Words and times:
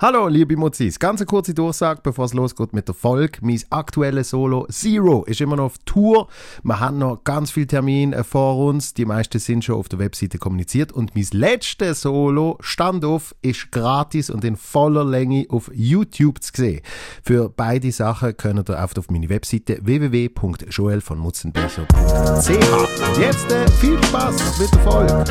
Hallo, 0.00 0.28
liebe 0.28 0.56
Mozis. 0.56 1.00
Ganz 1.00 1.20
eine 1.20 1.26
kurze 1.26 1.54
Durchsage, 1.54 2.02
bevor 2.04 2.26
es 2.26 2.32
losgeht 2.32 2.72
mit 2.72 2.86
der 2.86 2.94
Folge. 2.94 3.40
Mein 3.42 3.60
aktuelles 3.70 4.30
Solo 4.30 4.64
Zero 4.70 5.24
ist 5.24 5.40
immer 5.40 5.56
noch 5.56 5.64
auf 5.64 5.78
Tour. 5.86 6.28
Wir 6.62 6.78
haben 6.78 6.98
noch 6.98 7.24
ganz 7.24 7.50
viele 7.50 7.66
Termine 7.66 8.22
vor 8.22 8.64
uns. 8.64 8.94
Die 8.94 9.04
meisten 9.04 9.40
sind 9.40 9.64
schon 9.64 9.74
auf 9.74 9.88
der 9.88 9.98
Webseite 9.98 10.38
kommuniziert. 10.38 10.92
Und 10.92 11.16
mein 11.16 11.26
letztes 11.32 12.02
Solo, 12.02 12.58
Standoff, 12.60 13.34
ist 13.42 13.72
gratis 13.72 14.30
und 14.30 14.44
in 14.44 14.54
voller 14.54 15.04
Länge 15.04 15.46
auf 15.48 15.68
YouTube 15.74 16.44
zu 16.44 16.52
sehen. 16.54 16.80
Für 17.24 17.48
beide 17.48 17.90
Sachen 17.90 18.36
könnt 18.36 18.70
ihr 18.70 18.80
auf 18.80 19.10
meine 19.10 19.28
Webseite 19.28 19.80
www.joelvonmutzenbecher.ch. 19.82 21.88
Und 21.88 23.18
jetzt 23.18 23.50
äh, 23.50 23.68
viel 23.72 24.00
Spaß 24.04 24.60
mit 24.60 24.72
der 24.72 24.80
Folge. 24.80 25.24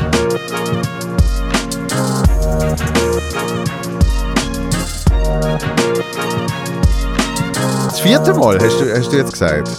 Das 7.87 7.99
vierte 8.01 8.33
Mal, 8.33 8.57
hast 8.59 8.79
du, 8.79 8.91
hast 8.95 9.11
du 9.11 9.17
jetzt 9.17 9.31
gesagt? 9.33 9.69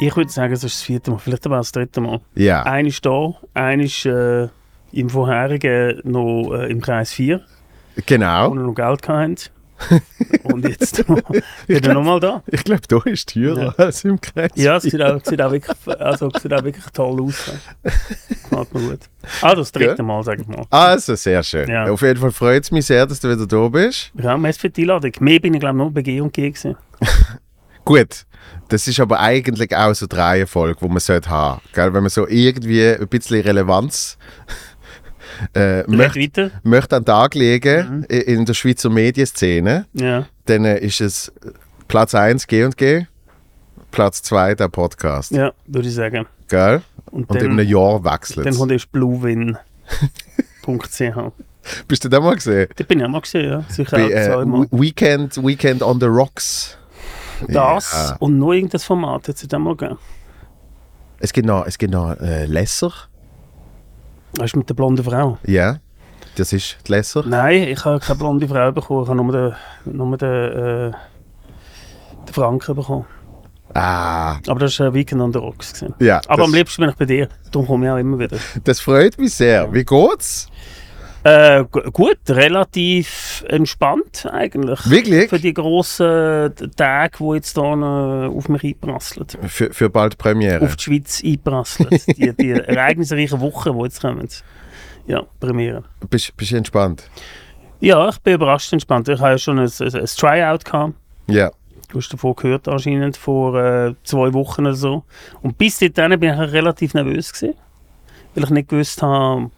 Ich 0.00 0.14
würde 0.16 0.30
sagen, 0.30 0.52
es 0.52 0.64
ist 0.64 0.74
das 0.76 0.82
vierte 0.82 1.10
Mal, 1.10 1.18
vielleicht 1.18 1.46
aber 1.46 1.56
auch 1.56 1.60
das 1.60 1.72
dritte 1.72 2.00
Mal. 2.00 2.20
Ja. 2.34 2.62
Einer 2.64 2.88
ist 2.88 3.04
da, 3.06 3.32
einer 3.54 3.82
ist 3.84 4.04
äh, 4.06 4.48
im 4.92 5.08
vorherigen 5.08 6.00
noch 6.04 6.52
äh, 6.52 6.70
im 6.70 6.80
Kreis 6.80 7.12
4, 7.12 7.40
wo 7.96 8.02
Genau. 8.06 8.52
wir 8.52 8.60
noch 8.60 8.74
Geld 8.74 9.08
hatten. 9.08 9.36
Und 10.44 10.68
jetzt 10.68 11.08
noch, 11.08 11.20
wieder 11.66 11.94
nochmal 11.94 12.20
da. 12.20 12.42
Ich 12.46 12.64
glaube, 12.64 12.82
da 12.88 12.98
ist 13.04 13.32
teurer 13.32 13.74
als 13.78 14.04
im 14.04 14.20
Kreis. 14.20 14.50
Ja, 14.54 14.76
es 14.76 14.84
sieht 14.84 15.00
auch, 15.00 15.20
sieht 15.24 15.40
auch, 15.40 15.50
wirklich, 15.50 15.76
also, 15.98 16.30
sieht 16.30 16.52
auch 16.52 16.64
wirklich 16.64 16.84
toll 16.92 17.22
aus. 17.22 17.50
Gefällt 17.82 18.74
mir 18.74 18.80
gut. 18.80 19.00
Also 19.40 19.56
das 19.56 19.72
dritte 19.72 20.02
Mal, 20.02 20.22
sage 20.22 20.42
ich 20.42 20.48
mal. 20.48 20.64
Also, 20.70 21.14
sehr 21.14 21.42
schön. 21.42 21.68
Ja. 21.68 21.90
Auf 21.90 22.02
jeden 22.02 22.20
Fall 22.20 22.32
freut 22.32 22.64
es 22.64 22.70
mich 22.70 22.86
sehr, 22.86 23.06
dass 23.06 23.20
du 23.20 23.30
wieder 23.30 23.46
da 23.46 23.68
bist. 23.68 24.12
Ja, 24.14 24.36
merci 24.36 24.60
für 24.60 24.70
die 24.70 24.82
Einladung. 24.82 25.12
Mehr 25.20 25.40
bin 25.40 25.54
ich 25.54 25.60
glaube 25.60 25.76
ich 25.76 25.82
nur 25.82 25.90
bei 25.90 26.02
G 26.02 26.20
und 26.20 26.32
G 26.32 26.50
gewesen. 26.50 26.76
Gut, 27.84 28.24
das 28.68 28.88
ist 28.88 28.98
aber 28.98 29.20
eigentlich 29.20 29.76
auch 29.76 29.94
so 29.94 30.06
die 30.06 30.16
Reihenfolge, 30.16 30.78
die 30.80 30.88
man 30.88 31.00
sollte 31.00 31.28
haben 31.28 31.60
gell? 31.74 31.92
Wenn 31.92 32.02
man 32.02 32.10
so 32.10 32.26
irgendwie 32.26 32.82
ein 32.82 33.08
bisschen 33.08 33.42
Relevanz 33.42 34.16
äh, 35.54 35.82
möchte, 35.90 36.50
möchte 36.62 36.96
an 36.96 37.02
den 37.02 37.06
Tag 37.06 37.34
legen 37.34 37.98
Mhm. 37.98 38.04
in 38.08 38.44
der 38.44 38.54
Schweizer 38.54 38.90
Medienszene, 38.90 39.86
Ja. 39.92 40.26
dann 40.46 40.64
äh, 40.64 40.78
ist 40.78 41.00
es 41.00 41.32
Platz 41.88 42.14
1 42.14 42.46
G 42.46 42.64
und 42.64 42.76
G, 42.76 43.06
Platz 43.90 44.22
2 44.22 44.54
der 44.54 44.68
Podcast. 44.68 45.30
ja, 45.32 45.52
würde 45.66 45.88
ich 45.88 45.94
sagen. 45.94 46.26
Gell? 46.48 46.82
Und, 47.10 47.28
Und 47.30 47.36
in 47.36 47.42
dann, 47.48 47.58
einem 47.58 47.68
Jahr 47.68 48.02
wechselt 48.04 48.44
dann 48.46 48.52
es. 48.52 48.58
kommt 48.58 48.72
erst 48.72 48.90
bluewin.ch. 48.92 49.56
Bist 51.88 52.04
du 52.04 52.08
das 52.10 52.20
mal 52.20 52.34
gesehen? 52.34 52.68
Da 52.76 52.84
bin 52.84 52.98
ich 53.00 53.04
auch 53.06 53.08
mal 53.10 53.20
gesehen, 53.20 53.48
ja. 53.50 53.64
Sicher 53.68 53.96
Bei, 53.96 54.04
auch 54.04 54.10
äh, 54.10 54.24
zweimal. 54.26 54.66
Weekend, 54.70 55.36
Weekend 55.42 55.82
on 55.82 55.98
the 56.00 56.06
Rocks. 56.06 56.76
Das 57.48 57.92
Ja. 58.10 58.16
und 58.20 58.38
noch 58.38 58.52
irgendein 58.52 58.80
Format 58.80 59.28
hat 59.28 59.36
es 59.36 59.52
auch 59.52 59.58
mal 59.58 59.74
gegeben. 59.76 59.98
Es 61.20 61.32
gibt 61.32 61.46
noch, 61.46 61.64
es 61.66 61.78
gibt 61.78 61.92
noch 61.92 62.18
äh, 62.20 62.44
Lesser. 62.46 62.92
Weißt 64.38 64.54
du, 64.54 64.58
mit 64.58 64.68
der 64.68 64.74
blonden 64.74 65.04
Frau? 65.04 65.38
Ja, 65.46 65.78
das 66.36 66.52
ist 66.52 66.78
die 66.86 66.92
Lesser. 66.92 67.24
Nein, 67.26 67.68
ich 67.68 67.84
habe 67.84 68.00
keine 68.00 68.18
blonde 68.18 68.48
Frau 68.48 68.72
bekommen. 68.72 69.02
Ich 69.04 69.08
habe 69.08 69.22
nur 69.22 69.32
den, 69.32 69.96
nur 69.96 70.16
den, 70.16 70.28
äh, 70.28 70.92
den 72.26 72.34
Franken 72.34 72.74
bekommen. 72.74 73.06
Ah, 73.74 74.36
Aber 74.46 74.60
das 74.60 74.78
war 74.78 74.88
äh, 74.88 74.94
Weekend 74.94 75.20
on 75.20 75.32
the 75.32 75.38
Rocks. 75.38 75.84
Ja. 75.98 76.20
Aber 76.28 76.44
am 76.44 76.54
liebsten 76.54 76.82
bin 76.82 76.90
ich 76.90 76.96
bei 76.96 77.06
dir. 77.06 77.28
Darum 77.50 77.66
komme 77.66 77.86
ich 77.86 77.92
auch 77.92 77.96
immer 77.96 78.18
wieder. 78.18 78.38
das 78.64 78.80
freut 78.80 79.18
mich 79.18 79.34
sehr. 79.34 79.72
Wie 79.72 79.84
geht's? 79.84 80.48
Äh, 81.24 81.64
gu- 81.70 81.90
gut, 81.90 82.18
relativ 82.28 83.44
entspannt 83.48 84.26
eigentlich. 84.30 84.78
Wirklich? 84.90 85.30
Für 85.30 85.38
die 85.38 85.54
grossen 85.54 86.52
Tage, 86.76 87.16
die 87.18 87.34
jetzt 87.34 87.54
hier 87.54 87.64
auf 87.64 88.48
mich 88.50 88.62
einprasseln. 88.64 89.26
Für, 89.46 89.72
für 89.72 89.88
bald 89.88 90.18
Premiere. 90.18 90.64
Auf 90.64 90.76
die 90.76 90.82
Schweiz 90.82 91.22
einprasseln. 91.24 91.88
die, 92.08 92.32
die 92.34 92.50
ereignisreichen 92.52 93.40
Wochen, 93.40 93.76
die 93.76 93.84
jetzt 93.84 94.00
kommen. 94.02 94.28
Ja, 95.06 95.22
Premiere. 95.40 95.84
Bist, 96.10 96.36
bist 96.36 96.50
du 96.52 96.56
entspannt? 96.56 97.08
Ja, 97.80 98.08
ich 98.08 98.18
bin 98.18 98.34
überrascht 98.34 98.72
entspannt. 98.72 99.08
Ich 99.08 99.18
habe 99.20 99.30
ja 99.32 99.38
schon 99.38 99.58
ein, 99.58 99.70
ein, 99.80 99.94
ein 99.94 100.06
Tryout 100.06 100.64
gehabt. 100.64 100.94
Ja. 101.26 101.50
Du 101.88 101.98
hast 101.98 102.12
davon 102.12 102.34
gehört 102.36 102.66
anscheinend, 102.68 103.16
vor 103.16 103.54
äh, 103.58 103.94
zwei 104.04 104.32
Wochen 104.34 104.62
oder 104.62 104.74
so. 104.74 105.04
Und 105.42 105.56
bis 105.58 105.78
dahin 105.78 106.18
bin 106.20 106.32
ich 106.34 106.38
relativ 106.52 106.92
nervös 106.94 107.32
gewesen, 107.32 107.54
weil 108.34 108.44
ich 108.44 108.50
nicht 108.50 108.68
gewusst 108.68 109.00
habe, 109.02 109.50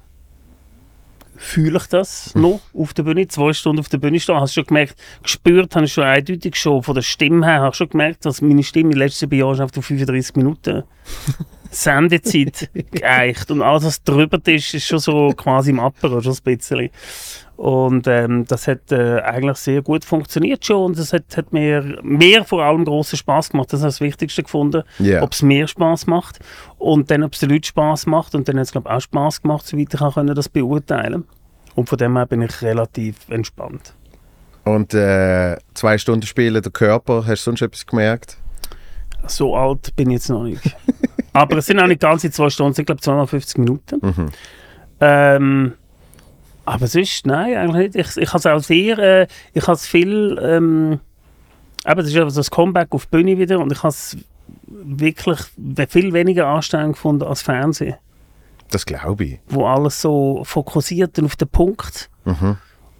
fühle 1.39 1.79
ich 1.79 1.87
das 1.87 2.35
noch 2.35 2.61
auf 2.75 2.95
der 2.95 3.03
Bühne, 3.03 3.29
zwei 3.29 3.53
Stunden 3.53 3.81
auf 3.81 3.89
der 3.89 3.99
Bühne 3.99 4.21
stehen. 4.21 4.41
Hast 4.41 4.57
du 4.57 4.61
schon 4.61 4.69
gemerkt, 4.69 4.97
gespürt 5.23 5.75
habe 5.75 5.87
ich 5.87 5.93
schon 5.93 6.05
eindeutig 6.05 6.57
schon, 6.57 6.83
von 6.83 6.95
der 6.95 7.03
Stimme 7.03 7.47
her, 7.47 7.61
habe 7.61 7.71
ich 7.71 7.77
schon 7.77 7.89
gemerkt, 7.89 8.25
dass 8.25 8.43
meine 8.43 8.63
Stimme 8.63 8.91
in 8.91 8.91
den 8.93 8.99
letzten 8.99 9.29
paar 9.29 9.39
Jahren 9.39 9.61
auf 9.61 9.71
35 9.73 10.37
Minuten 10.37 10.85
Sendezeit 11.71 12.71
geeicht. 12.91 13.51
Und 13.51 13.63
alles, 13.63 13.85
was 13.85 14.03
drüber 14.03 14.39
ist, 14.47 14.75
ist 14.75 14.87
schon 14.87 14.99
so 14.99 15.29
quasi 15.37 15.71
im 15.71 15.81
Apero, 15.81 16.21
schon 16.21 16.33
ein 16.33 16.57
bisschen. 16.57 16.91
Und 17.57 18.07
ähm, 18.07 18.45
das 18.47 18.69
hat 18.69 18.93
äh, 18.93 19.21
eigentlich 19.21 19.57
sehr 19.57 19.81
gut 19.81 20.05
funktioniert 20.05 20.65
schon 20.67 20.85
und 20.85 20.99
es 20.99 21.15
hat, 21.15 21.37
hat 21.39 21.55
mir, 21.55 21.99
mir 22.03 22.45
vor 22.45 22.63
allem 22.63 22.85
großen 22.85 23.17
Spaß 23.17 23.49
gemacht. 23.51 23.73
Das 23.73 23.81
ist 23.81 23.85
das 23.85 24.01
Wichtigste 24.03 24.43
gefunden, 24.43 24.83
Ja. 24.99 25.23
ob 25.23 25.33
es 25.33 25.41
mir 25.43 25.67
Spaß 25.67 26.07
macht 26.07 26.39
und 26.77 27.11
dann, 27.11 27.23
ob 27.23 27.33
es 27.33 27.41
den 27.41 27.49
Leuten 27.49 27.65
Spaß 27.65 28.07
macht 28.07 28.35
und 28.35 28.47
dann 28.47 28.57
hat 28.59 28.65
es 28.67 28.73
glaube 28.73 28.89
ich 28.91 28.95
auch 28.95 29.01
Spaß 29.01 29.41
gemacht, 29.41 29.67
soweit 29.67 29.95
ich 29.95 30.01
auch 30.03 30.15
das 30.35 30.49
beurteilen. 30.51 31.25
Und 31.75 31.89
von 31.89 31.97
dem 31.99 32.17
her 32.17 32.27
bin 32.27 32.43
ich 32.43 32.61
relativ 32.63 33.17
entspannt. 33.31 33.95
Und 34.65 34.93
äh, 34.93 35.57
zwei 35.75 35.97
Stunden 35.97 36.27
spielen, 36.27 36.61
der 36.63 36.73
Körper, 36.73 37.25
hast 37.27 37.43
du 37.47 37.51
sonst 37.51 37.63
etwas 37.63 37.87
gemerkt? 37.87 38.37
So 39.27 39.57
alt 39.57 39.95
bin 39.97 40.11
ich 40.11 40.15
jetzt 40.17 40.29
noch 40.29 40.43
nicht. 40.43 40.61
Aber 41.33 41.57
es 41.59 41.67
sind 41.67 41.81
auch 41.81 41.87
nicht 41.87 42.01
ganze 42.01 42.31
zwei 42.31 42.51
Stunden, 42.51 42.85
glaube 42.85 42.99
ich 42.99 43.03
zweimal 43.05 43.27
50 43.27 43.59
Minuten. 43.59 43.99
Mhm. 44.03 44.29
Ähm, 45.01 45.73
aber 46.67 46.87
sonst, 46.87 47.27
nein, 47.27 47.57
eigentlich 47.57 47.95
nicht. 47.95 48.09
Ich, 48.09 48.17
ich 48.23 48.29
habe 48.29 48.39
es 48.39 48.47
auch 48.47 48.59
sehr, 48.63 48.99
äh, 48.99 49.27
ich 49.55 49.63
habe 49.63 49.73
es 49.75 49.87
viel, 49.87 50.39
ähm, 50.43 51.01
eben, 51.87 51.97
das 51.97 52.07
ist 52.09 52.17
also 52.17 52.41
das 52.41 52.51
Comeback 52.51 52.89
auf 52.91 53.07
die 53.07 53.17
Bühne 53.17 53.39
wieder 53.39 53.59
und 53.61 53.73
ich 53.73 53.79
habe 53.83 53.89
es 53.89 54.17
wirklich 54.69 55.39
viel 55.89 56.13
weniger 56.13 56.47
anstrengend 56.49 56.95
gefunden 56.97 57.23
als 57.25 57.43
Fernsehen, 57.43 57.95
Das 58.71 58.85
glaube 58.85 59.25
ich. 59.25 59.39
wo 59.49 59.67
alles 59.67 60.01
so 60.03 60.43
fokussiert 60.45 61.19
und 61.19 61.25
auf 61.27 61.37
den 61.37 61.49
Punkt 61.49 62.11
Mhm. 62.25 62.57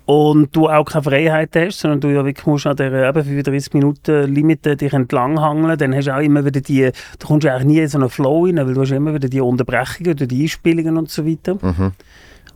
und 0.07 0.55
du 0.55 0.69
auch 0.69 0.85
keine 0.85 1.03
Freiheit 1.03 1.51
hast, 1.57 1.81
sondern 1.81 2.01
du 2.01 2.09
ja 2.09 2.25
wirklich 2.25 2.47
musst 2.47 2.67
an 2.69 2.77
der 2.77 3.09
eben 3.09 3.25
35 3.25 3.75
Minuten 3.75 4.33
Limite 4.33 4.77
dich 4.77 4.93
entlanghangeln, 4.93 5.77
dann 5.77 5.95
hast 5.95 6.07
du 6.07 6.15
auch 6.15 6.21
immer 6.21 6.45
wieder 6.45 6.61
die, 6.61 6.91
du 7.19 7.27
kommst 7.27 7.45
ja 7.45 7.55
eigentlich 7.55 7.67
nie 7.67 7.79
in 7.81 7.89
so 7.89 7.99
einen 7.99 8.09
Flow 8.11 8.45
rein, 8.45 8.57
weil 8.59 8.75
du 8.75 8.81
hast 8.81 8.93
immer 8.93 9.13
wieder 9.15 9.29
die 9.29 9.41
Unterbrechungen 9.41 10.13
oder 10.13 10.27
die 10.27 10.43
Einspielungen 10.45 10.97
und 10.97 11.11
so 11.11 11.27
weiter. 11.27 11.55
Mhm. 11.61 11.93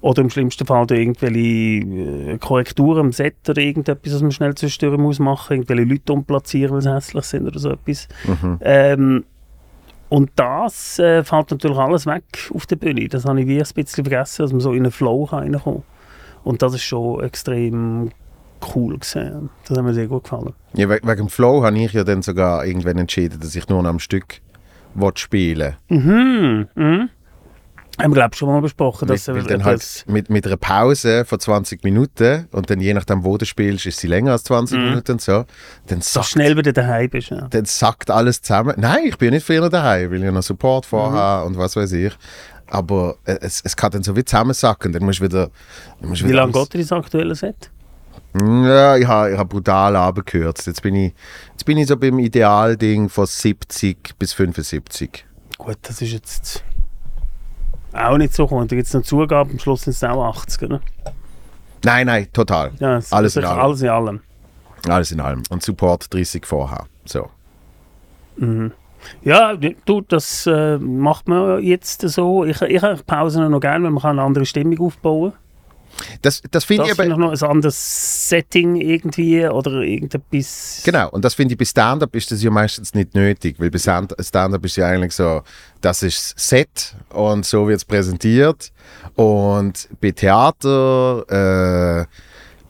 Oder 0.02 0.22
im 0.22 0.30
schlimmsten 0.30 0.66
Fall 0.66 0.86
irgendwelche 0.90 1.38
äh, 1.38 2.38
Korrekturen 2.38 3.00
am 3.00 3.12
Set 3.12 3.36
oder 3.48 3.60
irgendetwas, 3.60 4.14
was 4.14 4.22
man 4.22 4.32
schnell 4.32 4.54
zwischendurch 4.54 4.98
muss 4.98 5.18
machen, 5.18 5.56
irgendwelche 5.58 5.84
Leute 5.84 6.12
umplatzieren, 6.12 6.74
weil 6.74 6.82
sie 6.82 6.94
hässlich 6.94 7.24
sind 7.24 7.46
oder 7.46 7.58
so 7.58 7.70
etwas. 7.70 8.08
Mhm. 8.24 8.58
Ähm, 8.62 9.24
und 10.08 10.30
das 10.36 10.98
äh, 10.98 11.22
fällt 11.22 11.50
natürlich 11.50 11.78
alles 11.78 12.06
weg 12.06 12.24
auf 12.52 12.66
der 12.66 12.76
Bühne. 12.76 13.08
Das 13.08 13.24
habe 13.26 13.40
ich 13.40 13.46
wie 13.46 13.58
ein 13.58 13.66
bisschen 13.74 14.04
vergessen, 14.04 14.42
dass 14.42 14.52
man 14.52 14.60
so 14.60 14.72
in 14.72 14.82
einen 14.82 14.90
Flow 14.90 15.26
kann 15.26 15.40
reinkommen 15.40 15.82
Und 16.42 16.62
das 16.62 16.74
ist 16.74 16.82
schon 16.82 17.22
extrem 17.22 18.10
cool 18.74 18.98
gesehen. 18.98 19.50
Das 19.66 19.76
hat 19.78 19.84
mir 19.84 19.94
sehr 19.94 20.08
gut 20.08 20.24
gefallen. 20.24 20.52
Ja, 20.74 20.88
we 20.88 20.98
wegen 21.02 21.16
dem 21.16 21.28
Flow 21.28 21.62
habe 21.62 21.78
ich 21.78 21.92
ja 21.92 22.04
dann 22.04 22.22
sogar 22.22 22.64
irgendwann 22.66 22.98
entschieden, 22.98 23.38
dass 23.40 23.54
ich 23.54 23.68
nur 23.68 23.82
noch 23.82 23.90
am 23.90 23.98
Stück 23.98 24.40
will 24.94 25.12
spielen 25.14 25.76
Mhm. 25.88 26.68
mhm. 26.74 27.08
Haben 28.02 28.10
wir, 28.12 28.14
glaube 28.16 28.34
schon 28.36 28.48
mal 28.48 28.60
besprochen. 28.60 29.08
Dass, 29.08 29.28
äh, 29.28 29.42
dann 29.42 29.64
halt 29.64 30.04
mit, 30.06 30.30
mit 30.30 30.46
einer 30.46 30.56
Pause 30.56 31.24
von 31.24 31.38
20 31.40 31.84
Minuten 31.84 32.48
und 32.52 32.70
dann 32.70 32.80
je 32.80 32.94
nachdem, 32.94 33.24
wo 33.24 33.36
du 33.38 33.44
spielst, 33.46 33.86
ist 33.86 33.98
sie 33.98 34.06
länger 34.06 34.32
als 34.32 34.44
20 34.44 34.78
Mhm. 34.78 34.84
Minuten 34.84 35.12
und 35.12 35.20
so. 35.20 35.44
Dann 35.86 36.00
so 36.00 36.20
sackt, 36.20 36.26
schnell 36.32 36.56
wieder 36.56 36.72
daheim 36.72 37.10
bist. 37.10 37.30
Ja. 37.30 37.46
dann 37.48 37.64
sackt 37.64 38.10
alles 38.10 38.42
zusammen. 38.42 38.74
Nein, 38.78 39.04
ich 39.06 39.18
bin 39.18 39.26
ja 39.28 39.34
nicht 39.34 39.46
früher 39.46 39.68
daheim, 39.68 40.10
weil 40.10 40.24
ich 40.24 40.30
noch 40.32 40.42
Support 40.42 40.86
vorhabe 40.86 41.46
und 41.46 41.56
was 41.58 41.76
weiß 41.76 41.92
ich. 41.92 42.12
Aber 42.66 43.16
äh, 43.24 43.38
es, 43.40 43.60
es 43.64 43.76
kann 43.76 43.90
dann 43.90 44.02
so 44.02 44.14
wie 44.16 44.24
zusammensacken. 44.24 44.92
Dann 44.92 45.02
musst 45.04 45.18
du 45.20 45.24
wieder. 45.24 45.50
Dann 46.00 46.08
musst 46.10 46.22
du 46.22 46.26
Wie 46.26 46.30
wieder 46.30 46.42
lange 46.46 46.52
geht 46.52 46.74
das 46.82 46.92
aktuelle 46.92 47.34
Set? 47.34 47.70
Ja, 48.40 48.96
ich 48.96 49.06
habe 49.08 49.32
ich 49.32 49.38
hab 49.38 49.48
brutal 49.48 49.96
abgekürzt. 49.96 50.68
Jetzt 50.68 50.82
bin, 50.82 50.94
ich, 50.94 51.12
jetzt 51.50 51.64
bin 51.64 51.76
ich 51.78 51.88
so 51.88 51.96
beim 51.96 52.20
Idealding 52.20 53.08
von 53.08 53.26
70 53.26 54.16
bis 54.18 54.32
75. 54.34 55.24
Gut, 55.58 55.78
das 55.82 56.00
ist 56.00 56.12
jetzt 56.12 56.62
auch 57.92 58.16
nicht 58.18 58.34
so 58.34 58.44
gekommen. 58.46 58.68
Da 58.68 58.76
gibt 58.76 58.86
es 58.88 58.94
noch 58.94 59.02
Zugaben, 59.02 59.50
am 59.52 59.58
Schluss 59.58 59.82
sind 59.82 59.92
es 59.92 60.04
auch 60.04 60.24
80, 60.28 60.62
oder? 60.62 60.80
Nein, 61.84 62.06
nein, 62.06 62.28
total. 62.32 62.72
Ja, 62.78 62.96
es- 62.98 63.12
Alles 63.12 63.36
in 63.36 63.44
allem. 63.44 63.58
alles 63.60 63.82
in 63.82 63.88
allem. 63.88 64.20
Alles 64.88 65.12
in 65.12 65.20
allem. 65.20 65.42
Und 65.50 65.62
Support 65.62 66.12
30 66.12 66.46
vorher. 66.46 66.86
So. 67.04 67.28
Mhm. 68.36 68.72
Ja, 69.22 69.54
du, 69.56 70.02
das 70.02 70.46
äh, 70.46 70.76
macht 70.78 71.26
man 71.26 71.62
jetzt 71.62 72.02
so. 72.02 72.44
Ich, 72.44 72.60
ich 72.60 72.82
habe 72.82 73.02
Pausen 73.06 73.50
noch 73.50 73.60
gerne, 73.60 73.84
weil 73.84 73.90
man 73.92 74.02
kann 74.02 74.18
eine 74.18 74.22
andere 74.26 74.44
Stimmung 74.44 74.78
aufbauen 74.80 75.32
Das, 76.22 76.42
das 76.50 76.64
finde 76.64 76.84
ich 76.84 76.92
aber... 76.92 77.02
finde 77.02 77.14
ich 77.14 77.18
noch 77.18 77.32
ein 77.32 77.50
anderes 77.50 78.28
Setting 78.28 78.76
irgendwie 78.76 79.46
oder 79.46 79.82
irgendetwas. 79.82 80.82
Genau, 80.84 81.10
und 81.10 81.24
das 81.24 81.34
finde 81.34 81.54
ich 81.54 81.58
bei 81.58 81.64
Stand-up 81.64 82.14
ist 82.14 82.30
das 82.30 82.42
ja 82.42 82.50
meistens 82.50 82.94
nicht 82.94 83.14
nötig, 83.14 83.56
weil 83.58 83.70
bei 83.70 83.78
Stand- 83.78 84.14
Stand-up 84.20 84.64
ist 84.64 84.76
ja 84.76 84.86
eigentlich 84.86 85.12
so, 85.12 85.42
das 85.80 86.02
ist 86.02 86.34
das 86.34 86.48
Set 86.48 86.94
und 87.10 87.44
so 87.44 87.68
wird 87.68 87.78
es 87.78 87.84
präsentiert 87.84 88.72
und 89.14 89.88
bei 90.00 90.10
Theater, 90.12 92.06
äh, 92.06 92.06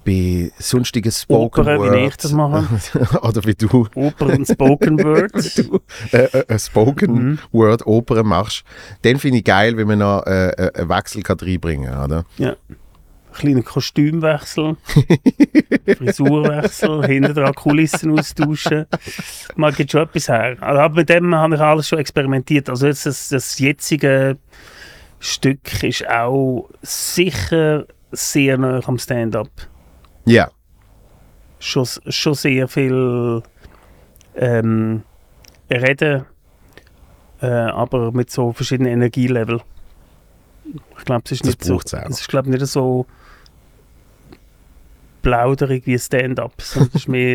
bei 0.04 0.50
sonstigen 0.58 1.12
Spoken 1.12 1.60
Opern, 1.60 1.78
Word 1.78 1.92
wie 1.92 2.06
ich 2.06 2.16
das 2.16 2.32
mache. 2.32 2.66
oder 3.22 3.44
wie 3.44 3.54
du 3.54 3.86
Oper 3.94 4.26
und 4.26 4.46
Spoken 4.46 4.98
Word. 5.04 5.58
du 5.58 5.80
äh, 6.12 6.24
äh, 6.24 6.44
äh, 6.48 6.58
Spoken 6.58 7.38
Word 7.52 7.86
Opern 7.86 8.26
machst, 8.26 8.64
dann 9.02 9.18
finde 9.18 9.38
ich 9.38 9.44
geil, 9.44 9.76
wenn 9.76 9.86
man 9.86 9.98
noch 9.98 10.24
äh, 10.26 10.48
äh, 10.50 10.72
einen 10.74 10.88
Wechsel 10.88 11.22
kann 11.22 11.38
reinbringen 11.38 11.90
kann, 11.90 12.04
oder? 12.04 12.24
Ja. 12.38 12.56
Kleiner 13.32 13.62
Kostümwechsel, 13.62 14.76
Frisurwechsel, 15.98 17.06
hinter 17.06 17.34
dran 17.34 17.54
Kulissen 17.54 18.18
austauschen. 18.18 18.86
Man 19.56 19.74
gibt 19.74 19.92
schon 19.92 20.02
etwas 20.02 20.28
her. 20.28 20.56
Also, 20.60 20.80
aber 20.80 20.94
mit 20.96 21.08
dem 21.08 21.34
habe 21.34 21.54
ich 21.54 21.60
alles 21.60 21.88
schon 21.88 21.98
experimentiert. 21.98 22.68
Also 22.68 22.86
jetzt 22.86 23.06
das, 23.06 23.28
das 23.28 23.58
jetzige 23.58 24.36
Stück 25.20 25.82
ist 25.82 26.08
auch 26.08 26.68
sicher 26.82 27.86
sehr 28.10 28.58
nah 28.58 28.80
am 28.84 28.98
Stand-up. 28.98 29.50
Ja, 30.24 30.50
Schon, 31.58 31.86
schon 32.08 32.34
sehr 32.34 32.68
viel 32.68 33.42
ähm, 34.34 35.02
reden, 35.70 36.24
äh, 37.42 37.46
aber 37.46 38.12
mit 38.12 38.30
so 38.30 38.52
verschiedenen 38.52 38.92
Energielevel. 38.92 39.60
Ich 40.98 41.04
glaube, 41.04 41.22
es 41.26 41.32
ist 41.32 41.40
Das 41.40 41.48
nicht 41.48 41.64
so. 41.64 41.78
Es 41.78 42.20
ist 42.20 42.28
glaube 42.28 42.48
nicht 42.48 42.66
so 42.66 43.06
plauderig 45.22 45.86
wie 45.86 45.98
Stand-up. 45.98 46.52
es 46.58 46.76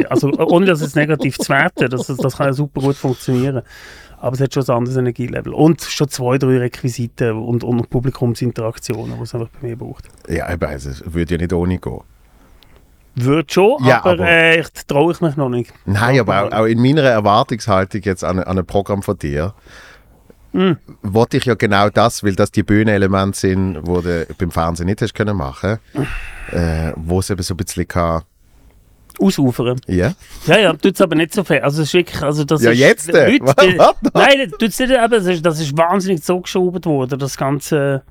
Also 0.09 0.29
ohne 0.31 0.65
das 0.65 0.81
jetzt 0.81 0.95
negativ 0.95 1.37
zu 1.37 1.49
werten, 1.49 1.89
das, 1.89 2.07
das 2.07 2.37
kann 2.37 2.47
ja 2.47 2.53
super 2.53 2.81
gut 2.81 2.95
funktionieren. 2.95 3.61
Aber 4.17 4.33
es 4.33 4.41
hat 4.41 4.53
schon 4.53 4.63
ein 4.63 4.71
anderes 4.77 4.97
Energielevel. 4.97 5.53
Und 5.53 5.81
schon 5.81 6.07
zwei, 6.07 6.37
drei 6.37 6.57
Requisiten 6.57 7.33
und, 7.33 7.63
und 7.63 7.89
Publikumsinteraktionen, 7.89 9.17
die 9.17 9.23
es 9.23 9.35
einfach 9.35 9.49
bei 9.61 9.67
mir 9.67 9.75
braucht. 9.77 10.05
ja, 10.29 10.47
aber 10.47 10.69
also, 10.69 10.89
es 10.89 11.03
würde 11.13 11.35
ja 11.35 11.37
nicht 11.41 11.53
ohne 11.53 11.77
gehen. 11.77 11.99
Würde 13.17 13.51
schon, 13.51 13.83
Ja, 13.85 13.99
aber, 13.99 14.11
aber- 14.13 14.27
äh, 14.27 14.59
ich 14.59 14.67
traue 14.87 15.13
ich 15.13 15.21
mich 15.21 15.35
noch 15.37 15.49
nicht. 15.49 15.71
Nein, 15.85 16.19
aber 16.19 16.43
auch, 16.43 16.51
auch 16.51 16.65
in 16.65 16.81
meiner 16.81 17.03
Erwartungshaltung 17.03 18.01
jetzt 18.01 18.23
an, 18.23 18.39
an 18.39 18.57
ein 18.57 18.65
Programm 18.65 19.03
von 19.03 19.17
dir, 19.17 19.53
Mhm. 20.55 20.77
wollte 21.01 21.35
ich 21.37 21.45
ja 21.45 21.55
genau 21.55 21.89
das, 21.89 22.23
weil 22.23 22.35
das 22.35 22.49
die 22.49 22.63
Bühnenelemente 22.63 23.37
sind, 23.37 23.79
wo 23.83 23.99
du 23.99 24.25
beim 24.37 24.51
Fernsehen 24.51 24.85
nicht 24.87 25.01
hast 25.01 25.13
können 25.13 25.35
machen, 25.35 25.79
äh, 26.51 26.93
wo 26.95 27.19
es 27.19 27.29
eben 27.29 27.43
so 27.43 27.53
ein 27.53 27.57
bisschen 27.57 27.87
kann, 27.87 28.21
Ausufern. 29.19 29.79
ja, 29.87 30.13
Ja, 30.45 30.57
ja, 30.57 30.73
tut 30.73 30.95
es 30.95 31.01
aber 31.01 31.15
nicht 31.15 31.33
so 31.33 31.43
viel. 31.43 31.59
Also 31.59 31.81
es 31.81 31.89
ist 31.89 31.93
wirklich, 31.93 32.21
also 32.21 32.43
das 32.43 32.61
Ja, 32.61 32.71
ist... 32.71 32.79
jetzt, 32.79 33.07
Leute, 33.11 33.31
die, 33.61 33.77
nein, 34.13 34.51
tut 34.59 34.69
es 34.69 34.79
nicht, 34.79 34.97
aber 34.97 35.17
das 35.17 35.27
ist, 35.27 35.45
das 35.45 35.59
ist 35.59 35.77
wahnsinnig 35.77 36.23
zugeschoben 36.23 36.83
worden, 36.85 37.19
das 37.19 37.37
ganze, 37.37 38.03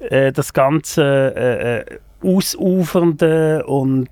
äh, 0.00 0.32
das 0.32 0.52
ganze 0.52 1.02
äh, 1.36 1.78
äh, 1.78 1.84
Ausufernde 2.22 3.64
und 3.66 4.08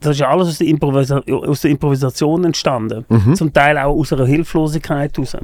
das 0.00 0.12
ist 0.12 0.20
ja 0.20 0.28
alles 0.30 0.48
aus 0.48 0.58
der, 0.58 0.66
Improvisa 0.66 1.20
aus 1.28 1.60
der 1.60 1.70
Improvisation 1.70 2.44
entstanden. 2.44 3.04
Mhm. 3.08 3.36
Zum 3.36 3.52
Teil 3.52 3.78
auch 3.78 3.96
aus 3.96 4.12
einer 4.12 4.26
Hilflosigkeit 4.26 5.16
heraus. 5.16 5.36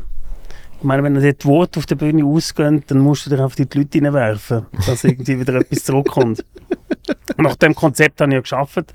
Ich 0.78 0.84
meine, 0.84 1.02
wenn 1.02 1.14
dir 1.14 1.32
die 1.32 1.44
Worte 1.44 1.80
auf 1.80 1.86
der 1.86 1.96
Bühne 1.96 2.24
ausgehen, 2.24 2.84
dann 2.86 2.98
musst 2.98 3.26
du 3.26 3.30
dich 3.30 3.40
in 3.40 3.68
die 3.68 3.78
Leute 3.78 3.98
hineinwerfen, 3.98 4.66
dass 4.86 5.02
irgendwie 5.02 5.40
wieder 5.40 5.54
etwas 5.56 5.82
zurückkommt. 5.82 6.44
Nach 7.36 7.56
dem 7.56 7.74
Konzept 7.74 8.20
habe 8.20 8.30
ich 8.30 8.34
ja 8.34 8.40
geschafft. 8.40 8.92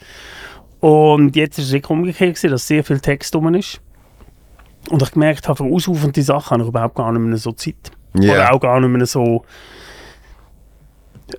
Und 0.80 1.36
jetzt 1.36 1.60
ist 1.60 1.66
es 1.66 1.72
wirklich 1.74 1.90
umgekehrt, 1.90 2.36
gewesen, 2.36 2.52
dass 2.52 2.68
sehr 2.68 2.84
viel 2.86 3.00
Text 3.00 3.36
rum 3.36 3.54
ist. 3.54 3.82
Und 4.90 5.02
ich 5.02 5.12
gemerkt 5.12 5.48
habe, 5.48 5.58
für 5.58 5.74
ausufernde 5.74 6.22
Sachen 6.22 6.56
habe 6.56 6.64
ich 6.64 6.70
überhaupt 6.70 6.96
gar 6.96 7.12
nicht 7.12 7.22
mehr 7.22 7.38
so 7.38 7.52
Zeit. 7.52 7.92
Ja. 8.16 8.34
Oder 8.34 8.54
auch 8.54 8.60
gar 8.60 8.80
nicht 8.80 8.90
mehr 8.90 9.06
so. 9.06 9.44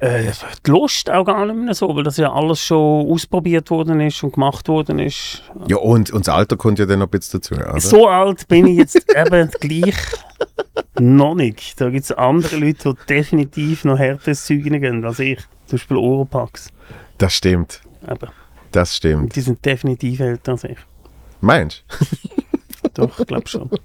Äh, 0.01 0.33
die 0.67 0.71
Lust 0.71 1.11
auch 1.11 1.25
gar 1.25 1.45
nicht 1.47 1.57
mehr 1.57 1.75
so, 1.75 1.95
weil 1.95 2.05
das 2.05 2.17
ja 2.17 2.33
alles 2.33 2.61
schon 2.61 3.07
ausprobiert 3.11 3.71
worden 3.71 4.01
ist 4.01 4.23
und 4.25 4.33
gemacht 4.35 4.67
worden 4.69 4.99
ist. 4.99 5.43
ja 5.69 5.77
und, 5.77 6.11
und 6.11 6.27
das 6.27 6.35
Alter 6.35 6.57
kommt 6.57 6.79
ja 6.79 6.87
dann 6.87 7.01
noch 7.01 7.07
ein 7.07 7.11
bisschen 7.11 7.41
dazu, 7.41 7.55
oder? 7.55 7.79
So 7.81 8.09
alt 8.09 8.49
bin 8.49 8.67
ich 8.67 8.79
jetzt 8.79 9.05
eben 9.17 9.51
gleich 9.61 9.97
noch 10.99 11.35
nicht. 11.35 11.81
Da 11.81 11.91
gibt 11.91 12.05
es 12.05 12.13
andere 12.13 12.57
Leute, 12.57 12.95
die 12.95 13.07
definitiv 13.07 13.85
noch 13.85 13.99
härteres 13.99 14.47
Zeug 14.47 14.65
gehen 14.65 15.05
als 15.05 15.19
ich. 15.19 15.39
Zum 15.67 15.79
Beispiel 15.79 15.97
Oropax. 15.97 16.69
Das 17.19 17.35
stimmt, 17.35 17.81
Eben. 18.03 18.29
das 18.73 18.97
stimmt. 18.97 19.23
Und 19.23 19.37
die 19.37 19.41
sind 19.41 19.65
definitiv 19.65 20.21
älter 20.21 20.53
als 20.53 20.65
ich. 20.65 20.79
Meinst 21.41 21.85
Doch, 22.95 23.19
ich 23.19 23.27
glaube 23.27 23.49
schon. 23.49 23.71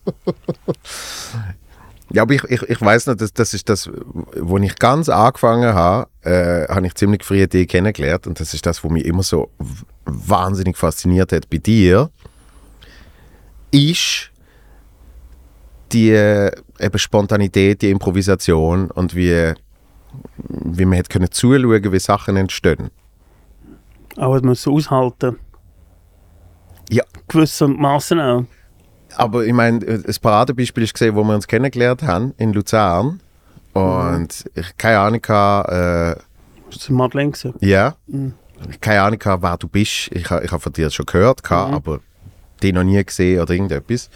Ja, 2.12 2.24
aber 2.24 2.34
ich, 2.34 2.44
ich, 2.46 2.62
ich 2.64 2.82
weiß 2.82 3.08
noch, 3.08 3.16
das, 3.16 3.34
das 3.34 3.54
ist 3.54 3.70
das, 3.70 3.90
wo 4.36 4.58
ich 4.58 4.76
ganz 4.78 5.10
angefangen 5.10 5.74
habe, 5.74 6.10
äh, 6.22 6.68
habe 6.68 6.88
ich 6.88 6.96
ziemlich 6.96 7.24
früh 7.24 7.46
dich 7.46 7.68
kennengelernt 7.68 8.26
und 8.26 8.40
das 8.40 8.54
ist 8.54 8.66
das, 8.66 8.84
was 8.84 8.92
mich 8.92 9.06
immer 9.06 9.22
so 9.22 9.52
wahnsinnig 10.06 10.76
fasziniert 10.76 11.32
hat 11.32 11.50
bei 11.50 11.58
dir, 11.58 12.10
ist 13.72 14.32
die 15.92 16.12
äh, 16.12 16.52
eben 16.80 17.00
Spontanität, 17.00 17.82
die 17.82 17.92
Improvisation 17.92 18.90
und 18.92 19.16
wie, 19.16 19.54
wie 20.48 20.86
man 20.86 20.98
hat 20.98 21.10
können 21.10 21.32
zuschauen, 21.32 21.92
wie 21.92 22.00
Sachen 22.00 22.38
entstehen. 22.38 22.90
Aber 24.16 24.36
man 24.36 24.48
muss 24.48 24.68
aushalten. 24.68 25.38
Ja. 26.90 27.04
Gewissermaßen 27.28 28.20
auch. 28.20 28.46
Aber 29.20 29.46
ich 29.46 29.54
meine, 29.54 29.80
das 29.80 30.18
Paradebeispiel 30.20 30.84
ist 30.84 30.94
gesehen, 30.94 31.16
wo 31.16 31.24
wir 31.24 31.36
uns 31.36 31.48
kennengelernt 31.48 32.04
haben 32.04 32.34
in 32.38 32.54
Luzern 32.54 33.20
und 33.74 34.50
ich 34.56 34.78
keine 34.78 35.00
Ahnung 35.00 35.22
hatte, 35.28 36.18
äh, 36.18 36.72
Das 36.74 36.90
Madeleine. 36.90 37.32
gewesen. 37.32 37.54
Ja. 37.60 37.96
Mhm. 38.08 38.34
Keine 38.82 39.02
Ahnung, 39.02 39.20
gehabt, 39.20 39.44
wer 39.44 39.58
du 39.58 39.68
bist. 39.68 40.10
Ich, 40.12 40.24
ich 40.24 40.30
habe 40.52 40.60
von 40.60 40.74
dir 40.74 40.90
schon 40.90 41.06
gehört, 41.06 41.44
gehabt, 41.44 41.70
Mhm. 41.72 41.76
aber 41.76 42.00
dich 42.64 42.74
noch 42.74 42.84
nie 42.84 43.04
gesehen 43.04 43.42
oder 43.42 43.54
irgendetwas. 43.54 44.10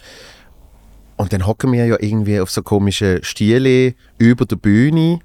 Und 1.16 1.32
dann 1.32 1.46
hocken 1.48 1.72
wir 1.72 1.86
ja 1.86 1.98
irgendwie 2.00 2.40
auf 2.40 2.50
so 2.50 2.62
komische 2.64 3.20
Stiele 3.24 3.94
über 4.18 4.46
der 4.46 4.56
Bühne. 4.56 5.20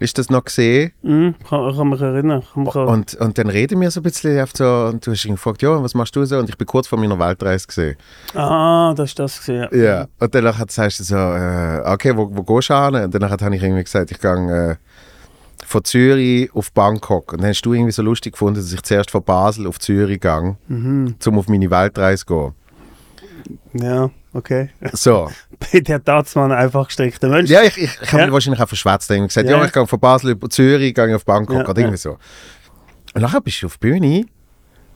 Ist 0.00 0.16
das 0.18 0.30
noch 0.30 0.44
gesehen? 0.44 0.92
Mhm, 1.02 1.34
kann, 1.48 1.74
kann 1.76 1.88
mich 1.88 2.00
erinnern. 2.00 2.42
Kann 2.54 2.62
mich 2.64 2.74
Und, 2.74 3.14
und 3.16 3.36
dann 3.38 3.48
reden 3.48 3.80
wir 3.80 3.90
so 3.90 4.00
ein 4.00 4.04
bisschen 4.04 4.46
so, 4.54 4.64
und 4.92 5.06
du 5.06 5.10
hast 5.12 5.24
ihn 5.24 5.32
gefragt, 5.34 5.60
ja, 5.62 5.82
was 5.82 5.94
machst 5.94 6.14
du 6.14 6.24
so? 6.24 6.38
Und 6.38 6.48
ich 6.48 6.56
bin 6.56 6.66
kurz 6.66 6.86
vor 6.86 6.98
meiner 6.98 7.18
Weltreise 7.18 7.66
gesehen. 7.66 7.96
ah, 8.34 8.94
das 8.96 9.10
ist 9.10 9.18
das 9.18 9.38
gesehen. 9.38 9.68
Ja. 9.72 10.06
Und 10.20 10.34
dann 10.34 10.56
hat- 10.58 10.70
sagst 10.70 11.00
du 11.00 11.04
so, 11.04 11.16
äh, 11.16 11.82
okay, 11.84 12.16
wo, 12.16 12.28
wo 12.32 12.42
gehst 12.42 12.70
du 12.70 12.74
hin? 12.84 12.94
Und 13.04 13.14
dann 13.14 13.30
habe 13.30 13.56
ich 13.56 13.62
irgendwie 13.62 13.84
gesagt, 13.84 14.10
ich 14.10 14.20
gehe 14.20 14.70
äh, 14.70 14.76
von 15.66 15.84
Zürich 15.84 16.54
auf 16.54 16.72
Bangkok. 16.72 17.32
Und 17.32 17.42
dann 17.42 17.50
hast 17.50 17.62
du 17.62 17.72
irgendwie 17.74 17.92
so 17.92 18.02
lustig 18.02 18.32
gefunden, 18.32 18.60
dass 18.60 18.72
ich 18.72 18.82
zuerst 18.82 19.10
von 19.10 19.22
Basel 19.22 19.66
auf 19.66 19.78
Zürich 19.80 20.20
gehe, 20.20 20.56
Mhm. 20.68 21.16
um 21.26 21.38
auf 21.38 21.48
meine 21.48 21.70
Weltreise 21.70 22.24
zu 22.24 22.52
gehen. 23.72 23.82
Ja, 23.82 24.10
okay. 24.34 24.70
So. 24.92 25.30
Bin 25.72 25.84
der 25.84 26.02
Tatsmann 26.04 26.52
einfach 26.52 26.86
gestrickter 26.86 27.28
Mensch. 27.28 27.50
Ja, 27.50 27.62
ich, 27.62 27.76
ich, 27.78 27.98
ich 28.00 28.08
habe 28.12 28.18
Ja. 28.20 28.26
mich 28.26 28.32
wahrscheinlich 28.34 28.60
auch 28.62 28.68
verschwätzt. 28.68 29.10
Ich 29.10 29.16
habe 29.18 29.26
gesagt, 29.28 29.48
Ja. 29.48 29.56
ja. 29.58 29.64
ich 29.64 29.72
gehe 29.72 29.86
von 29.86 30.00
Basel 30.00 30.30
über 30.30 30.48
Zürich, 30.48 30.94
gehe 30.94 31.14
auf 31.16 31.24
Bangkok 31.24 31.56
Ja, 31.56 31.68
oder 31.68 31.78
irgendwie 31.78 31.96
so. 31.98 32.18
Und 33.14 33.22
nachher 33.22 33.40
bist 33.40 33.62
du 33.62 33.66
auf 33.66 33.78
die 33.78 33.88
Bühne 33.90 34.24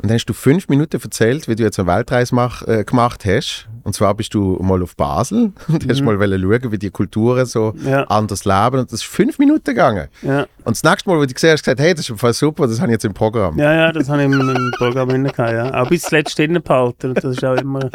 und 0.02 0.08
dann 0.10 0.14
hast 0.16 0.26
du 0.26 0.32
fünf 0.34 0.68
Minuten 0.68 1.00
erzählt, 1.00 1.46
wie 1.48 1.54
du 1.54 1.62
jetzt 1.62 1.78
eine 1.78 1.88
Weltreise 1.88 2.34
mach, 2.34 2.62
äh, 2.66 2.84
gemacht 2.84 3.24
hast. 3.24 3.68
Und 3.84 3.94
zwar 3.94 4.14
bist 4.14 4.34
du 4.34 4.58
mal 4.60 4.82
auf 4.82 4.94
Basel 4.96 5.52
und 5.68 5.88
hast 5.88 6.02
mal 6.02 6.18
wollen 6.18 6.40
schauen, 6.40 6.72
wie 6.72 6.78
die 6.78 6.90
Kulturen 6.90 7.46
so 7.46 7.72
Mhm. 7.76 7.88
Ja. 7.88 8.02
anders 8.04 8.44
leben. 8.44 8.78
Und 8.80 8.92
das 8.92 9.00
ist 9.00 9.04
fünf 9.04 9.38
Minuten 9.38 9.64
gegangen. 9.64 10.08
Ja, 10.22 10.42
Und 10.64 10.76
das 10.76 10.82
nächste 10.82 11.08
Mal, 11.08 11.18
wo 11.18 11.24
du 11.24 11.32
gesehen 11.32 11.50
hast, 11.50 11.60
hast 11.60 11.64
gesagt, 11.64 11.80
hey, 11.80 11.94
das 11.94 12.08
ist 12.08 12.20
Fall 12.20 12.32
super, 12.32 12.66
das 12.66 12.80
habe 12.80 12.90
ich 12.90 12.94
jetzt 12.94 13.04
im 13.04 13.14
Programm. 13.14 13.58
ja, 13.58 13.72
ja 13.72 13.92
das 13.92 14.08
habe 14.08 14.20
ich 14.22 14.26
im, 14.26 14.40
im 14.40 14.72
Programm 14.78 15.08
drin 15.08 15.24
gehabt, 15.24 15.52
ja. 15.52 15.74
Auch 15.82 15.88
bis 15.88 16.02
zuletzt 16.02 16.38
drin 16.38 16.60
behalten. 16.62 17.08
Und 17.10 17.16
das 17.24 17.36
ist 17.36 17.44
auch 17.44 17.54
immer 17.56 17.88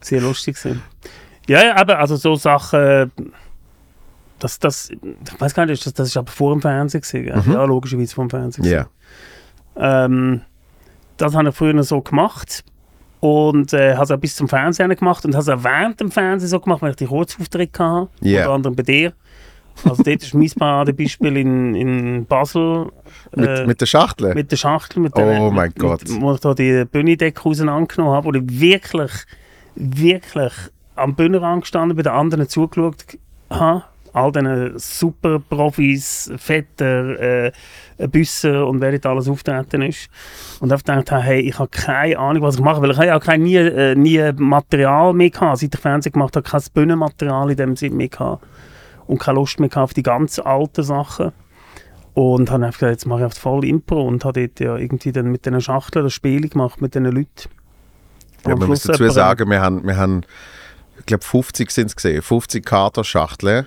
sehr 0.00 0.20
lustig. 0.20 0.56
Gewesen. 0.56 0.82
Ja, 1.48 1.62
ja, 1.64 1.76
aber 1.76 1.98
also 1.98 2.16
so 2.16 2.36
Sachen. 2.36 3.10
Das, 4.38 4.58
das, 4.58 4.90
ich 4.90 4.98
weiß 5.40 5.54
gar 5.54 5.64
nicht, 5.66 5.84
das, 5.86 5.94
das 5.94 6.08
ist 6.08 6.16
aber 6.16 6.30
vor 6.30 6.52
dem 6.52 6.60
Fernsehen 6.60 7.00
gewesen. 7.00 7.42
Mhm. 7.46 7.52
Ja, 7.52 7.64
logischerweise 7.64 8.14
vor 8.14 8.24
dem 8.24 8.30
Fernsehen. 8.30 8.64
Ja. 8.64 8.82
gewesen. 8.82 8.90
Ähm, 9.76 10.40
das 11.16 11.34
habe 11.34 11.48
ich 11.48 11.54
früher 11.54 11.82
so 11.82 12.00
gemacht. 12.00 12.64
Und 13.20 13.72
äh, 13.72 13.94
habe 13.94 14.04
es 14.04 14.10
auch 14.10 14.18
bis 14.18 14.36
zum 14.36 14.48
Fernsehen 14.48 14.94
gemacht. 14.94 15.24
Und 15.24 15.34
habe 15.34 15.42
es 15.42 15.48
auch 15.48 15.64
während 15.64 16.00
dem 16.00 16.10
Fernsehen 16.10 16.48
so 16.48 16.60
gemacht, 16.60 16.82
weil 16.82 16.90
ich 16.90 16.96
die 16.96 17.06
Kurzauftritte 17.06 17.82
hatte. 17.82 18.08
Ja. 18.20 18.42
Unter 18.42 18.54
anderem 18.54 18.76
bei 18.76 18.82
dir. 18.82 19.12
Also 19.82 20.02
dort 20.02 20.22
ist 20.22 20.34
mein 20.34 20.50
Paradebeispiel 20.50 21.36
in, 21.36 21.74
in 21.74 22.26
Basel. 22.26 22.92
Mit, 23.34 23.48
äh, 23.48 23.66
mit 23.66 23.80
der 23.80 23.86
Schachtel? 23.86 24.34
mit 24.34 24.52
der 24.52 24.56
Schachtel, 24.56 25.00
mit 25.00 25.12
Oh 25.16 25.18
der, 25.18 25.50
mein 25.50 25.68
mit, 25.68 25.78
Gott. 25.78 26.02
Mit, 26.08 26.20
wo 26.20 26.32
ich 26.34 26.40
da 26.40 26.54
die 26.54 26.84
Bühnendecke 26.84 27.44
auseinandergenommen 27.48 28.14
habe, 28.14 28.26
wo 28.26 28.32
ich 28.32 28.42
wirklich, 28.46 29.12
wirklich 29.74 30.52
am 30.94 31.14
Bühnenrand 31.14 31.62
gestanden 31.62 31.96
bei 31.96 32.02
den 32.02 32.12
anderen 32.12 32.48
zugeschaut 32.48 33.04
habe 33.50 33.84
all 34.14 34.30
diesen 34.30 34.78
super 34.78 35.40
Profis, 35.40 36.32
Vetter, 36.36 37.20
äh, 37.20 37.52
Büsser 38.08 38.66
und 38.66 38.80
wer 38.80 38.92
nicht 38.92 39.04
alles 39.06 39.28
auftreten 39.28 39.82
ist. 39.82 40.08
Und 40.60 40.72
ich 40.72 40.84
gedacht, 40.84 41.10
hey, 41.10 41.40
ich 41.40 41.58
habe 41.58 41.68
keine 41.68 42.18
Ahnung, 42.18 42.42
was 42.42 42.54
ich 42.54 42.60
mache, 42.60 42.80
weil 42.80 42.92
ich 42.92 42.96
habe 42.96 43.08
ja 43.08 43.16
auch 43.16 43.22
kein, 43.22 43.42
nie, 43.42 43.56
äh, 43.56 43.94
nie 43.96 44.20
Material 44.36 45.12
mehr 45.12 45.30
gehabt. 45.30 45.58
Seit 45.58 45.74
ich 45.74 45.80
Fernsehen 45.80 46.12
gemacht 46.12 46.36
habe, 46.36 46.48
kein 46.48 46.62
Bühnenmaterial 46.72 47.50
in 47.50 47.56
dem 47.56 47.76
Sinne 47.76 47.96
mehr 47.96 48.08
gehabt. 48.08 48.44
Und 49.06 49.18
keine 49.18 49.38
Lust 49.38 49.58
mehr 49.58 49.68
gehabt 49.68 49.84
auf 49.84 49.94
die 49.94 50.02
ganz 50.02 50.38
alten 50.38 50.84
Sachen. 50.84 51.32
Und 52.14 52.50
habe 52.52 52.64
einfach 52.64 52.78
gesagt, 52.78 52.92
jetzt 52.92 53.06
mache 53.06 53.20
ich 53.20 53.24
einfach 53.24 53.38
voll 53.38 53.64
Impro 53.64 54.06
und 54.06 54.24
habe 54.24 54.46
dort 54.46 54.60
ja 54.60 54.76
irgendwie 54.76 55.10
dann 55.10 55.32
mit 55.32 55.44
diesen 55.44 55.60
Schachteln 55.60 56.04
das 56.04 56.12
Spiel 56.12 56.48
gemacht 56.48 56.80
mit 56.80 56.94
diesen 56.94 57.06
Leuten. 57.06 57.50
Ja, 58.46 58.54
man 58.54 58.68
muss 58.68 58.82
dazu 58.82 59.08
sagen, 59.08 59.50
wir 59.50 59.60
haben, 59.60 59.84
wir 59.84 59.96
haben 59.96 60.24
ich 60.98 61.06
glaube 61.06 61.24
50 61.24 61.70
sind 61.72 61.86
es 61.86 61.96
gesehen, 61.96 62.22
50 62.22 62.64
Katerschachteln 62.64 63.66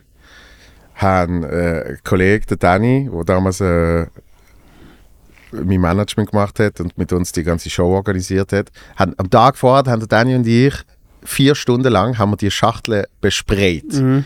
haben 0.97 1.43
äh, 1.43 1.83
ein 1.87 1.99
Kollege, 2.03 2.45
der 2.47 2.57
Danny, 2.57 3.09
der 3.11 3.23
damals 3.23 3.61
äh, 3.61 4.07
mein 5.51 5.79
Management 5.79 6.31
gemacht 6.31 6.59
hat 6.59 6.81
und 6.81 6.97
mit 6.97 7.13
uns 7.13 7.31
die 7.31 7.43
ganze 7.43 7.69
Show 7.69 7.93
organisiert 7.93 8.51
hat, 8.51 8.69
haben, 8.97 9.13
am 9.17 9.29
Tag 9.29 9.57
vorher 9.57 9.89
haben 9.91 9.99
der 9.99 10.07
Danny 10.07 10.35
und 10.35 10.45
ich 10.45 10.73
vier 11.23 11.55
Stunden 11.55 11.91
lang 11.91 12.17
haben 12.17 12.31
wir 12.31 12.37
die 12.37 12.51
Schachteln 12.51 13.05
besprayt. 13.21 13.93
Mhm. 13.93 14.25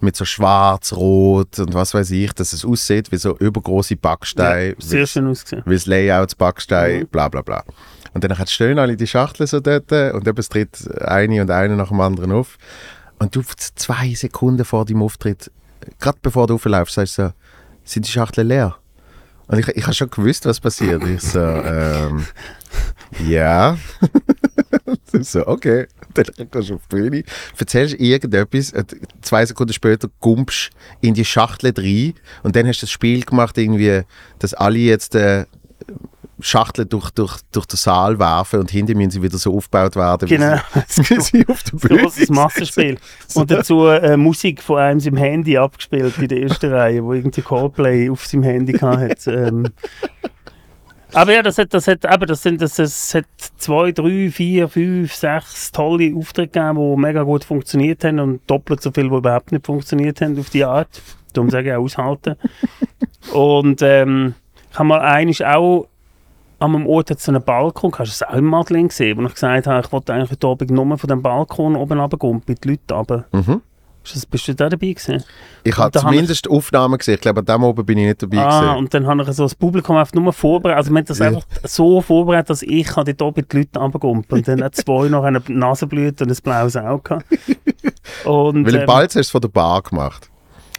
Mit 0.00 0.14
so 0.14 0.24
schwarz, 0.24 0.92
rot 0.92 1.58
und 1.58 1.74
was 1.74 1.92
weiß 1.92 2.12
ich, 2.12 2.32
dass 2.32 2.52
es 2.52 2.64
aussieht 2.64 3.10
wie 3.10 3.16
so 3.16 3.36
übergroße 3.36 3.96
Backsteine. 3.96 4.68
Ja, 4.68 4.74
sehr 4.78 5.06
schön 5.08 5.26
ausgesehen. 5.26 5.64
Wie 5.66 5.74
das 5.74 5.86
Layout, 5.86 6.38
Backstein, 6.38 7.00
mhm. 7.00 7.06
bla 7.08 7.28
bla 7.28 7.42
bla. 7.42 7.64
Und 8.14 8.22
dann 8.22 8.46
stehen 8.46 8.78
alle 8.78 8.96
die 8.96 9.08
Schachteln 9.08 9.48
so 9.48 9.58
dort 9.58 9.90
und 9.92 10.26
eben 10.26 10.42
tritt 10.42 10.88
eine 11.02 11.42
und 11.42 11.50
eine 11.50 11.76
nach 11.76 11.88
dem 11.88 12.00
anderen 12.00 12.30
auf. 12.30 12.58
Und 13.18 13.34
du 13.34 13.42
zwei 13.74 14.14
Sekunden 14.14 14.64
vor 14.64 14.84
dem 14.84 15.02
Auftritt, 15.02 15.50
gerade 15.98 16.18
bevor 16.22 16.46
du 16.46 16.54
aufläufst, 16.54 16.94
sagst 16.94 17.18
du 17.18 17.26
so, 17.26 17.32
sind 17.84 18.06
die 18.06 18.10
Schachteln 18.10 18.48
leer? 18.48 18.76
Und 19.48 19.58
ich, 19.58 19.68
ich 19.68 19.82
habe 19.84 19.94
schon 19.94 20.10
gewusst, 20.10 20.44
was 20.44 20.60
passiert. 20.60 21.02
Ich 21.06 21.22
so, 21.22 21.40
ähm, 21.40 22.26
ja. 23.26 23.78
so, 25.20 25.46
okay. 25.46 25.86
Dann 26.14 26.26
gehst 26.50 26.70
du 26.70 26.74
auf 26.74 26.82
die 26.90 26.96
Bühne, 26.96 27.24
erzählst 27.58 27.94
irgendetwas, 27.98 28.72
zwei 29.22 29.46
Sekunden 29.46 29.72
später 29.72 30.08
gumpst 30.20 30.70
in 31.00 31.14
die 31.14 31.24
Schachtel 31.24 31.72
rein 31.76 32.14
und 32.42 32.56
dann 32.56 32.66
hast 32.66 32.82
du 32.82 32.86
das 32.86 32.90
Spiel 32.90 33.24
gemacht, 33.24 33.56
irgendwie, 33.56 34.02
dass 34.38 34.54
alle 34.54 34.78
jetzt 34.78 35.14
äh, 35.14 35.44
Schachteln 36.40 36.88
durch, 36.88 37.10
durch, 37.10 37.38
durch 37.52 37.66
den 37.66 37.76
Saal 37.76 38.18
werfen 38.18 38.60
und 38.60 38.70
hinter 38.70 38.94
müssen 38.94 39.10
sie 39.10 39.22
wieder 39.22 39.38
so 39.38 39.54
aufgebaut 39.56 39.96
werden, 39.96 40.28
genau. 40.28 40.56
wie 40.96 41.20
sie, 41.20 41.46
auf 41.48 41.62
der 41.64 41.76
Bühne 41.88 42.02
Großes 42.02 42.28
Massenspiel. 42.30 42.98
Und 43.34 43.50
dazu 43.50 43.86
äh, 43.86 44.16
Musik 44.16 44.62
von 44.62 44.78
einem 44.78 45.00
im 45.00 45.16
Handy 45.16 45.56
abgespielt 45.56 46.16
in 46.18 46.28
der 46.28 46.42
ersten 46.42 46.72
Reihe, 46.72 47.04
wo 47.04 47.12
irgendwie 47.12 47.42
Coldplay 47.42 48.08
auf 48.10 48.26
seinem 48.26 48.44
Handy 48.44 48.72
hatte. 48.74 49.32
Ähm. 49.32 49.68
Aber 51.12 51.32
ja, 51.32 51.42
das 51.42 51.58
hat, 51.58 51.72
das 51.72 51.88
hat, 51.88 52.04
aber 52.06 52.26
das 52.26 52.42
sind, 52.42 52.60
das, 52.60 52.76
das 52.76 53.14
hat 53.14 53.24
zwei, 53.56 53.92
drei, 53.92 54.30
vier, 54.30 54.68
fünf, 54.68 55.14
sechs 55.14 55.72
tolle 55.72 56.14
Auftritte 56.14 56.60
gegeben, 56.60 56.94
die 56.94 57.00
mega 57.00 57.22
gut 57.22 57.44
funktioniert 57.44 58.04
haben 58.04 58.20
und 58.20 58.40
doppelt 58.46 58.82
so 58.82 58.92
viel, 58.92 59.08
die 59.08 59.16
überhaupt 59.16 59.50
nicht 59.50 59.66
funktioniert 59.66 60.20
haben 60.20 60.38
auf 60.38 60.50
die 60.50 60.64
Art. 60.64 61.02
Darum 61.32 61.50
sage 61.50 61.70
ich 61.70 61.74
auch 61.74 61.82
aushalten. 61.82 62.36
und 63.32 63.82
ähm, 63.82 64.34
ich 64.70 64.78
habe 64.78 64.88
mal 64.88 65.00
eigentlich 65.00 65.44
auch 65.44 65.88
an 66.58 66.74
einem 66.74 66.86
Ort 66.86 67.10
hat 67.10 67.20
so 67.20 67.30
einen 67.30 67.42
Balkon, 67.42 67.92
hast 67.92 68.20
du 68.20 68.24
es 68.24 68.28
auch 68.28 68.34
im 68.34 68.46
Madeleine 68.46 68.88
gesehen, 68.88 69.16
wo 69.16 69.22
ich 69.26 69.34
gesagt 69.34 69.66
habe, 69.66 69.86
ich 69.86 69.92
wollte 69.92 70.12
eigentlich 70.12 70.30
heute 70.32 70.46
Abend 70.46 70.70
nur 70.70 70.98
von 70.98 71.08
dem 71.08 71.22
Balkon 71.22 71.76
oben 71.76 72.00
runtergehen, 72.00 72.42
mit 72.46 72.64
den 72.64 72.72
Leuten 72.72 72.92
runter. 72.92 73.24
Mhm. 73.32 73.62
Bist 74.30 74.48
du 74.48 74.54
da 74.54 74.70
dabei 74.70 74.92
gewesen? 74.92 75.22
Ich 75.64 75.76
habe 75.76 75.98
zumindest 75.98 76.46
ich, 76.46 76.52
Aufnahmen 76.52 76.96
gesehen. 76.96 77.16
Ich 77.16 77.20
glaube, 77.20 77.40
an 77.40 77.46
dem 77.46 77.62
oben 77.62 77.84
bin 77.84 77.98
ich 77.98 78.06
nicht 78.06 78.22
dabei 78.22 78.38
ah, 78.38 78.60
gewesen. 78.60 78.76
und 78.78 78.94
dann 78.94 79.06
habe 79.06 79.22
ich 79.22 79.28
so 79.32 79.42
das 79.42 79.54
Publikum 79.54 79.96
einfach 79.96 80.14
nur 80.14 80.32
vorbereitet. 80.32 80.78
Also, 80.78 80.90
wir 80.92 80.98
haben 80.98 81.04
das 81.04 81.18
ja. 81.18 81.26
einfach 81.26 81.44
so 81.64 82.00
vorbereitet, 82.00 82.48
dass 82.48 82.62
ich 82.62 82.88
dort 82.90 83.22
oben 83.22 83.44
die 83.46 83.56
Leute 83.58 83.78
runtergehen 83.78 84.24
Und 84.26 84.48
dann 84.48 84.64
hat 84.64 84.76
zwei 84.76 85.08
noch 85.08 85.24
eine 85.24 85.42
Nasenblüte 85.48 86.24
und 86.24 86.30
ein 86.30 86.38
blaues 86.42 86.76
Auge 86.76 87.18
und, 88.24 88.66
Weil 88.66 88.74
im 88.74 88.80
ähm, 88.80 88.86
Balz 88.86 89.10
hast 89.10 89.14
du 89.14 89.20
es 89.20 89.30
von 89.30 89.40
der 89.42 89.48
Bar 89.48 89.82
gemacht. 89.82 90.30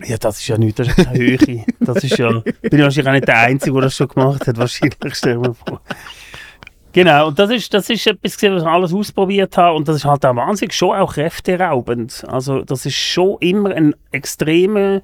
Ja, 0.05 0.17
das 0.17 0.39
ist 0.39 0.47
ja 0.47 0.57
nichts, 0.57 0.77
das 0.77 0.87
ist 0.87 0.95
keine 0.95 1.17
Höhe. 1.17 1.65
Das 1.79 2.03
ist 2.03 2.17
ja, 2.17 2.29
bin 2.29 2.53
ich 2.61 2.79
wahrscheinlich 2.79 3.07
auch 3.07 3.11
nicht 3.13 3.27
der 3.27 3.39
Einzige, 3.39 3.73
der 3.73 3.81
das 3.83 3.95
schon 3.95 4.07
gemacht 4.07 4.47
hat, 4.47 4.57
wahrscheinlich, 4.57 4.97
stell 5.13 5.37
mir 5.37 5.53
vor. 5.53 5.81
Genau, 6.91 7.27
und 7.27 7.37
das 7.37 7.51
ist, 7.51 7.71
das 7.73 7.89
ist 7.89 8.07
etwas, 8.07 8.41
was 8.41 8.61
ich 8.61 8.67
alles 8.67 8.93
ausprobiert 8.93 9.55
habe 9.57 9.75
und 9.75 9.87
das 9.87 9.97
ist 9.97 10.05
halt 10.05 10.25
auch 10.25 10.35
wahnsinnig 10.35 10.73
schon 10.73 10.95
auch 10.95 11.13
kräfteraubend. 11.13 12.25
Also 12.27 12.63
das 12.63 12.85
ist 12.85 12.95
schon 12.95 13.37
immer 13.41 13.69
ein 13.71 13.93
extremer, 14.11 15.01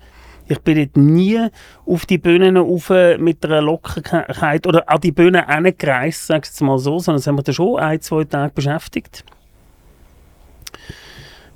ich 0.47 0.59
bin 0.59 0.77
jetzt 0.77 0.97
nie 0.97 1.47
auf 1.85 2.05
die 2.05 2.17
Bühnen 2.17 2.57
rauf 2.57 2.89
mit 2.89 3.45
einer 3.45 3.61
Lockerkeit 3.61 4.65
oder 4.67 4.89
an 4.89 5.01
die 5.01 5.11
Bühne 5.11 5.45
gereist, 5.77 6.27
sag 6.27 6.43
ich 6.43 6.51
jetzt 6.51 6.61
mal 6.61 6.79
so, 6.79 6.99
sondern 6.99 7.19
es 7.19 7.27
haben 7.27 7.37
wir 7.37 7.43
da 7.43 7.53
schon 7.53 7.79
ein, 7.79 8.01
zwei 8.01 8.23
Tage 8.23 8.53
beschäftigt. 8.53 9.23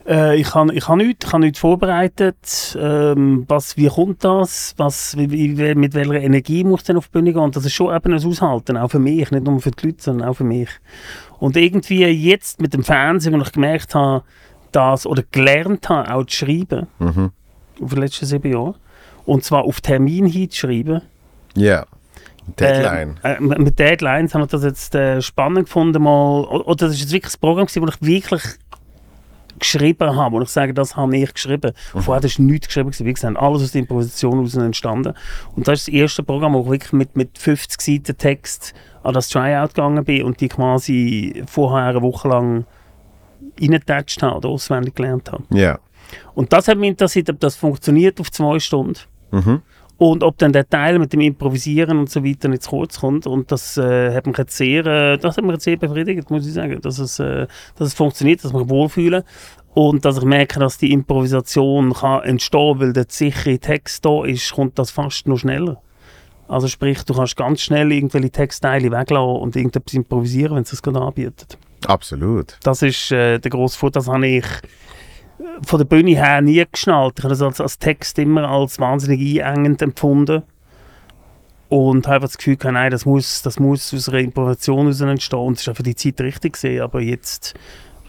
Äh, 0.10 0.38
ich 0.38 0.56
habe 0.56 0.74
ich 0.74 0.88
hab 0.88 0.98
nichts, 0.98 1.26
ich 1.26 1.32
hab 1.32 1.40
nichts 1.40 1.60
vorbereitet. 1.60 2.78
Ähm, 2.80 3.46
was, 3.48 3.78
wie 3.78 3.88
kommt 3.88 4.24
das? 4.24 4.74
Was, 4.78 5.16
wie, 5.16 5.58
wie, 5.58 5.76
mit 5.76 5.94
welcher 5.94 6.20
Energie 6.20 6.64
muss 6.64 6.84
denn 6.84 6.98
auf 6.98 7.08
die 7.08 7.12
Bühne 7.12 7.32
gehen? 7.32 7.44
Und 7.44 7.56
das 7.56 7.66
ist 7.66 7.74
schon 7.74 7.96
eben 7.96 8.14
ein 8.14 8.26
Aushalten, 8.26 8.78
auch 8.78 8.90
für 8.90 9.00
mich, 9.00 9.30
nicht 9.30 9.46
nur 9.46 9.62
für 9.62 9.72
die 9.72 9.88
Leute, 9.88 10.02
sondern 10.02 10.28
auch 10.28 10.34
für 10.34 10.44
mich. 10.44 10.70
Und 11.38 11.56
irgendwie 11.56 12.04
jetzt 12.06 12.60
mit 12.60 12.74
dem 12.74 12.84
Fernsehen, 12.84 13.34
wo 13.34 13.42
ich 13.44 13.52
gemerkt 13.52 13.94
habe, 13.94 14.24
dass, 14.72 15.06
oder 15.06 15.24
gelernt 15.32 15.88
habe, 15.90 16.14
auch 16.14 16.26
zu 16.26 16.38
schreiben, 16.38 16.88
mhm. 16.98 17.32
auf 17.82 17.94
die 17.94 18.00
letzten 18.00 18.26
sieben 18.26 18.52
Jahre, 18.52 18.76
und 19.26 19.44
zwar 19.44 19.64
auf 19.64 19.80
Termin 19.80 20.26
hinzuschreiben. 20.26 21.02
Ja. 21.56 21.64
Yeah. 21.64 21.88
Deadline. 22.58 23.20
Äh, 23.24 23.34
äh, 23.34 23.40
mit 23.40 23.78
Deadlines 23.78 24.34
habe 24.34 24.46
ich 24.46 24.50
das 24.50 24.64
jetzt 24.64 24.96
äh, 24.96 25.22
spannend 25.22 25.66
gefunden, 25.66 26.02
mal, 26.02 26.42
oder 26.46 26.88
das 26.88 26.94
ist 26.94 27.02
jetzt 27.02 27.12
wirklich 27.12 27.36
ein 27.36 27.40
Programm 27.40 27.68
gewesen, 27.68 27.84
wo 27.84 27.88
ich 27.88 28.02
wirklich 28.02 28.44
geschrieben 29.60 30.16
habe, 30.16 30.36
und 30.36 30.44
ich 30.44 30.50
sage, 30.50 30.74
das 30.74 30.96
habe 30.96 31.16
ich 31.18 31.34
geschrieben. 31.34 31.74
Mhm. 31.94 32.00
Vorher 32.02 32.24
ist 32.24 32.40
nichts 32.40 32.68
geschrieben, 32.68 32.92
wie 33.00 33.14
gesagt, 33.14 33.38
alles 33.38 33.64
aus 33.64 33.72
der 33.72 33.82
Improvisation 33.82 34.34
heraus 34.34 34.56
entstanden. 34.56 35.14
Und 35.56 35.68
das 35.68 35.80
ist 35.80 35.88
das 35.88 35.94
erste 35.94 36.24
Programm, 36.24 36.54
wo 36.54 36.62
ich 36.62 36.70
wirklich 36.70 36.94
mit, 36.94 37.16
mit 37.16 37.38
50 37.38 37.82
Seiten 37.82 38.18
Text 38.18 38.74
an 39.04 39.14
das 39.14 39.30
Tryout 39.30 39.70
gegangen 39.70 40.04
bin 40.04 40.24
und 40.24 40.42
die 40.42 40.50
quasi 40.50 41.44
vorher 41.48 41.90
eine 41.90 42.02
Woche 42.02 42.28
lang 42.28 42.66
reingetatscht 43.60 44.22
habe 44.22 44.38
oder 44.38 44.50
auswendig 44.50 44.96
gelernt 44.96 45.32
habe. 45.32 45.44
Ja. 45.52 45.58
Yeah. 45.58 45.80
Und 46.34 46.54
das 46.54 46.68
hat 46.68 46.78
mich 46.78 46.90
interessiert, 46.90 47.30
ob 47.30 47.40
das 47.40 47.56
funktioniert 47.56 48.20
auf 48.20 48.32
zwei 48.32 48.60
Stunden. 48.60 49.00
Mhm. 49.32 49.62
Und 50.00 50.24
ob 50.24 50.38
dann 50.38 50.54
der 50.54 50.68
Teil 50.68 50.98
mit 50.98 51.12
dem 51.12 51.20
Improvisieren 51.20 52.00
und 52.00 52.10
so 52.10 52.24
weiter 52.24 52.48
nicht 52.48 52.64
zu 52.64 52.70
kurz 52.70 53.02
kommt. 53.02 53.28
Und 53.28 53.52
das 53.52 53.78
äh, 53.78 54.16
hat 54.16 54.28
mich 54.28 54.38
jetzt 54.38 54.56
sehr, 54.56 54.86
äh, 54.86 55.18
das 55.18 55.36
hat 55.36 55.44
mich 55.44 55.52
jetzt 55.52 55.66
sehr 55.66 55.76
befriedigt, 55.76 56.32
muss 56.32 56.48
ich 56.48 56.54
sagen, 56.54 56.80
dass 56.82 57.00
es, 57.00 57.20
äh, 57.20 57.48
dass 57.76 57.90
es 57.90 57.94
funktioniert, 57.94 58.42
dass 58.42 58.52
ich 58.52 58.58
mich 58.58 58.70
wohlfühle. 58.70 59.26
Und 59.74 60.06
dass 60.06 60.18
ich 60.18 60.24
merke, 60.24 60.58
dass 60.60 60.78
die 60.78 60.94
Improvisation 60.94 61.94
kann 61.94 62.24
entstehen, 62.24 62.80
weil 62.80 62.94
der 62.94 63.08
sichere 63.10 63.60
Text 63.60 64.06
da 64.06 64.24
ist, 64.24 64.54
kommt 64.54 64.80
das 64.80 64.90
fast 64.90 65.28
noch 65.28 65.38
schneller. 65.38 65.82
Also 66.48 66.70
sprich, 66.70 67.04
du 67.04 67.14
kannst 67.14 67.36
ganz 67.36 67.60
schnell 67.60 67.92
irgendwelche 67.92 68.32
Textteile 68.32 68.92
weglassen 68.92 69.42
und 69.42 69.56
irgendetwas 69.58 69.94
improvisieren, 69.94 70.56
wenn 70.56 70.64
es 70.64 70.70
das 70.70 70.82
gerade 70.82 71.02
anbietet. 71.02 71.58
Absolut. 71.86 72.58
Das 72.64 72.82
ist 72.82 73.12
äh, 73.12 73.38
der 73.38 73.52
grosse 73.52 73.78
Vorteil, 73.78 74.02
das 74.02 74.08
habe 74.08 74.28
ich 74.28 74.46
von 75.66 75.80
der 75.80 75.86
Bühne 75.86 76.12
her 76.12 76.42
nie 76.42 76.64
geschnallt. 76.72 77.16
Ich 77.18 77.24
habe 77.24 77.34
das 77.34 77.42
als, 77.42 77.62
als 77.62 77.80
Text 77.80 78.20
immer 78.20 78.50
als 78.50 78.80
wahnsinnig 78.80 79.44
einengend 79.44 79.82
empfunden. 79.82 80.44
Und 81.70 82.08
habe 82.08 82.22
das 82.22 82.38
Gefühl 82.38 82.58
gehabt, 82.58 82.74
nein, 82.74 82.90
das 82.90 83.06
muss, 83.06 83.44
das 83.44 83.60
muss 83.60 83.94
aus 83.94 84.10
einer 84.10 84.20
Improvisation 84.20 84.88
entstehen. 84.88 85.40
Und 85.40 85.60
es 85.60 85.68
war 85.68 85.76
für 85.76 85.84
die 85.84 85.96
Zeit 85.96 86.20
richtig 86.20 86.54
gesehen. 86.54 86.82
Aber 86.82 87.00
jetzt 87.00 87.54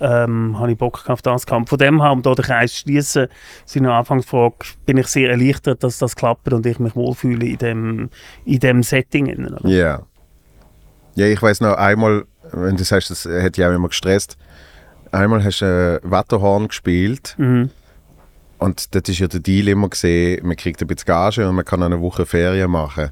ähm, 0.00 0.58
habe 0.58 0.72
ich 0.72 0.78
Bock 0.78 1.08
auf 1.08 1.20
das 1.20 1.46
gehabt. 1.46 1.68
Von 1.68 1.78
dem 1.78 2.00
her, 2.00 2.12
um 2.12 2.22
da 2.22 2.34
den 2.34 2.44
Kreis 2.44 2.72
zu 2.72 2.78
schließen, 2.80 3.28
seine 3.66 3.92
Anfangsfrage, 3.92 4.56
bin 4.86 4.96
ich 4.96 5.06
sehr 5.08 5.30
erleichtert, 5.30 5.84
dass 5.84 5.98
das 5.98 6.16
klappt 6.16 6.50
und 6.52 6.64
ich 6.64 6.78
mich 6.78 6.96
wohlfühle 6.96 7.46
in 7.46 7.58
dem, 7.58 8.10
in 8.46 8.60
dem 8.60 8.82
Setting. 8.82 9.26
Ja. 9.26 9.68
Yeah. 9.68 10.06
Ja, 11.16 11.26
ich 11.26 11.42
weiß 11.42 11.60
noch 11.60 11.74
einmal, 11.74 12.24
wenn 12.52 12.76
du 12.76 12.84
sagst, 12.84 13.10
das 13.10 13.24
hätte 13.26 13.60
ich 13.60 13.66
auch 13.66 13.72
immer 13.72 13.88
gestresst, 13.88 14.38
einmal 15.12 15.44
hast 15.44 15.60
du 15.60 16.00
ein 16.02 16.10
Wetterhorn 16.10 16.68
gespielt. 16.68 17.34
Mhm. 17.38 17.70
Und 18.58 18.94
das 18.94 19.02
ist 19.08 19.18
ja 19.18 19.26
der 19.26 19.40
Deal 19.40 19.68
immer 19.68 19.88
gesehen, 19.88 20.46
man 20.46 20.56
kriegt 20.56 20.82
ein 20.82 20.86
bisschen 20.86 21.06
Gage 21.06 21.48
und 21.48 21.54
man 21.54 21.64
kann 21.64 21.82
eine 21.82 22.00
Woche 22.00 22.26
Ferien 22.26 22.70
machen. 22.70 23.10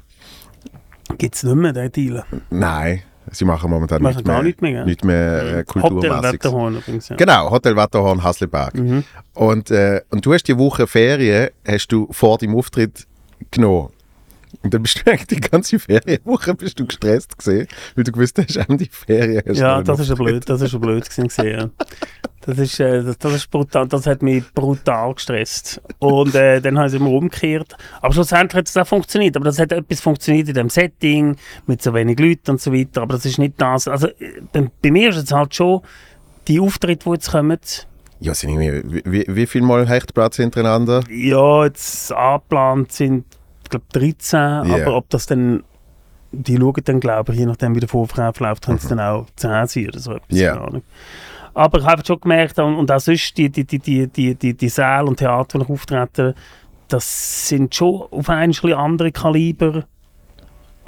Gibt 1.17 1.35
es 1.35 1.43
nicht 1.43 1.55
mehr, 1.55 1.73
den 1.73 1.91
Deal? 1.91 2.23
Nein, 2.51 3.01
sie 3.31 3.45
machen 3.45 3.71
momentan 3.71 4.01
machen 4.03 4.17
nicht, 4.17 4.27
mehr, 4.27 4.43
nicht 4.43 4.61
mehr. 4.61 4.85
Nicht 4.85 5.03
mehr 5.03 5.59
äh, 5.59 5.81
Hotel 5.81 6.11
Wetterhorn 6.21 6.77
übrigens, 6.77 7.09
ja. 7.09 7.15
Genau, 7.15 7.49
Hotel 7.49 7.75
Wetterhorn 7.75 8.23
Hasselberg. 8.23 8.75
Mhm. 8.75 9.03
Und, 9.33 9.71
äh, 9.71 10.01
und 10.09 10.23
du 10.23 10.33
hast 10.33 10.43
die 10.43 10.57
Woche 10.57 10.85
Ferien 10.85 11.49
hast 11.67 11.87
du 11.87 12.07
vor 12.11 12.37
dem 12.37 12.55
Auftritt 12.55 13.07
genommen. 13.49 13.89
Und 14.63 14.73
dann 14.73 14.83
bist 14.83 15.01
du 15.05 15.11
eigentlich 15.11 15.27
die 15.27 15.39
ganze 15.39 15.79
Ferienwoche 15.79 16.55
bist 16.55 16.79
du 16.79 16.85
gestresst 16.85 17.37
gesehen, 17.37 17.67
weil 17.95 18.03
du 18.03 18.11
gewusst 18.11 18.37
hast, 18.37 18.57
auch 18.59 18.77
die 18.77 18.89
Ferien 18.91 19.41
hast 19.45 19.59
Ja, 19.59 19.81
das 19.81 19.99
ist 19.99 20.09
ja 20.09 20.15
blöd, 20.15 20.47
das 20.47 20.61
ist 20.61 20.73
ja 20.73 20.79
blöd 20.79 21.09
gewesen, 21.09 21.47
ja. 21.47 21.69
Das 22.41 22.57
ist, 22.57 22.79
äh, 22.79 23.03
das, 23.03 23.17
das 23.17 23.33
ist 23.33 23.51
brutal, 23.51 23.87
das 23.87 24.07
hat 24.07 24.23
mich 24.23 24.43
brutal 24.53 25.13
gestresst. 25.13 25.81
Und 25.99 26.33
äh, 26.35 26.61
dann 26.61 26.77
habe 26.77 26.87
ich 26.87 26.93
es 26.93 26.99
immer 26.99 27.11
umgekehrt. 27.11 27.75
Aber 28.01 28.13
schlussendlich 28.13 28.57
hat 28.57 28.67
es 28.67 28.77
auch 28.77 28.87
funktioniert. 28.87 29.35
Aber 29.35 29.45
das 29.45 29.59
hat 29.59 29.71
etwas 29.71 30.01
funktioniert 30.01 30.47
in 30.47 30.55
dem 30.55 30.69
Setting, 30.69 31.35
mit 31.67 31.81
so 31.81 31.93
wenig 31.93 32.17
Leuten 32.17 32.51
und 32.51 32.61
so 32.61 32.73
weiter. 32.73 33.01
Aber 33.01 33.15
das 33.15 33.25
ist 33.25 33.37
nicht 33.37 33.55
das. 33.57 33.87
Also 33.87 34.07
äh, 34.07 34.41
bei, 34.51 34.67
bei 34.81 34.89
mir 34.89 35.09
ist 35.09 35.17
es 35.17 35.31
halt 35.31 35.53
schon 35.53 35.81
die 36.47 36.59
Auftritte, 36.59 37.05
die 37.05 37.11
jetzt 37.11 37.29
kommen. 37.29 37.59
Ja, 38.21 38.33
sind 38.33 38.49
irgendwie, 38.49 39.03
wie, 39.03 39.11
wie, 39.11 39.35
wie 39.35 39.45
viel 39.45 39.61
Mal 39.61 39.87
Hechtplatz 39.87 40.37
hintereinander? 40.37 41.03
Ja, 41.09 41.65
jetzt 41.65 42.11
angeplant 42.11 42.91
sind, 42.91 43.25
glaube 43.69 43.85
13. 43.93 44.39
Aber 44.39 44.95
ob 44.95 45.09
das 45.09 45.25
dann 45.25 45.63
die 46.31 46.57
schauen 46.57 46.81
dann, 46.85 46.99
glaube 46.99 47.33
ich, 47.33 47.39
je 47.39 47.45
nachdem, 47.45 47.75
wie 47.75 47.79
der 47.79 47.89
Vorverkauf 47.89 48.39
läuft, 48.39 48.65
können 48.65 48.77
es 48.77 48.87
dann 48.87 48.99
auch 48.99 49.25
10 49.35 49.67
sein 49.67 49.87
oder 49.87 49.99
so 49.99 50.11
etwas. 50.13 50.37
Ja. 50.37 50.53
keine 50.53 50.67
Ahnung. 50.67 50.83
Aber 51.53 51.79
ich 51.79 51.85
habe 51.85 52.05
schon 52.05 52.19
gemerkt, 52.19 52.59
und, 52.59 52.75
und 52.75 52.91
auch 52.91 52.99
sonst 52.99 53.37
die, 53.37 53.49
die, 53.49 53.65
die, 53.65 53.79
die, 53.79 54.07
die, 54.07 54.35
die, 54.35 54.53
die 54.53 54.69
Säle 54.69 55.05
und 55.05 55.17
Theater, 55.17 55.57
die 55.59 55.65
ich 55.65 55.69
auftrete, 55.69 56.35
das 56.87 57.47
sind 57.49 57.73
schon 57.73 58.03
auf 58.11 58.29
ein 58.29 58.49
bisschen 58.49 58.73
andere 58.73 59.11
Kaliber 59.11 59.85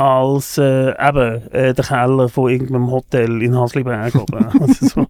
als 0.01 0.57
äh, 0.57 0.89
eben 0.91 1.51
äh, 1.51 1.73
der 1.73 1.85
Keller 1.85 2.27
von 2.29 2.49
irgendeinem 2.49 2.89
Hotel 2.89 3.41
in 3.41 3.55
Hasliberg 3.57 4.13
also 4.59 4.85
so. 4.87 5.05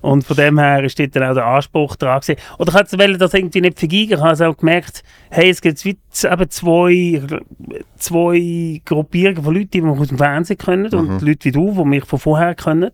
Und 0.00 0.24
von 0.24 0.36
dem 0.36 0.58
her 0.58 0.84
ist 0.84 0.98
dort 0.98 1.16
dann 1.16 1.24
auch 1.24 1.34
der 1.34 1.46
Anspruch 1.46 1.96
dran 1.96 2.20
gewesen. 2.20 2.38
Oder 2.58 2.72
ich 2.72 2.78
hätte 2.78 3.18
das 3.18 3.34
irgendwie 3.34 3.60
nicht 3.60 3.78
vergeigen. 3.78 4.12
Ich 4.12 4.16
habe 4.18 4.28
also 4.28 4.44
auch 4.46 4.56
gemerkt, 4.56 5.02
hey, 5.30 5.50
es 5.50 5.60
gibt 5.60 5.84
wie 5.84 5.98
z- 6.10 6.32
eben 6.32 6.50
zwei, 6.50 7.22
zwei 7.96 8.80
Gruppierungen 8.84 9.42
von 9.42 9.54
Leuten, 9.54 9.70
die 9.70 9.80
mich 9.80 9.98
aus 9.98 10.08
dem 10.08 10.18
Fernsehen 10.18 10.58
können 10.58 10.92
und 10.94 11.22
Leute 11.22 11.44
wie 11.46 11.52
du, 11.52 11.72
die 11.76 11.84
mich 11.84 12.04
von 12.04 12.18
vorher 12.18 12.54
können. 12.54 12.90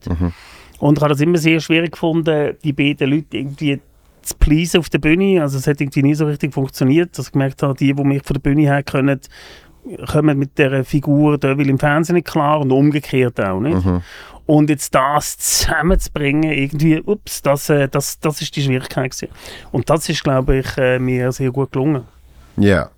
Und 0.81 0.99
ich 0.99 1.03
habe 1.03 1.13
das 1.13 1.21
immer 1.21 1.39
sehr 1.39 1.61
schwierig 1.61 1.93
gefunden, 1.93 2.57
die 2.65 2.73
beiden 2.73 3.11
Leute 3.11 3.37
irgendwie 3.37 3.81
zu 4.23 4.35
pleasen 4.39 4.81
auf 4.81 4.89
der 4.89 4.99
Bühne. 4.99 5.43
Also 5.43 5.59
es 5.59 5.67
hat 5.67 5.81
irgendwie 5.81 6.03
nie 6.03 6.15
so 6.15 6.27
richtig 6.27 6.53
funktioniert, 6.55 7.17
dass 7.19 7.27
ich 7.27 7.33
gemerkt 7.33 7.63
habe, 7.63 7.75
die, 7.75 7.93
die 7.93 8.05
mich 8.05 8.23
von 8.25 8.35
der 8.35 8.41
Bühne 8.41 8.63
her 8.63 8.83
können, 8.83 9.21
kommen 10.11 10.39
mit 10.39 10.57
dieser 10.59 10.85
Figur 10.85 11.39
Devil 11.39 11.69
im 11.69 11.79
Fernsehen 11.79 12.15
nicht 12.17 12.27
klar 12.27 12.61
und 12.61 12.73
umgekehrt 12.73 13.41
auch 13.41 13.61
nicht. 13.61 13.77
Und 14.47 14.69
jetzt 14.69 14.95
das 14.95 15.39
zusammenzubringen, 15.39 16.53
irgendwie, 16.53 17.01
ups, 17.01 17.41
das, 17.43 17.71
äh, 17.71 17.89
das, 17.89 18.19
das 18.21 18.43
ist 18.43 18.55
die 18.57 18.63
Schwierigkeit 18.63 19.11
gewesen. 19.13 19.29
Und 19.73 19.89
das 19.89 20.07
ist, 20.09 20.23
glaube 20.23 20.59
ich, 20.59 20.77
äh, 20.77 20.99
mir 20.99 21.33
sehr 21.33 21.51
gut 21.51 21.73
gelungen, 21.73 22.03
Ja. 22.59 22.91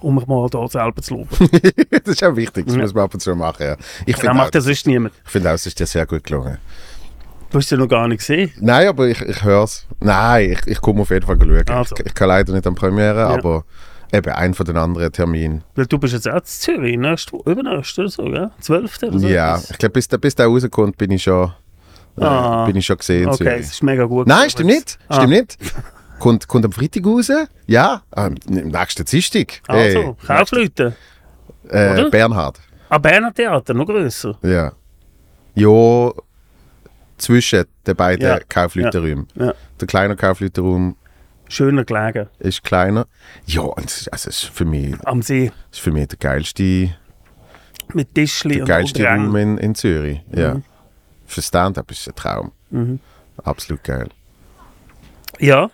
um 0.00 0.16
mich 0.16 0.26
mal 0.26 0.46
da 0.50 0.68
selber 0.68 1.00
zu 1.00 1.14
loben. 1.14 1.28
das 1.90 2.02
ist 2.14 2.22
auch 2.22 2.36
wichtig, 2.36 2.66
das 2.66 2.74
Ja. 2.76 2.82
muss 2.82 2.92
man 2.92 3.04
ab 3.04 3.14
und 3.14 3.20
zu 3.20 3.34
machen. 3.34 3.62
Ja. 3.62 3.76
Ich 4.04 4.16
Das 4.16 4.20
finde 4.20 4.32
auch, 4.32 4.36
macht 4.36 4.54
ja 4.54 4.60
sonst 4.60 4.86
niemand. 4.86 5.14
ich 5.24 5.30
finde 5.30 5.48
auch, 5.50 5.54
es 5.54 5.64
ist 5.66 5.80
dir 5.80 5.86
sehr 5.86 6.04
gut 6.04 6.22
gelungen. 6.24 6.58
Du 7.50 7.58
hast 7.58 7.70
ja 7.70 7.78
noch 7.78 7.88
gar 7.88 8.06
nicht 8.08 8.18
gesehen. 8.18 8.50
Nein, 8.60 8.88
aber 8.88 9.06
ich, 9.08 9.22
ich 9.22 9.42
höre 9.44 9.62
es. 9.64 9.86
Nein, 10.00 10.50
ich, 10.52 10.66
ich 10.66 10.80
komme 10.80 11.00
auf 11.02 11.10
jeden 11.10 11.24
Fall 11.24 11.38
schauen. 11.40 11.64
Also. 11.74 11.94
Ich, 11.98 12.04
ich 12.06 12.14
kann 12.14 12.28
leider 12.28 12.52
nicht 12.52 12.66
an 12.66 12.74
Premiere, 12.74 13.24
aber 13.24 13.64
eben 14.12 14.32
einen 14.32 14.54
von 14.54 14.66
den 14.66 14.76
anderen 14.76 15.12
Terminen. 15.12 15.62
Weil 15.74 15.86
du 15.86 15.98
bist 15.98 16.14
jetzt 16.14 16.28
auch 16.28 16.34
in 16.36 16.44
Zürich, 16.44 16.96
nächste, 16.96 17.36
übernächste 17.36 18.02
oder 18.02 18.10
so, 18.10 18.24
gell? 18.24 18.50
12. 18.60 19.02
oder 19.02 19.18
so? 19.18 19.28
ja, 19.28 19.58
ich 19.70 19.78
glaube, 19.78 19.92
bis, 19.94 20.08
der- 20.08 20.18
bis 20.18 20.34
der 20.34 20.46
rauskommt, 20.46 20.96
bin 20.96 21.10
ich 21.10 21.22
schon, 21.22 21.52
äh, 22.18 22.24
Ah. 22.24 22.64
bin 22.66 22.76
ich 22.76 22.86
schon 22.86 22.96
gesehen. 22.98 23.26
Okay, 23.28 23.36
Zürich. 23.44 23.60
es 23.60 23.70
ist 23.72 23.82
mega 23.82 24.04
gut. 24.04 24.26
Nein, 24.26 24.48
stimmt 24.50 24.70
nicht. 24.70 24.98
Ah. 25.08 25.16
Stimmt 25.16 25.30
nicht. 25.30 25.58
Kommt, 26.18 26.48
kommt 26.48 26.64
am 26.64 26.72
Freitag 26.72 27.04
raus? 27.04 27.30
Ja, 27.66 28.02
am 28.10 28.34
nächsten 28.48 29.04
Dienstag. 29.04 29.60
Also, 29.66 30.16
Kaufleute. 30.26 30.96
äh? 31.68 32.08
Bernhard. 32.08 32.58
Ah, 32.88 32.98
Berner 32.98 33.34
Theater, 33.34 33.74
noch 33.74 33.84
grösser. 33.86 34.38
Ja. 34.42 34.72
Ja, 35.54 36.12
zwischen 37.18 37.64
den 37.86 37.96
beiden 37.96 38.26
Ja. 38.26 38.38
Kaufleutenräumen. 38.48 39.26
Ja. 39.34 39.52
Der 39.80 39.86
kleine 39.86 40.16
Kaufleutenraum 40.16 40.96
Schöner 41.48 41.84
gelegen. 41.84 42.28
ist 42.38 42.62
kleiner. 42.64 43.06
Ja, 43.46 43.62
und 43.62 43.84
es- 43.86 44.08
also 44.08 44.28
es 44.30 44.42
ist 44.42 44.50
für 44.52 44.64
mich, 44.64 44.94
Am 45.04 45.22
See. 45.22 45.52
ist 45.70 45.80
für 45.80 45.92
mich 45.92 46.08
der 46.08 46.18
geilste, 46.18 46.94
Mit 47.94 48.14
Tischli 48.14 48.54
der 48.54 48.62
und 48.62 48.68
geilste 48.68 49.00
und 49.02 49.06
Rängen. 49.08 49.26
Raum 49.26 49.36
in, 49.36 49.58
in 49.58 49.74
Zürich. 49.74 50.20
Ja. 50.34 50.54
Mhm. 50.54 50.64
Für 51.26 51.42
Stand-up 51.42 51.90
ist 51.90 52.00
es 52.00 52.08
ein 52.08 52.14
Traum. 52.16 52.52
Absolut 53.44 53.82
geil. 53.84 54.08
Ja, 55.38 55.70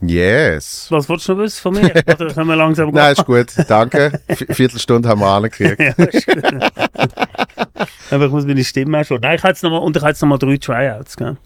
Yes. 0.00 0.86
was 0.90 1.08
wolltest 1.08 1.28
du 1.28 1.32
noch 1.34 1.40
wissen 1.42 1.60
von 1.60 1.74
mir? 1.74 1.90
Oder 1.90 2.26
können 2.34 2.46
wir 2.46 2.54
langsam 2.54 2.90
Nein, 2.90 3.14
ist 3.14 3.24
gut. 3.26 3.48
Danke. 3.66 4.20
Viertelstunde 4.50 5.08
haben 5.08 5.20
wir 5.20 5.26
angekriegt. 5.26 5.80
ja, 5.80 5.88
ist 6.04 6.24
gut. 6.26 6.44
Aber 8.12 8.26
ich 8.26 8.30
muss 8.30 8.46
meine 8.46 8.62
Stimme 8.62 9.00
auch 9.00 9.04
schon. 9.04 9.20
Nein, 9.20 9.34
ich 9.36 9.42
habe 9.42 9.50
jetzt 9.52 9.62
noch 9.64 9.70
mal, 9.70 9.78
und 9.78 9.96
ich 9.96 10.02
habe 10.02 10.10
jetzt 10.10 10.22
noch 10.22 10.28
mal 10.28 10.38
drei 10.38 10.56
Tryouts, 10.56 11.16
gell? 11.16 11.36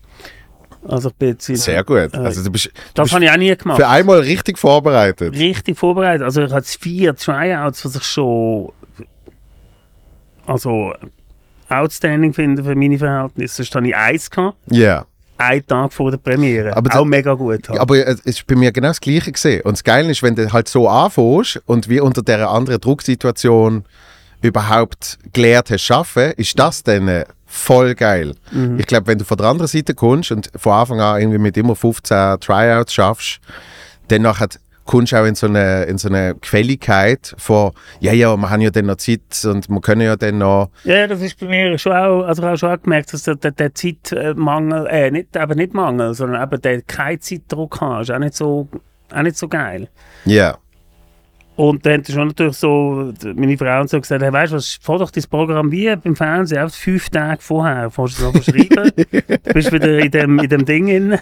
Also 0.86 1.10
ich 1.10 1.14
bin 1.14 1.28
jetzt 1.30 1.48
in, 1.48 1.56
Sehr 1.56 1.84
gut. 1.84 2.12
Äh, 2.12 2.16
Also 2.16 2.42
du 2.42 2.50
bist, 2.50 2.70
Das 2.94 3.12
habe 3.12 3.24
ich 3.24 3.30
auch 3.30 3.36
nie 3.36 3.54
gemacht. 3.56 3.78
für 3.78 3.88
einmal 3.88 4.18
richtig 4.20 4.58
vorbereitet. 4.58 5.34
richtig 5.34 5.78
vorbereitet. 5.78 6.22
Also 6.22 6.42
ich 6.42 6.50
jetzt 6.50 6.82
vier 6.82 7.14
Tryouts, 7.14 7.84
was 7.84 7.96
ich 7.96 8.02
schon 8.02 8.72
also 10.46 10.92
outstanding 11.68 12.32
finde 12.34 12.62
für 12.64 12.74
meine 12.74 12.98
Verhältnisse. 12.98 13.56
Sonst 13.62 13.74
habe 13.74 13.88
ich 13.88 13.96
eins 13.96 14.30
gehabt, 14.30 14.56
Ja. 14.70 15.06
einen 15.38 15.66
Tag 15.66 15.92
vor 15.92 16.10
der 16.10 16.18
Premiere. 16.18 16.76
Aber 16.76 16.94
auch 17.00 17.04
mega 17.04 17.34
gut. 17.34 17.68
halt. 17.68 17.78
Aber 17.80 17.96
es 18.06 18.20
ist 18.20 18.46
bei 18.46 18.56
mir 18.56 18.72
genau 18.72 18.88
das 18.88 19.00
Gleiche 19.00 19.32
gesehen. 19.32 19.62
Und 19.62 19.72
das 19.74 19.84
Geile 19.84 20.10
ist, 20.10 20.22
wenn 20.22 20.34
du 20.34 20.52
halt 20.52 20.68
so 20.68 20.88
anfängst 20.88 21.60
und 21.66 21.88
wie 21.88 22.00
unter 22.00 22.22
dieser 22.22 22.50
anderen 22.50 22.80
Drucksituation 22.80 23.84
überhaupt 24.42 25.18
gelernt 25.32 25.70
hast 25.70 25.86
zu 25.86 25.94
arbeiten, 25.94 26.40
ist 26.40 26.58
das 26.58 26.82
dann 26.82 27.24
voll 27.52 27.94
geil. 27.94 28.34
Ich 28.78 28.86
glaube, 28.86 29.08
wenn 29.08 29.18
du 29.18 29.24
von 29.24 29.36
der 29.36 29.46
anderen 29.46 29.68
Seite 29.68 29.94
kommst 29.94 30.32
und 30.32 30.50
von 30.56 30.72
Anfang 30.72 31.00
an 31.00 31.20
irgendwie 31.20 31.38
mit 31.38 31.56
immer 31.56 31.76
15 31.76 32.40
Tryouts 32.40 32.94
schaffst, 32.94 33.40
dann 34.08 34.22
nachher 34.22 34.48
kommst 34.84 35.12
du 35.12 35.16
auch 35.16 35.26
in 35.26 35.34
so 35.34 35.46
eine, 35.46 35.84
in 35.84 35.98
so 35.98 36.08
eine 36.08 36.34
Gefälligkeit 36.34 37.34
von, 37.36 37.72
ja, 38.00 38.12
ja, 38.12 38.34
wir 38.36 38.50
haben 38.50 38.62
ja 38.62 38.70
dann 38.70 38.86
noch 38.86 38.96
Zeit 38.96 39.20
und 39.44 39.68
wir 39.68 39.80
können 39.80 40.00
ja 40.00 40.16
dann 40.16 40.38
noch, 40.38 40.70
Ja, 40.84 41.06
das 41.06 41.20
ist 41.20 41.38
bei 41.38 41.46
mir 41.46 41.76
schon 41.78 41.92
auch, 41.92 42.22
also 42.24 42.42
ich 42.42 42.46
habe 42.46 42.58
schon 42.58 42.70
auch 42.70 42.82
gemerkt, 42.82 43.12
dass 43.12 43.22
der, 43.24 43.36
der, 43.36 43.52
der 43.52 43.74
Zeitmangel, 43.74 44.86
äh, 44.86 45.10
nicht, 45.10 45.36
eben 45.36 45.56
nicht 45.56 45.74
Mangel, 45.74 46.14
sondern 46.14 46.42
eben 46.42 46.60
der 46.62 46.82
keinen 46.82 47.20
Zeitdruck 47.20 47.80
hat, 47.80 48.02
ist 48.02 48.10
auch 48.10 48.18
nicht 48.18 48.34
so, 48.34 48.68
auch 49.14 49.22
nicht 49.22 49.36
so 49.36 49.46
geil. 49.48 49.88
ja, 50.24 50.56
Und 51.54 51.84
dann 51.84 51.98
hat 51.98 52.06
schon 52.06 52.28
natürlich 52.28 52.56
so, 52.56 53.12
meine 53.34 53.58
Frau 53.58 53.82
und 53.82 53.90
so 53.90 54.00
gesagt, 54.00 54.22
hey, 54.22 54.32
weißt 54.32 54.52
du 54.52 54.56
was, 54.56 54.78
fahr 54.80 54.98
doch 54.98 55.10
das 55.10 55.26
Programm 55.26 55.70
wie 55.70 55.94
beim 55.96 56.16
Fernsehen, 56.16 56.64
auch 56.64 56.70
fünf 56.70 57.10
Tage 57.10 57.42
vorher, 57.42 57.90
fährst 57.90 58.18
du 58.20 58.22
es 58.22 58.34
einfach 58.34 58.44
schreiben, 58.44 58.90
bist 59.52 59.70
wieder 59.70 59.98
in 59.98 60.10
dem, 60.10 60.38
in 60.38 60.48
dem 60.48 60.64
Ding 60.64 60.88
in 60.88 61.18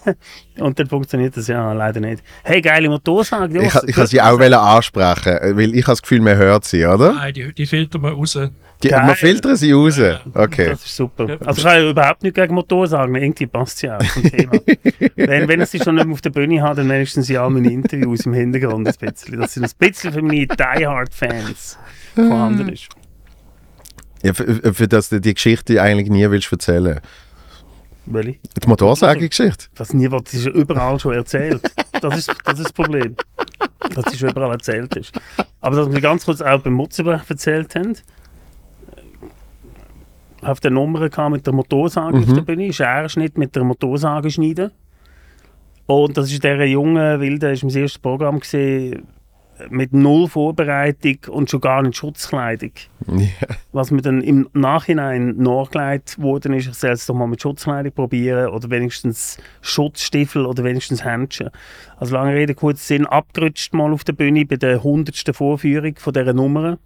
und 0.61 0.79
dann 0.79 0.87
funktioniert 0.87 1.37
das 1.37 1.49
ja 1.49 1.73
leider 1.73 1.99
nicht. 2.01 2.23
Hey, 2.45 2.61
geile 2.61 2.89
Motorsage, 2.89 3.61
ich, 3.61 3.75
ha- 3.75 3.83
ich 3.85 3.95
kann 3.95 4.07
sie 4.07 4.21
auch 4.21 4.39
ansprechen, 4.39 5.57
weil 5.57 5.75
ich 5.75 5.83
habe 5.83 5.93
das 5.93 6.03
Gefühl, 6.03 6.21
man 6.21 6.37
hört 6.37 6.65
sie, 6.65 6.87
oder? 6.87 7.13
Nein, 7.13 7.35
die, 7.35 7.53
die 7.53 7.67
filtern 7.67 8.03
wir 8.03 8.11
raus. 8.13 8.39
Die, 8.83 8.89
Geil. 8.89 9.07
man 9.07 9.15
filtern 9.15 9.57
sie 9.57 9.73
raus. 9.73 10.01
Okay. 10.33 10.71
Das 10.71 10.85
ist 10.85 10.97
super. 10.97 11.37
Also 11.45 11.61
ich 11.61 11.67
habe 11.67 11.83
ja 11.83 11.91
überhaupt 11.91 12.23
nicht 12.23 12.35
gegen 12.35 12.55
Motorsagen, 12.55 13.15
irgendwie 13.15 13.47
passt 13.47 13.79
sie 13.79 13.91
auch 13.91 13.99
zum 13.99 14.23
Thema. 14.23 14.53
wenn, 15.17 15.49
wenn 15.49 15.61
ich 15.61 15.69
sie 15.69 15.81
schon 15.81 15.97
nicht 15.97 16.07
mehr 16.07 16.15
auf 16.15 16.23
der 16.23 16.31
Bühne 16.31 16.63
habe, 16.63 16.77
dann 16.77 16.89
wenigstens 16.89 17.29
ja 17.29 17.45
auch 17.45 17.51
meine 17.51 17.71
Interviews 17.71 18.25
im 18.25 18.33
Hintergrund 18.33 18.89
ein 18.89 18.95
bisschen. 18.99 19.39
Dass 19.39 19.55
sie 19.55 19.61
ein 19.61 19.71
bisschen 19.79 20.15
für 20.15 20.23
meine 20.23 20.47
Die-Hard-Fans 20.47 21.79
vorhanden 22.15 22.71
ist. 22.71 22.89
Ja, 24.23 24.33
für, 24.33 24.73
für 24.73 24.89
das 24.89 25.11
du 25.11 25.21
die 25.21 25.35
Geschichte 25.35 25.81
eigentlich 25.81 26.09
nie 26.09 26.31
willst 26.31 26.51
erzählen. 26.51 27.01
Welche? 28.07 28.39
Die 28.63 28.69
Motorsäge-Geschichte. 28.69 29.67
Das 29.75 29.93
nie, 29.93 30.11
was 30.11 30.33
ist 30.33 30.47
überall 30.47 30.99
schon 30.99 31.15
erzählt. 31.15 31.63
Das 32.01 32.17
ist 32.17 32.29
das, 32.45 32.59
ist 32.59 32.65
das 32.65 32.73
Problem. 32.73 33.15
Dass 33.95 34.11
sie 34.11 34.19
schon 34.19 34.31
überall 34.31 34.53
erzählt 34.53 34.97
ist. 34.97 35.13
Aber 35.61 35.77
dass 35.77 35.93
wir 35.93 36.01
ganz 36.01 36.25
kurz 36.25 36.41
auch 36.41 36.61
beim 36.61 36.73
Mutzenberg 36.73 37.29
erzählt 37.29 37.75
haben, 37.75 37.97
auf 40.43 40.61
der 40.61 40.71
Nummer 40.71 41.09
kam 41.09 41.33
mit 41.33 41.47
der 41.47 41.55
Motorsage 41.55 42.19
auf 42.19 42.33
der 42.33 42.43
Bühne, 42.43 42.73
Scherenschnitt 42.73 43.39
mit 43.39 43.55
der 43.57 43.65
Motorsage 43.65 44.31
schneiden. 44.31 44.71
Und 45.87 46.17
das 46.17 46.31
ist 46.31 46.45
der 46.45 46.67
junge 46.69 47.21
Wilde, 47.21 47.51
ist 47.51 47.65
mein 47.65 47.75
erstes 47.75 47.99
Programm 47.99 48.41
gesehen 48.41 49.07
mit 49.69 49.93
null 49.93 50.29
Vorbereitung 50.29 51.19
und 51.29 51.51
schon 51.51 51.61
gar 51.61 51.83
nicht 51.83 51.97
Schutzkleidung. 51.97 52.73
Ja. 53.07 53.27
Was 53.73 53.91
mir 53.91 54.01
dann 54.01 54.23
im 54.23 54.49
Nachhinein 54.53 55.37
nachgelegt 55.37 56.21
worden 56.21 56.55
ist, 56.55 56.69
ich 56.69 56.75
soll 56.75 56.93
es 56.93 57.07
doch 57.07 57.15
mal 57.15 57.27
mit 57.27 57.43
Schutzkleidung 57.43 57.93
probieren 57.93 58.49
oder 58.49 58.71
wenigstens 58.71 59.39
Schutzstiefel 59.61 60.47
oder 60.47 60.65
wenigstens 60.65 61.05
Händchen. 61.05 61.51
Also 61.99 62.15
lange 62.15 62.35
Rede, 62.35 62.55
kurz 62.55 62.87
Sinn, 62.87 63.07
abgerutscht 63.07 63.75
mal 63.75 63.93
auf 63.93 64.05
der 64.05 64.15
Bühne 64.15 64.47
bei 64.47 64.57
der 64.57 64.83
hundertsten 64.83 65.35
Vorführung 65.35 65.95
von 65.97 66.13
dieser 66.13 66.33
Nummer 66.33 66.79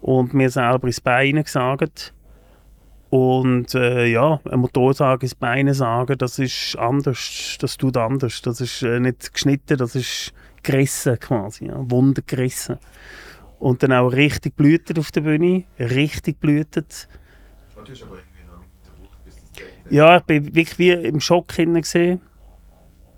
und 0.00 0.34
mir 0.34 0.50
selber 0.50 0.86
ins 0.86 1.00
Bein 1.00 1.42
gesagt. 1.42 2.12
Und 3.14 3.76
äh, 3.76 4.06
ja, 4.06 4.40
ein 4.50 4.58
Motorsage 4.58 5.26
ins 5.26 5.36
Bein 5.36 5.72
sagen, 5.72 6.18
das 6.18 6.40
ist 6.40 6.76
anders, 6.76 7.56
das 7.60 7.76
tut 7.76 7.96
anders. 7.96 8.42
Das 8.42 8.60
ist 8.60 8.82
äh, 8.82 8.98
nicht 8.98 9.32
geschnitten, 9.32 9.78
das 9.78 9.94
ist 9.94 10.32
gerissen 10.64 11.20
quasi, 11.20 11.66
ja, 11.66 11.76
Wunder 11.78 12.22
gerissen. 12.26 12.76
Und 13.60 13.84
dann 13.84 13.92
auch 13.92 14.08
richtig 14.08 14.56
blühtet 14.56 14.98
auf 14.98 15.12
der 15.12 15.20
Bühne. 15.20 15.62
Richtig 15.78 16.40
blühtet. 16.40 17.06
Ja, 19.90 20.16
ich 20.16 20.24
bin 20.24 20.46
wirklich 20.46 20.78
wie 20.80 20.90
im 20.90 21.20
Schock 21.20 21.46
gesehen. 21.46 22.20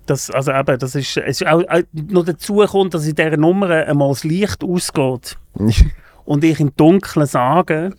Das, 0.05 0.29
also 0.29 0.51
eben, 0.51 0.77
das 0.77 0.93
ist, 0.93 1.17
es 1.17 1.41
ist 1.41 1.47
auch, 1.47 1.63
auch 1.67 1.81
noch 1.91 2.23
dazu 2.23 2.57
kommt, 2.57 2.93
dass 2.93 3.07
in 3.07 3.15
dieser 3.15 3.35
Nummer 3.35 3.71
einmal 3.71 4.09
das 4.09 4.23
Licht 4.23 4.63
ausgeht 4.63 5.39
und 6.25 6.43
ich 6.43 6.59
im 6.59 6.75
Dunkeln 6.75 7.25
sage, 7.25 7.95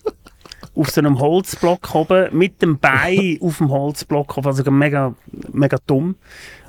auf 0.74 0.90
so 0.90 1.00
einem 1.00 1.18
Holzblock 1.18 1.94
oben, 1.94 2.36
mit 2.36 2.60
dem 2.62 2.78
Bein 2.78 3.38
auf 3.42 3.58
dem 3.58 3.70
Holzblock 3.70 4.36
oben, 4.38 4.46
also 4.46 4.70
mega, 4.70 5.14
mega 5.52 5.78
dumm, 5.86 6.16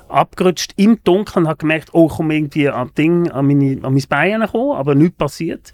abgerutscht 0.08 0.72
im 0.76 0.98
Dunkeln, 1.04 1.46
habe 1.46 1.58
gemerkt, 1.58 1.90
oh, 1.92 2.06
ich 2.10 2.16
komme 2.16 2.34
irgendwie 2.34 2.68
an, 2.68 2.90
Ding, 2.96 3.30
an, 3.30 3.46
meine, 3.46 3.78
an 3.84 3.92
mein 3.94 4.04
Bein 4.08 4.30
herankommen, 4.32 4.76
aber 4.76 4.94
nichts 4.94 5.16
passiert. 5.16 5.72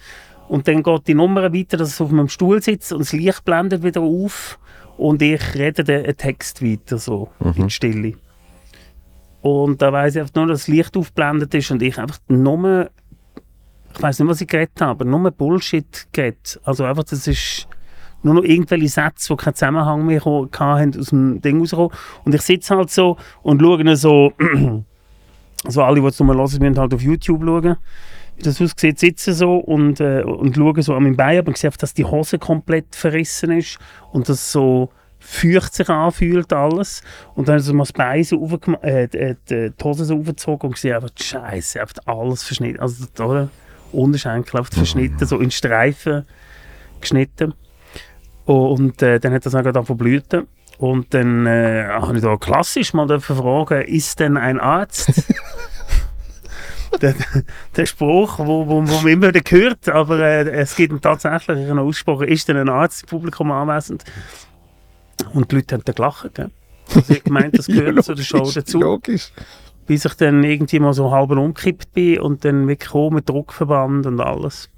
Und 0.48 0.68
dann 0.68 0.82
geht 0.82 1.08
die 1.08 1.14
Nummer 1.14 1.52
weiter, 1.52 1.76
dass 1.76 1.94
ich 1.94 2.00
auf 2.00 2.10
meinem 2.10 2.28
Stuhl 2.28 2.62
sitze 2.62 2.94
und 2.94 3.00
das 3.00 3.12
Licht 3.12 3.44
blendet 3.44 3.82
wieder 3.82 4.00
auf 4.02 4.58
und 4.96 5.20
ich 5.22 5.54
rede 5.54 5.82
den 5.84 6.16
Text 6.16 6.62
weiter, 6.62 6.98
so 6.98 7.30
Mhm. 7.40 7.54
in 7.56 7.70
Stille. 7.70 8.14
Und 9.42 9.80
da 9.82 9.92
weiss 9.92 10.14
ich 10.14 10.20
einfach 10.20 10.34
nur, 10.34 10.46
dass 10.48 10.60
das 10.60 10.68
Licht 10.68 10.96
aufgeblendet 10.96 11.54
ist 11.54 11.70
und 11.70 11.82
ich 11.82 11.98
einfach 11.98 12.18
nur, 12.28 12.90
ich 13.94 14.02
weiß 14.02 14.18
nicht, 14.18 14.28
was 14.28 14.40
ich 14.40 14.48
geredet 14.48 14.80
habe, 14.80 14.90
aber 14.90 15.04
nur 15.04 15.30
Bullshit 15.30 16.06
geredet. 16.12 16.60
Also 16.64 16.84
einfach, 16.84 17.04
das 17.04 17.26
ist 17.26 17.68
nur 18.22 18.34
noch 18.34 18.42
irgendwelche 18.42 18.88
Sätze, 18.88 19.34
die 19.34 19.36
keinen 19.36 19.54
Zusammenhang 19.54 20.06
mehr 20.06 20.24
hatten, 20.24 20.98
aus 20.98 21.10
dem 21.10 21.40
Ding 21.40 21.60
rausgekommen. 21.60 21.92
Und 22.24 22.34
ich 22.34 22.42
sitze 22.42 22.76
halt 22.76 22.90
so 22.90 23.16
und 23.42 23.60
schaue 23.60 23.96
so, 23.96 24.32
also 25.64 25.82
alle, 25.82 26.00
die 26.00 26.06
es 26.06 26.18
nochmal 26.18 26.36
hören, 26.36 26.58
müssen 26.60 26.78
halt 26.78 26.94
auf 26.94 27.02
YouTube 27.02 27.42
schauen, 27.44 27.76
wie 28.36 28.42
das 28.42 28.60
aussieht, 28.60 28.98
sitzen 28.98 29.34
so 29.34 29.56
und, 29.56 30.00
äh, 30.00 30.22
und 30.22 30.54
schauen 30.56 30.82
so 30.82 30.94
an 30.94 31.04
meinem 31.04 31.16
Bein, 31.16 31.38
aber 31.38 31.52
ich 31.52 31.58
sehe 31.58 31.70
dass 31.70 31.94
die 31.94 32.04
Hose 32.04 32.38
komplett 32.38 32.94
verrissen 32.94 33.52
ist 33.52 33.78
und 34.12 34.28
das 34.28 34.52
so 34.52 34.90
feucht 35.18 35.74
sich 35.74 35.88
anfühlt 35.88 36.52
alles. 36.52 37.02
Und 37.34 37.48
dann 37.48 37.58
habe 37.58 37.64
ich 37.64 37.72
mal 37.72 37.82
das 37.84 37.92
Bein 37.92 38.22
so 38.24 38.36
äh, 38.82 39.08
die, 39.08 39.36
die, 39.48 39.70
die 39.70 39.84
Hose 39.84 40.04
so 40.04 40.18
aufgezogen 40.18 40.70
und 40.70 40.78
sehe 40.78 40.94
einfach, 40.94 41.10
Scheiße, 41.18 41.80
alles 42.06 42.44
verschnitten. 42.44 42.80
Also, 42.80 43.06
oder? 43.22 43.48
Unterschenkel 43.92 44.58
einfach 44.58 44.72
verschnitten, 44.72 45.26
so 45.26 45.38
in 45.38 45.50
Streifen 45.50 46.26
geschnitten. 47.00 47.54
Und 48.46 49.02
äh, 49.02 49.18
dann 49.20 49.32
hat 49.34 49.44
das 49.44 49.54
auch 49.54 49.62
gerade 49.62 49.84
zu 49.84 49.94
blüten. 49.96 50.46
Und 50.78 51.12
dann 51.12 51.46
äh, 51.46 51.86
habe 51.88 52.16
ich 52.16 52.22
da 52.22 52.36
klassisch 52.36 52.94
mal 52.94 53.20
fragen, 53.20 53.82
ist 53.82 54.20
denn 54.20 54.36
ein 54.36 54.60
Arzt? 54.60 55.10
der, 57.00 57.14
der 57.74 57.86
Spruch, 57.86 58.38
wo, 58.38 58.66
wo, 58.66 58.86
wo 58.86 59.00
man 59.00 59.08
immer 59.08 59.34
wieder 59.34 59.40
hört, 59.48 59.88
aber 59.88 60.18
äh, 60.20 60.48
es 60.50 60.76
gibt 60.76 61.02
tatsächlich 61.02 61.58
einen 61.58 61.78
Ausspruch, 61.78 62.22
ist 62.22 62.48
denn 62.48 62.56
ein 62.56 62.68
Arzt 62.68 63.02
im 63.04 63.08
Publikum 63.08 63.50
anwesend? 63.50 64.04
Und 65.32 65.50
die 65.50 65.56
Leute 65.56 65.74
haben 65.76 65.82
dann 65.84 65.94
gelacht. 65.94 66.34
Gell? 66.34 66.50
Also 66.94 67.14
ich 67.14 67.24
gemeint, 67.24 67.58
das 67.58 67.66
gehört 67.66 68.04
zu 68.04 68.14
der 68.14 68.22
Show 68.22 68.50
dazu. 68.54 68.80
Logisch. 68.80 69.32
Bis 69.86 70.04
ich 70.04 70.14
dann 70.14 70.44
irgendwie 70.44 70.80
mal 70.80 70.92
so 70.92 71.10
halb 71.10 71.30
umgekippt 71.30 71.92
bin 71.92 72.20
und 72.20 72.44
dann 72.44 72.68
wirklich 72.68 73.10
mit 73.10 73.28
Druckverband 73.28 74.06
und 74.06 74.20
alles. 74.20 74.68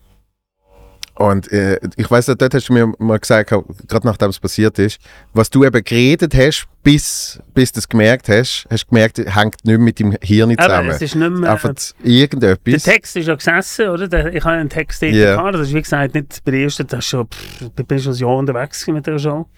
Und 1.18 1.50
äh, 1.50 1.80
ich 1.96 2.08
weiß 2.08 2.26
dort 2.26 2.54
hast 2.54 2.68
du 2.68 2.72
mir 2.72 2.92
mal 3.00 3.18
gesagt, 3.18 3.50
gerade 3.50 4.06
nachdem 4.06 4.30
es 4.30 4.38
passiert 4.38 4.78
ist, 4.78 5.00
was 5.32 5.50
du 5.50 5.64
eben 5.64 5.82
geredet 5.82 6.32
hast, 6.36 6.68
bis, 6.84 7.40
bis 7.54 7.72
du 7.72 7.80
es 7.80 7.88
gemerkt 7.88 8.28
hast, 8.28 8.68
hast 8.70 8.84
du 8.84 8.88
gemerkt, 8.90 9.18
hängt 9.18 9.64
nicht 9.64 9.80
mit 9.80 9.98
dem 9.98 10.16
Hirn 10.22 10.52
Aber 10.56 10.62
zusammen. 10.68 10.90
es 10.90 11.02
ist 11.02 11.16
nicht 11.16 11.30
mehr... 11.32 11.50
Einfach 11.50 11.74
Der 11.74 12.06
irgendetwas. 12.08 12.84
Text 12.84 13.16
ist 13.16 13.26
ja 13.26 13.34
gesessen, 13.34 13.88
oder? 13.88 14.06
Der, 14.06 14.32
ich 14.32 14.44
habe 14.44 14.58
einen 14.58 14.68
Text 14.68 15.02
Ja. 15.02 15.34
gehabt. 15.34 15.54
Das 15.56 15.62
ist 15.62 15.74
wie 15.74 15.82
gesagt 15.82 16.14
nicht 16.14 16.44
bei 16.44 16.52
der 16.52 16.60
ersten, 16.60 16.86
das 16.86 17.00
ist 17.00 17.06
schon, 17.06 17.26
pff, 17.26 17.62
ich 17.76 17.86
bin 17.86 17.98
schon 17.98 18.12
ein 18.12 18.18
Jahr 18.18 18.36
unterwegs 18.36 18.86
mit 18.86 19.04
der 19.08 19.18
Show. 19.18 19.48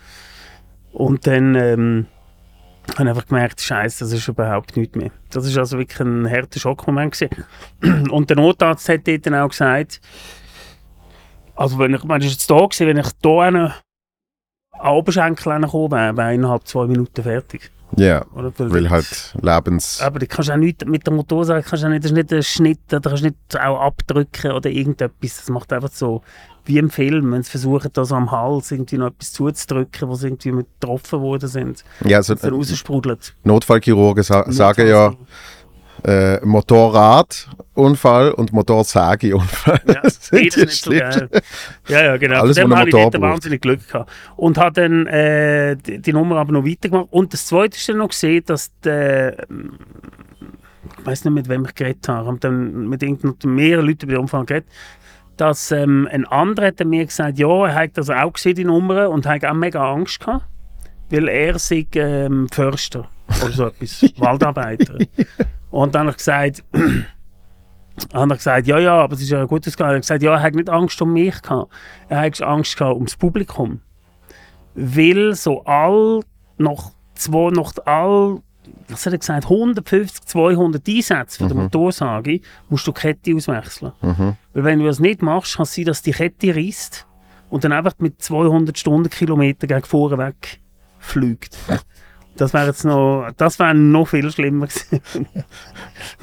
Und 0.92 1.26
dann 1.26 1.54
ähm, 1.56 2.06
habe 2.94 3.02
ich 3.02 3.08
einfach 3.10 3.26
gemerkt, 3.26 3.60
Scheiße, 3.60 4.02
das 4.04 4.14
ist 4.14 4.26
überhaupt 4.26 4.78
nichts 4.78 4.96
mehr. 4.96 5.10
Das 5.30 5.44
ist 5.46 5.58
also 5.58 5.76
wirklich 5.76 6.00
ein 6.00 6.26
harter 6.28 6.58
Schockmoment 6.58 7.12
gewesen. 7.18 7.44
Und 8.10 8.30
der 8.30 8.38
Notarzt 8.38 8.88
hat 8.88 9.06
dort 9.06 9.26
dann 9.26 9.34
auch 9.34 9.50
gesagt, 9.50 10.00
also 11.60 11.78
wenn 11.78 11.92
ich, 11.92 12.02
man 12.04 12.22
ist 12.22 12.32
jetzt 12.32 12.50
da 12.50 12.56
gewesen, 12.56 12.86
wenn 12.86 12.96
ich 12.96 13.08
da 13.20 13.38
an 13.40 13.74
Oberschenkel 14.82 15.60
gekommen 15.60 15.90
wäre, 15.92 16.16
wäre 16.16 16.34
innerhalb 16.34 16.66
zwei 16.66 16.86
Minuten 16.86 17.22
fertig. 17.22 17.70
Ja, 17.96 18.24
Oder? 18.34 18.52
weil 18.56 18.88
halt 18.88 19.34
Lebens... 19.42 20.00
Aber 20.00 20.20
du 20.20 20.26
kannst 20.26 20.50
auch 20.50 20.56
nicht 20.56 20.86
mit 20.86 21.06
der 21.06 21.12
Motorsäge, 21.12 21.62
kannst 21.62 21.84
auch 21.84 21.90
nicht, 21.90 22.04
das 22.04 22.12
ist 22.12 22.16
nicht 22.16 22.32
ein 22.32 22.42
Schnitt, 22.42 22.78
da 22.88 23.00
kannst 23.00 23.24
nicht 23.24 23.36
auch 23.56 23.78
abdrücken 23.78 24.52
oder 24.52 24.70
irgendetwas. 24.70 25.36
Das 25.36 25.50
macht 25.50 25.70
einfach 25.72 25.90
so, 25.90 26.22
wie 26.64 26.78
im 26.78 26.88
Film, 26.88 27.32
wenn 27.32 27.42
sie 27.42 27.50
versuchen, 27.50 27.90
da 27.92 28.06
so 28.06 28.14
am 28.14 28.30
Hals 28.30 28.70
irgendwie 28.70 28.96
noch 28.96 29.08
etwas 29.08 29.32
zuzudrücken, 29.32 30.08
wo 30.08 30.14
sie 30.14 30.28
irgendwie 30.28 30.52
mit 30.52 30.66
getroffen 30.80 31.20
worden 31.20 31.48
sind, 31.48 31.84
Ja, 32.04 32.18
also 32.18 32.34
raussprudelt. 32.34 33.34
Notfallchirurgen 33.44 34.22
sa 34.22 34.50
sagen 34.50 34.86
ja 34.86 35.12
äh, 36.04 36.44
Motorradunfall 36.44 38.32
und 38.32 38.52
Motorsägeunfall. 38.52 39.80
Ja, 39.86 40.00
Das 40.02 40.18
die 40.30 40.42
nicht 40.42 40.70
so 40.70 40.90
geil. 40.90 41.28
Ja, 41.88 42.04
ja, 42.04 42.16
genau. 42.16 42.40
Alles, 42.40 42.58
Von 42.58 42.70
dem 42.70 42.78
habe 42.78 42.88
ich 42.88 42.94
dort 42.94 43.20
wahnsinnig 43.20 43.60
Glück 43.60 43.86
gehabt. 43.86 44.10
Und 44.36 44.58
habe 44.58 44.80
dann 44.80 45.06
äh, 45.06 45.76
die, 45.76 45.98
die 46.00 46.12
Nummer 46.12 46.36
aber 46.36 46.52
noch 46.52 46.64
weitergemacht. 46.64 47.08
Und 47.10 47.32
das 47.32 47.46
Zweite 47.46 47.76
ist 47.76 47.88
dann 47.88 47.98
noch 47.98 48.08
gesehen, 48.08 48.44
dass 48.46 48.70
der, 48.80 49.46
ich 50.98 51.06
weiß 51.06 51.24
nicht, 51.24 51.34
mit 51.34 51.48
wem 51.48 51.64
ich 51.64 51.74
geredet 51.74 52.08
habe, 52.08 52.22
ich 52.22 52.28
habe 52.28 52.38
dann 52.38 52.88
mit 52.88 53.44
mehreren 53.44 53.86
Leuten 53.86 54.06
bei 54.06 54.14
dem 54.14 54.22
Unfall 54.22 54.44
geredet, 54.44 54.68
dass 55.36 55.72
ähm, 55.72 56.08
ein 56.10 56.26
anderer 56.26 56.66
hat 56.66 56.84
mir 56.84 57.06
gesagt, 57.06 57.38
ja, 57.38 57.66
er 57.66 57.74
hat 57.74 57.90
das 57.94 58.10
auch 58.10 58.32
gesehen, 58.32 58.56
die 58.56 58.64
Nummer, 58.64 59.08
und 59.08 59.26
hat 59.26 59.44
auch 59.44 59.54
mega 59.54 59.90
Angst 59.92 60.20
gehabt, 60.20 60.44
weil 61.08 61.28
er 61.28 61.58
sei 61.58 61.86
ähm, 61.94 62.46
Förster 62.52 63.08
oder 63.42 63.52
so 63.52 63.66
etwas, 63.66 64.04
Waldarbeiter. 64.16 64.98
Und 65.70 65.94
dann 65.94 66.02
habe 66.02 66.10
ich 66.10 66.16
gesagt, 66.16 66.64
habe 68.14 68.32
ich 68.32 68.38
gesagt, 68.38 68.66
ja, 68.66 68.78
ja, 68.78 68.94
aber 68.94 69.14
es 69.14 69.22
ist 69.22 69.30
ja 69.30 69.40
ein 69.40 69.46
gutes 69.46 69.76
Gefühl. 69.76 69.92
Er 69.92 69.94
hat 69.96 70.02
gesagt, 70.02 70.22
ja, 70.22 70.32
er 70.32 70.42
hat 70.42 70.54
nicht 70.54 70.68
Angst 70.68 71.00
um 71.02 71.12
mich 71.12 71.40
gehabt. 71.40 71.72
Er 72.08 72.20
hat 72.20 72.42
Angst 72.42 72.76
gehabt 72.76 72.94
ums 72.94 73.16
Publikum. 73.16 73.80
Weil 74.74 75.34
so 75.34 75.64
all, 75.64 76.20
nach 76.58 76.90
zwei, 77.14 77.50
nach 77.50 77.72
all, 77.84 78.40
was 78.88 79.06
hat 79.06 79.12
er 79.12 79.18
gesagt, 79.18 79.44
150, 79.44 80.24
200 80.24 80.88
Einsätze 80.88 81.38
von 81.38 81.48
der 81.48 81.56
Motorsage, 81.56 82.40
musst 82.68 82.86
du 82.86 82.92
die 82.92 83.00
Kette 83.00 83.34
auswechseln. 83.34 83.92
Mhm. 84.00 84.36
Weil 84.54 84.64
wenn 84.64 84.78
du 84.78 84.86
das 84.86 85.00
nicht 85.00 85.22
machst, 85.22 85.56
kann 85.56 85.64
es 85.64 85.74
sein, 85.74 85.84
dass 85.84 86.02
die 86.02 86.12
Kette 86.12 86.54
reißt 86.54 87.06
und 87.50 87.64
dann 87.64 87.72
einfach 87.72 87.94
mit 87.98 88.22
200 88.22 88.78
Stundenkilometer 88.78 89.66
gegen 89.66 89.84
vorne 89.84 90.18
weg 90.18 90.60
fliegt. 90.98 91.56
Das 92.40 92.54
wäre 92.54 92.68
jetzt 92.68 92.86
noch, 92.86 93.28
das 93.36 93.58
wäre 93.58 93.74
noch 93.74 94.06
viel 94.08 94.30
schlimmer 94.32 94.66
gewesen. 94.66 95.02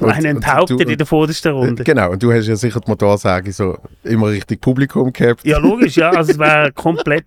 Einen 0.00 0.24
enthauptet 0.38 0.80
du- 0.80 0.90
in 0.92 0.98
der 0.98 1.06
vordersten 1.06 1.52
Runde. 1.52 1.84
Genau, 1.84 2.10
und 2.10 2.20
du 2.22 2.32
hast 2.32 2.48
ja 2.48 2.56
sicher 2.56 2.80
die 2.80 2.90
Motorsäge 2.90 3.52
so 3.52 3.78
immer 4.02 4.26
richtig 4.26 4.60
Publikum 4.60 5.12
gehabt. 5.12 5.44
Ja, 5.44 5.58
logisch, 5.58 5.96
ja. 5.96 6.10
Also 6.10 6.32
es 6.32 6.38
wäre 6.40 6.72
komplett, 6.74 7.24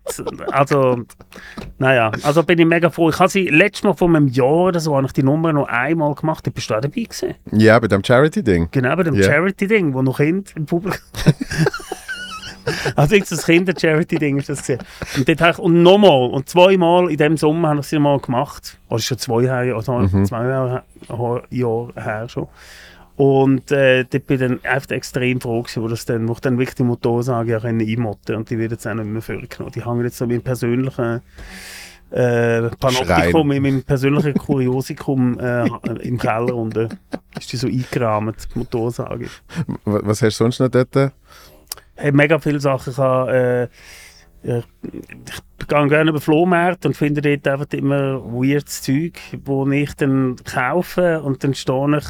also, 0.51 1.03
naja, 1.79 2.11
also 2.23 2.43
bin 2.43 2.59
ich 2.59 2.65
mega 2.65 2.89
froh. 2.89 3.09
Ich 3.09 3.19
habe 3.19 3.29
sie 3.29 3.47
letztes 3.47 3.83
Mal 3.83 3.93
vor 3.93 4.09
einem 4.09 4.27
Jahr 4.27 4.65
oder 4.67 4.81
so, 4.81 4.93
habe 4.97 5.07
ich 5.07 5.13
die 5.13 5.23
Nummer 5.23 5.53
noch 5.53 5.69
einmal 5.69 6.13
gemacht. 6.13 6.45
Da 6.45 6.51
bist 6.51 6.69
du 6.69 6.75
auch 6.75 6.81
dabei 6.81 7.03
gewesen. 7.03 7.35
Ja, 7.53 7.79
bei 7.79 7.87
dem 7.87 8.03
Charity-Ding. 8.03 8.67
Genau, 8.71 8.93
bei 8.97 9.03
dem 9.03 9.15
Ja. 9.15 9.23
Charity-Ding, 9.23 9.93
wo 9.93 10.01
noch 10.01 10.17
Kinder 10.17 10.51
im 10.55 10.65
Publikum... 10.65 10.99
also 12.95 13.15
ein 13.15 13.23
Kinder-Charity-Ding 13.23 14.37
ist 14.37 14.49
das 14.49 14.65
gewesen. 14.65 14.85
Und, 15.17 15.27
dort 15.27 15.41
habe 15.41 15.51
ich, 15.51 15.59
und 15.59 15.83
nochmal, 15.83 16.29
und 16.29 16.49
zweimal 16.49 17.09
in 17.09 17.17
dem 17.17 17.37
Sommer 17.37 17.69
habe 17.69 17.79
ich 17.79 17.87
sie 17.87 17.99
mal 17.99 18.19
gemacht. 18.19 18.77
Oder 18.89 18.99
schon 18.99 19.17
zwei 19.17 19.43
Jahre, 19.43 19.75
also 19.75 20.07
zwei 20.25 20.47
Jahre, 20.47 20.83
Jahre 21.49 21.93
her 21.95 22.29
schon. 22.29 22.47
Und 23.17 23.71
äh, 23.71 24.05
dort 24.05 24.25
bin 24.25 24.35
ich 24.35 24.47
dann 24.47 24.59
einfach 24.63 24.91
extrem 24.91 25.39
froh 25.39 25.61
gewesen, 25.61 25.83
wo, 25.83 25.87
das 25.87 26.05
dann, 26.05 26.27
wo 26.27 26.33
ich 26.33 26.39
dann 26.39 26.57
wirklich 26.57 26.75
die 26.75 26.83
Motorsage 26.83 27.57
auch 27.57 27.63
einmotten 27.63 28.35
und 28.35 28.49
die 28.49 28.57
wird 28.57 28.71
jetzt 28.71 28.87
auch 28.87 28.95
nicht 28.95 29.05
mehr 29.05 29.21
vorgenommen. 29.21 29.71
Die 29.75 29.85
hängen 29.85 30.03
jetzt 30.03 30.17
so 30.17 30.25
in 30.25 30.31
meinem 30.31 30.41
persönlichen 30.41 31.21
äh, 32.09 32.69
Panoptikum, 32.79 33.05
Schrein. 33.05 33.51
in 33.51 33.63
meinem 33.63 33.83
persönlichen 33.83 34.33
Kuriosikum 34.33 35.39
äh, 35.39 35.67
im 36.01 36.17
Keller 36.17 36.55
und 36.55 36.75
äh, 36.75 36.89
ist 37.39 37.51
die 37.53 37.57
so 37.57 37.67
eingerahmt, 37.67 38.35
die 38.55 38.59
Motorsage. 38.59 39.27
Was 39.85 40.21
hast 40.21 40.39
du 40.39 40.43
sonst 40.43 40.59
noch 40.59 40.69
dort? 40.69 41.13
Hey, 41.95 42.11
mega 42.11 42.39
viele 42.39 42.59
Sachen. 42.59 42.91
Ich, 42.91 42.97
habe, 42.97 43.69
äh, 44.43 44.47
ja, 44.47 44.57
ich 44.83 45.67
gehe 45.67 45.87
gerne 45.87 46.09
über 46.09 46.21
Flohmärkte 46.21 46.87
und 46.87 46.95
finde 46.95 47.21
dort 47.21 47.47
einfach 47.47 47.77
immer 47.77 48.23
weirdes 48.23 48.81
Zeug, 48.81 49.19
wo 49.45 49.69
ich 49.69 49.93
dann 49.95 50.35
kaufe 50.43 51.21
und 51.21 51.43
dann 51.43 51.53
stehe 51.53 51.97
ich 51.97 52.05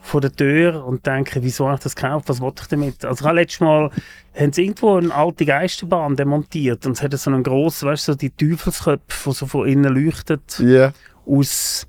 vor 0.00 0.20
der 0.20 0.32
Tür 0.32 0.84
und 0.84 1.06
denke, 1.06 1.42
wieso 1.42 1.66
habe 1.66 1.76
ich 1.76 1.82
das 1.84 1.96
gekauft, 1.96 2.28
was 2.28 2.40
wollte 2.40 2.62
ich 2.62 2.68
damit? 2.68 3.04
Also 3.04 3.22
ich 3.22 3.26
habe 3.26 3.40
letztes 3.40 3.60
Mal, 3.60 3.90
haben 4.38 4.52
sie 4.52 4.64
irgendwo 4.64 4.96
eine 4.96 5.14
alte 5.14 5.46
Geisterbahn 5.46 6.14
demontiert 6.16 6.84
und 6.84 6.92
es 6.92 7.02
hat 7.02 7.12
so 7.18 7.30
einen 7.30 7.42
grossen, 7.42 7.88
weißt 7.88 8.08
du, 8.08 8.12
so 8.12 8.18
die 8.18 8.30
Teufelsköpfe, 8.30 9.30
die 9.30 9.34
so 9.34 9.46
von 9.46 9.66
innen 9.66 9.94
leuchtet, 9.94 10.58
Ja. 10.58 10.92
aus, 11.24 11.86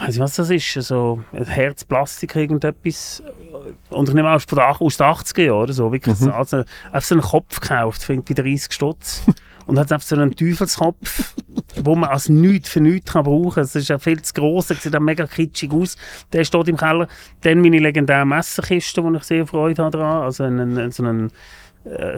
ich 0.00 0.08
ich 0.08 0.08
weiß 0.08 0.14
nicht, 0.14 0.20
was 0.20 0.36
das 0.36 0.50
ist, 0.50 0.72
so 0.86 1.22
ein 1.32 1.44
Herz 1.44 1.84
Plastik, 1.84 2.36
irgendetwas. 2.36 3.22
Und 3.90 4.08
ich 4.08 4.14
nehme 4.14 4.30
auch 4.30 4.40
von 4.40 4.58
aus 4.58 4.96
den 4.96 5.06
80er 5.06 5.42
Jahren 5.42 5.62
oder 5.62 5.72
so, 5.72 5.92
wirklich 5.92 6.18
Mhm. 6.20 6.30
also, 6.30 6.64
einfach 6.92 7.02
so 7.02 7.14
einen 7.14 7.22
Kopf 7.22 7.60
gekauft, 7.60 8.02
für 8.02 8.12
irgendwie 8.14 8.34
30 8.34 8.72
Stutz. 8.72 9.22
Und 9.66 9.78
hat 9.78 9.92
einfach 9.92 10.06
so 10.06 10.16
einen 10.16 10.34
Teufelskopf, 10.34 11.34
wo 11.84 11.94
man 11.94 12.08
als 12.08 12.30
nichts 12.30 12.70
für 12.70 12.80
nichts 12.80 13.12
kann 13.12 13.24
brauchen 13.24 13.52
kann. 13.52 13.64
Es 13.64 13.74
ist 13.74 13.88
ja 13.88 13.98
viel 13.98 14.22
zu 14.22 14.32
gross, 14.32 14.70
es 14.70 14.82
sieht 14.82 14.96
auch 14.96 15.00
mega 15.00 15.26
kitschig 15.26 15.70
aus. 15.72 15.98
Der 16.32 16.44
steht 16.44 16.68
im 16.68 16.78
Keller. 16.78 17.06
Dann 17.42 17.60
meine 17.60 17.78
legendäre 17.78 18.24
Messerkiste, 18.24 19.04
wo 19.04 19.12
ich 19.12 19.24
sehr 19.24 19.46
Freude 19.46 19.82
habe 19.84 19.98
daran. 19.98 20.22
Also 20.22 20.44
einen, 20.44 20.90
so 20.90 21.02
einen 21.04 21.30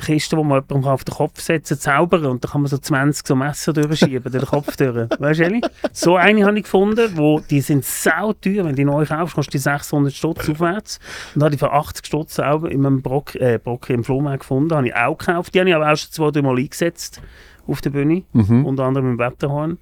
Kiste, 0.00 0.36
wo 0.36 0.44
man 0.44 0.62
jemandem 0.68 0.90
auf 0.90 1.04
den 1.04 1.14
Kopf 1.14 1.40
setzen 1.40 1.74
kann, 1.74 1.80
zaubern 1.80 2.26
und 2.26 2.44
dann 2.44 2.50
kann 2.50 2.62
man 2.62 2.68
so 2.68 2.78
20 2.78 3.26
so 3.26 3.36
Messer 3.36 3.72
durchschieben, 3.72 4.32
durch 4.32 4.44
den 4.44 4.50
Kopf 4.50 4.76
durch. 4.76 5.08
Weißt 5.18 5.40
du? 5.40 5.60
So 5.92 6.16
eine 6.16 6.44
habe 6.44 6.58
ich 6.58 6.64
gefunden, 6.64 7.12
wo, 7.16 7.40
die 7.40 7.60
sind 7.60 7.84
sau 7.84 8.32
teuer. 8.32 8.64
Wenn 8.64 8.70
du 8.70 8.74
die 8.76 8.84
neu 8.84 9.04
kaufst, 9.04 9.34
kostet 9.34 9.54
die 9.54 9.58
600 9.58 10.12
Stutz 10.12 10.48
aufwärts. 10.48 10.98
Und 11.34 11.42
habe 11.42 11.54
ich 11.54 11.60
für 11.60 11.72
80 11.72 12.06
Stutz 12.06 12.38
auch 12.38 12.64
in 12.64 12.84
einem 12.84 13.02
Brock, 13.02 13.34
äh, 13.36 13.58
Brock 13.62 13.90
im 13.90 14.04
Flohmarkt 14.04 14.40
gefunden. 14.40 14.74
Habe 14.74 14.88
ich 14.88 14.94
auch 14.94 15.16
gekauft. 15.16 15.54
Die 15.54 15.60
habe 15.60 15.68
ich 15.68 15.74
aber 15.74 15.90
auch 15.90 15.96
schon 15.96 16.10
zwei, 16.10 16.30
drei 16.30 16.42
Mal 16.42 16.56
eingesetzt 16.56 17.20
auf 17.66 17.80
der 17.80 17.90
Bühne. 17.90 18.24
Mhm. 18.32 18.66
Unter 18.66 18.84
anderem 18.84 19.12
im 19.12 19.18
Wetterhorn. 19.18 19.78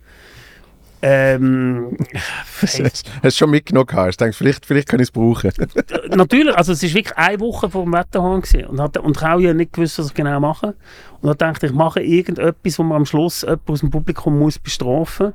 Ähm, 1.01 1.97
Hast 2.61 3.07
du 3.23 3.31
schon 3.31 3.51
mitgenommen? 3.51 3.87
gehabt? 3.87 4.11
Ich 4.11 4.17
denke, 4.17 4.35
vielleicht, 4.35 4.67
vielleicht 4.67 4.89
kann 4.89 5.01
ich 5.01 5.09
es 5.09 5.11
brauchen. 5.13 5.53
natürlich, 6.09 6.57
also 6.57 6.73
es 6.73 6.83
war 6.83 6.95
wirklich 6.95 7.17
eine 7.17 7.41
Woche 7.41 7.71
vor 7.71 7.85
dem 7.85 7.93
Wetterhorn 7.93 8.43
und, 8.69 8.81
hat, 8.81 8.97
und 8.99 9.17
ich 9.17 9.23
habe 9.23 9.43
ja 9.43 9.55
nicht 9.55 9.73
gewusst, 9.73 9.99
was 9.99 10.09
ich 10.09 10.15
genau 10.15 10.41
mache. 10.41 10.75
Und 11.21 11.29
dann 11.29 11.53
dachte 11.53 11.67
ich, 11.67 11.73
ich 11.73 11.79
mache 11.79 12.01
irgendetwas, 12.01 12.79
wo 12.79 12.83
man 12.83 12.99
am 12.99 13.07
Schluss 13.07 13.43
jemanden 13.43 13.73
aus 13.73 13.81
dem 13.81 13.91
Publikum 13.91 14.39
muss 14.39 14.59
bestrafen 14.59 15.35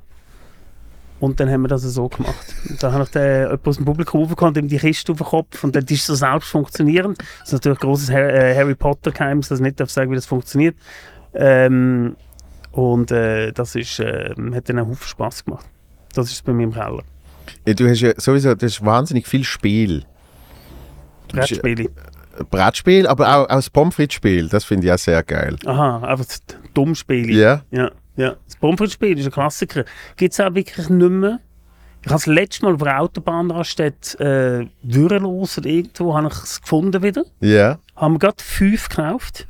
Und 1.20 1.40
dann 1.40 1.50
haben 1.50 1.62
wir 1.62 1.70
das 1.70 1.84
so 1.84 2.10
gemacht. 2.10 2.56
Und 2.70 2.84
dann 2.84 2.92
habe 2.92 3.04
ich 3.04 3.12
den 3.12 3.44
jemanden 3.44 3.70
aus 3.70 3.76
dem 3.78 3.86
Publikum 3.86 4.24
aufgekommen, 4.24 4.56
ihm 4.56 4.68
die 4.68 4.78
Kiste 4.78 5.14
auf 5.14 5.18
den 5.20 5.28
Kopf 5.28 5.64
und 5.64 5.76
dann 5.76 5.86
ist 5.86 6.06
so 6.06 6.16
selbst 6.16 6.50
funktionierend. 6.50 7.20
Das 7.20 7.48
ist 7.48 7.54
natürlich 7.54 7.80
ein 7.80 7.88
grosses 7.88 8.10
äh, 8.10 8.56
Harry 8.56 8.76
Potter 8.76 9.12
Geheimnis, 9.12 9.48
dass 9.48 9.60
ich 9.60 9.64
nicht 9.64 9.80
darf 9.80 9.90
sagen, 9.90 10.12
wie 10.12 10.16
das 10.16 10.26
funktioniert. 10.26 10.76
Ähm, 11.34 12.16
und 12.74 13.12
äh, 13.12 13.52
das 13.52 13.76
ist, 13.76 14.00
äh, 14.00 14.30
hat 14.54 14.68
dann 14.68 14.80
einen 14.80 14.90
Haufen 14.90 15.08
Spass 15.08 15.46
gemacht. 15.46 15.66
Das 16.14 16.32
ist 16.32 16.44
bei 16.44 16.54
mir 16.54 16.64
im 16.64 16.74
Keller. 16.74 17.04
Ja, 17.68 17.74
Du 17.74 17.88
hast 17.88 18.02
ja 18.02 18.14
sowieso 18.18 18.54
du 18.56 18.66
hast 18.66 18.84
wahnsinnig 18.84 19.28
viel 19.28 19.44
Spiel. 19.44 20.04
Brettspiele. 21.30 21.90
Brettspiel, 22.50 23.08
aber 23.08 23.36
auch, 23.36 23.44
auch 23.44 23.56
das 23.56 23.70
Pommes 23.70 23.96
frites-Spiel. 23.96 24.50
Das 24.50 24.66
finde 24.66 24.88
ich 24.88 24.94
auch 24.94 24.98
sehr 24.98 25.22
geil. 25.24 25.56
Aha, 25.66 25.98
einfach 26.00 26.26
das 26.26 26.42
Dummspiele. 26.74 27.32
Ja? 27.32 27.64
Ja, 27.70 27.92
ja. 28.16 28.36
Das 28.46 28.56
Pommes-Spiel 28.56 29.20
ist 29.20 29.26
ein 29.26 29.32
Klassiker. 29.32 29.86
Gibt 30.16 30.34
es 30.34 30.40
auch 30.40 30.54
wirklich 30.56 30.90
nicht 30.90 31.10
mehr. 31.10 31.40
Ich 32.02 32.08
habe 32.08 32.16
das 32.16 32.26
letzte 32.26 32.66
Mal 32.66 32.74
auf 32.74 32.82
der 32.82 33.00
Autobahnraststätte 33.00 34.68
äh, 34.84 34.88
Dürrenlos 34.88 35.58
oder 35.60 35.70
irgendwo 35.70 36.16
habe 36.16 36.28
ich 36.28 36.34
es 36.34 36.62
gefunden 36.62 37.02
wieder. 37.04 37.24
Ja. 37.40 37.80
Haben 37.96 38.16
wir 38.16 38.20
gerade 38.20 38.44
fünf 38.44 38.90
gekauft, 38.90 39.48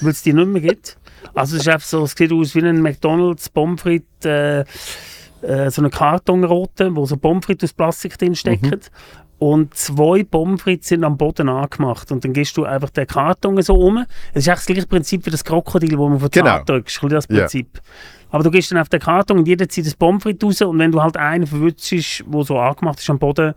weil 0.00 0.10
es 0.10 0.22
die 0.22 0.32
nicht 0.32 0.48
mehr 0.48 0.60
gibt. 0.60 0.98
Also 1.34 1.56
es 1.56 1.62
ist 1.62 1.68
einfach 1.68 1.86
so, 1.86 2.04
es 2.04 2.12
sieht 2.12 2.32
aus 2.32 2.54
wie 2.54 2.60
ein 2.60 2.82
McDonalds 2.82 3.48
Pommes 3.48 3.80
frites, 3.82 4.06
äh, 4.24 4.60
äh, 5.42 5.70
so 5.70 5.80
eine 5.82 5.90
Kartonrote, 5.90 6.94
wo 6.94 7.06
so 7.06 7.16
Pommes 7.16 7.44
frites 7.46 7.70
aus 7.70 7.74
Plastik 7.74 8.18
drin 8.18 8.34
stecken. 8.34 8.80
Und 9.38 9.74
zwei 9.74 10.22
Pommes 10.22 10.60
frites 10.60 10.88
sind 10.88 11.02
am 11.02 11.16
Boden 11.16 11.48
angemacht. 11.48 12.12
Und 12.12 12.22
dann 12.24 12.34
gehst 12.34 12.56
du 12.58 12.64
einfach 12.64 12.90
den 12.90 13.06
Karton 13.06 13.60
so 13.62 13.74
um. 13.74 14.04
Es 14.34 14.40
ist 14.40 14.48
das 14.48 14.66
gleiche 14.66 14.86
Prinzip 14.86 15.24
wie 15.24 15.30
das 15.30 15.42
Krokodil, 15.44 15.96
wo 15.96 16.08
man 16.10 16.20
von 16.20 16.28
Genau. 16.30 16.56
Zahn 16.58 16.66
drückst. 16.66 16.96
Bisschen 17.00 17.08
das. 17.08 17.26
Prinzip. 17.26 17.80
Aber 18.30 18.44
du 18.44 18.50
gehst 18.50 18.70
dann 18.70 18.78
auf 18.78 18.90
den 18.90 19.00
Karton 19.00 19.38
und 19.38 19.48
jeder 19.48 19.66
zieht 19.68 19.86
das 19.86 19.94
Pommes 19.94 20.22
frites 20.22 20.46
raus. 20.46 20.60
Und 20.68 20.78
wenn 20.78 20.92
du 20.92 21.02
halt 21.02 21.16
einen 21.16 21.46
verwünscht, 21.46 22.22
der 22.26 22.42
so 22.44 22.58
angemacht 22.58 22.98
ist 22.98 23.08
am 23.08 23.18
Boden, 23.18 23.54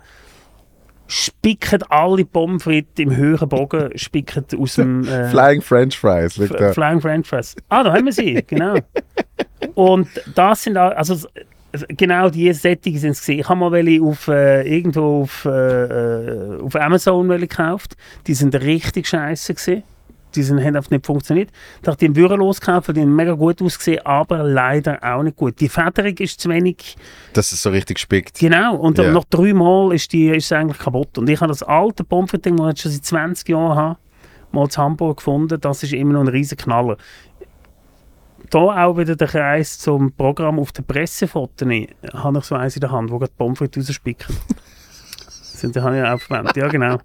spicken 1.08 1.84
alle 1.90 2.26
Pommes 2.26 2.64
frites 2.64 3.00
im 3.00 3.16
höheren 3.16 3.50
Bogen 3.50 3.98
spicken 3.98 4.46
aus 4.58 4.76
dem... 4.76 5.08
Äh, 5.08 5.30
Flying 5.30 5.62
French 5.62 5.98
Fries. 5.98 6.38
Liegt 6.38 6.60
da. 6.60 6.74
Flying 6.74 7.02
French 7.02 7.28
Fries. 7.28 7.56
Ah, 7.70 7.84
da 7.84 7.94
haben 7.94 8.06
wir 8.06 8.14
sie, 8.14 8.44
genau. 8.48 8.76
Und 9.76 10.08
das 10.36 10.64
sind 10.64 10.78
also 10.78 11.28
genau 11.90 12.30
diese 12.30 12.60
Sättige 12.60 13.00
sind 13.00 13.12
es 13.12 13.22
gewesen. 13.22 13.40
Ich 13.40 13.50
habe 13.50 13.60
mal 13.60 13.72
welche 13.72 14.02
auf, 14.02 14.28
äh, 14.28 14.62
irgendwo 14.64 15.24
auf, 15.24 15.46
äh, 15.46 15.50
äh, 15.50 16.62
auf 16.62 16.76
Amazon 16.76 17.30
welche 17.30 17.48
gekauft. 17.48 17.96
Die 18.28 18.34
sind 18.34 18.56
richtig 18.56 19.08
scheiße 19.08 19.54
gewesen. 19.54 19.84
Die 20.36 20.44
sind, 20.44 20.64
haben 20.64 20.76
einfach 20.76 20.92
nicht 20.92 21.06
funktioniert. 21.06 21.50
Im 22.00 22.14
Büro 22.14 22.36
losgekauft, 22.36 22.96
die 22.96 23.02
haben 23.02 23.16
mega 23.16 23.34
gut 23.34 23.62
ausgesehen, 23.62 24.06
aber 24.06 24.44
leider 24.44 25.00
auch 25.04 25.24
nicht 25.24 25.36
gut. 25.38 25.60
Die 25.60 25.70
Federung 25.70 26.16
ist 26.18 26.40
zu 26.40 26.50
wenig 26.50 26.96
Dass 27.34 27.52
es 27.52 27.62
so 27.62 27.70
richtig 27.70 28.00
spickt. 28.00 28.40
Genau, 28.40 28.76
und 28.76 28.98
Ja. 28.98 29.12
nach 29.12 29.26
drei 29.26 29.54
Mal 29.54 29.94
ist, 29.94 30.12
die, 30.14 30.30
ist 30.30 30.46
es 30.46 30.52
eigentlich 30.52 30.80
kaputt. 30.80 31.18
Und 31.18 31.30
ich 31.30 31.40
habe 31.40 31.50
das 31.50 31.64
alte 31.64 32.04
Pommes 32.04 32.32
frites-Ding, 32.32 32.58
das 32.58 32.74
ich 32.76 32.82
schon 32.82 32.92
seit 32.92 33.06
20 33.06 33.50
Jahren 33.50 33.76
habe, 33.78 33.98
mal 34.52 34.66
in 34.66 34.72
Hamburg 34.78 35.18
gefunden. 35.18 35.60
Das 35.60 35.84
ist 35.84 35.94
immer 35.94 36.14
noch 36.14 36.22
ein 36.22 36.28
riesen 36.28 36.58
Knaller. 36.58 36.98
Da 38.50 38.86
auch 38.86 38.98
wieder 38.98 39.16
der 39.16 39.28
Kreis 39.28 39.80
zum 39.80 40.12
Programm 40.12 40.60
auf 40.60 40.72
der 40.72 40.84
Pressefotos. 40.84 41.68
Habe 42.14 42.38
ich 42.38 42.44
so 42.44 42.56
eins 42.56 42.76
in 42.76 42.82
der 42.82 42.92
Hand, 42.92 43.10
wo 43.10 43.18
gerade 43.18 43.32
Pommes 43.38 43.58
frites 43.58 43.88
rausspicken. 43.90 44.36
Sind, 45.64 45.76
die 45.76 45.82
habe 45.82 45.98
ich 45.98 46.04
auch 46.04 46.20
verwendet. 46.20 46.58
Ja, 46.58 46.68
genau. 46.68 46.98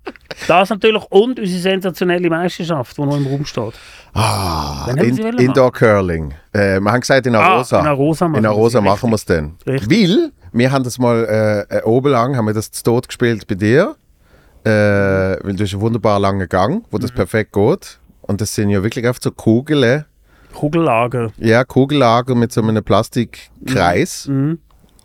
Das 0.48 0.68
natürlich 0.70 1.02
und 1.10 1.38
unsere 1.38 1.60
sensationelle 1.60 2.28
Meisterschaft, 2.28 2.96
die 2.98 3.02
noch 3.02 3.16
im 3.16 3.26
Raum 3.26 3.44
steht. 3.46 3.72
Ah, 4.14 4.88
in, 4.96 5.16
Indoor 5.38 5.72
Curling. 5.72 6.34
Äh, 6.52 6.80
wir 6.80 6.90
haben 6.92 7.00
gesagt, 7.00 7.26
in 7.26 7.34
Arosa. 7.36 7.78
Ah, 7.78 7.80
in 7.82 7.86
Arosa 7.86 8.26
machen 8.26 8.38
in 8.38 8.42
wir 8.42 8.50
Arosa 8.50 8.80
machen 8.80 9.10
wir 9.10 9.14
es 9.14 9.24
dann. 9.24 9.56
Richtig. 9.66 9.90
Weil, 9.90 10.32
wir 10.52 10.72
haben 10.72 10.82
das 10.82 10.98
mal 10.98 11.24
äh, 11.70 11.76
äh, 11.78 11.82
oben 11.84 12.10
lang, 12.10 12.36
haben 12.36 12.46
wir 12.46 12.54
das 12.54 12.70
zu 12.72 12.82
Tod 12.82 13.06
gespielt 13.06 13.46
bei 13.46 13.54
dir. 13.54 13.94
Äh, 14.64 14.70
weil 14.70 15.54
du 15.54 15.62
hast 15.62 15.72
einen 15.72 15.82
wunderbar 15.82 16.18
langen 16.18 16.48
Gang, 16.48 16.84
wo 16.90 16.96
Mhm. 16.96 17.02
das 17.02 17.12
perfekt 17.12 17.52
geht. 17.52 17.98
Und 18.22 18.40
das 18.40 18.54
sind 18.54 18.70
ja 18.70 18.82
wirklich 18.82 19.06
einfach 19.06 19.22
so 19.22 19.30
Kugeln. 19.30 20.04
Kugellager. 20.52 21.30
Ja, 21.36 21.62
Kugellager 21.64 22.34
mit 22.34 22.50
so 22.52 22.60
einem 22.62 22.82
Plastikkreis. 22.82 24.26
Mhm. 24.26 24.58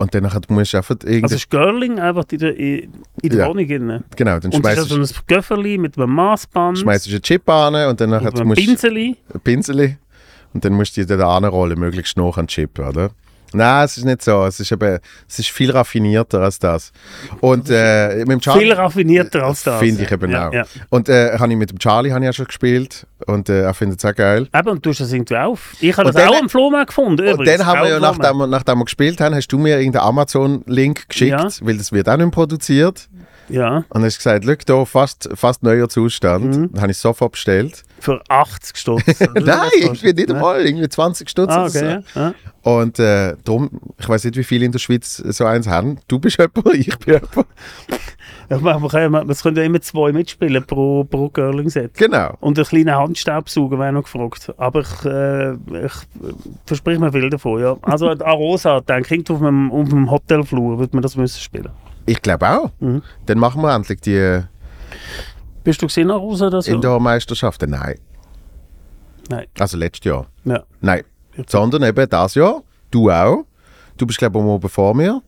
Und 0.04 0.14
dann 0.14 0.30
musst 0.50 0.74
du 0.74 0.78
einfach 0.78 0.96
irgendwie. 1.04 1.24
Also 1.24 1.36
ist 1.36 1.50
Girling 1.50 2.00
einfach 2.00 2.26
in 2.32 2.38
der, 2.40 2.58
in 2.58 2.92
der 3.24 3.40
Ja. 3.40 3.48
Wohnung 3.48 3.66
drin. 3.68 4.04
genau, 4.16 4.40
dann 4.40 4.52
Und 4.52 4.54
es 4.54 4.54
ist 4.54 4.58
schmeißt 4.60 4.78
also 4.80 4.96
du 4.98 5.02
ein 5.02 5.10
Göfferli 5.28 5.78
mit 5.78 5.98
einem 5.98 6.12
Maßband, 6.14 6.80
schmeißt 6.80 7.08
du 7.08 7.12
einen 7.12 7.22
Chip 7.22 7.50
an 7.50 7.76
und 7.90 8.00
dann 8.02 8.12
und 8.14 8.46
musst 8.46 8.62
du 8.62 8.66
Pinseli. 8.66 9.16
ein 9.34 9.40
Pinsel 9.42 9.98
und 10.54 10.64
dann 10.66 10.74
musst 10.74 10.96
du 10.98 11.06
dir 11.06 11.18
da 11.18 11.36
anrollen, 11.38 11.80
möglichst 11.80 12.18
noch 12.18 12.38
an 12.38 12.46
den 12.46 12.50
Chip, 12.50 12.78
oder? 12.80 13.12
Nein, 13.54 13.86
es 13.86 13.98
ist 13.98 14.06
nicht 14.06 14.22
so. 14.22 14.46
Es 14.46 14.60
ist, 14.60 14.72
eben, 14.72 15.00
es 15.28 15.40
ist 15.40 15.50
viel 15.50 15.72
raffinierter 15.72 16.42
als 16.42 16.60
das. 16.60 16.92
Und 17.40 17.70
äh, 17.70 18.18
mit 18.20 18.30
dem 18.30 18.40
Charlie... 18.42 18.64
Viel 18.66 18.74
raffinierter 18.74 19.44
als 19.44 19.64
das. 19.64 19.80
Finde 19.80 20.04
ich 20.04 20.12
eben 20.12 20.32
ja, 20.32 20.50
auch. 20.50 20.54
Ja. 20.54 20.64
Und 20.90 21.10
äh, 21.10 21.38
habe 21.38 21.52
ich 21.52 21.58
mit 21.58 21.70
dem 21.72 21.80
Charlie 21.80 22.12
habe 22.12 22.22
ich 22.24 22.26
ja 22.28 22.34
schon 22.34 22.46
gespielt 22.48 23.06
und 23.28 23.50
äh, 23.50 23.62
er 23.64 23.74
findet 23.74 24.00
es 24.00 24.06
auch 24.10 24.16
geil. 24.16 24.48
Eben, 24.54 24.70
und 24.70 24.86
du 24.86 24.90
hast 24.90 25.00
das 25.00 25.12
irgendwie 25.14 25.38
auf. 25.38 25.76
Ich 25.80 25.96
habe 25.98 26.12
das 26.12 26.16
dann- 26.16 26.30
auch 26.30 26.42
am 26.42 26.50
Flohmarkt 26.50 26.88
gefunden. 26.88 27.22
Und 27.28 27.34
übrigens. 27.34 27.58
dann 27.58 27.66
haben 27.68 27.80
Auch 27.80 27.84
wir 27.86 27.92
ja, 27.92 28.00
nachdem, 28.00 28.38
wir- 28.38 28.48
nachdem 28.48 28.78
wir 28.80 28.86
gespielt 28.86 29.22
haben, 29.22 29.36
hast 29.36 29.48
du 29.48 29.58
mir 29.58 29.78
irgendeinen 29.78 30.06
Amazon-Link 30.08 31.10
geschickt, 31.10 31.32
Ja. 31.32 31.48
weil 31.62 31.78
das 31.78 31.92
wird 31.92 32.10
auch 32.10 32.18
nicht 32.18 32.32
produziert. 32.32 33.08
Ja, 33.50 33.84
Und 33.90 34.04
hast 34.04 34.16
du 34.26 34.30
gesagt, 34.40 34.66
schau 34.68 34.80
da, 34.80 34.86
fast, 34.86 35.30
fast 35.36 35.64
neuer 35.64 35.90
Zustand. 35.90 36.46
Mhm. 36.58 36.70
Dann 36.74 36.82
habe 36.82 36.92
ich 36.92 36.98
sofort 36.98 37.34
bestellt. 37.34 37.84
für 38.00 38.22
80 38.30 38.78
Stutz. 38.78 39.04
Nein, 39.34 39.70
irgendwie 39.82 40.14
nicht 40.14 40.32
einmal, 40.32 40.66
irgendwie 40.66 40.88
20 40.90 41.30
Stutz 41.30 41.50
Ah, 41.52 41.62
oder 41.62 41.70
so. 41.70 41.80
okay. 41.80 42.00
Ja. 42.16 42.34
Und 42.62 43.00
äh, 43.00 43.36
darum, 43.44 43.70
ich 44.00 44.08
weiß 44.08 44.24
nicht, 44.26 44.38
wie 44.38 44.44
viele 44.44 44.66
in 44.66 44.72
der 44.72 44.80
Schweiz 44.80 45.18
so 45.18 45.46
eins 45.46 45.68
haben. 45.68 45.98
Du 46.08 46.20
bist 46.20 46.38
jemand, 46.40 46.74
ich 46.76 46.98
bin 47.00 47.16
jemand. 47.16 47.48
Ja, 48.50 49.22
es 49.30 49.42
können 49.42 49.58
ja 49.58 49.64
immer 49.64 49.82
zwei 49.82 50.12
mitspielen 50.12 50.64
pro, 50.66 51.04
pro 51.06 51.30
Girling-Set. 51.30 51.94
Genau. 51.96 52.36
Und 52.40 52.58
einen 52.58 52.68
kleinen 52.68 52.96
Handstaubsauger 52.96 53.80
wäre 53.80 53.94
noch 53.94 54.04
gefragt. 54.04 54.54
Aber 54.58 54.82
ich, 54.82 55.06
äh, 55.06 55.54
ich 55.86 55.94
verspreche 56.66 57.00
mir 57.00 57.12
viel 57.12 57.30
davon. 57.30 57.62
Ja. 57.62 57.78
Also 57.82 58.10
Arosa, 58.10 58.82
denke 58.82 59.16
ich, 59.16 59.30
auf 59.30 59.40
dem, 59.40 59.72
auf 59.72 59.90
dem 59.90 60.10
Hotelflur 60.12 60.78
würde 60.80 60.96
man 60.96 61.02
das 61.04 61.16
müssen 61.16 61.40
spielen. 61.40 61.70
Ich 62.06 62.22
glaube 62.22 62.50
auch. 62.50 62.72
Mhm. 62.80 63.02
Dann 63.26 63.40
machen 63.40 63.62
wir 63.62 63.74
endlich 63.74 64.02
die 64.02 64.42
Bist 65.64 65.82
du 65.82 65.88
gesehen, 65.88 66.12
Arosa? 66.12 66.50
Das 66.50 66.68
ja? 66.68 66.76
Indoor-Meisterschaften. 66.76 67.70
Nein. 67.70 67.96
Nein. 69.30 69.46
Also 69.58 69.78
letztes 69.78 70.06
Jahr. 70.06 70.28
Ja. 70.44 70.64
Nein. 70.82 71.04
Sondern 71.48 71.84
eben 71.84 72.10
das 72.10 72.36
Jahr. 72.36 72.62
Du 72.92 73.10
auch. 73.10 73.46
Du 73.98 74.06
bist, 74.06 74.20
glaube 74.20 74.38
ich, 74.38 74.44
am 74.44 74.50
oben 74.50 74.70
vor 74.70 74.94
mir. 74.94 75.22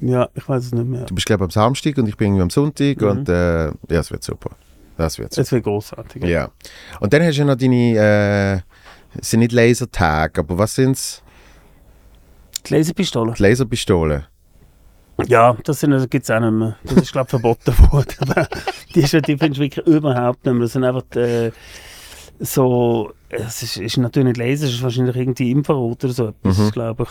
ja, 0.00 0.28
ich 0.34 0.46
weiß 0.48 0.66
es 0.66 0.72
nicht 0.72 0.86
mehr. 0.86 1.04
Du 1.04 1.14
bist, 1.14 1.26
glaube 1.26 1.42
ich, 1.42 1.46
am 1.46 1.50
Samstag 1.50 1.96
und 1.98 2.08
ich 2.08 2.16
bin 2.16 2.28
irgendwie 2.28 2.42
am 2.42 2.50
Sonntag. 2.50 3.00
Mhm. 3.00 3.08
Und 3.08 3.28
äh, 3.28 3.66
ja, 3.66 4.00
es 4.00 4.10
wird 4.10 4.22
super. 4.22 4.50
Das 4.96 5.18
wird 5.18 5.32
super. 5.32 5.42
Es 5.42 5.52
wäre 5.52 5.62
großartig. 5.62 6.22
Ja. 6.24 6.50
Und 7.00 7.12
dann 7.12 7.22
hast 7.22 7.36
du 7.36 7.40
ja 7.40 7.44
noch 7.46 7.56
deine, 7.56 8.62
äh, 9.14 9.20
sind 9.22 9.40
nicht 9.40 9.52
Lasertag, 9.52 10.38
aber 10.38 10.58
was 10.58 10.74
sind 10.74 10.92
es? 10.92 11.22
Die 12.66 12.74
Laserpistole? 12.74 13.32
Die 13.32 13.42
Laserpistolen. 13.42 14.26
Ja, 15.26 15.56
das, 15.64 15.80
sind- 15.80 15.92
das 15.92 16.08
gibt 16.10 16.24
es 16.24 16.30
auch 16.30 16.40
nicht 16.40 16.52
mehr. 16.52 16.76
Das 16.84 16.94
ist, 16.96 17.12
glaube 17.12 17.26
ich, 17.26 17.30
verboten 17.30 17.74
worden. 17.92 18.14
Aber 18.20 18.48
die, 18.94 19.00
ist, 19.00 19.12
die 19.12 19.36
findest 19.36 19.56
du 19.56 19.60
wirklich 19.60 19.86
überhaupt 19.86 20.44
nicht 20.44 20.52
mehr. 20.54 20.62
Das 20.62 20.72
sind 20.72 20.84
einfach 20.84 21.04
äh, 21.16 21.50
so, 22.38 23.12
es 23.30 23.62
ist, 23.62 23.76
ist 23.78 23.96
natürlich 23.96 24.26
nicht 24.28 24.36
Laser, 24.36 24.66
es 24.66 24.74
ist 24.74 24.82
wahrscheinlich 24.82 25.16
irgendwie 25.16 25.50
Infrarot 25.50 26.04
oder 26.04 26.12
so 26.12 26.28
etwas, 26.28 26.58
Mhm. 26.58 26.70
glaube 26.70 27.02
ich. 27.04 27.08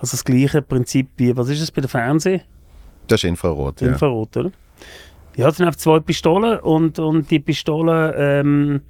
Also 0.00 0.12
das 0.12 0.24
gleiche 0.24 0.62
Prinzip 0.62 1.08
wie, 1.16 1.36
was 1.36 1.48
ist 1.48 1.60
es 1.60 1.70
bei 1.70 1.80
der 1.80 1.90
Fernseh? 1.90 2.42
Das 3.08 3.20
ist 3.20 3.28
Infrarot, 3.28 3.80
ja. 3.80 3.88
Infrarot, 3.88 4.36
oder? 4.36 4.50
Ja, 5.36 5.48
es 5.48 5.56
sind 5.56 5.66
einfach 5.66 5.78
zwei 5.78 5.98
Pistolen 6.00 6.58
und, 6.60 6.98
und 6.98 7.30
die 7.30 7.40
Pistolen 7.40 8.12
ähm, 8.16 8.80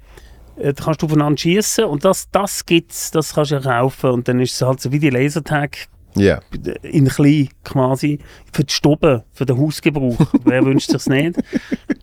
äh, 0.57 0.73
da 0.73 0.83
kannst 0.83 1.01
du 1.01 1.05
aufeinander 1.07 1.37
schießen 1.37 1.85
und 1.85 2.03
das, 2.05 2.29
das 2.31 2.65
gibt's, 2.65 3.11
das 3.11 3.33
kannst 3.33 3.51
du 3.51 3.55
ja 3.55 3.61
kaufen 3.61 4.09
und 4.11 4.27
dann 4.27 4.39
ist 4.39 4.53
es 4.53 4.61
halt 4.61 4.79
so 4.81 4.91
wie 4.91 4.99
die 4.99 5.09
Lasertag 5.09 5.87
Ja. 6.15 6.39
in 6.83 7.07
klein 7.07 7.49
quasi 7.63 8.19
für 8.51 8.63
die 8.63 8.73
Stube, 8.73 9.23
für 9.31 9.45
den 9.45 9.57
Hausgebrauch. 9.57 10.17
Wer 10.43 10.63
wünscht 10.63 10.89
sich's 10.89 11.07
nicht? 11.07 11.37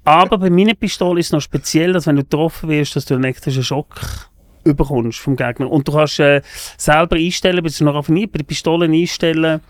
Aber 0.04 0.38
bei 0.38 0.50
meiner 0.50 0.74
Pistole 0.74 1.20
ist 1.20 1.26
es 1.26 1.32
noch 1.32 1.40
speziell, 1.40 1.92
dass 1.92 2.06
wenn 2.06 2.16
du 2.16 2.22
getroffen 2.22 2.68
wirst, 2.68 2.96
dass 2.96 3.04
du 3.04 3.14
einen 3.14 3.24
elektrischen 3.24 3.62
Schock 3.62 4.30
überkommst 4.64 5.18
vom 5.18 5.36
Gegner. 5.36 5.70
Und 5.70 5.86
du 5.86 5.92
kannst 5.92 6.20
äh, 6.20 6.42
selber 6.76 7.16
einstellen, 7.16 7.62
bist 7.62 7.80
du 7.80 7.84
noch 7.84 7.94
raffiniert, 7.94 8.32
bei 8.32 8.38
den 8.38 8.46
Pistolen 8.46 8.92
einstellen, 8.92 9.60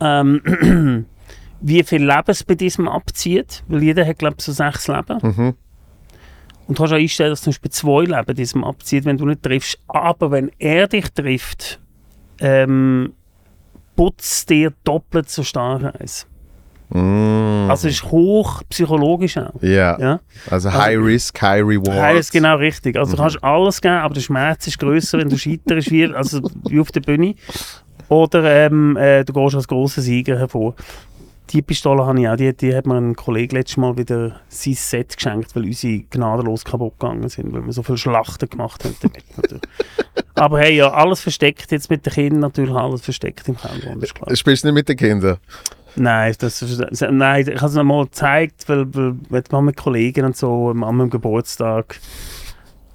ähm, 0.00 1.06
wie 1.60 1.82
viel 1.82 2.04
Leben 2.04 2.24
es 2.26 2.42
bei 2.42 2.54
diesem 2.54 2.88
abzieht. 2.88 3.62
Weil 3.68 3.82
jeder 3.82 4.06
hat, 4.06 4.18
glaube 4.18 4.36
ich, 4.38 4.44
so 4.44 4.52
sechs 4.52 4.88
Leben. 4.88 5.18
Mhm. 5.22 5.54
Und 6.66 6.78
du 6.78 6.82
kannst 6.82 6.94
auch 6.94 6.98
einstellen, 6.98 7.30
dass 7.30 7.42
zum 7.42 7.52
Beispiel 7.52 7.70
zwei 7.70 8.04
Leben 8.04 8.34
diesem 8.34 8.64
abzieht, 8.64 9.04
wenn 9.04 9.18
du 9.18 9.26
nicht 9.26 9.42
triffst. 9.42 9.78
Aber 9.86 10.30
wenn 10.30 10.50
er 10.58 10.88
dich 10.88 11.10
trifft, 11.10 11.80
ähm, 12.40 13.12
putzt 13.96 14.50
dir 14.50 14.72
doppelt 14.84 15.30
so 15.30 15.42
stark 15.42 15.94
eins. 16.00 16.26
Mm. 16.90 17.70
Also 17.70 17.88
es 17.88 17.94
ist 17.94 18.04
hoch 18.04 18.62
psychologisch 18.68 19.38
auch. 19.38 19.60
ja. 19.62 19.98
Ja? 19.98 20.20
Also 20.50 20.72
High 20.72 20.98
Risk, 20.98 21.40
High 21.40 21.62
Reward. 21.62 21.96
Ja, 21.96 22.10
ist 22.10 22.32
genau 22.32 22.56
richtig. 22.56 22.96
Also 22.96 23.16
du 23.16 23.22
kannst 23.22 23.42
alles 23.42 23.80
geben, 23.80 23.94
aber 23.96 24.14
der 24.14 24.20
Schmerz 24.20 24.66
ist 24.66 24.78
grösser, 24.78 25.18
wenn 25.18 25.28
du 25.28 25.38
scheiterst, 25.38 25.90
wie, 25.90 26.06
also 26.06 26.40
wie 26.68 26.80
auf 26.80 26.92
der 26.92 27.00
Bühne. 27.00 27.34
Oder 28.08 28.66
ähm, 28.66 28.96
äh, 28.96 29.24
du 29.24 29.32
gehst 29.32 29.54
als 29.54 29.66
grosser 29.66 30.02
Sieger 30.02 30.38
hervor. 30.38 30.74
Die 31.50 31.62
Pistole 31.62 32.04
habe 32.04 32.20
ich 32.20 32.28
auch, 32.28 32.36
die, 32.36 32.54
die 32.56 32.74
hat 32.74 32.86
mir 32.86 32.96
ein 32.96 33.16
Kollege 33.16 33.56
letztes 33.56 33.76
Mal 33.76 33.96
wieder 33.96 34.40
sein 34.48 34.74
Set 34.74 35.16
geschenkt, 35.16 35.54
weil 35.54 35.64
unsere 35.64 36.00
gnadenlos 36.10 36.64
kaputt 36.64 36.98
gegangen 36.98 37.28
sind, 37.28 37.52
weil 37.52 37.64
wir 37.64 37.72
so 37.72 37.82
viele 37.82 37.98
Schlachten 37.98 38.48
gemacht 38.48 38.84
haben. 38.84 38.94
Aber 40.34 40.58
hey, 40.58 40.76
ja, 40.76 40.92
alles 40.92 41.20
versteckt, 41.20 41.70
jetzt 41.70 41.90
mit 41.90 42.04
den 42.04 42.12
Kindern 42.12 42.40
natürlich 42.40 42.74
alles 42.74 43.02
versteckt 43.02 43.48
im 43.48 43.56
Keller, 43.56 43.96
klar. 43.98 44.34
Spielst 44.34 44.64
du 44.64 44.68
nicht 44.68 44.74
mit 44.74 44.88
den 44.88 44.96
Kindern? 44.96 45.38
Nein, 45.96 46.34
das, 46.38 46.64
nein, 47.10 47.48
ich 47.48 47.56
habe 47.56 47.66
es 47.66 47.74
noch 47.74 47.84
mal 47.84 48.04
gezeigt, 48.04 48.64
weil, 48.68 48.92
weil 48.92 49.44
wir 49.48 49.62
mit 49.62 49.76
Kollegen 49.76 50.24
und 50.24 50.36
so 50.36 50.70
am 50.70 50.82
am 50.82 51.08
Geburtstag 51.08 52.00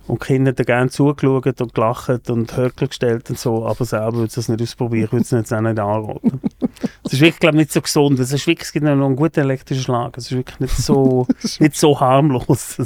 und 0.09 0.19
Kinder 0.19 0.51
haben 0.51 0.65
gerne 0.65 0.89
zugeschaut 0.89 1.61
und 1.61 1.73
gelacht 1.73 2.29
und 2.29 2.57
Höckel 2.57 2.87
gestellt 2.87 3.29
und 3.29 3.39
so, 3.39 3.65
aber 3.65 3.85
selber 3.85 4.15
würde 4.15 4.27
ich 4.27 4.33
das 4.33 4.49
nicht 4.49 4.61
ausprobieren, 4.61 5.05
ich 5.05 5.11
würde 5.11 5.23
es 5.23 5.31
jetzt 5.31 5.53
auch 5.53 5.61
nicht 5.61 5.79
anraten. 5.79 6.41
Es 7.09 7.13
ist 7.13 7.21
wirklich, 7.21 7.39
glaube 7.39 7.57
ich, 7.57 7.61
nicht 7.61 7.73
so 7.73 7.81
gesund. 7.81 8.19
Es 8.19 8.31
ist 8.31 8.45
wirklich, 8.45 8.67
es 8.67 8.71
gibt 8.71 8.85
noch 8.85 8.91
einen 8.91 9.15
guten 9.15 9.39
elektrischen 9.39 9.81
Schlag. 9.81 10.15
Es 10.15 10.25
ist 10.25 10.37
wirklich 10.37 10.59
nicht 10.59 10.77
so, 10.77 11.25
nicht 11.59 11.75
so 11.75 11.99
harmlos. 11.99 12.77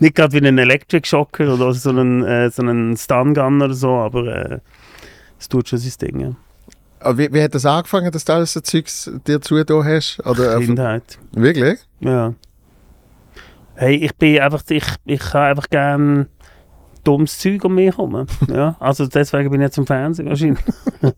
Nicht 0.00 0.14
gerade 0.14 0.32
wie 0.32 0.46
ein 0.46 0.56
Electric 0.56 1.06
Shocker 1.06 1.52
oder 1.52 1.74
so 1.74 1.90
einen, 1.90 2.24
äh, 2.24 2.48
so 2.48 2.62
einen 2.62 2.96
Stun 2.96 3.34
Gun 3.34 3.60
oder 3.60 3.74
so, 3.74 3.90
aber 3.90 4.52
äh, 4.52 4.58
es 5.38 5.50
tut 5.50 5.68
schon 5.68 5.78
sein 5.78 5.92
Ding. 6.00 6.20
Ja. 6.20 6.30
Aber 7.00 7.18
wie, 7.18 7.30
wie 7.34 7.42
hat 7.42 7.54
das 7.54 7.66
angefangen, 7.66 8.10
dass 8.10 8.24
du 8.24 8.32
alles 8.32 8.54
so 8.54 8.60
Zeugs 8.60 9.10
dir 9.26 9.42
zugetan 9.42 9.84
hast? 9.84 10.24
Oder, 10.24 10.58
Kindheit. 10.58 11.18
wirklich? 11.32 11.78
Ja. 12.00 12.32
Hey, 13.74 13.96
ich 13.96 14.16
bin 14.16 14.40
einfach, 14.40 14.62
ich, 14.70 14.86
ich 15.04 15.34
habe 15.34 15.48
einfach 15.48 15.68
gern 15.68 16.28
dummes 17.04 17.38
Zeug 17.38 17.62
um 17.62 17.74
mich 17.74 17.94
herum. 17.94 18.26
Ja, 18.48 18.74
also 18.80 19.06
deswegen 19.06 19.50
bin 19.50 19.60
ich 19.60 19.66
jetzt 19.66 19.76
im 19.76 19.86
Fernsehen 19.86 20.30
wahrscheinlich. 20.30 20.64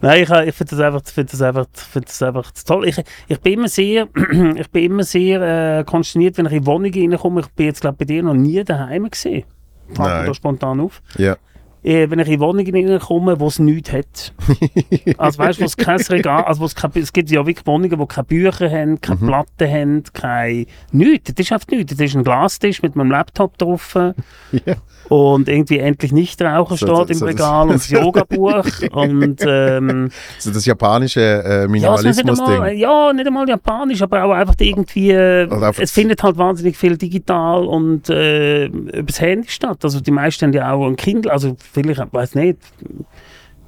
Nein, 0.00 0.22
ich, 0.22 0.30
ich 0.30 0.54
finde 0.54 0.76
das 0.76 0.80
einfach, 0.80 1.02
finde 1.04 1.30
das 1.32 1.42
einfach, 1.42 1.66
finde 1.74 2.06
das 2.06 2.22
einfach 2.22 2.52
toll. 2.66 2.88
Ich, 2.88 3.02
ich 3.26 3.40
bin 3.40 3.54
immer 3.54 3.68
sehr, 3.68 4.08
ich 4.56 4.70
bin 4.70 4.84
immer 4.84 5.02
sehr 5.02 5.80
äh, 5.80 5.84
konsterniert, 5.84 6.38
wenn 6.38 6.46
ich 6.46 6.52
in 6.52 6.66
Wohnungen 6.66 7.12
reinkomme. 7.12 7.40
Ich 7.40 7.48
bin 7.48 7.66
jetzt 7.66 7.80
glaube 7.80 7.96
bei 7.98 8.04
dir 8.04 8.22
noch 8.22 8.34
nie 8.34 8.62
daheim 8.62 9.10
gesehen. 9.10 9.44
Fällt 9.88 9.98
mir 9.98 10.26
da 10.26 10.34
spontan 10.34 10.80
auf 10.80 11.02
Ja. 11.16 11.36
Äh, 11.82 12.10
wenn 12.10 12.18
ich 12.18 12.28
in 12.28 12.40
Wohnungen 12.40 12.74
reinkomme, 12.74 13.38
wo 13.40 13.46
es 13.46 13.58
nichts 13.58 13.92
hat. 13.92 14.32
also 15.18 15.38
weißt 15.38 15.58
du, 15.58 15.62
wo 15.62 15.66
es 15.66 15.76
kein 15.76 16.00
Regal, 16.00 16.44
also 16.44 16.62
wo 16.62 16.66
kein, 16.74 16.90
es 17.02 17.12
gibt 17.12 17.30
ja 17.30 17.46
wirklich 17.46 17.66
Wohnungen, 17.66 17.98
die 17.98 18.06
keine 18.06 18.24
Bücher 18.24 18.70
haben, 18.70 19.00
keine 19.00 19.18
Platten 19.20 19.70
haben, 19.70 20.02
kein 20.12 20.66
nichts. 20.92 21.32
Das 21.34 21.46
ist 21.46 21.52
einfach 21.52 21.68
nichts. 21.68 21.94
Das 21.96 22.04
ist 22.06 22.16
ein 22.16 22.24
Glastisch 22.24 22.82
mit 22.82 22.96
meinem 22.96 23.10
Laptop 23.10 23.56
drauf 23.58 23.94
Ja. 24.52 24.74
und 25.08 25.48
irgendwie 25.48 25.78
endlich 25.78 26.12
nicht 26.12 26.40
rauchen 26.42 26.76
So- 26.76 26.86
steht 26.86 26.96
so- 26.96 27.02
im 27.12 27.14
so 27.18 27.26
das- 27.26 27.34
Regal 27.34 27.66
und 27.68 27.74
das 27.74 27.90
Yoga-Buch 27.90 28.64
und 28.92 29.36
ähm, 29.46 30.10
So 30.38 30.50
das 30.50 30.66
japanische 30.66 31.20
äh, 31.20 31.60
ja, 31.62 31.68
Minimalismus-Ding. 31.68 32.78
ja, 32.78 33.12
nicht 33.12 33.26
einmal 33.26 33.48
japanisch, 33.48 34.02
aber 34.02 34.24
auch 34.24 34.32
einfach 34.32 34.54
irgendwie, 34.58 35.14
einfach- 35.16 35.74
es 35.78 35.92
findet 35.92 36.22
halt 36.22 36.36
wahnsinnig 36.38 36.76
viel 36.76 36.96
digital 36.96 37.64
und 37.64 38.08
äh, 38.10 38.66
übers 38.66 39.20
Handy 39.20 39.48
statt. 39.48 39.78
Also 39.84 40.00
die 40.00 40.10
meisten 40.10 40.46
haben 40.46 40.52
ja 40.52 40.72
auch 40.72 40.86
ein 40.86 40.96
Kindle, 40.96 41.30
also 41.32 41.56
vielleicht, 41.72 42.00
ich 42.00 42.12
weiß 42.12 42.34
nicht, 42.34 42.58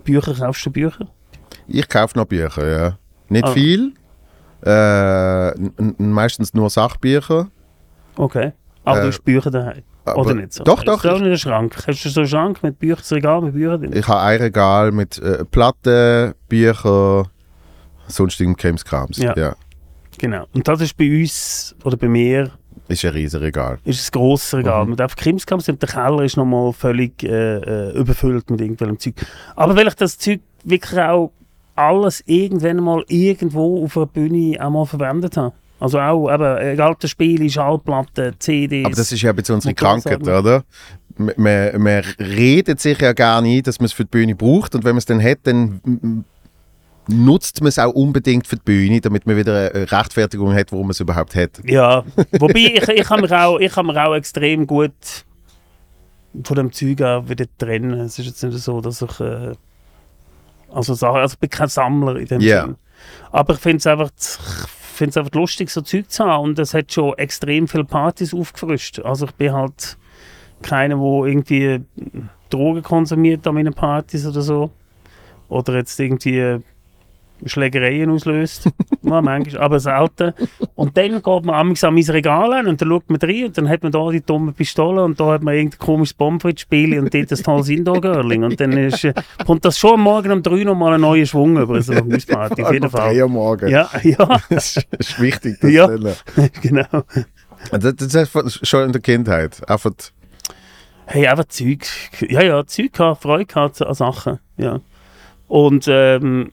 Bücher, 0.04 0.34
kaufst 0.34 0.64
du 0.66 0.70
Bücher? 0.70 1.06
Ich 1.66 1.88
kaufe 1.88 2.18
noch 2.18 2.24
Bücher, 2.26 2.68
ja. 2.68 2.98
Nicht 3.28 3.44
Ah. 3.44 3.52
viel. 3.52 3.94
Äh, 4.64 5.52
meistens 5.98 6.52
nur 6.54 6.68
Sachbücher. 6.70 7.48
Okay. 8.16 8.52
Aber 8.84 8.98
Äh, 8.98 9.02
du 9.02 9.08
hast 9.08 9.24
Bücher 9.24 9.50
daheim. 9.50 9.82
Oder 10.14 10.34
nicht 10.34 10.52
so? 10.52 10.64
Doch, 10.64 10.78
Hast 10.78 10.88
doch. 10.88 11.02
Du 11.02 11.08
auch 11.12 11.18
in 11.18 11.24
einem 11.26 11.36
Schrank. 11.36 11.76
Hast 11.86 12.04
du 12.04 12.08
so 12.08 12.20
einen 12.20 12.28
Schrank 12.28 12.62
mit 12.62 12.78
Büchern, 12.78 12.98
ein 13.10 13.14
Regal 13.14 13.40
mit 13.42 13.54
Büchern 13.54 13.80
drin? 13.80 13.92
Ich 13.94 14.08
habe 14.08 14.20
ein 14.20 14.40
Regal 14.40 14.90
mit 14.92 15.18
äh, 15.18 15.44
Platten, 15.44 16.34
Büchern, 16.48 17.28
sonstigem 18.08 18.56
Krimskrams. 18.56 19.18
Ja. 19.18 19.34
ja. 19.36 19.54
Genau. 20.18 20.46
Und 20.52 20.66
das 20.66 20.80
ist 20.80 20.96
bei 20.96 21.20
uns, 21.20 21.76
oder 21.84 21.96
bei 21.96 22.08
mir, 22.08 22.50
Ist 22.90 23.04
ein 23.04 23.12
riesen 23.12 23.40
Regal. 23.40 23.78
ist 23.84 24.08
ein 24.08 24.18
grosses 24.18 24.54
Regal. 24.54 24.84
Mhm. 24.84 24.90
Mit 24.90 25.00
einfach 25.00 25.16
Krimskrams 25.16 25.68
und 25.68 25.80
der 25.80 25.88
Keller 25.88 26.22
ist 26.22 26.36
nochmal 26.36 26.72
völlig 26.72 27.22
äh, 27.22 27.56
äh, 27.56 27.98
überfüllt 27.98 28.50
mit 28.50 28.60
irgendwelchem 28.60 28.98
Zeug. 28.98 29.14
Aber 29.56 29.76
weil 29.76 29.88
ich 29.88 29.94
das 29.94 30.18
Zeug 30.18 30.40
wirklich 30.64 31.00
auch 31.00 31.32
alles 31.76 32.22
irgendwann 32.26 32.78
mal 32.78 33.04
irgendwo 33.08 33.84
auf 33.84 33.96
einer 33.96 34.06
Bühne 34.06 34.56
auch 34.60 34.70
mal 34.70 34.86
verwendet 34.86 35.36
habe. 35.36 35.54
Also 35.78 35.98
auch 35.98 36.30
eben, 36.32 36.58
egal 36.58 36.92
ob 36.92 37.00
das 37.00 37.10
Spiele, 37.10 37.48
Schallplatten, 37.48 38.34
CDs. 38.38 38.84
Aber 38.84 38.94
das 38.94 39.12
ist 39.12 39.22
ja 39.22 39.30
ein 39.30 39.36
bisschen 39.36 39.54
unsere 39.54 39.74
Krankheit, 39.74 40.20
oder? 40.22 40.62
Man, 41.16 41.34
man, 41.36 41.82
man 41.82 42.04
redet 42.18 42.80
sich 42.80 43.00
ja 43.00 43.14
gar 43.14 43.40
nicht, 43.40 43.66
dass 43.66 43.78
man 43.78 43.86
es 43.86 43.92
für 43.92 44.04
die 44.04 44.10
Bühne 44.10 44.34
braucht 44.34 44.74
und 44.74 44.84
wenn 44.84 44.92
man 44.92 44.98
es 44.98 45.06
dann 45.06 45.22
hat, 45.22 45.38
dann 45.44 46.24
nutzt 47.10 47.60
man 47.60 47.68
es 47.68 47.78
auch 47.78 47.92
unbedingt 47.92 48.46
für 48.46 48.56
die 48.56 48.62
Bühne, 48.64 49.00
damit 49.00 49.26
man 49.26 49.36
wieder 49.36 49.70
eine 49.72 49.90
Rechtfertigung 49.92 50.54
hat, 50.54 50.72
warum 50.72 50.86
man 50.86 50.92
es 50.92 51.00
überhaupt 51.00 51.34
hat. 51.34 51.60
Ja, 51.64 52.04
wobei 52.38 52.58
ich, 52.74 52.88
ich 52.88 53.04
kann 53.04 53.20
mich 53.20 53.32
auch, 53.32 53.58
ich 53.58 53.72
kann 53.72 53.90
auch 53.96 54.14
extrem 54.14 54.66
gut 54.66 54.92
von 56.44 56.56
dem 56.56 56.72
Zeug 56.72 57.02
auch 57.02 57.28
wieder 57.28 57.46
trennen. 57.58 57.92
Es 58.00 58.18
ist 58.18 58.26
jetzt 58.26 58.42
nicht 58.42 58.58
so, 58.58 58.80
dass 58.80 59.02
ich 59.02 59.20
äh, 59.20 59.52
also, 60.72 60.94
Sachen- 60.94 61.16
also 61.20 61.34
ich 61.34 61.38
bin 61.40 61.50
kein 61.50 61.68
Sammler 61.68 62.16
in 62.16 62.26
dem 62.26 62.40
Ja. 62.40 62.62
Sinn. 62.66 62.76
Aber 63.32 63.54
ich 63.54 63.60
finde 63.60 63.78
es 63.78 63.86
einfach, 63.86 64.10
ich 64.16 64.68
find's 64.94 65.16
einfach 65.16 65.32
lustig, 65.32 65.70
so 65.70 65.80
Zeug 65.80 66.10
zu 66.10 66.24
haben 66.24 66.44
und 66.44 66.58
es 66.58 66.74
hat 66.74 66.92
schon 66.92 67.14
extrem 67.18 67.66
viele 67.66 67.84
Partys 67.84 68.32
aufgefrischt. 68.32 69.00
Also 69.00 69.26
ich 69.26 69.32
bin 69.32 69.52
halt 69.52 69.96
keiner, 70.62 70.96
der 70.96 71.26
irgendwie 71.26 71.80
Drogen 72.50 72.82
konsumiert 72.82 73.46
an 73.46 73.54
meinen 73.54 73.74
Partys 73.74 74.26
oder 74.26 74.42
so. 74.42 74.70
Oder 75.48 75.76
jetzt 75.76 75.98
irgendwie 75.98 76.58
Schlägereien 77.46 78.10
auslöst. 78.10 78.66
ja, 79.02 79.20
manchmal, 79.22 79.62
aber 79.62 79.80
selten. 79.80 80.32
Und 80.74 80.96
dann 80.96 81.22
geht 81.22 81.44
man 81.44 81.50
amigs 81.54 81.84
an 81.84 81.94
mein 81.94 82.04
Regal 82.04 82.52
an 82.52 82.66
und 82.66 82.80
dann 82.80 82.88
schaut 82.88 83.08
man 83.10 83.20
rein 83.20 83.44
und 83.46 83.58
dann 83.58 83.68
hat 83.68 83.82
man 83.82 83.92
da 83.92 84.10
die 84.10 84.20
dumme 84.20 84.52
Pistole 84.52 85.02
und 85.04 85.18
da 85.18 85.32
hat 85.32 85.42
man 85.42 85.54
irgendein 85.54 85.78
komisches 85.78 86.14
Pomfrit-Spiel 86.14 86.98
und 86.98 87.12
dort 87.14 87.32
ein 87.32 87.42
tolles 87.42 87.68
Indoor-Girling. 87.68 88.44
Und 88.44 88.60
dann 88.60 88.72
ist, 88.72 89.04
äh, 89.04 89.14
kommt 89.46 89.64
das 89.64 89.78
schon 89.78 89.94
am 89.94 90.02
Morgen 90.02 90.32
um 90.32 90.42
drei 90.42 90.64
noch 90.64 90.74
mal 90.74 90.92
einen 90.92 91.02
neuen 91.02 91.26
Schwung 91.26 91.56
über 91.58 91.80
so 91.82 91.92
eine 91.92 92.14
Hausparty, 92.14 92.62
auf 92.64 92.72
jeden 92.72 92.90
Fall. 92.90 93.20
am 93.20 93.32
Morgen. 93.32 93.68
Ja, 93.68 93.88
ja, 94.02 94.40
Das 94.50 94.76
ist- 94.98 95.20
wichtig, 95.20 95.58
das 95.60 95.70
Ja. 95.70 95.86
genau. 96.62 97.04
Das, 97.70 97.94
das 97.96 98.14
ist 98.14 98.66
schon 98.66 98.84
in 98.86 98.92
der 98.92 99.00
Kindheit. 99.02 99.68
Einfach, 99.68 99.90
Hey, 101.06 101.26
einfach 101.26 101.46
Zeug. 101.46 101.86
Ja, 102.28 102.40
ja, 102.42 102.64
Zeug 102.66 102.92
gehabt, 102.92 103.22
Freude 103.22 103.44
gehabt 103.46 103.82
an 103.82 103.94
Sachen. 103.94 104.38
Ja. 104.56 104.80
Und 105.48 105.86
ähm, 105.88 106.52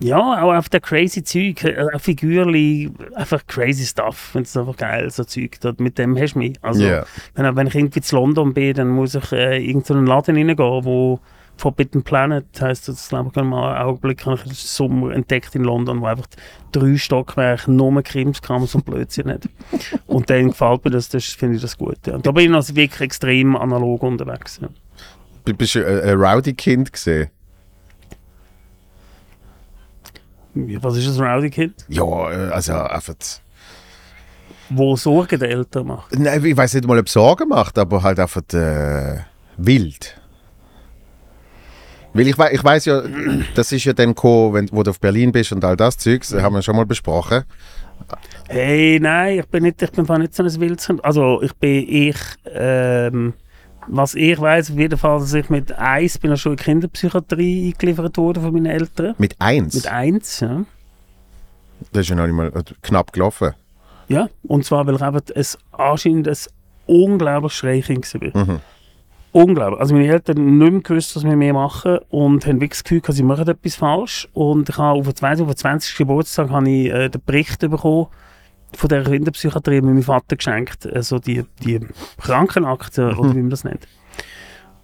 ja, 0.00 0.18
auch 0.42 0.54
auf 0.54 0.68
der 0.68 0.80
crazy 0.80 1.22
Zeug, 1.22 1.62
äh, 1.64 1.98
Figürli, 1.98 2.90
einfach 3.14 3.46
crazy 3.46 3.84
stuff. 3.84 4.16
Ich 4.26 4.32
finde 4.32 4.46
es 4.46 4.56
einfach 4.56 4.76
geil, 4.76 5.10
so 5.10 5.24
Zeug. 5.24 5.58
Da, 5.60 5.72
mit 5.78 5.98
dem 5.98 6.18
hast 6.18 6.34
du 6.34 6.38
mich. 6.40 6.54
Also, 6.62 6.84
Ja. 6.84 7.04
wenn, 7.34 7.56
wenn 7.56 7.66
ich 7.66 7.74
irgendwie 7.74 8.00
zu 8.00 8.16
London 8.16 8.54
bin, 8.54 8.74
dann 8.74 8.88
muss 8.88 9.14
ich 9.14 9.32
äh, 9.32 9.56
in 9.58 9.68
irgendeinen 9.68 10.06
Laden 10.06 10.36
reingehen, 10.36 10.84
wo 10.84 11.20
Forbidden 11.56 12.02
Planet 12.02 12.44
heisst 12.60 12.88
das, 12.88 13.10
glaube 13.10 13.30
ich, 13.34 13.42
mal 13.42 13.74
einen 13.74 13.86
Augenblick 13.86 14.24
habe 14.26 14.36
ich 14.36 14.44
im 14.46 14.52
Sommer 14.52 15.12
entdeckt 15.12 15.54
in 15.54 15.62
London, 15.64 16.00
wo 16.00 16.06
einfach 16.06 16.26
drei 16.72 16.96
Stockwerke 16.96 17.70
nur 17.70 18.02
Krimskrams 18.02 18.74
und 18.74 18.84
Blödsinn 18.84 19.30
hat. 19.30 19.42
Und 20.06 20.28
dann 20.30 20.48
gefällt 20.48 20.84
mir 20.84 20.90
das, 20.90 21.08
das 21.10 21.24
finde 21.26 21.56
ich 21.56 21.62
das 21.62 21.76
gut. 21.76 21.98
Ja. 22.06 22.18
Da 22.18 22.32
bin 22.32 22.50
ich 22.50 22.56
also 22.56 22.74
wirklich 22.74 23.00
extrem 23.02 23.54
analog 23.54 24.02
unterwegs. 24.02 24.60
Ja. 24.62 24.68
Bist 25.52 25.74
du 25.74 25.86
ein, 25.86 26.00
ein 26.08 26.18
Rowdy-Kind 26.20 26.92
gesehen? 26.92 27.28
Was 30.54 30.96
ist 30.96 31.18
ein 31.18 31.24
Rowdy 31.24 31.50
Kind? 31.50 31.84
Ja, 31.88 32.30
äh, 32.30 32.50
also 32.50 32.74
einfach... 32.74 33.14
Wo 34.70 34.96
Sorgen 34.96 35.38
der 35.38 35.50
Eltern 35.50 35.86
macht. 35.86 36.18
Nein, 36.18 36.42
ich 36.44 36.56
weiß 36.56 36.74
nicht 36.74 36.86
mal, 36.86 36.98
ob 36.98 37.06
es 37.06 37.12
Sorgen 37.12 37.48
macht, 37.48 37.78
aber 37.78 38.02
halt 38.02 38.18
einfach 38.18 38.42
äh, 38.54 39.18
wild. 39.58 40.18
Weil 42.14 42.28
ich, 42.28 42.38
wei- 42.38 42.52
ich 42.52 42.62
weiß 42.62 42.84
ja, 42.86 43.02
das 43.54 43.72
ist 43.72 43.84
ja 43.84 43.92
dann 43.92 44.08
gekommen, 44.10 44.54
wenn 44.54 44.68
wo 44.72 44.82
du 44.82 44.90
auf 44.90 45.00
Berlin 45.00 45.32
bist 45.32 45.52
und 45.52 45.64
all 45.64 45.76
das 45.76 45.98
Zeugs, 45.98 46.28
das 46.30 46.42
haben 46.42 46.54
wir 46.54 46.62
schon 46.62 46.76
mal 46.76 46.86
besprochen. 46.86 47.44
Hey, 48.48 48.98
nein, 49.00 49.38
ich 49.40 49.46
bin 49.46 49.62
nicht, 49.62 49.80
ich 49.80 49.90
bin 49.90 50.04
nicht 50.20 50.34
so 50.34 50.42
ein 50.42 50.60
Wildkind. 50.60 51.04
Also 51.04 51.40
ich 51.42 51.54
bin 51.56 51.86
ich, 51.88 52.16
ähm, 52.46 53.34
was 53.88 54.14
ich 54.14 54.40
weiß 54.40 54.70
auf 54.70 54.78
jeden 54.78 54.98
Fall, 54.98 55.18
dass 55.18 55.34
ich 55.34 55.50
mit 55.50 55.72
eins 55.72 56.18
bin 56.18 56.32
ich 56.32 56.40
schon 56.40 56.52
in 56.52 56.56
die 56.56 56.64
Kinderpsychiatrie 56.64 57.68
eingeliefert 57.68 58.16
worden 58.16 58.42
von 58.42 58.52
meinen 58.52 58.66
Eltern. 58.66 59.14
Mit 59.18 59.36
eins. 59.40 59.74
Mit 59.74 59.86
eins, 59.86 60.40
ja. 60.40 60.64
Das 61.92 62.02
ist 62.02 62.10
ja 62.10 62.16
noch 62.16 62.26
nicht 62.26 62.34
mal 62.34 62.48
äh, 62.48 62.62
knapp 62.82 63.12
gelaufen. 63.12 63.54
Ja, 64.08 64.28
und 64.44 64.64
zwar, 64.64 64.86
weil 64.86 64.96
ich 64.96 65.02
eben 65.02 65.20
es 65.34 65.58
anscheinend 65.72 66.28
ein 66.28 66.36
unglaublich 66.86 67.52
Schreikind 67.52 68.14
war. 68.14 68.44
Mhm. 68.44 68.60
Unglaublich. 69.32 69.80
Also 69.80 69.94
meine 69.94 70.08
Eltern 70.08 70.36
haben 70.36 70.58
nicht 70.58 70.72
mehr 70.72 70.80
gewusst, 70.82 71.16
was 71.16 71.24
wir 71.24 71.36
mehr 71.36 71.54
machen 71.54 71.98
und 72.10 72.46
haben 72.46 72.60
wirklich 72.60 72.82
das 72.82 72.84
Gefühl, 72.84 73.02
sie 73.08 73.22
machen 73.22 73.48
etwas 73.48 73.76
falsch. 73.76 74.28
Und 74.34 74.68
ich 74.68 74.76
habe 74.76 74.98
auf 74.98 75.06
den 75.06 75.16
20. 75.16 75.42
auf 75.42 75.50
den 75.52 75.56
20. 75.56 75.96
Geburtstag 75.96 76.50
habe 76.50 76.68
ich 76.68 76.90
äh, 76.90 77.08
den 77.08 77.22
Bericht 77.24 77.58
bekommen 77.60 78.08
von 78.76 78.88
der 78.88 79.04
Kinderpsychiatrie 79.04 79.80
mit 79.80 79.84
meinem 79.84 80.02
Vater 80.02 80.36
geschenkt. 80.36 80.86
Also 80.92 81.18
die, 81.18 81.44
die 81.62 81.80
Krankenakte, 82.18 83.14
oder 83.16 83.34
wie 83.34 83.40
man 83.40 83.50
das 83.50 83.64
nennt. 83.64 83.86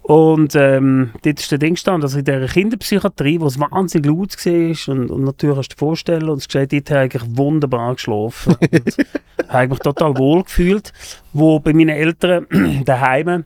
Und 0.09 0.55
ähm, 0.55 1.11
dort 1.21 1.39
ist 1.39 1.51
der 1.51 1.59
Ding 1.59 1.75
gestanden, 1.75 2.01
dass 2.01 2.15
in 2.15 2.25
dieser 2.25 2.47
Kinderpsychiatrie, 2.47 3.39
wo 3.39 3.45
es 3.45 3.59
wahnsinnig 3.59 4.07
laut 4.07 4.35
war, 4.43 4.95
und, 4.95 5.11
und 5.11 5.23
natürlich 5.23 5.55
kannst 5.55 5.71
du 5.71 5.75
dir 5.75 5.79
vorstellen, 5.79 6.29
und 6.29 6.37
es 6.39 6.47
gesagt, 6.47 6.73
dort 6.73 6.89
habe 6.89 7.05
ich 7.05 7.15
eigentlich 7.15 7.37
wunderbar 7.37 7.93
geschlafen. 7.93 8.55
und 8.59 9.49
habe 9.49 9.63
ich 9.65 9.69
mich 9.69 9.79
total 9.79 10.17
wohl 10.17 10.43
gefühlt. 10.43 10.93
Wo 11.31 11.59
bei 11.59 11.73
meinen 11.73 11.89
Eltern 11.89 12.47
daheim, 12.85 13.43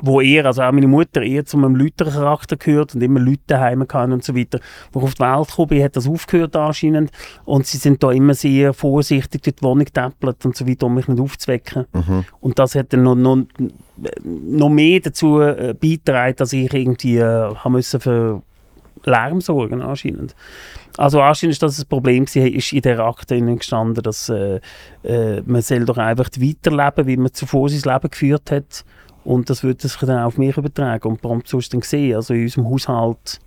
wo 0.00 0.20
er, 0.20 0.46
also 0.46 0.62
auch 0.62 0.72
meine 0.72 0.86
Mutter, 0.86 1.22
eher 1.22 1.44
zu 1.44 1.58
einem 1.58 1.76
lauteren 1.76 2.12
Charakter 2.12 2.56
gehört 2.56 2.94
und 2.94 3.02
immer 3.02 3.20
Leute 3.20 3.42
daheim 3.46 3.86
kann 3.86 4.12
und 4.12 4.24
so 4.24 4.34
weiter. 4.34 4.58
Wo 4.92 5.00
ich 5.00 5.04
auf 5.04 5.14
die 5.14 5.20
Welt 5.20 5.48
gekommen 5.48 5.68
bin, 5.68 5.84
hat 5.84 5.96
das 5.96 6.08
aufgehört 6.08 6.56
anscheinend. 6.56 7.10
Und 7.44 7.66
sie 7.66 7.76
sind 7.76 8.02
da 8.02 8.10
immer 8.10 8.34
sehr 8.34 8.72
vorsichtig 8.72 9.42
durch 9.42 9.56
die 9.56 9.62
Wohnung 9.62 9.84
getäppelt 9.84 10.44
und 10.46 10.56
so 10.56 10.66
weiter, 10.66 10.86
um 10.86 10.94
mich 10.94 11.08
nicht 11.08 11.20
aufzuwecken. 11.20 11.86
Und 12.40 12.58
das 12.58 12.74
hat 12.74 12.92
dann 12.92 13.02
noch, 13.02 13.14
noch, 13.14 13.44
noch 14.24 14.70
mehr 14.70 15.00
dazu 15.00 15.40
äh, 15.40 15.74
beigetragen, 15.78 16.36
dass 16.36 16.52
ich 16.52 16.72
irgendwie 16.72 17.18
äh, 17.18 17.54
haben 17.54 17.72
müssen 17.72 18.00
für 18.00 18.42
Lärm 19.04 19.40
sorgen 19.40 19.82
anscheinend. 19.82 20.34
Also 20.96 21.20
anscheinend 21.20 21.52
ist 21.52 21.62
das 21.62 21.78
ein 21.78 21.86
Problem 21.88 22.24
gewesen, 22.24 22.54
ist 22.54 22.72
in 22.72 22.82
der 22.82 23.00
Akte 23.00 23.40
gestanden, 23.40 24.02
dass 24.02 24.28
äh, 24.28 24.60
äh, 25.02 25.42
man 25.44 25.62
soll 25.62 25.84
doch 25.84 25.98
einfach 25.98 26.28
weiterleben, 26.38 27.06
wie 27.06 27.16
man 27.16 27.32
zuvor 27.32 27.68
sein 27.68 27.92
Leben 27.92 28.10
geführt 28.10 28.50
hat. 28.50 28.84
Und 29.24 29.50
das 29.50 29.62
würde 29.62 29.86
sich 29.86 29.96
dann 30.00 30.24
auf 30.24 30.38
mich 30.38 30.56
übertragen. 30.56 31.08
Und 31.08 31.20
prompt 31.22 31.48
so 31.48 31.58
ist 31.58 31.66
es 31.66 31.70
dann 31.70 31.80
gesehen. 31.80 32.16
Also 32.16 32.34
in 32.34 32.42
unserem 32.42 32.66
Haushalt, 32.66 33.40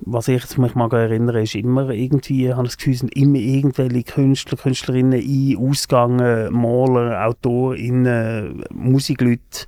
was 0.00 0.28
ich 0.28 0.58
mich 0.58 0.74
mal 0.74 0.92
erinnere, 0.92 1.42
ist 1.42 1.54
immer 1.54 1.90
irgendwie, 1.90 2.52
habe 2.52 2.64
das 2.64 2.76
Gefühl, 2.76 2.94
sind 2.94 3.16
immer 3.16 3.38
irgendwelche 3.38 4.02
Künstler, 4.02 4.58
Künstlerinnen 4.58 5.20
ein, 5.20 5.56
ausgegangen, 5.58 6.52
Maler, 6.52 7.26
AutorInnen, 7.26 8.64
Musikleute. 8.70 9.66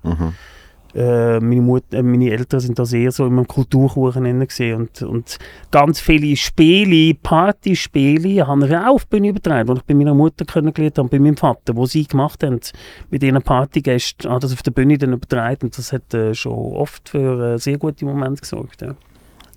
Äh, 0.94 1.40
meine, 1.40 1.62
Mutter, 1.62 1.98
äh, 1.98 2.02
meine 2.02 2.30
Eltern 2.30 2.60
sind 2.60 2.78
da 2.78 2.84
sehr 2.84 3.10
so 3.12 3.24
in 3.26 3.32
einem 3.32 3.46
Kulturkuchen 3.46 4.24
gewesen 4.24 4.74
und, 4.74 5.02
und 5.02 5.38
ganz 5.70 6.00
viele 6.00 6.36
Spiele, 6.36 7.14
Partyspiele, 7.14 8.46
haben 8.46 8.68
wir 8.68 8.88
auch 8.88 8.94
auf 8.96 9.06
Bühne 9.06 9.28
übertragen, 9.28 9.68
die 9.68 9.80
ich 9.80 9.84
bei 9.84 9.94
meiner 9.94 10.14
Mutter 10.14 10.44
kennengelernt 10.44 10.98
habe 10.98 11.06
und 11.06 11.10
bei 11.10 11.18
meinem 11.18 11.36
Vater, 11.36 11.76
wo 11.76 11.86
sie 11.86 12.04
gemacht 12.04 12.42
haben 12.42 12.60
mit 13.10 13.22
ihren 13.22 13.42
Partygästen, 13.42 14.30
haben 14.30 14.40
das 14.40 14.52
auf 14.52 14.62
der 14.62 14.72
Bühne 14.72 14.98
dann 14.98 15.14
übertragen 15.14 15.62
und 15.62 15.78
das 15.78 15.92
hat 15.92 16.12
äh, 16.12 16.34
schon 16.34 16.52
oft 16.52 17.08
für 17.08 17.54
äh, 17.54 17.58
sehr 17.58 17.78
gute 17.78 18.04
Momente 18.04 18.42
gesorgt. 18.42 18.82
Ja. 18.82 18.94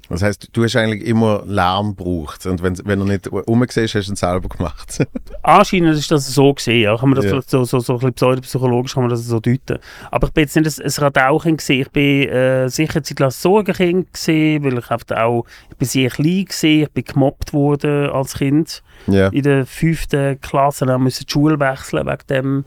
Das 0.10 0.22
heißt, 0.22 0.50
du 0.54 0.64
hast 0.64 0.76
eigentlich 0.76 1.06
immer 1.06 1.44
Lärm 1.46 1.96
gebraucht. 1.96 2.46
Und 2.46 2.62
wenn, 2.62 2.78
wenn 2.86 3.00
du 3.00 3.06
nicht 3.06 3.32
rumgesehen 3.32 3.88
hast, 3.88 3.96
hast 3.96 4.08
du 4.08 4.14
ihn 4.14 4.16
selber 4.16 4.50
gemacht. 4.50 5.06
Anscheinend 5.44 5.96
ist 5.98 6.12
das 6.12 6.28
so 6.34 6.54
gesehen, 6.54 6.82
ja. 6.82 6.98
Kann 6.98 7.10
man 7.10 7.16
das 7.22 7.26
Ja. 7.32 7.42
so, 7.46 7.64
so, 7.64 7.80
so 7.80 7.94
ein 7.94 8.00
bisschen 8.00 8.14
pseudopsychologisch 8.14 8.94
kann 8.94 9.04
man 9.04 9.10
das 9.10 9.26
so 9.26 9.40
deuten. 9.40 9.80
Aber 10.12 10.28
ich 10.28 10.34
bin 10.34 10.44
jetzt 10.44 10.56
nicht 10.56 10.80
ein, 10.80 10.86
ein 10.86 10.92
Radaukind 11.04 11.58
gesehen. 11.58 11.82
Ich 11.82 11.92
bin 11.92 12.30
äh, 12.30 12.70
sicher 12.70 13.02
lang 13.20 13.32
Sorgenkind 13.32 14.14
gesehen, 14.14 14.64
weil 14.64 14.78
ich 14.78 14.90
einfach 14.92 15.18
auch, 15.18 15.46
ich 15.72 15.78
bin 15.78 15.88
sehr 15.88 16.10
klein 16.10 16.46
gesehen, 16.46 16.84
ich 16.84 16.92
bin 16.92 17.04
gemobbt 17.04 17.54
worden 17.54 18.10
als 18.10 18.36
Kind. 18.36 18.84
ja. 19.08 19.28
In 19.30 19.44
der 19.44 19.66
fünften 19.66 20.40
Klasse 20.42 20.86
dann 20.86 21.02
musste 21.04 21.22
ich 21.22 21.28
die 21.28 21.32
Schule 21.34 21.60
wechseln 21.60 22.06
wegen 22.06 22.28
dem. 22.30 22.66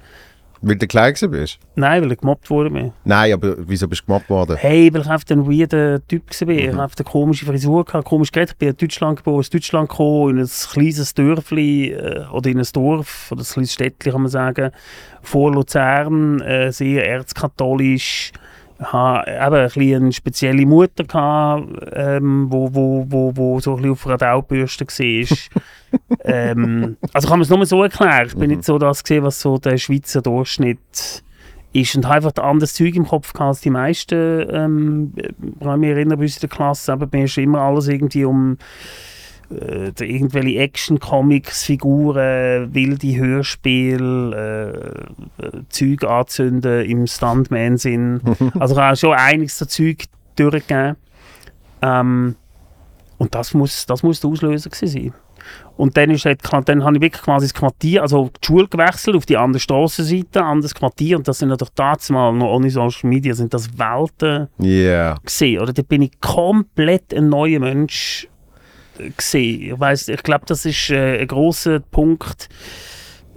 Weil 0.60 0.76
du 0.76 0.86
klein 0.86 1.14
bist? 1.30 1.58
Nein, 1.76 2.02
weil 2.02 2.12
ich 2.12 2.18
gemobbt 2.18 2.50
wurde. 2.50 2.92
Nein, 3.04 3.32
aber 3.32 3.54
wieso 3.58 3.86
bist 3.86 4.02
du 4.02 4.06
gemobbt 4.06 4.28
worden? 4.28 4.56
Hey, 4.56 4.92
weil 4.92 5.02
ich 5.02 5.06
einfach 5.08 5.30
ein 5.30 5.46
weirder 5.46 6.06
Typ 6.06 6.24
war. 6.28 6.48
Ich 6.48 6.68
habe 6.68 6.82
einfach 6.82 6.98
eine 6.98 7.04
komische 7.04 7.46
Frisur, 7.46 7.84
gehabt, 7.84 8.04
komisch 8.06 8.32
geredet. 8.32 8.52
Ich 8.52 8.58
bin 8.58 8.68
in 8.70 8.76
Deutschland 8.76 9.18
geboren, 9.18 9.38
aus 9.38 9.50
Deutschland 9.50 9.88
gekommen, 9.88 10.38
in 10.38 10.44
ein 10.44 10.48
kleines 10.48 11.14
Dörfli 11.14 11.92
äh, 11.92 12.26
oder 12.32 12.50
in 12.50 12.58
ein 12.58 12.66
Dorf, 12.72 13.30
oder 13.30 13.42
ein 13.42 13.46
kleines 13.46 13.72
Städtchen 13.72 14.12
kann 14.12 14.22
man 14.22 14.30
sagen, 14.30 14.72
vor 15.22 15.52
Luzern, 15.52 16.40
äh, 16.40 16.72
sehr 16.72 17.08
erzkatholisch. 17.08 18.32
Ich 18.80 18.92
hatte 18.92 19.30
eben 19.30 19.54
ein 19.54 19.64
bisschen 19.64 20.02
eine 20.02 20.12
spezielle 20.12 20.66
Mutter, 20.66 21.04
gehabt, 21.04 21.68
ähm, 21.92 22.46
wo, 22.48 22.72
wo, 22.72 23.04
wo, 23.08 23.36
wo 23.36 23.60
so 23.60 23.72
ein 23.72 23.76
bisschen 23.78 23.92
auf 23.92 24.06
einer 24.06 24.18
Daubürste 24.18 24.86
war. 24.86 25.38
ähm, 26.24 26.96
also 27.12 27.28
kann 27.28 27.38
man 27.38 27.44
es 27.44 27.50
nur 27.50 27.66
so 27.66 27.82
erklären. 27.82 28.28
Ich 28.28 28.36
bin 28.36 28.50
nicht 28.50 28.64
so 28.64 28.78
das 28.78 29.02
gesehen, 29.02 29.24
was 29.24 29.40
so 29.40 29.58
der 29.58 29.78
Schweizer 29.78 30.22
Durchschnitt 30.22 31.24
ist 31.72 31.96
und 31.96 32.06
habe 32.06 32.16
einfach 32.16 32.32
ein 32.36 32.50
anderes 32.50 32.74
Zeug 32.74 32.94
im 32.94 33.06
Kopf 33.06 33.32
gehabt 33.32 33.48
als 33.48 33.60
die 33.60 33.70
meisten. 33.70 34.46
Ähm, 34.50 35.12
ich 35.16 35.60
kann 35.60 35.80
mich 35.80 35.90
erinnern, 35.90 36.18
bei 36.18 36.24
uns 36.24 36.36
in 36.36 36.40
der 36.40 36.48
Klasse, 36.48 36.92
aber 36.92 37.08
mir 37.10 37.24
ist 37.24 37.36
immer 37.36 37.60
alles 37.60 37.88
irgendwie 37.88 38.24
um 38.24 38.58
äh, 39.50 39.92
irgendwelche 40.00 40.58
Action-Comics, 40.58 41.64
Figuren, 41.64 42.74
wilde 42.74 43.16
Hörspiele, 43.16 45.08
äh, 45.40 45.46
äh, 45.46 45.62
Zeug 45.68 46.04
anzünden 46.04 46.84
im 46.84 47.06
Stuntman-Sinn. 47.06 48.20
also 48.58 48.80
habe 48.80 48.96
schon 48.96 49.14
einiges 49.14 49.60
an 49.62 49.68
Zeug 49.68 50.04
durchgegeben. 50.36 50.96
Ähm, 51.82 52.36
und 53.18 53.34
das 53.34 53.54
muss, 53.54 53.86
das 53.86 54.02
muss 54.02 54.20
der 54.20 54.30
Auslöser 54.30 54.70
sein. 54.72 55.12
Und 55.76 55.96
dann, 55.96 56.10
ist 56.10 56.24
halt, 56.24 56.40
dann 56.66 56.84
habe 56.84 56.96
ich 56.96 57.02
wirklich 57.02 57.22
quasi 57.22 57.46
das 57.46 57.54
Quartier, 57.54 58.02
also 58.02 58.30
die 58.42 58.46
Schule 58.46 58.68
gewechselt 58.68 59.16
auf 59.16 59.26
die 59.26 59.36
andere 59.36 59.60
Strassenseite, 59.60 60.44
anderes 60.44 60.74
Quartier. 60.74 61.16
Und 61.16 61.26
das 61.28 61.38
sind 61.38 61.48
natürlich 61.48 61.72
damals 61.74 62.10
mal 62.10 62.32
noch 62.32 62.52
ohne 62.54 62.68
Social 62.70 63.08
Media, 63.08 63.32
sind 63.34 63.54
das 63.54 63.78
Welten 63.78 64.48
Ja. 64.58 65.14
gesehen. 65.24 65.60
Oder 65.62 65.72
da 65.72 65.82
bin 65.82 66.02
ich 66.02 66.20
komplett 66.20 67.14
ein 67.14 67.28
neuer 67.28 67.60
Mensch 67.60 68.28
gesehen. 69.16 69.72
Ich 69.72 69.80
weiß, 69.80 70.08
ich 70.08 70.22
glaube, 70.22 70.44
das 70.46 70.64
ist 70.64 70.90
äh, 70.90 71.20
ein 71.20 71.26
großer 71.28 71.80
Punkt, 71.80 72.48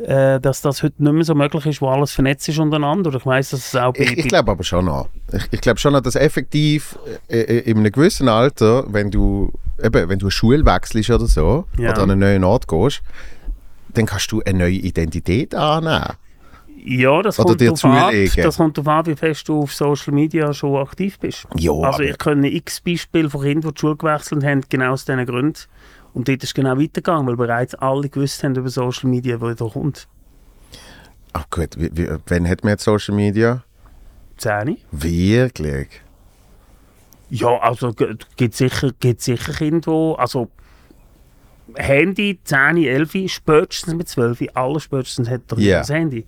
äh, 0.04 0.40
dass 0.40 0.62
das 0.62 0.82
heute 0.84 1.04
nicht 1.04 1.14
mehr 1.14 1.24
so 1.24 1.36
möglich 1.36 1.66
ist, 1.66 1.82
wo 1.82 1.88
alles 1.90 2.12
vernetzt 2.12 2.50
ist 2.50 2.58
untereinander. 2.60 3.10
Oder 3.10 3.20
ich 3.20 3.26
weiß, 3.26 3.52
dass 3.52 3.68
es 3.68 3.76
auch 3.76 3.94
bei, 3.94 4.04
Ich, 4.04 4.18
ich 4.18 4.28
glaube 4.28 4.52
aber 4.52 4.64
schon 4.64 4.86
noch. 4.86 5.10
Ich, 5.32 5.44
ich 5.52 5.62
glaube 5.62 5.80
schon 5.80 5.94
noch, 5.94 6.02
dass 6.02 6.16
effektiv 6.16 6.98
äh, 7.28 7.40
äh, 7.42 7.60
in 7.70 7.78
einem 7.78 7.92
gewissen 7.92 8.28
Alter, 8.28 8.86
wenn 8.92 9.12
du, 9.12 9.52
eben, 9.82 10.10
wenn 10.10 10.20
du 10.20 10.26
eine 10.26 10.32
Schule 10.32 10.66
wechselst 10.66 11.10
oder 11.10 11.28
so, 11.28 11.66
Ja. 11.78 11.92
oder 11.92 12.02
an 12.04 12.12
einen 12.12 12.20
neuen 12.20 12.44
Ort 12.44 12.68
gehst, 12.68 13.02
dann 13.94 14.06
kannst 14.06 14.32
du 14.32 14.42
eine 14.46 14.58
neue 14.60 14.72
Identität 14.74 15.54
annehmen. 15.54 16.16
Ja, 16.84 17.22
das 17.22 17.40
oder 17.40 17.50
kommt, 17.50 17.62
darauf 17.62 17.86
an, 17.86 18.12
zulegen. 18.12 18.44
das 18.44 18.58
kommt 18.58 18.78
darauf 18.78 18.88
an, 18.88 19.06
wie 19.06 19.16
fest 19.16 19.48
du 19.48 19.62
auf 19.62 19.74
Social 19.74 20.14
Media 20.14 20.54
schon 20.54 20.76
aktiv 20.78 21.20
bist. 21.20 21.48
Ja, 21.58 21.72
Also 21.74 22.04
ich 22.04 22.18
kenne 22.18 22.50
x 22.50 22.82
Beispiele 22.82 23.30
von 23.30 23.42
Kindern, 23.42 23.72
die 23.72 23.76
die 23.76 23.80
Schule 23.80 23.96
gewechselt 23.98 24.44
haben, 24.44 24.62
genau 24.70 24.94
aus 24.94 25.06
diesen 25.06 25.26
Gründen. 25.26 25.60
Und 26.14 26.28
dort 26.28 26.44
ist 26.44 26.50
es 26.50 26.54
genau 26.54 26.78
weitergegangen, 26.78 27.28
weil 27.28 27.38
bereits 27.38 27.76
alle 27.76 28.10
gewusst 28.10 28.44
haben 28.44 28.56
über 28.56 28.70
Social 28.70 29.10
Media, 29.10 29.40
wo 29.40 29.52
da 29.54 29.66
kommt. 29.66 30.08
Ach 31.34 31.50
gut, 31.50 31.78
wie, 31.78 31.90
wie, 31.94 32.10
wann 32.28 32.48
hat 32.50 32.64
man 32.64 32.72
jetzt 32.72 32.84
Social 32.84 33.16
Media? 33.16 33.64
Zehn. 34.38 34.78
Wirklich? 34.92 35.88
Ja, 37.30 37.58
also 37.60 37.94
gibt 37.94 38.56
sicher, 38.56 38.92
gibt 39.00 39.22
sicher 39.22 39.54
Kinder, 39.54 40.14
die, 40.16 40.20
also 40.20 40.50
Handy 41.76 42.40
10, 42.44 42.78
11, 42.84 43.32
spätestens 43.32 43.94
mit 43.94 44.10
12, 44.10 44.44
alle 44.54 44.80
spätestens 44.82 45.30
hat 45.30 45.44
doch 45.48 45.58
Ja. 45.58 45.80
das 45.80 45.90
Handy. 45.90 46.26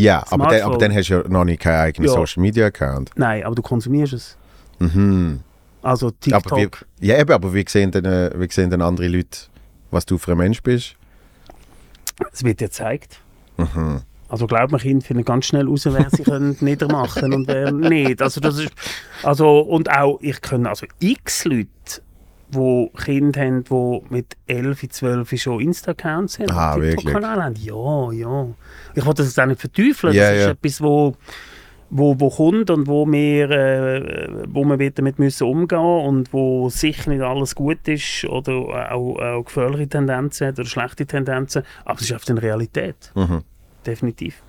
Ja, 0.00 0.24
aber 0.30 0.46
dann, 0.48 0.62
aber 0.62 0.78
dann 0.78 0.94
hast 0.94 1.08
du 1.08 1.14
ja 1.14 1.28
noch 1.28 1.44
nicht 1.44 1.60
keinen 1.60 1.80
eigenen 1.80 2.08
Ja. 2.08 2.14
Social 2.14 2.40
Media 2.40 2.66
Account. 2.66 3.10
Nein, 3.16 3.42
aber 3.44 3.54
du 3.54 3.62
konsumierst 3.62 4.12
es. 4.12 4.36
Mhm. 4.78 5.40
Also 5.82 6.08
Aber 6.08 6.16
wie, 6.56 6.60
TikTok. 6.62 6.86
ja, 7.00 7.18
eben, 7.18 7.32
aber 7.32 7.54
wie 7.54 7.64
sehen, 7.68 7.90
denn, 7.90 8.04
äh, 8.04 8.30
wie 8.36 8.50
sehen 8.50 8.70
denn 8.70 8.82
andere 8.82 9.08
Leute, 9.08 9.38
was 9.90 10.04
du 10.06 10.18
für 10.18 10.32
ein 10.32 10.38
Mensch 10.38 10.62
bist? 10.62 10.94
Es 12.32 12.42
wird 12.44 12.60
dir 12.60 12.66
gezeigt. 12.66 13.20
Mhm. 13.56 14.02
Also 14.28 14.46
glaub 14.46 14.70
mir, 14.72 14.78
Kinder 14.78 15.04
finden 15.04 15.24
ganz 15.24 15.46
schnell 15.46 15.66
raus, 15.66 15.86
wer 15.86 16.08
sie 16.10 16.22
können 16.24 16.56
niedermachen 16.60 17.32
und 17.32 17.48
wer 17.48 17.72
nicht. 17.72 18.20
Also 18.20 18.40
das 18.40 18.58
ist, 18.58 18.70
also 19.22 19.60
und 19.60 19.90
auch 19.90 20.18
ich 20.20 20.40
kenne 20.42 20.68
also 20.68 20.86
x 20.98 21.44
Leute 21.44 21.68
wo 22.50 22.88
Kinder 22.88 23.40
haben, 23.40 23.64
die 23.64 24.00
mit 24.10 24.36
11, 24.46 24.88
12 24.88 25.40
schon 25.40 25.60
Insta-Accounts 25.60 26.38
haben. 26.38 26.50
Ah, 26.50 26.76
wirklich? 26.76 27.14
Haben. 27.14 27.54
Ja, 27.56 28.12
ja. 28.12 28.46
Ich 28.94 29.04
wollte 29.04 29.22
das 29.22 29.28
jetzt 29.28 29.40
auch 29.40 29.46
nicht 29.46 29.60
verteufeln. 29.60 30.14
Ja, 30.14 30.30
das 30.30 30.38
ist 30.38 30.44
ja. 30.44 30.50
etwas, 30.52 30.80
wo, 30.80 31.14
wo, 31.90 32.18
wo 32.18 32.30
kommt 32.30 32.70
und 32.70 32.86
wo 32.86 33.06
wir, 33.06 33.50
äh, 33.50 34.44
wo 34.48 34.64
wir 34.64 34.90
damit 34.90 35.18
müssen 35.18 35.46
umgehen 35.46 35.78
und 35.78 36.32
wo 36.32 36.68
sicher 36.70 37.10
nicht 37.10 37.22
alles 37.22 37.54
gut 37.54 37.86
ist 37.86 38.24
oder 38.24 38.92
auch, 38.92 39.18
auch 39.18 39.44
gefährliche 39.44 39.88
Tendenzen 39.88 40.48
hat 40.48 40.58
oder 40.58 40.68
schlechte 40.68 41.06
Tendenzen. 41.06 41.62
Aber 41.84 41.98
es 42.00 42.06
ist 42.06 42.14
auf 42.14 42.24
der 42.24 42.42
Realität. 42.42 43.12
Mhm. 43.14 43.42
Definitiv. 43.86 44.42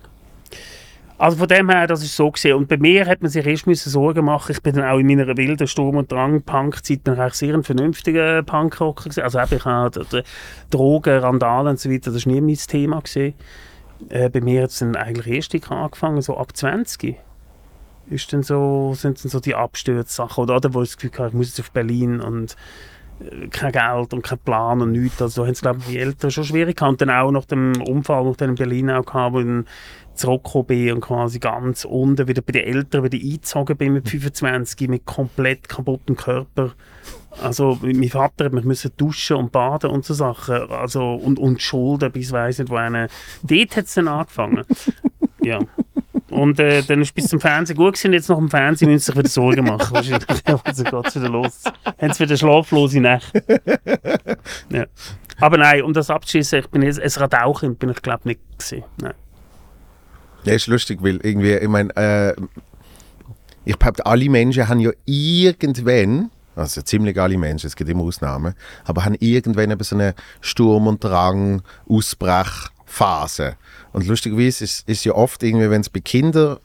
Also 1.20 1.36
von 1.36 1.48
dem 1.48 1.68
her, 1.68 1.86
das 1.86 2.02
ist 2.02 2.16
so 2.16 2.30
gesehen. 2.30 2.56
Und 2.56 2.68
bei 2.68 2.78
mir 2.78 3.04
hat 3.04 3.20
man 3.20 3.30
sich 3.30 3.46
erst 3.46 3.66
müssen 3.66 3.90
Sorgen 3.90 4.24
machen. 4.24 4.52
Ich 4.52 4.62
bin 4.62 4.74
dann 4.74 4.88
auch 4.88 4.96
in 4.96 5.06
meiner 5.06 5.26
wilden 5.36 5.66
Sturm- 5.66 5.98
und 5.98 6.10
Drang-Punk-Zeit 6.10 7.00
ich 7.06 7.08
eigentlich 7.08 7.34
sehr 7.34 7.52
ein 7.52 7.62
vernünftiger 7.62 8.42
Punkrocker 8.42 9.04
gewesen. 9.04 9.24
Also 9.24 9.38
eben, 9.38 9.56
ich 9.56 9.64
habe 9.66 10.24
Drogen, 10.70 11.18
Randalen 11.18 11.72
und 11.72 11.78
so 11.78 11.90
weiter, 11.90 12.10
das 12.10 12.24
war 12.24 12.32
nie 12.32 12.40
mein 12.40 12.54
Thema 12.54 13.00
gewesen. 13.00 13.34
Äh, 14.08 14.30
bei 14.30 14.40
mir 14.40 14.62
hat 14.62 14.70
es 14.70 14.78
dann 14.78 14.96
eigentlich 14.96 15.26
erst 15.52 15.70
angefangen, 15.70 16.22
so 16.22 16.38
ab 16.38 16.56
20 16.56 17.16
ist 18.08 18.32
dann 18.32 18.42
so, 18.42 18.94
sind 18.94 19.22
dann 19.22 19.30
so 19.30 19.40
die 19.40 19.54
Absturzsachen. 19.54 20.42
Oder, 20.42 20.56
oder 20.56 20.72
wo 20.72 20.80
ich 20.80 20.88
das 20.88 20.96
Gefühl 20.96 21.18
hatte, 21.18 21.28
ich 21.28 21.34
muss 21.34 21.48
jetzt 21.48 21.60
auf 21.60 21.70
Berlin 21.70 22.22
und 22.22 22.56
äh, 23.20 23.46
kein 23.48 23.72
Geld 23.72 24.14
und 24.14 24.22
kein 24.22 24.38
Plan 24.38 24.80
und 24.80 24.92
nichts. 24.92 25.20
Also 25.20 25.42
da 25.42 25.46
haben 25.48 25.52
es, 25.52 25.60
glaube 25.60 25.80
ich, 25.80 25.86
die 25.88 25.98
Eltern 25.98 26.30
schon 26.30 26.44
schwierig 26.44 26.78
gehabt. 26.78 26.92
Und 26.92 27.02
dann 27.02 27.10
auch 27.10 27.30
nach 27.30 27.44
dem 27.44 27.72
Unfall, 27.82 28.32
dann 28.38 28.48
in 28.48 28.54
Berlin 28.54 28.90
auch 28.90 29.12
hatte, 29.12 29.34
wo 29.34 29.40
dann 29.40 29.66
zurückgekommen 30.14 30.66
bin 30.66 30.92
und 30.92 31.00
quasi 31.00 31.38
ganz 31.38 31.84
unten 31.84 32.28
wieder 32.28 32.42
bei 32.42 32.52
den 32.52 32.64
Eltern 32.64 33.04
wieder 33.04 33.18
eingezogen 33.18 33.76
bin 33.76 33.94
mit 33.94 34.08
25, 34.08 34.88
mit 34.88 35.06
komplett 35.06 35.68
kaputtem 35.68 36.16
Körper. 36.16 36.72
Also 37.42 37.78
mein 37.80 38.08
Vater 38.08 38.46
hat 38.46 38.52
mich 38.52 38.64
müssen 38.64 38.90
duschen 38.96 39.36
und 39.36 39.52
baden 39.52 39.90
und 39.90 40.04
so 40.04 40.14
Sachen. 40.14 40.70
Also, 40.70 41.14
und, 41.14 41.38
und 41.38 41.62
Schulden 41.62 42.10
bis 42.12 42.32
weiss 42.32 42.58
nicht 42.58 42.70
wohin. 42.70 43.06
Dort 43.42 43.76
hat 43.76 43.84
es 43.84 43.94
dann 43.94 44.08
angefangen. 44.08 44.64
ja. 45.42 45.60
Und 46.30 46.60
äh, 46.60 46.82
dann 46.82 47.02
ist 47.02 47.14
bis 47.14 47.28
zum 47.28 47.40
Fernsehen 47.40 47.76
gut 47.76 47.94
gewesen. 47.94 48.12
Jetzt 48.12 48.28
nach 48.28 48.36
dem 48.36 48.50
Fernsehen 48.50 48.90
müssen 48.90 49.00
sie 49.00 49.06
sich 49.06 49.16
wieder 49.16 49.28
Sorgen 49.28 49.64
machen. 49.64 49.90
Wahrscheinlich. 49.94 50.26
Also 50.44 50.84
geht's 50.84 51.16
wieder 51.16 51.28
los. 51.28 51.64
Haben 52.00 52.12
sie 52.12 52.20
wieder 52.20 52.36
schlaflose 52.36 53.00
Nächte. 53.00 53.42
ja. 54.70 54.86
Aber 55.40 55.56
nein, 55.56 55.82
um 55.82 55.92
das 55.92 56.10
abzuschließen, 56.10 56.60
ich 56.60 56.68
bin 56.68 56.82
jetzt, 56.82 57.00
ein 57.00 57.22
Radauchen 57.22 57.76
bin 57.76 57.90
ich 57.90 58.02
glaube 58.02 58.28
nicht 58.28 58.40
gewesen. 58.58 58.84
Nein. 59.00 59.14
Ja, 60.44 60.54
ist 60.54 60.66
lustig, 60.66 60.98
weil 61.02 61.18
irgendwie, 61.22 61.54
ich 61.54 61.68
meine, 61.68 61.94
äh, 61.96 62.34
ich 63.64 63.76
behaupte, 63.78 64.06
alle 64.06 64.28
Menschen 64.28 64.68
haben 64.68 64.80
ja 64.80 64.90
irgendwann, 65.04 66.30
also 66.56 66.82
ziemlich 66.82 67.20
alle 67.20 67.36
Menschen, 67.36 67.66
es 67.66 67.76
gibt 67.76 67.90
immer 67.90 68.02
Ausnahmen, 68.04 68.54
aber 68.84 69.04
haben 69.04 69.16
irgendwann 69.20 69.70
eben 69.70 69.84
so 69.84 69.96
eine 69.96 70.14
Sturm- 70.40 70.86
und 70.86 71.04
Drang, 71.04 71.62
Ausbrechphase. 71.88 73.56
Und 73.92 74.06
lustigerweise 74.06 74.64
ist, 74.64 74.88
ist 74.88 75.04
ja 75.04 75.12
oft 75.12 75.42
irgendwie, 75.42 75.70
wenn 75.70 75.82
es 75.82 75.90
bei 75.90 76.00
Kindern 76.00 76.58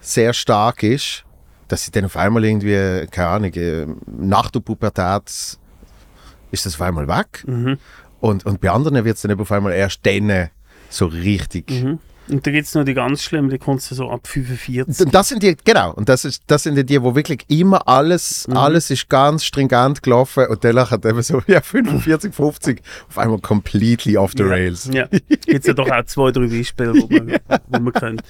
sehr 0.00 0.32
stark 0.32 0.82
ist, 0.82 1.24
dass 1.66 1.84
sie 1.84 1.90
dann 1.90 2.04
auf 2.06 2.16
einmal 2.16 2.44
irgendwie, 2.44 3.06
keine 3.10 3.28
Ahnung, 3.28 3.52
äh, 3.54 3.86
nach 4.06 4.50
der 4.50 4.60
Pubertät 4.60 5.58
ist 6.50 6.64
das 6.64 6.74
auf 6.74 6.82
einmal 6.82 7.08
weg. 7.08 7.44
Und, 8.20 8.46
und 8.46 8.60
bei 8.60 8.70
anderen 8.70 9.04
wird 9.04 9.16
es 9.16 9.22
dann 9.22 9.30
eben 9.30 9.40
auf 9.40 9.52
einmal 9.52 9.72
erst 9.72 10.04
dann 10.06 10.48
so 10.88 11.06
richtig. 11.06 11.70
Und 12.30 12.46
da 12.46 12.50
gibt 12.50 12.66
es 12.66 12.74
noch 12.74 12.84
die 12.84 12.94
ganz 12.94 13.22
schlimmen, 13.22 13.48
die 13.48 13.58
kommst 13.58 13.90
du 13.90 13.94
so 13.94 14.10
ab 14.10 14.26
45. 14.26 15.06
Und 15.06 15.14
das 15.14 15.28
sind 15.28 15.42
die, 15.42 15.56
genau, 15.64 15.92
und 15.94 16.08
das, 16.08 16.24
ist, 16.24 16.42
das 16.46 16.64
sind 16.64 16.76
die, 16.76 16.84
die, 16.84 17.02
wo 17.02 17.14
wirklich 17.14 17.44
immer 17.48 17.86
alles, 17.88 18.46
alles 18.50 18.90
ist 18.90 19.08
ganz 19.08 19.44
stringent 19.44 20.02
gelaufen 20.02 20.46
und 20.46 20.62
dann 20.62 20.90
hat 20.90 21.04
eben 21.04 21.22
so, 21.22 21.42
ja, 21.46 21.60
45, 21.60 22.34
50 22.34 22.82
auf 23.08 23.18
einmal 23.18 23.38
completely 23.38 24.16
off 24.16 24.32
the 24.36 24.42
rails. 24.42 24.90
Ja, 24.92 25.06
gibt 25.06 25.48
es 25.48 25.66
ja 25.66 25.72
doch 25.72 25.90
auch 25.90 26.04
zwei, 26.04 26.30
drei 26.30 26.46
Beispiele, 26.46 26.94
wo 26.94 27.06
man, 27.08 27.38
wo 27.68 27.78
man 27.78 27.92
kennt. 27.92 28.22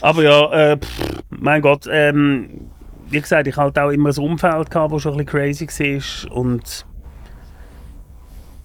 Aber 0.00 0.22
ja, 0.22 0.52
äh, 0.52 0.76
pff, 0.76 1.22
mein 1.30 1.62
Gott, 1.62 1.86
ähm, 1.90 2.70
wie 3.08 3.20
gesagt, 3.20 3.46
ich 3.46 3.56
hatte 3.56 3.82
auch 3.82 3.90
immer 3.90 4.10
ein 4.10 4.16
Umfeld, 4.16 4.70
gehabt, 4.70 4.92
das 4.92 5.02
schon 5.02 5.12
ein 5.12 5.24
bisschen 5.24 5.66
crazy 5.66 6.00
war 6.28 6.36
und 6.36 6.86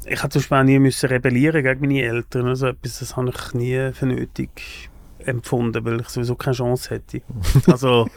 ich 0.08 0.24
hatte 0.24 0.34
zum 0.34 0.42
Beispiel 0.42 0.58
auch 0.58 0.64
nie 0.64 0.80
müssen 0.80 1.10
rebellieren 1.10 1.64
gegen 1.64 1.82
meine 1.82 2.02
Eltern. 2.02 2.48
Also 2.48 2.68
etwas, 2.68 3.00
das 3.00 3.16
habe 3.16 3.30
ich 3.30 3.54
nie 3.54 3.92
für 3.94 4.06
nötig 4.06 4.90
empfunden, 5.20 5.84
weil 5.86 6.02
ich 6.02 6.10
sowieso 6.10 6.36
keine 6.36 6.56
Chance 6.56 6.90
hätte. 6.90 7.22
Also 7.72 8.08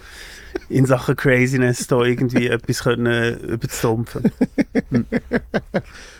in 0.68 0.86
Sachen 0.86 1.16
Craziness 1.16 1.86
da 1.86 2.03
irgendwie 2.03 2.48
etwas 2.48 2.82
können 2.82 3.38
überzudampfen. 3.40 4.32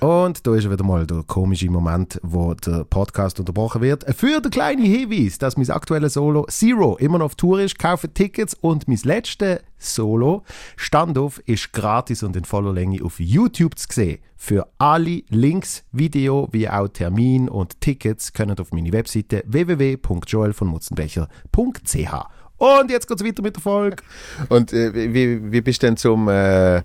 Und 0.01 0.47
da 0.47 0.55
ist 0.55 0.70
wieder 0.70 0.85
mal 0.85 1.07
der 1.07 1.22
komische 1.26 1.70
Moment, 1.70 2.18
wo 2.22 2.55
der 2.55 2.85
Podcast 2.85 3.39
unterbrochen 3.39 3.83
wird. 3.83 4.05
Für 4.16 4.41
den 4.41 4.51
kleinen 4.51 4.85
Hinweis, 4.85 5.39
dass 5.39 5.57
mein 5.57 5.70
aktuelles 5.70 6.14
Solo 6.14 6.47
Zero 6.49 6.97
immer 6.97 7.18
noch 7.18 7.26
auf 7.26 7.35
Tour 7.35 7.61
ist, 7.61 7.78
kaufe 7.78 8.12
Tickets 8.12 8.55
und 8.55 8.89
mein 8.89 8.99
letztes 9.05 9.61
Solo 9.78 10.43
Standoff 10.76 11.41
ist 11.47 11.72
gratis 11.72 12.22
und 12.22 12.37
in 12.37 12.45
voller 12.45 12.72
Länge 12.72 13.03
auf 13.03 13.18
YouTube 13.18 13.78
zu 13.78 13.87
sehen. 13.91 14.18
Für 14.37 14.68
alle 14.78 15.22
Links, 15.28 15.85
Video 15.93 16.49
wie 16.53 16.68
auch 16.68 16.89
Termin 16.89 17.49
und 17.49 17.81
Tickets 17.81 18.33
können 18.33 18.59
auf 18.59 18.72
meine 18.72 18.93
Webseite 18.93 19.45
www.joelvonmutzenbecher.ch. 19.47 22.39
Und 22.61 22.91
jetzt 22.91 23.09
geht's 23.09 23.25
weiter 23.25 23.43
mit 23.43 23.57
der 23.57 23.63
Folge. 23.63 24.03
Und 24.51 24.75
äh, 24.75 24.93
wie, 25.15 25.51
wie 25.51 25.61
bist 25.63 25.83
du 25.83 25.87
denn 25.87 25.97
zum, 25.97 26.29
äh, 26.29 26.83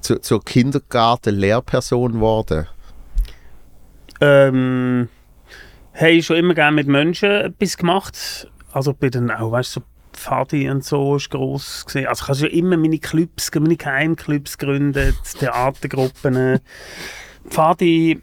zu, 0.00 0.18
zur 0.18 0.42
Kindergarten-Lehrperson 0.42 2.12
geworden? 2.14 2.66
Ähm, 4.22 5.10
habe 5.92 6.22
schon 6.22 6.36
immer 6.36 6.54
gerne 6.54 6.74
mit 6.74 6.86
Menschen 6.86 7.30
etwas 7.30 7.76
gemacht. 7.76 8.48
Also 8.72 8.94
bei 8.94 9.10
den 9.10 9.30
auch, 9.30 9.52
weißt 9.52 9.76
du, 9.76 9.80
so 9.80 9.86
Pfadi 10.14 10.70
und 10.70 10.84
so 10.84 11.16
ist 11.16 11.28
gross 11.28 11.84
gesehen. 11.84 12.06
Also 12.06 12.22
ich 12.22 12.28
habe 12.28 12.38
schon 12.38 12.58
immer 12.58 12.78
meine 12.78 12.98
Clubs, 12.98 13.50
meine 13.54 13.76
Geheimclubs 13.76 14.56
gegründet, 14.56 15.16
Theatergruppen. 15.38 16.60
Pfadi 17.46 18.22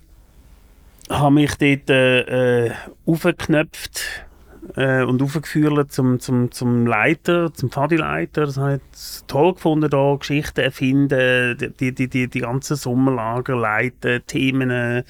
habe 1.11 1.31
mich 1.31 1.53
dort 1.57 1.89
äh, 1.91 2.65
äh, 2.65 2.71
aufgeknöpft 3.05 4.26
äh, 4.75 5.03
und 5.03 5.21
aufgeführt 5.21 5.91
zum, 5.91 6.19
zum, 6.19 6.51
zum 6.51 6.85
Leiter, 6.85 7.53
zum 7.53 7.69
Pfadi-Leiter. 7.69 8.45
Das 8.45 8.57
habe 8.57 8.79
toll 9.27 9.53
gefunden, 9.53 9.89
da 9.89 10.15
Geschichten 10.15 10.61
erfinden, 10.61 11.57
die, 11.79 11.93
die, 11.93 12.07
die, 12.07 12.27
die 12.27 12.39
ganzen 12.39 12.75
Sommerlager 12.75 13.55
leiten, 13.55 14.21
Themen 14.27 14.69
äh, 14.69 15.03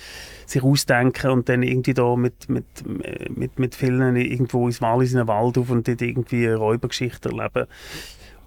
sich 0.45 0.63
ausdenken 0.63 1.31
und 1.31 1.49
dann 1.49 1.63
irgendwie 1.63 1.93
da 1.93 2.15
mit, 2.15 2.49
mit, 2.49 2.65
mit, 3.35 3.59
mit 3.59 3.75
vielen 3.75 4.15
irgendwo 4.15 4.67
ins 4.67 4.81
Wallis 4.81 5.11
in 5.11 5.17
den 5.17 5.27
Wald 5.27 5.57
auf 5.57 5.69
und 5.69 5.87
dort 5.87 6.01
irgendwie 6.01 6.47
eine 6.47 6.55
Räubergeschichte 6.55 7.29
erleben. 7.29 7.67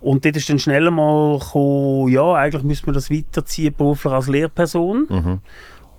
Und 0.01 0.24
dort 0.24 0.36
ist 0.36 0.48
dann 0.48 0.59
schnell 0.59 0.90
mal 0.90 1.38
gekommen, 1.38 2.09
ja, 2.09 2.32
eigentlich 2.34 2.62
müssen 2.62 2.86
wir 2.86 2.94
das 2.94 3.11
weiterziehen, 3.11 3.74
beruflich 3.76 4.12
als 4.12 4.28
Lehrperson. 4.28 5.07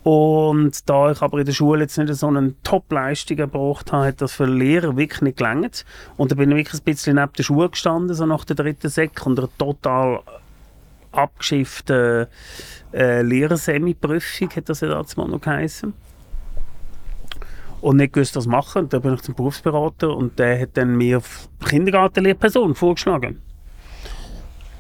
Und 0.03 0.89
da 0.89 1.11
ich 1.11 1.21
aber 1.21 1.39
in 1.39 1.45
der 1.45 1.53
Schule 1.53 1.81
jetzt 1.81 1.97
nicht 1.97 2.13
so 2.15 2.27
eine 2.27 2.55
Top-Leistung 2.63 3.37
erbracht 3.37 3.91
habe, 3.91 4.07
hat 4.07 4.21
das 4.21 4.33
für 4.33 4.45
Lehrer 4.45 4.97
wirklich 4.97 5.21
nicht 5.21 5.37
gelangt. 5.37 5.85
Und 6.17 6.31
da 6.31 6.35
bin 6.35 6.49
ich 6.51 6.57
wirklich 6.57 6.81
ein 6.81 6.85
bisschen 6.85 7.15
neben 7.17 7.33
der 7.33 7.43
Schule 7.43 7.69
gestanden, 7.69 8.15
so 8.15 8.25
nach 8.25 8.43
der 8.43 8.55
dritten 8.55 8.89
Sek, 8.89 9.25
und 9.25 9.39
total 9.59 10.21
abgeschifften 11.11 12.27
äh, 12.93 13.21
Lehrersemi-Prüfung, 13.21 14.49
hat 14.55 14.69
das 14.69 14.81
ja 14.81 14.87
damals 14.87 15.17
mal 15.17 15.27
noch 15.27 15.41
geheißen. 15.41 15.93
Und 17.81 17.97
nicht 17.97 18.13
gewusst, 18.13 18.35
was 18.35 18.47
machen. 18.47 18.89
Da 18.89 18.99
bin 18.99 19.13
ich 19.13 19.21
zum 19.21 19.35
Berufsberater 19.35 20.15
und 20.15 20.39
der 20.39 20.61
hat 20.61 20.69
dann 20.75 20.95
mir 20.95 21.21
Kindergartenlehrperson 21.63 22.73
vorgeschlagen. 22.73 23.41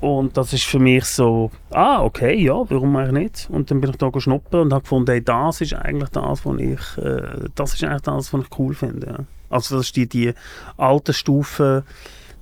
Und 0.01 0.35
das 0.35 0.51
ist 0.51 0.63
für 0.63 0.79
mich 0.79 1.05
so, 1.05 1.51
ah, 1.69 2.03
okay, 2.03 2.35
ja, 2.35 2.55
warum 2.69 2.95
eigentlich 2.95 3.23
nicht? 3.23 3.49
Und 3.51 3.69
dann 3.69 3.81
bin 3.81 3.91
ich 3.91 3.97
da 3.97 4.09
geschnuppert 4.09 4.55
und 4.55 4.73
habe 4.73 4.81
gefunden, 4.81 5.11
hey, 5.11 5.23
das 5.23 5.61
ist 5.61 5.75
eigentlich 5.75 6.09
das, 6.09 6.43
was 6.43 6.59
ich, 6.59 6.97
äh, 6.97 7.49
das 7.53 7.75
ist 7.75 7.83
eigentlich 7.83 8.01
das, 8.01 8.33
was 8.33 8.41
ich 8.41 8.59
cool 8.59 8.73
finde. 8.73 9.07
Ja. 9.07 9.25
Also 9.51 9.77
das 9.77 9.85
ist 9.85 9.95
die, 9.95 10.07
die 10.07 10.33
alte 10.77 11.13
Stufe 11.13 11.83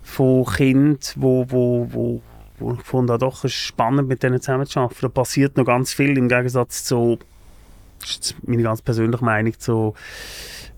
von 0.01 0.45
Kind, 0.45 1.13
wo, 1.17 1.45
wo, 1.49 1.87
wo, 1.91 2.21
wo 2.59 2.71
ich 2.71 2.79
gefunden 2.79 3.11
habe, 3.11 3.19
doch, 3.19 3.43
es 3.43 3.51
ist 3.51 3.55
spannend, 3.55 4.07
mit 4.07 4.23
denen 4.23 4.39
zusammenzuarbeiten. 4.39 5.01
Da 5.01 5.09
passiert 5.09 5.57
noch 5.57 5.65
ganz 5.65 5.91
viel 5.91 6.17
im 6.17 6.29
Gegensatz 6.29 6.85
zu, 6.85 7.19
das 7.99 8.09
ist 8.11 8.35
meine 8.47 8.63
ganz 8.63 8.81
persönliche 8.81 9.25
Meinung, 9.25 9.59
zu 9.59 9.95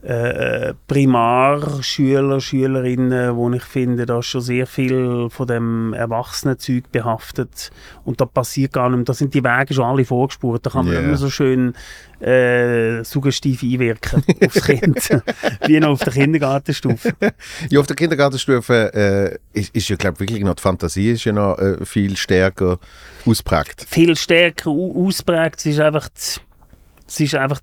äh, 0.04 0.74
Primarschüler, 0.88 2.42
Schülerinnen, 2.42 3.36
wo 3.36 3.50
ich 3.52 3.64
finde, 3.64 4.06
da 4.06 4.20
ist 4.20 4.26
schon 4.28 4.42
sehr 4.42 4.66
viel 4.68 5.28
von 5.30 5.48
dem 5.48 5.94
Erwachsenenzeug 5.94 6.92
behaftet 6.92 7.70
und 8.04 8.20
da 8.20 8.26
passiert 8.26 8.74
gar 8.74 8.90
nichts. 8.90 9.06
Da 9.06 9.14
sind 9.14 9.34
die 9.34 9.44
Wege 9.44 9.74
schon 9.74 9.86
alle 9.86 10.04
vorgespurt. 10.06 10.66
Da 10.66 10.70
kann 10.72 10.86
man 10.86 10.94
Yeah. 10.96 11.04
immer 11.04 11.18
so 11.18 11.30
schön 11.30 11.74
äh, 12.20 13.04
suggestiv 13.04 13.64
einwirken 13.64 14.24
aufs 14.46 14.64
Kind, 14.64 15.10
wie 15.68 15.80
noch 15.80 15.90
auf 15.90 16.00
der 16.04 16.14
Kindergartenstufe. 16.14 17.14
Ja, 17.70 17.80
auf 17.80 17.88
der 17.88 17.96
Kindergartenstufe 17.96 18.94
äh, 19.54 19.60
ist, 19.60 19.76
ist 19.76 19.90
ja, 19.90 19.96
glaube 19.96 20.20
wirklich 20.20 20.44
noch 20.44 20.56
die 20.56 20.62
Fantasie 20.62 21.12
ist 21.12 21.26
ja 21.26 21.32
noch 21.34 21.58
äh, 21.58 21.84
viel 21.86 22.18
stärker 22.18 22.80
ausprägt. 23.26 23.86
Viel 23.90 24.16
stärker 24.16 24.70
au- 24.72 25.08
ausprägt. 25.08 25.60
Es 25.60 25.66
ist 25.68 25.80
einfach, 25.80 26.10
die, 26.10 26.40
es 27.12 27.20
ist 27.20 27.36
einfach 27.36 27.60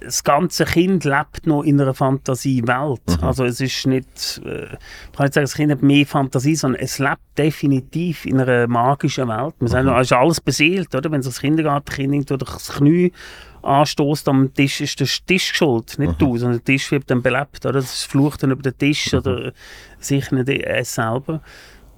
das 0.00 0.24
ganze 0.24 0.64
Kind 0.64 1.04
lebt 1.04 1.46
noch 1.46 1.62
in 1.62 1.80
einer 1.80 1.94
Fantasiewelt. 1.94 3.00
Also 3.20 3.44
es 3.44 3.60
ist 3.60 3.86
nicht, 3.86 4.42
äh, 4.44 4.64
ich 4.64 5.16
kann 5.16 5.26
nicht 5.26 5.34
sagen, 5.34 5.44
das 5.44 5.54
Kind 5.54 5.70
hat 5.70 5.82
mehr 5.82 6.04
Fantasie, 6.04 6.56
sondern 6.56 6.82
es 6.82 6.98
lebt 6.98 7.20
definitiv 7.38 8.26
in 8.26 8.40
einer 8.40 8.66
magischen 8.66 9.28
Welt. 9.28 9.54
Man 9.60 9.68
sagt, 9.68 9.86
es 9.86 10.10
ist 10.10 10.12
alles 10.12 10.40
beseelt, 10.40 10.92
oder? 10.96 11.12
Wenn 11.12 11.22
sich 11.22 11.32
das 11.32 11.40
Kindergartenkind 11.40 12.28
durch 12.28 12.42
das 12.42 12.72
Knie 12.72 13.12
anstößt 13.62 14.28
am 14.28 14.52
Tisch, 14.52 14.80
ist 14.80 14.98
der 14.98 15.06
Tisch 15.06 15.52
schuld, 15.54 15.96
nicht 16.00 16.20
du, 16.20 16.36
sondern 16.36 16.58
der 16.58 16.64
Tisch 16.64 16.90
wird 16.90 17.08
dann 17.08 17.22
belebt, 17.22 17.64
oder? 17.64 17.74
Das 17.74 18.02
flucht 18.02 18.42
dann 18.42 18.50
über 18.50 18.62
den 18.62 18.76
Tisch 18.76 19.14
oder 19.14 19.52
sicher 20.00 20.34
nicht 20.34 20.48
es 20.48 20.96
selber. 20.96 21.40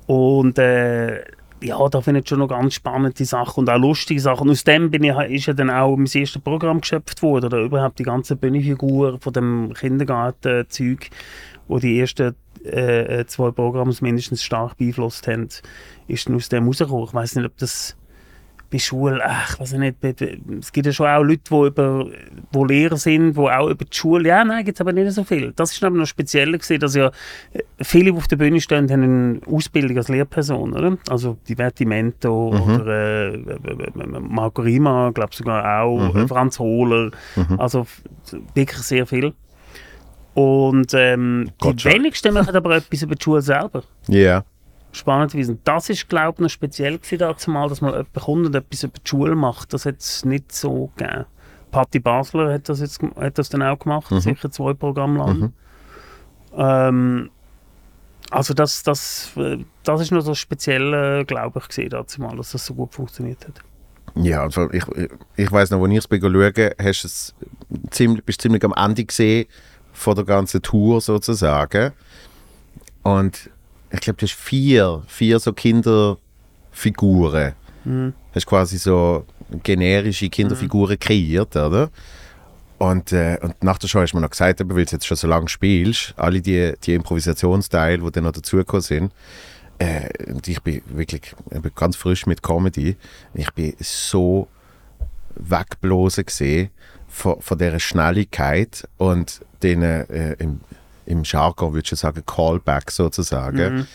Und 0.06 0.58
äh, 0.58 1.24
ja, 1.62 1.88
da 1.88 2.00
finde 2.00 2.20
ich 2.20 2.28
schon 2.28 2.40
noch 2.40 2.48
ganz 2.48 2.74
spannende 2.74 3.24
Sachen 3.24 3.60
und 3.60 3.70
auch 3.70 3.78
lustige 3.78 4.20
Sachen. 4.20 4.50
Aus 4.50 4.64
dem 4.64 4.90
bin 4.90 5.04
ich, 5.04 5.16
ist 5.30 5.46
ja 5.46 5.54
dann 5.54 5.70
auch 5.70 5.96
mein 5.96 6.06
erstes 6.06 6.42
Programm 6.42 6.80
geschöpft 6.80 7.22
worden, 7.22 7.46
oder 7.46 7.60
überhaupt 7.60 7.98
die 7.98 8.04
ganze 8.04 8.36
Bühnenfigur 8.36 9.18
von 9.20 9.32
dem 9.32 9.72
Kindergartenzeug, 9.72 11.10
wo 11.68 11.78
die 11.78 11.98
ersten 11.98 12.34
äh, 12.64 13.20
äh, 13.20 13.26
zwei 13.26 13.50
Programme 13.50 13.94
mindestens 14.00 14.42
stark 14.42 14.76
beeinflusst 14.76 15.26
haben, 15.26 15.48
ist 16.08 16.28
dann 16.28 16.36
aus 16.36 16.48
dem 16.48 16.66
rausgekommen. 16.66 17.06
Ich 17.06 17.14
weiß 17.14 17.36
nicht, 17.36 17.46
ob 17.46 17.56
das 17.58 17.96
bei 18.74 18.80
Schule, 18.80 19.20
ach, 19.24 19.54
ich 19.54 19.60
weiß 19.60 19.72
nicht, 19.74 20.00
bei- 20.00 20.12
bei- 20.12 20.36
es 20.58 20.72
gibt 20.72 20.86
ja 20.86 20.92
schon 20.92 21.06
auch 21.06 21.22
Leute, 21.22 21.42
die, 21.48 21.66
über, 21.68 22.06
die 22.54 22.64
Lehrer 22.74 22.96
sind, 22.96 23.34
die 23.36 23.40
auch 23.40 23.68
über 23.68 23.84
die 23.84 23.96
Schule, 23.96 24.28
ja, 24.28 24.44
nein, 24.44 24.64
gibt 24.64 24.76
es 24.76 24.80
aber 24.80 24.92
nicht 24.92 25.12
so 25.12 25.22
viel. 25.22 25.52
Das 25.54 25.70
ist 25.72 25.84
aber 25.84 25.96
noch 25.96 26.06
speziell 26.06 26.50
gewesen, 26.50 26.80
dass 26.80 26.96
ja 26.96 27.12
äh, 27.52 27.62
viele, 27.82 28.10
die 28.10 28.16
auf 28.16 28.26
der 28.26 28.36
Bühne 28.36 28.60
stehen, 28.60 28.90
haben 28.90 29.02
eine 29.02 29.40
Ausbildung 29.46 29.96
als 29.96 30.08
Lehrperson, 30.08 30.72
oder? 30.72 30.98
Also 31.08 31.36
die 31.46 31.54
Vertimento 31.54 32.50
oder 32.72 32.86
äh, 32.88 33.34
äh, 33.34 33.36
äh, 33.36 34.20
Marco 34.20 34.62
Rima, 34.62 35.10
glaube 35.14 35.34
sogar 35.34 35.82
auch, 35.82 36.00
äh, 36.24 36.28
Franz 36.28 36.58
Hohler, 36.58 37.10
also 37.58 37.82
f- 37.82 38.02
wirklich 38.54 38.80
sehr 38.82 39.06
viel. 39.06 39.32
Und 40.34 40.92
ähm, 40.94 41.50
die 41.62 41.84
wenigsten 41.94 42.34
machen 42.34 42.56
aber 42.56 42.76
etwas 42.76 43.02
über 43.02 43.14
die 43.14 43.22
Schule 43.22 43.40
selber 43.40 43.84
Ja. 44.08 44.44
Spannenderweise. 44.96 45.52
Und 45.52 45.60
das 45.64 45.90
ist, 45.90 46.08
glaube 46.08 46.34
ich, 46.36 46.40
noch 46.40 46.50
speziell 46.50 46.98
gewesen, 46.98 47.18
dazu 47.18 47.50
mal, 47.50 47.68
dass 47.68 47.80
man 47.80 47.92
jemanden 47.92 48.20
kommt 48.20 48.46
und 48.46 48.54
etwas 48.54 48.82
über 48.84 48.98
die 48.98 49.08
Schule 49.08 49.34
macht. 49.34 49.72
Das 49.72 49.86
hat 49.86 49.98
es 49.98 50.24
nicht 50.24 50.52
so 50.52 50.90
gegeben. 50.96 51.26
Patti 51.70 51.98
Basler 51.98 52.52
hat 52.52 52.68
das, 52.68 52.80
jetzt, 52.80 53.02
hat 53.02 53.38
das 53.38 53.48
dann 53.48 53.62
auch 53.62 53.78
gemacht, 53.78 54.06
sicher 54.10 54.50
zwei 54.50 54.74
Programme 54.74 55.18
lang. 55.18 55.52
Ähm, 56.56 57.30
also 58.30 58.54
das, 58.54 58.82
das, 58.84 59.32
äh, 59.36 59.58
das 59.82 60.00
ist 60.00 60.12
noch 60.12 60.20
so 60.20 60.34
speziell, 60.34 61.24
glaube 61.24 61.58
ich, 61.58 61.68
gesehen 61.68 61.90
dazu 61.90 62.22
mal, 62.22 62.36
dass 62.36 62.52
das 62.52 62.64
so 62.64 62.74
gut 62.74 62.94
funktioniert 62.94 63.46
hat. 63.46 63.60
Ja, 64.14 64.42
also 64.42 64.70
ich, 64.70 64.84
ich, 65.36 65.50
weiß 65.50 65.70
noch, 65.70 65.82
als 65.82 65.90
ich 65.90 65.98
es 65.98 66.08
bei 66.08 66.20
schauen, 66.20 66.70
hast 66.80 67.02
du 67.02 67.06
es 67.08 67.34
ziemlich, 67.90 68.24
bist 68.24 68.40
ziemlich 68.40 68.64
am 68.64 68.74
Ende 68.76 69.04
gesehen 69.04 69.46
von 69.92 70.14
der 70.14 70.24
ganzen 70.24 70.62
Tour 70.62 71.00
sozusagen. 71.00 71.92
Und 73.02 73.50
ich 73.94 74.00
glaube, 74.00 74.18
du 74.18 74.26
hast 74.26 74.34
vier, 74.34 75.02
vier 75.06 75.38
so 75.38 75.52
Kinderfiguren. 75.52 77.52
Hast 78.34 78.46
quasi 78.46 78.78
so 78.78 79.24
generische 79.62 80.28
Kinderfiguren 80.28 80.98
kreiert, 80.98 81.54
oder? 81.56 81.90
Und, 82.78 83.12
äh, 83.12 83.38
und 83.40 83.62
nach 83.62 83.78
der 83.78 83.88
Show 83.88 84.00
hast 84.00 84.12
du 84.12 84.16
mir 84.16 84.22
noch 84.22 84.30
gesagt, 84.30 84.60
weil 84.60 84.84
du 84.84 84.90
jetzt 84.90 85.06
schon 85.06 85.16
so 85.16 85.28
lange 85.28 85.48
spielst, 85.48 86.14
alle 86.16 86.40
die, 86.40 86.72
die 86.82 86.94
Improvisationsteile, 86.94 88.02
die 88.02 88.10
dann 88.10 88.24
noch 88.24 88.32
dazugekommen 88.32 88.82
sind, 88.82 89.12
äh, 89.78 90.32
und 90.32 90.46
ich 90.46 90.62
bin 90.62 90.82
wirklich 90.88 91.34
ich 91.50 91.60
bin 91.60 91.72
ganz 91.74 91.96
frisch 91.96 92.26
mit 92.26 92.42
Comedy. 92.42 92.96
Ich 93.34 93.50
bin 93.52 93.74
so 93.80 94.48
wegblosen 95.34 96.26
gesehen 96.26 96.70
von, 97.08 97.40
von 97.40 97.58
dieser 97.58 97.80
Schnelligkeit 97.80 98.88
und 98.98 99.40
den 99.62 99.82
äh, 99.82 100.34
im, 100.34 100.60
im 101.06 101.22
Jargon 101.24 101.74
würde 101.74 101.88
ich 101.90 101.98
sagen 101.98 102.22
Callback 102.26 102.90
sozusagen. 102.90 103.86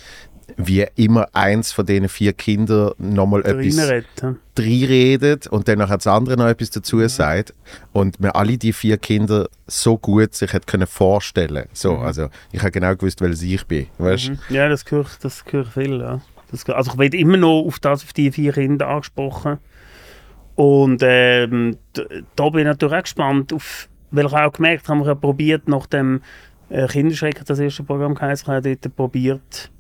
Wie 0.58 0.86
immer 0.96 1.28
eins 1.34 1.72
von 1.72 1.86
diesen 1.86 2.10
vier 2.10 2.34
Kindern 2.34 2.94
nochmal 2.98 3.42
etwas 3.42 3.78
Reinreden. 3.78 4.40
reinredet 4.58 5.46
und 5.46 5.68
dann 5.68 5.78
noch 5.78 5.90
das 5.90 6.08
andere 6.08 6.38
noch 6.38 6.48
etwas 6.48 6.72
dazu 6.72 7.08
sagt 7.08 7.54
und 7.94 8.20
mir 8.20 8.34
alle 8.36 8.58
die 8.58 8.74
vier 8.74 8.98
Kinder 8.98 9.48
so 9.68 10.00
gut 10.00 10.34
sich 10.34 10.52
hat 10.52 10.66
können 10.66 10.88
vorstellen 10.88 11.68
so 11.74 11.98
also 11.98 12.30
ich 12.52 12.62
habe 12.62 12.72
genau 12.72 12.96
gewusst 12.96 13.22
welches 13.22 13.44
ich 13.44 13.64
bin 13.68 13.86
weißt? 14.00 14.32
Ja, 14.50 14.68
das 14.68 14.86
gehört, 14.86 15.20
das 15.22 15.46
gehört 15.46 15.68
viel, 15.68 16.00
ja. 16.00 16.20
Das, 16.52 16.68
also 16.70 16.92
ich 16.92 16.98
werde 16.98 17.18
immer 17.18 17.38
noch 17.38 17.64
auf 17.66 17.80
das, 17.80 18.04
auf 18.04 18.14
die 18.14 18.32
vier 18.32 18.54
Kinder 18.54 18.88
angesprochen. 18.88 19.60
Und 20.56 21.02
ähm, 21.04 21.78
da 22.36 22.50
bin 22.50 22.62
ich 22.62 22.66
natürlich 22.66 22.96
auch 22.96 23.04
gespannt, 23.04 23.54
auf, 23.54 23.88
weil 24.12 24.26
ich 24.26 24.34
auch 24.34 24.52
gemerkt 24.52 24.90
habe, 24.90 25.02
ich 25.02 25.08
habe 25.08 25.20
probiert, 25.20 25.68
nach 25.68 25.86
dem 25.86 26.22
äh, 26.70 26.88
Kinderschrecken, 26.88 27.44
das 27.46 27.60
erste 27.60 27.84
Programm 27.84 28.16
geheißen, 28.16 28.44
ich 28.44 28.56
habe 28.56 28.76
dort 28.76 28.96
probiert, 28.96 29.72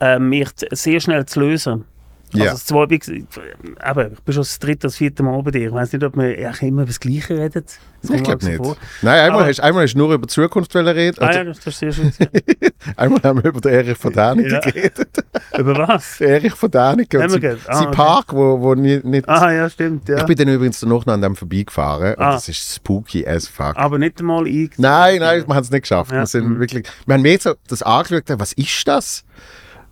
äh, 0.00 0.18
mich 0.18 0.48
sehr 0.70 1.00
schnell 1.00 1.26
zu 1.26 1.40
lösen. 1.40 1.84
Also 2.32 2.44
Ja. 2.44 2.50
das 2.52 2.64
zweite, 2.64 2.94
eben, 2.94 4.12
ich 4.12 4.20
bin 4.20 4.32
schon 4.34 4.42
das 4.42 4.58
dritte, 4.58 4.86
das 4.86 4.96
vierte 4.96 5.22
Mal 5.22 5.42
bei 5.42 5.50
dir. 5.50 5.66
Ich 5.68 5.72
weiß 5.72 5.92
nicht, 5.92 6.04
ob 6.04 6.16
wir 6.16 6.24
eigentlich 6.24 6.62
immer 6.62 6.82
über 6.82 6.86
das 6.88 7.00
Gleiche 7.00 7.36
reden. 7.38 7.64
Das 7.64 7.78
ich 8.04 8.10
mir 8.10 8.22
glaube 8.22 8.44
nicht 8.46 8.56
vor. 8.56 8.76
nein 9.02 9.20
einmal 9.20 9.40
Aber- 9.42 9.48
hast, 9.50 9.60
einmal 9.60 9.82
hast 9.82 9.94
du 9.94 9.98
nur 9.98 10.14
über 10.14 10.26
die 10.26 10.32
Zukunft 10.32 10.74
reden 10.74 11.14
Ah 11.22 11.32
ja, 11.32 11.44
das, 11.44 11.58
ist 11.66 11.78
sehr 11.78 11.92
schön. 11.92 12.12
einmal 12.96 13.20
haben 13.22 13.42
wir 13.42 13.50
über 13.50 13.60
den 13.60 13.72
Erich 13.72 13.98
von 13.98 14.12
Däniken 14.12 14.50
Ja. 14.52 14.60
geredet 14.60 15.08
über 15.58 15.76
was? 15.88 16.20
Erich 16.20 16.54
von 16.54 16.70
Däniken 16.70 17.20
und 17.22 17.30
sein? 17.30 17.58
Ah, 17.66 17.74
sein 17.74 17.86
okay. 17.88 17.96
Park 17.96 18.32
wo, 18.32 18.60
wo 18.60 18.74
nicht 18.74 19.28
Ah 19.28 19.52
ja, 19.52 19.68
stimmt, 19.68 20.08
ja. 20.08 20.18
ich 20.18 20.24
bin 20.24 20.36
dann 20.36 20.48
übrigens 20.48 20.80
noch 20.82 21.06
an 21.06 21.20
dem 21.20 21.36
vorbeigefahren 21.36 22.14
und 22.14 22.20
Ah. 22.22 22.32
das 22.32 22.48
ist 22.48 22.74
spooky 22.76 23.26
as 23.26 23.46
fuck 23.48 23.76
Aber 23.76 23.98
nicht 23.98 24.20
einmal 24.20 24.46
ich. 24.46 24.70
Nein, 24.78 25.18
nein, 25.20 25.44
wir 25.46 25.54
haben 25.54 25.62
es 25.62 25.70
nicht 25.70 25.82
geschafft. 25.82 26.12
Ja. 26.12 26.18
Wir, 26.20 26.26
sind 26.26 26.48
Mhm. 26.48 26.60
wirklich, 26.60 26.86
wir 27.06 27.14
haben 27.14 27.22
mehr 27.22 27.38
so 27.38 27.54
das 27.68 27.82
angeschaut, 27.82 28.24
was 28.38 28.52
ist 28.54 28.86
das? 28.88 29.24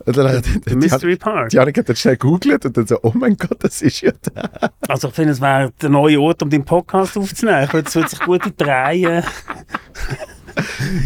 Und 0.06 0.16
dann 0.16 0.28
hat 0.28 0.44
die, 0.68 0.74
Mystery 0.76 1.16
Park. 1.16 1.50
die 1.50 1.56
Janik 1.56 1.78
hat 1.78 1.88
dann 1.88 1.96
schnell 1.96 2.16
gegoogelt 2.16 2.64
und 2.64 2.76
dann 2.76 2.86
so, 2.86 2.98
oh 3.02 3.12
mein 3.14 3.36
Gott, 3.36 3.56
das 3.62 3.82
ist 3.82 4.00
ja 4.00 4.12
da. 4.34 4.70
Also 4.88 5.08
ich 5.08 5.14
finde, 5.14 5.32
es 5.32 5.40
wäre 5.40 5.72
der 5.82 5.90
neue 5.90 6.20
Ort, 6.20 6.42
um 6.42 6.50
den 6.50 6.64
Podcast 6.64 7.16
aufzunehmen. 7.16 7.64
Ich 7.64 7.72
würde- 7.72 7.88
Es 7.88 8.10
sich 8.10 8.20
gut 8.20 8.46
in 8.46 8.56
drehen. 8.56 9.22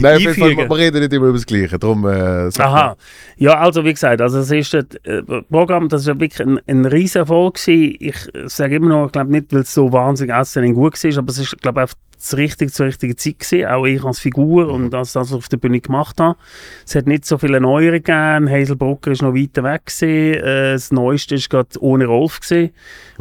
Nein, 0.00 0.14
auf 0.16 0.20
jeden 0.20 0.34
Fall, 0.34 0.56
wir 0.56 0.76
reden 0.78 1.00
nicht 1.00 1.12
immer 1.12 1.26
über 1.26 1.36
das 1.36 1.44
Gleiche. 1.46 1.78
Darum, 1.78 2.06
äh, 2.06 2.48
Aha. 2.58 2.96
Ja, 3.36 3.58
also 3.58 3.84
wie 3.84 3.92
gesagt, 3.92 4.20
also 4.20 4.38
das 4.38 4.50
erste 4.50 4.86
äh, 5.04 5.22
Programm, 5.50 5.88
das 5.88 6.06
war 6.06 6.18
wirklich 6.18 6.40
ein, 6.46 6.58
ein 6.66 6.84
riesen 6.86 7.18
Erfolg. 7.18 7.54
gewesen. 7.56 7.96
Ich 8.00 8.16
sage 8.46 8.76
immer 8.76 8.88
noch, 8.88 9.06
ich 9.06 9.12
glaube 9.12 9.30
nicht, 9.30 9.52
weil 9.52 9.60
es 9.60 9.74
so 9.74 9.92
wahnsinnig 9.92 10.34
outstanding 10.34 10.74
gut 10.74 11.02
war, 11.04 11.18
aber 11.18 11.30
es 11.30 11.38
ist, 11.38 11.60
glaube 11.60 11.84
ich, 11.84 11.90
einfach 12.22 12.30
das 12.32 12.36
richtige, 12.36 12.72
zur 12.72 12.86
richtigen 12.86 13.16
Zeit 13.16 13.38
gewesen. 13.40 13.66
Auch 13.66 13.84
ich 13.84 14.04
als 14.04 14.20
Figur 14.20 14.68
und 14.68 14.94
als 14.94 15.12
das, 15.12 15.22
was 15.22 15.30
ich 15.30 15.36
auf 15.36 15.48
der 15.48 15.56
Bühne 15.56 15.80
gemacht 15.80 16.20
habe. 16.20 16.38
Es 16.86 16.94
hat 16.94 17.06
nicht 17.06 17.24
so 17.24 17.38
viele 17.38 17.60
Neuere 17.60 18.00
gegeben. 18.00 18.48
Hazel 18.48 18.76
Brucker 18.76 19.10
ist 19.10 19.22
noch 19.22 19.34
weiter 19.34 19.62
weg 19.64 19.86
gewesen. 19.86 20.42
Äh, 20.42 20.72
das 20.72 20.92
Neueste 20.92 21.34
ist 21.34 21.50
gerade 21.50 21.68
ohne 21.80 22.06
Rolf 22.06 22.40
gewesen. 22.40 22.70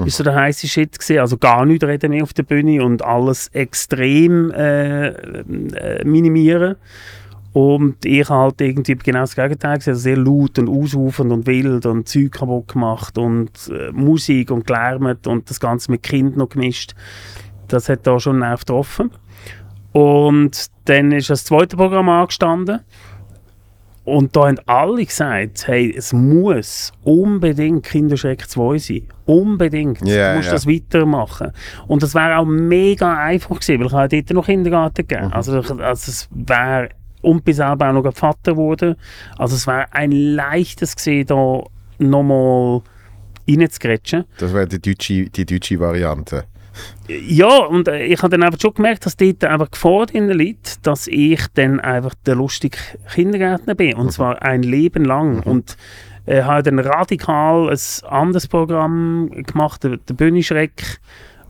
Ist 0.06 0.18
so 0.18 0.24
der 0.24 0.36
heiße 0.36 0.68
Shit 0.68 1.00
gewesen. 1.00 1.20
Also 1.20 1.38
gar 1.38 1.66
nicht 1.66 1.84
reden 1.84 2.12
mehr 2.12 2.24
auf 2.24 2.34
der 2.34 2.44
Bühne 2.44 2.84
und 2.84 3.04
alles 3.04 3.50
extrem 3.50 4.52
äh, 4.52 5.08
äh, 5.08 6.06
minimieren. 6.06 6.76
Und 7.54 8.06
ich 8.06 8.30
habe 8.30 8.44
halt 8.44 8.62
irgendwie 8.62 8.96
genau 8.96 9.22
das 9.22 9.36
Gegenteil 9.36 9.78
gesehen, 9.78 9.92
also 9.92 10.02
sehr 10.02 10.16
laut 10.16 10.58
und 10.58 10.70
ausufernd 10.70 11.34
und 11.34 11.48
wild 11.48 11.86
und 11.86 12.08
Zeug 12.08 12.32
kaputt 12.32 12.70
gemacht 12.70 13.18
und 13.18 13.52
äh, 13.70 13.92
Musik 13.92 14.52
und 14.52 14.66
gelärmt 14.66 15.28
und 15.28 15.50
das 15.50 15.60
Ganze 15.60 15.92
mit 15.92 16.02
Kind 16.02 16.38
noch 16.38 16.48
gemischt. 16.48 16.94
Das 17.74 17.90
hat 17.90 18.06
da 18.06 18.20
schon 18.20 18.42
getroffen. 18.42 19.12
Und 19.92 20.68
dann 20.86 21.12
ist 21.12 21.30
das 21.30 21.44
zweite 21.44 21.76
Programm 21.76 22.10
angestanden. 22.10 22.82
Und 24.04 24.36
da 24.36 24.48
haben 24.48 24.58
alle 24.66 25.06
gesagt, 25.06 25.68
hey, 25.68 25.94
es 25.96 26.12
muss 26.12 26.92
unbedingt 27.04 27.86
Kinderschreck 27.86 28.50
2 28.50 28.78
sein. 28.80 29.02
Unbedingt. 29.26 30.02
Ja, 30.08 30.32
du 30.32 30.38
musst 30.38 30.48
ja. 30.48 30.54
das 30.54 30.68
weitermachen. 30.68 31.52
Und 31.88 32.02
das 32.02 32.16
wäre 32.16 32.38
auch 32.38 32.46
mega 32.46 33.16
einfach 33.16 33.60
gewesen, 33.60 33.80
weil 33.80 33.88
ich 33.88 33.94
habe 33.94 34.10
dort 34.10 34.32
noch 34.32 34.46
Kindergarten 34.48 35.08
gegeben. 35.08 35.28
Mhm. 35.28 35.34
Also, 35.34 35.60
also 35.60 35.78
es 35.80 36.28
wäre, 36.32 36.90
und 37.22 37.46
bin 37.46 37.54
selber 37.54 37.90
auch 37.90 37.94
noch 37.94 38.14
Vater 38.14 38.54
geworden. 38.54 38.96
Also 39.38 39.56
es 39.56 39.68
wäre 39.68 39.86
ein 39.92 40.12
leichtes 40.12 40.96
gewesen, 40.96 41.28
da 41.28 41.64
nochmal 42.00 42.82
reinzugrätschen. 43.48 44.26
Das 44.40 44.52
wäre 44.52 44.68
die 44.68 44.82
deutsche, 44.82 45.30
die 45.30 45.46
deutsche 45.46 45.80
Variante. 45.80 46.46
Ja, 47.08 47.66
und 47.66 47.88
äh, 47.88 48.06
ich 48.06 48.22
habe 48.22 48.30
dann 48.30 48.44
einfach 48.44 48.60
schon 48.60 48.74
gemerkt, 48.74 49.06
dass 49.06 49.18
dort 49.18 49.44
einfach 49.44 49.72
Gefahr 49.72 50.06
drin 50.06 50.30
liegt, 50.30 50.86
dass 50.88 51.08
ich 51.08 51.42
dann 51.54 51.80
einfach 51.80 52.14
der 52.26 52.36
lustige 52.36 52.78
Kindergärtner 53.14 53.76
bin. 53.76 53.96
Und 53.96 54.12
zwar 54.12 54.42
ein 54.42 54.64
Leben 54.64 55.06
lang. 55.06 55.42
Und 55.42 55.78
äh, 56.26 56.44
habe 56.44 56.64
dann 56.64 56.80
radikal 56.80 57.70
ein 57.70 57.80
anderes 58.10 58.48
Programm 58.48 59.30
gemacht, 59.32 59.84
der, 59.84 59.98
der 59.98 60.14
Bühneschreck, 60.14 61.00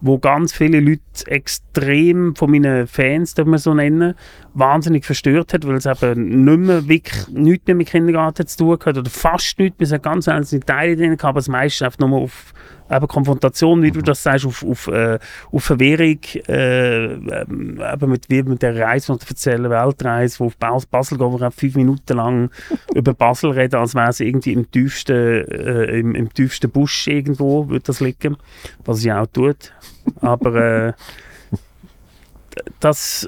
wo 0.02 0.18
ganz 0.18 0.52
viele 0.54 0.80
Leute 0.80 1.02
extrem 1.28 2.36
von 2.36 2.50
meinen 2.50 2.88
Fans, 2.88 3.36
darf 3.36 3.46
man 3.46 3.60
so 3.60 3.74
nennen, 3.74 4.16
wahnsinnig 4.54 5.06
verstört 5.06 5.54
hat, 5.54 5.68
weil 5.68 5.76
es 5.76 5.86
eben 5.86 6.44
nicht 6.44 6.60
mehr 6.60 6.88
wirklich 6.88 7.28
nichts 7.28 7.68
mehr 7.68 7.76
mit 7.76 7.88
Kindergarten 7.88 8.48
zu 8.48 8.58
tun 8.58 8.80
hat 8.84 8.98
oder 8.98 9.10
fast 9.10 9.60
nichts, 9.60 9.80
wir 9.80 9.88
haben 9.88 10.02
ganz 10.02 10.28
einzelne 10.28 10.66
Teile 10.66 10.96
drin 10.96 11.18
gehabt, 11.18 11.26
aber 11.26 11.40
das 11.40 11.48
meiste 11.48 11.86
einfach 11.86 12.00
nur 12.00 12.20
auf 12.20 12.54
eben 12.92 13.08
Konfrontation, 13.08 13.82
wie 13.82 13.92
du 13.92 14.02
das 14.02 14.24
sagst, 14.24 14.46
auf, 14.46 14.64
auf, 14.64 14.88
äh, 14.88 15.18
auf 15.52 15.64
Verwirrung, 15.64 16.20
äh, 16.48 17.14
eben 17.14 18.10
mit, 18.10 18.30
wie 18.30 18.44
mit 18.44 18.62
der 18.62 18.78
Reise, 18.78 19.18
die 19.18 19.28
erzählen, 19.30 19.70
Weltreise, 19.70 20.40
wo 20.40 20.46
auf 20.46 20.58
Bas- 20.58 20.86
Basel 20.86 21.18
gehen, 21.18 21.32
wo 21.32 21.40
wir 21.40 21.52
fünf 21.52 21.76
Minuten 21.76 22.18
lang 22.18 22.50
über 22.96 23.14
Basel 23.14 23.52
reden, 23.52 23.76
als 23.76 23.96
wäre 23.96 24.10
es 24.10 24.20
irgendwie 24.20 24.54
im 24.54 24.70
tiefsten, 24.70 25.16
äh, 25.16 26.00
im, 26.00 26.16
im 26.16 26.34
tiefsten 26.34 26.70
Busch 26.70 27.08
irgendwo, 27.08 27.70
würde 27.70 27.84
das 27.86 28.00
liegen, 28.00 28.38
was 28.86 29.00
sie 29.00 29.12
auch 29.12 29.28
tut. 29.28 29.74
Aber 30.22 30.56
äh, 30.56 30.94
das 32.80 33.28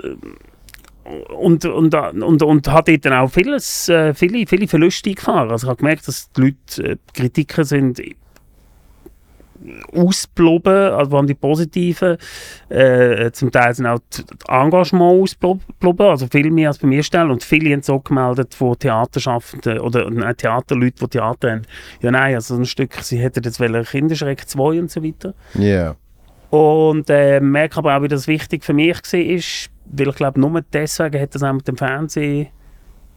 und, 1.37 1.65
und, 1.65 1.93
und, 1.93 2.43
und 2.43 2.71
hat 2.71 2.87
dort 2.87 3.05
dann 3.05 3.13
auch 3.13 3.29
vieles, 3.29 3.89
äh, 3.89 4.13
viele, 4.13 4.47
viele 4.47 4.67
Verluste 4.67 5.09
eingefahren. 5.09 5.51
Also 5.51 5.65
ich 5.67 5.69
habe 5.69 5.77
gemerkt, 5.79 6.07
dass 6.07 6.31
die 6.31 6.41
Leute, 6.41 6.91
äh, 6.91 6.95
die 6.95 7.21
Kritiker 7.21 7.65
sind 7.65 8.01
ausbloben, 9.93 10.93
also 10.93 11.11
vor 11.11 11.19
allem 11.19 11.27
die 11.27 11.33
positiven. 11.33 12.17
Äh, 12.69 13.31
zum 13.31 13.51
Teil 13.51 13.73
sind 13.73 13.85
auch 13.85 13.99
die 14.15 14.23
Engagement 14.47 15.21
ausbloben, 15.21 16.05
also 16.05 16.27
viel 16.27 16.51
mehr 16.51 16.69
als 16.69 16.77
bei 16.77 16.87
mir 16.87 17.03
stellen. 17.03 17.31
Und 17.31 17.43
viele 17.43 17.73
haben 17.73 17.81
so 17.81 17.99
gemeldet 17.99 18.53
von 18.53 18.77
Theaterschaffenden 18.77 19.79
oder 19.79 20.09
nein, 20.09 20.35
Theaterleuten, 20.35 21.07
die 21.07 21.17
Theater 21.17 21.51
haben. 21.51 21.61
Ja, 22.01 22.11
nein, 22.11 22.35
also 22.35 22.55
ein 22.55 22.65
Stück, 22.65 22.93
sie 23.01 23.17
hätten 23.17 23.43
jetzt 23.43 23.59
wollen 23.59 23.83
Kinderschreck 23.83 24.47
2 24.47 24.79
und 24.79 24.91
so 24.91 25.03
weiter. 25.03 25.33
Ja. 25.55 25.61
Yeah. 25.61 25.95
Und 26.49 27.09
äh, 27.09 27.39
merke 27.39 27.77
aber 27.77 27.97
auch, 27.97 28.03
wie 28.03 28.07
das 28.07 28.27
wichtig 28.27 28.63
für 28.63 28.73
mich 28.73 28.95
war, 28.95 29.19
weil 29.19 30.09
ich 30.09 30.15
glaube, 30.15 30.39
nur 30.39 30.61
deswegen 30.61 31.19
hat 31.19 31.33
das 31.33 31.41
auch 31.41 31.53
mit 31.53 31.67
dem 31.67 31.77
Fernsehen 31.77 32.49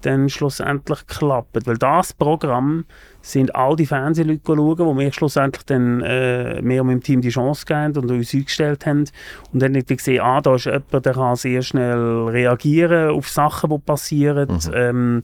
dann 0.07 0.29
schlussendlich 0.29 1.07
geklappt. 1.07 1.67
Weil 1.67 1.77
das 1.77 2.13
Programm 2.13 2.85
sind 3.21 3.55
all 3.55 3.75
die 3.77 3.87
Fernsehleute 3.87 4.41
schauen, 4.47 4.77
die 4.77 4.95
mir 4.95 5.13
schlussendlich 5.13 5.65
dann 5.65 6.01
äh, 6.03 6.63
mehr 6.63 6.83
und 6.83 6.89
meinem 6.89 7.03
Team 7.03 7.21
die 7.21 7.31
Chance 7.31 7.67
gegeben 7.67 7.99
und 7.99 8.11
uns 8.11 8.33
eingestellt 8.33 8.87
haben. 8.87 9.05
Und 9.53 9.63
dann 9.63 9.73
habe 9.73 9.81
ich 9.81 9.87
gesehen, 9.99 10.21
ah, 10.21 10.41
da 10.41 10.55
ist 10.55 10.67
jemand, 10.67 11.05
der 11.05 11.13
kann 11.13 11.37
sehr 11.37 11.63
schnell 11.63 12.29
reagieren 12.29 13.11
auf 13.11 13.29
Sachen, 13.29 13.71
die 13.71 13.79
passieren. 13.79 14.49
Mhm. 14.49 14.73
Ähm, 14.73 15.23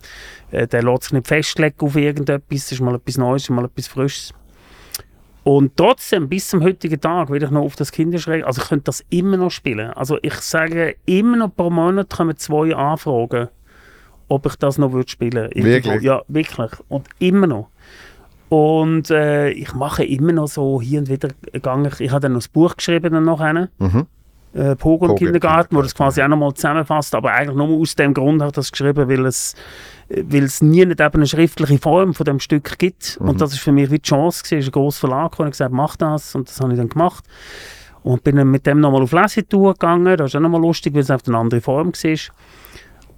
äh, 0.50 0.66
der 0.66 0.82
lässt 0.82 1.04
sich 1.04 1.12
nicht 1.12 1.28
festlegen 1.28 1.76
auf 1.80 1.96
irgendetwas, 1.96 2.64
das 2.64 2.72
ist 2.72 2.80
mal 2.80 2.96
etwas 2.96 3.18
Neues, 3.18 3.48
mal 3.50 3.64
etwas 3.64 3.86
Frisches. 3.86 4.34
Und 5.44 5.76
trotzdem, 5.76 6.28
bis 6.28 6.48
zum 6.48 6.62
heutigen 6.62 7.00
Tag, 7.00 7.28
will 7.30 7.42
ich 7.42 7.50
noch 7.50 7.62
auf 7.62 7.74
das 7.74 7.90
Kinderschreck, 7.90 8.44
also 8.44 8.62
ich 8.62 8.68
könnte 8.68 8.84
das 8.84 9.04
immer 9.10 9.36
noch 9.36 9.50
spielen. 9.50 9.90
Also 9.90 10.18
ich 10.22 10.34
sage, 10.34 10.96
immer 11.04 11.36
noch 11.36 11.54
pro 11.54 11.68
Monat 11.68 12.10
kommen 12.10 12.36
zwei 12.36 12.74
Anfragen, 12.74 13.48
ob 14.32 14.46
ich 14.46 14.56
das 14.56 14.78
noch 14.78 14.92
würde 14.92 15.10
spielen 15.10 15.50
würde. 15.54 15.64
Wirklich? 15.64 16.02
Ja, 16.02 16.22
wirklich. 16.28 16.70
Und 16.88 17.06
immer 17.18 17.46
noch. 17.46 17.68
Und 18.48 19.10
äh, 19.10 19.50
ich 19.50 19.74
mache 19.74 20.04
immer 20.04 20.32
noch 20.32 20.48
so 20.48 20.80
hier 20.80 21.00
und 21.00 21.08
wieder 21.08 21.28
gang 21.62 21.86
ich, 21.86 22.00
ich 22.00 22.10
habe 22.10 22.20
dann 22.20 22.32
noch 22.32 22.40
das 22.40 22.48
Buch 22.48 22.76
geschrieben 22.76 23.12
dann 23.12 23.24
nachher, 23.24 23.68
Mhm. 23.78 24.06
äh, 24.54 24.76
Pogo 24.76 25.06
im 25.06 25.16
Kindergarten, 25.16 25.74
wo 25.76 25.80
das 25.82 25.94
quasi 25.94 26.22
auch 26.22 26.28
nochmal 26.28 26.52
zusammenfasst, 26.52 27.14
aber 27.14 27.32
eigentlich 27.32 27.56
nur 27.56 27.80
aus 27.80 27.94
dem 27.94 28.12
Grund 28.12 28.42
habe 28.42 28.50
ich 28.50 28.54
das 28.54 28.70
geschrieben, 28.70 29.08
weil 29.08 29.24
es 29.26 29.54
weil 30.14 30.42
es 30.44 30.60
nie 30.60 30.84
nicht 30.84 31.00
eben 31.00 31.14
eine 31.14 31.26
schriftliche 31.26 31.78
Form 31.78 32.12
von 32.12 32.24
dem 32.24 32.40
Stück 32.40 32.78
gibt. 32.78 33.16
Und 33.20 33.40
das 33.40 33.52
ist 33.52 33.60
für 33.60 33.72
mich 33.72 33.90
wie 33.90 33.98
die 33.98 34.02
Chance 34.02 34.42
gewesen. 34.42 34.58
Es 34.58 34.64
ist 34.64 34.68
ein 34.68 34.72
grosser 34.72 35.00
Verlag, 35.08 35.36
der 35.36 35.48
gesagt 35.50 35.72
mach 35.72 35.96
das. 35.96 36.34
Und 36.34 36.48
das 36.50 36.60
habe 36.60 36.72
ich 36.72 36.78
dann 36.78 36.90
gemacht. 36.90 37.24
Und 38.02 38.22
bin 38.22 38.36
dann 38.36 38.50
mit 38.50 38.66
dem 38.66 38.80
nochmal 38.80 39.02
auf 39.02 39.12
Lesetour 39.12 39.72
gegangen. 39.72 40.16
Das 40.18 40.30
ist 40.30 40.36
auch 40.36 40.40
nochmal 40.40 40.60
lustig, 40.60 40.92
weil 40.92 41.00
es 41.00 41.10
auf 41.10 41.22
eine 41.26 41.38
andere 41.38 41.62
Form 41.62 41.92
war. 41.92 42.18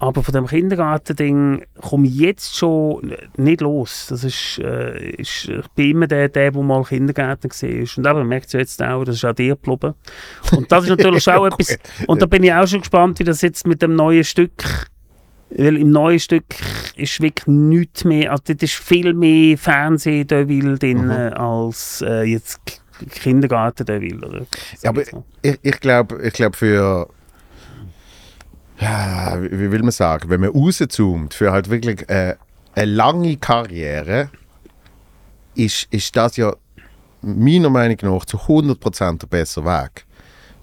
Aber 0.05 0.23
von 0.23 0.35
dem 0.35 0.47
Kindergarten-Ding 0.47 1.65
komme 1.81 2.07
ich 2.07 2.17
jetzt 2.17 2.57
schon 2.59 3.15
nicht 3.39 3.63
los. 3.63 4.09
Das 4.11 4.23
ist, 4.23 4.59
äh, 4.59 5.13
ist, 5.13 5.49
ich 5.49 5.69
bin 5.69 5.93
immer 5.93 6.07
der, 6.07 6.29
der, 6.29 6.51
der 6.51 6.63
mal 6.63 6.85
Kindergärtner 6.85 7.49
war. 7.49 8.13
Und 8.13 8.19
man 8.19 8.29
merkt 8.29 8.49
es 8.49 8.53
jetzt 8.53 8.83
auch, 8.83 9.05
das 9.05 9.17
ist 9.17 9.25
auch 9.25 9.33
dir 9.33 9.57
geblieben. 9.57 9.95
Und 10.53 10.71
das 10.71 10.85
ist 10.85 10.91
natürlich 10.91 11.27
auch 11.31 11.47
etwas. 11.47 11.79
Und 12.07 12.21
da 12.21 12.27
bin 12.27 12.43
ich 12.43 12.53
auch 12.53 12.67
schon 12.67 12.81
gespannt, 12.81 13.19
wie 13.19 13.25
das 13.25 13.41
jetzt 13.41 13.67
mit 13.67 13.81
dem 13.81 13.97
neuen 13.97 14.25
Stück 14.25 14.63
weil 15.57 15.77
im 15.77 15.91
neuen 15.91 16.19
Stück 16.19 16.57
ist 16.97 17.21
wirklich 17.21 17.47
nichts 17.47 18.05
mehr, 18.05 18.33
also 18.33 18.43
dort 18.49 18.63
ist 18.65 18.75
viel 18.75 19.15
mehr 19.15 19.57
Fernsehen 19.57 20.27
drin 20.27 20.77
drin, 20.77 21.11
als 21.11 22.03
äh, 22.05 22.25
jetzt 22.25 22.61
Kindergarten 23.11 23.87
drin. 23.87 24.25
Oder? 24.25 24.47
Ja, 24.83 24.91
aber 24.91 25.03
ich, 25.43 25.59
ich 25.63 25.81
glaube, 25.81 26.21
ich 26.23 26.33
glaub 26.33 26.57
für. 26.57 27.09
Ja, 28.81 29.39
wie 29.41 29.71
will 29.71 29.83
man 29.83 29.93
sagen? 29.93 30.29
Wenn 30.31 30.41
man 30.41 30.51
rauszoomt 30.51 31.35
für 31.35 31.53
halt 31.53 31.71
wirklich 31.71 32.09
äh, 32.09 32.35
eine 32.75 32.91
lange 32.91 33.37
Karriere, 33.37 34.31
ist, 35.55 35.87
ist 35.91 36.15
das 36.17 36.37
ja 36.37 36.55
meiner 37.23 37.71
Meinung 37.71 37.97
nach 38.03 38.25
zu 38.25 38.37
100% 38.37 39.19
der 39.19 39.27
bessere 39.27 39.65
Weg. 39.65 40.05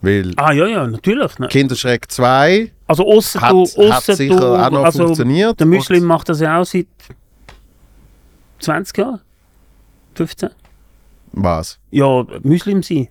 Weil 0.02 0.34
ah, 0.38 0.52
ja, 0.52 0.66
ja, 0.66 0.88
natürlich. 0.88 1.38
Ne? 1.40 1.48
Kinderschreck 1.48 2.12
2 2.12 2.72
Also, 2.88 3.06
ausser 3.08 3.42
hat, 3.42 3.52
du, 3.52 3.92
hat 3.92 4.04
sicher 4.04 4.36
du, 4.36 4.56
auch 4.56 4.72
noch 4.72 4.84
also, 4.84 5.06
funktioniert. 5.06 5.60
der 5.60 5.68
Muslim 5.68 6.04
macht 6.04 6.28
das 6.30 6.40
ja 6.40 6.60
auch 6.60 6.66
seit 6.66 6.88
20 8.60 8.98
Jahren? 8.98 9.22
15? 10.16 10.50
Was? 11.34 11.80
Ja, 11.92 12.26
Muslim 12.44 12.84
sein. 12.84 13.08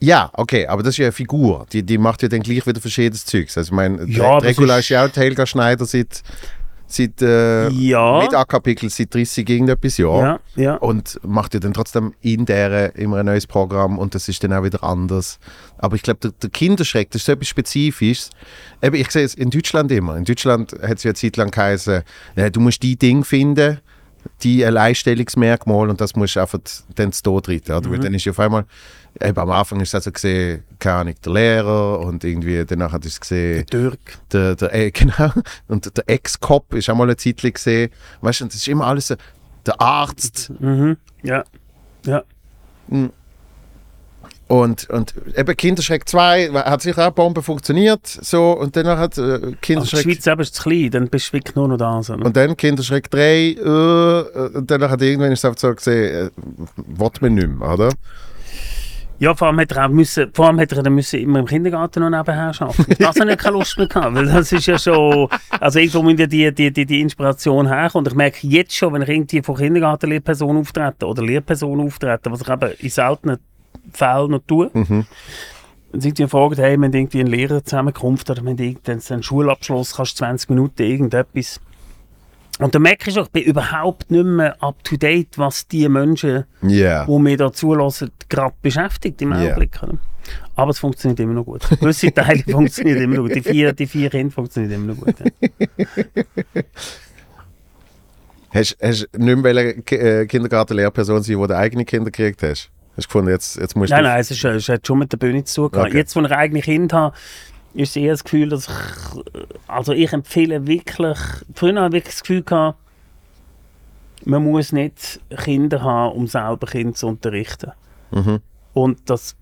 Ja, 0.00 0.30
okay, 0.34 0.66
aber 0.66 0.82
das 0.82 0.90
ist 0.94 0.98
ja 0.98 1.06
eine 1.06 1.12
Figur. 1.12 1.66
Die, 1.72 1.82
die 1.82 1.98
macht 1.98 2.22
ja 2.22 2.28
dann 2.28 2.40
gleich 2.40 2.64
wieder 2.66 2.80
verschiedenes 2.80 3.24
Zeugs. 3.26 3.58
Also 3.58 3.68
ich 3.68 3.72
meine, 3.72 4.04
Ja, 4.06 4.38
Regula 4.38 4.78
ist- 4.78 4.88
ja 4.90 5.04
auch 5.04 5.16
Helga 5.16 5.44
Schneider 5.44 5.84
seit, 5.86 6.22
seit 6.86 7.20
äh, 7.20 7.68
Ja. 7.70 8.20
mit 8.22 8.32
A-Kapitel 8.32 8.88
seit 8.90 9.12
30 9.12 9.48
irgendetwas 9.50 9.98
Jahren. 9.98 10.38
Ja, 10.54 10.62
ja. 10.62 10.74
Und 10.76 11.18
macht 11.26 11.54
ja 11.54 11.60
dann 11.60 11.74
trotzdem 11.74 12.14
in 12.20 12.46
der 12.46 12.94
immer 12.96 13.16
ein 13.18 13.26
neues 13.26 13.48
Programm 13.48 13.98
und 13.98 14.14
das 14.14 14.28
ist 14.28 14.42
dann 14.44 14.52
auch 14.52 14.62
wieder 14.62 14.84
anders. 14.84 15.40
Aber 15.78 15.96
ich 15.96 16.02
glaube, 16.02 16.20
der, 16.20 16.30
der 16.30 16.50
Kinderschreck, 16.50 17.10
das 17.10 17.22
ist 17.22 17.26
so 17.26 17.32
etwas 17.32 17.48
Spezifisches. 17.48 18.30
Eben, 18.80 18.94
ich 18.94 19.10
sehe 19.10 19.24
es 19.24 19.34
in 19.34 19.50
Deutschland 19.50 19.90
immer. 19.90 20.16
In 20.16 20.24
Deutschland 20.24 20.72
hat 20.80 20.98
es 20.98 21.02
ja 21.02 21.08
eine 21.10 21.14
Zeit 21.16 21.36
lang 21.36 21.50
geheißen, 21.50 22.02
du 22.52 22.60
musst 22.60 22.84
die 22.84 22.96
Ding 22.96 23.24
finden, 23.24 23.80
die 24.42 24.64
Alleinstellungsmerkmal 24.64 25.88
und 25.90 26.00
das 26.00 26.14
musst 26.14 26.36
du 26.36 26.40
einfach 26.40 26.58
dann 26.94 27.12
zu 27.12 27.22
Tod 27.22 27.46
treten. 27.46 27.72
Oder? 27.72 27.90
Weil 27.90 27.98
dann 27.98 28.14
ist 28.14 28.24
ja 28.24 28.30
auf 28.32 28.40
einmal, 28.40 28.64
eben 29.20 29.38
am 29.38 29.50
Anfang 29.50 29.80
ist 29.80 29.88
es 29.90 29.94
also 29.94 30.12
gesehen, 30.12 30.64
keine 30.78 30.96
Ahnung, 30.96 31.14
der 31.24 31.32
Lehrer 31.32 32.00
und 32.00 32.24
irgendwie 32.24 32.64
danach 32.64 32.92
hat 32.92 33.04
es 33.04 33.20
gesehen, 33.20 33.66
Türk. 33.66 33.98
der, 34.32 34.54
der, 34.54 34.74
äh, 34.74 34.90
genau, 34.92 35.32
und 35.68 35.96
der 35.96 36.04
Ex-Cop 36.08 36.74
ist 36.74 36.88
auch 36.90 36.96
mal 36.96 37.04
eine 37.04 37.16
Zeit 37.16 37.42
gesehen. 37.42 37.90
Weißt 38.20 38.40
du, 38.40 38.44
das 38.46 38.54
ist 38.54 38.68
immer 38.68 38.86
alles 38.86 39.08
so, 39.08 39.16
der 39.66 39.80
Arzt 39.80 40.50
Mhm. 40.60 40.96
Ja. 41.22 41.44
Ja. 42.06 42.22
und, 44.48 44.88
und 44.88 45.14
eben 45.36 45.56
Kinderschreck 45.56 46.08
2 46.08 46.50
hat 46.52 46.80
sicher 46.80 47.08
auch 47.08 47.12
Bombe 47.12 47.42
funktioniert, 47.42 48.06
so, 48.06 48.52
und 48.52 48.76
dann 48.76 48.86
hat 48.86 49.18
äh, 49.18 49.20
Also 49.20 49.46
die 49.50 49.56
Kinderschreck 49.56 50.02
Schweiz 50.02 50.24
selber 50.24 50.42
ist 50.42 50.54
zu 50.54 50.62
klein, 50.62 50.90
dann 50.90 51.08
bist 51.08 51.28
du 51.28 51.32
wirklich 51.34 51.54
nur 51.54 51.68
noch 51.68 51.76
da. 51.76 52.02
So, 52.02 52.16
ne? 52.16 52.24
und 52.24 52.36
dann 52.36 52.56
Kinderschreck 52.56 53.10
3, 53.10 53.26
äh, 53.26 54.56
und 54.56 54.70
dann 54.70 54.88
hat 54.88 55.02
irgendwann 55.02 55.32
ist 55.32 55.40
es 55.40 55.44
einfach 55.44 55.60
so 55.60 55.74
gesehen, 55.74 56.28
äh, 56.28 56.30
man 57.20 57.34
nicht 57.34 57.48
mehr, 57.48 57.68
oder? 57.68 57.90
Ja, 59.20 59.34
vor 59.34 59.48
allem 59.48 59.58
hätte 59.58 59.74
er 59.74 59.86
auch 59.86 59.90
müssen, 59.90 60.30
vor 60.32 60.46
allem 60.46 60.58
hätte 60.60 60.76
er 60.76 60.82
dann 60.84 60.94
müssen 60.94 61.18
immer 61.20 61.40
im 61.40 61.46
Kindergarten 61.46 62.00
noch 62.00 62.10
nebenher 62.10 62.52
arbeiten. 62.58 62.86
Das 62.98 63.18
habe 63.18 63.32
ich 63.32 63.38
keine 63.38 63.56
Lust 63.56 63.76
mehr 63.76 63.88
gehabt, 63.88 64.14
weil 64.14 64.26
das 64.26 64.52
ist 64.52 64.66
ja 64.66 64.78
schon, 64.78 65.28
also 65.58 65.78
irgendwo 65.78 66.02
muss 66.02 66.14
ja 66.18 66.26
die, 66.26 66.54
die, 66.54 66.70
die, 66.72 66.86
die 66.86 67.00
Inspiration 67.00 67.66
herkommen. 67.66 68.06
Und 68.06 68.12
ich 68.12 68.16
merke 68.16 68.46
jetzt 68.46 68.74
schon, 68.76 68.92
wenn 68.92 69.02
ich 69.02 69.08
irgendwie 69.08 69.42
von 69.42 69.56
Kindergartenlehrpersonen 69.56 70.58
auftrete 70.62 71.06
oder 71.06 71.22
Lehrpersonen 71.22 71.86
auftrete, 71.86 72.30
was 72.30 72.42
ich 72.42 72.48
eben 72.48 72.70
in 72.78 72.90
seltenen 72.90 73.38
Fällen 73.92 74.30
noch 74.30 74.42
tue, 74.46 74.70
Mhm. 74.72 75.06
wenn 75.90 76.00
sie 76.00 76.12
fragen, 76.28 76.54
hey, 76.56 76.76
wir 76.76 76.84
haben 76.86 76.94
irgendwie 76.94 77.20
einen 77.20 77.30
Lehrerzusammenkunft 77.30 78.30
oder 78.30 78.42
wir 78.44 78.50
haben 78.50 78.78
einen 78.86 79.22
Schulabschluss, 79.22 79.96
kannst 79.96 80.12
du 80.12 80.24
20 80.24 80.50
Minuten 80.50 80.82
irgendetwas. 80.82 81.60
Und 82.58 82.74
dann 82.74 82.82
merke 82.82 83.08
ich 83.08 83.14
schon, 83.14 83.24
ich 83.24 83.30
bin 83.30 83.42
überhaupt 83.44 84.10
nicht 84.10 84.24
mehr 84.24 84.60
up 84.62 84.82
to 84.84 84.96
date, 84.96 85.38
was 85.38 85.66
die 85.68 85.88
Menschen 85.88 86.44
Ja. 86.62 87.06
wo 87.06 87.18
mir 87.18 87.36
da 87.36 87.52
zulassen, 87.52 88.10
gerade 88.28 88.54
beschäftigt 88.62 89.22
im. 89.22 89.32
Augenblick. 89.32 89.80
oder? 89.82 89.98
Aber 90.56 90.70
es 90.72 90.78
funktioniert 90.78 91.20
immer 91.20 91.34
noch 91.34 91.44
gut. 91.44 91.62
Gewisse 91.80 92.12
Teile 92.12 92.42
funktionieren 92.42 93.00
immer 93.02 93.16
noch 93.16 93.22
gut. 93.24 93.36
Die 93.36 93.42
vier, 93.42 93.72
die 93.72 93.86
vier 93.86 94.10
Kinder 94.10 94.32
funktionieren 94.32 94.72
immer 94.82 94.94
noch 94.94 95.00
gut. 95.00 95.14
Ja. 95.20 95.52
Hast 98.52 98.76
du 98.80 99.06
nicht 99.18 99.42
mehr 99.42 99.56
äh, 99.92 100.26
Kindergartenlehrperson 100.26 101.22
sein, 101.22 101.38
wo 101.38 101.46
du 101.46 101.56
eigene 101.56 101.84
Kinder 101.84 102.10
gekriegt 102.10 102.42
hast? 102.42 102.70
Hast 102.96 103.04
du 103.04 103.08
gefunden, 103.08 103.30
jetzt, 103.30 103.56
jetzt 103.58 103.76
musst 103.76 103.90
Nein, 103.90 104.02
du... 104.04 104.08
nein, 104.08 104.20
es, 104.20 104.30
ist, 104.30 104.42
es 104.42 104.68
hat 104.68 104.86
schon 104.86 104.98
mit 104.98 105.12
der 105.12 105.18
Bühne 105.18 105.44
zu 105.44 105.62
tun. 105.62 105.72
gehabt. 105.72 105.88
Okay. 105.90 105.98
Jetzt, 105.98 106.16
wo 106.16 106.20
ich 106.22 106.32
eigene 106.32 106.62
Kind 106.62 106.92
habe, 106.92 107.14
ist 107.74 107.96
eher 107.96 108.12
das 108.12 108.24
Gefühl, 108.24 108.48
dass 108.48 108.68
ich, 108.68 109.24
also 109.66 109.92
ich 109.92 110.12
empfehle 110.12 110.66
wirklich, 110.66 111.18
früher 111.54 111.80
habe 111.80 111.98
ich 111.98 112.04
das 112.04 112.20
Gefühl 112.20 112.42
gehabt, 112.42 112.78
man 114.24 114.44
muss 114.44 114.72
nicht 114.72 115.20
Kinder 115.36 115.82
haben, 115.82 116.16
um 116.16 116.26
selber 116.26 116.66
Kinder 116.66 116.94
zu 116.94 117.06
unterrichten. 117.06 117.72
Mhm. 118.10 118.40
Und 118.74 118.98
das 119.08 119.36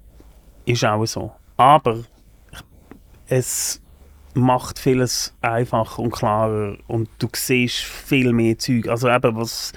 ist 0.64 0.85
auch 0.85 1.05
so. 1.07 1.33
Aber 1.57 2.05
es 3.29 3.81
macht 4.35 4.79
vieles 4.79 5.35
einfacher 5.41 6.03
und 6.03 6.11
klarer 6.11 6.77
und 6.87 7.09
du 7.18 7.29
siehst 7.35 7.77
viel 7.79 8.33
mehr 8.33 8.59
Zeug. 8.59 8.89
Also 8.89 9.09
eben, 9.09 9.35
was 9.37 9.72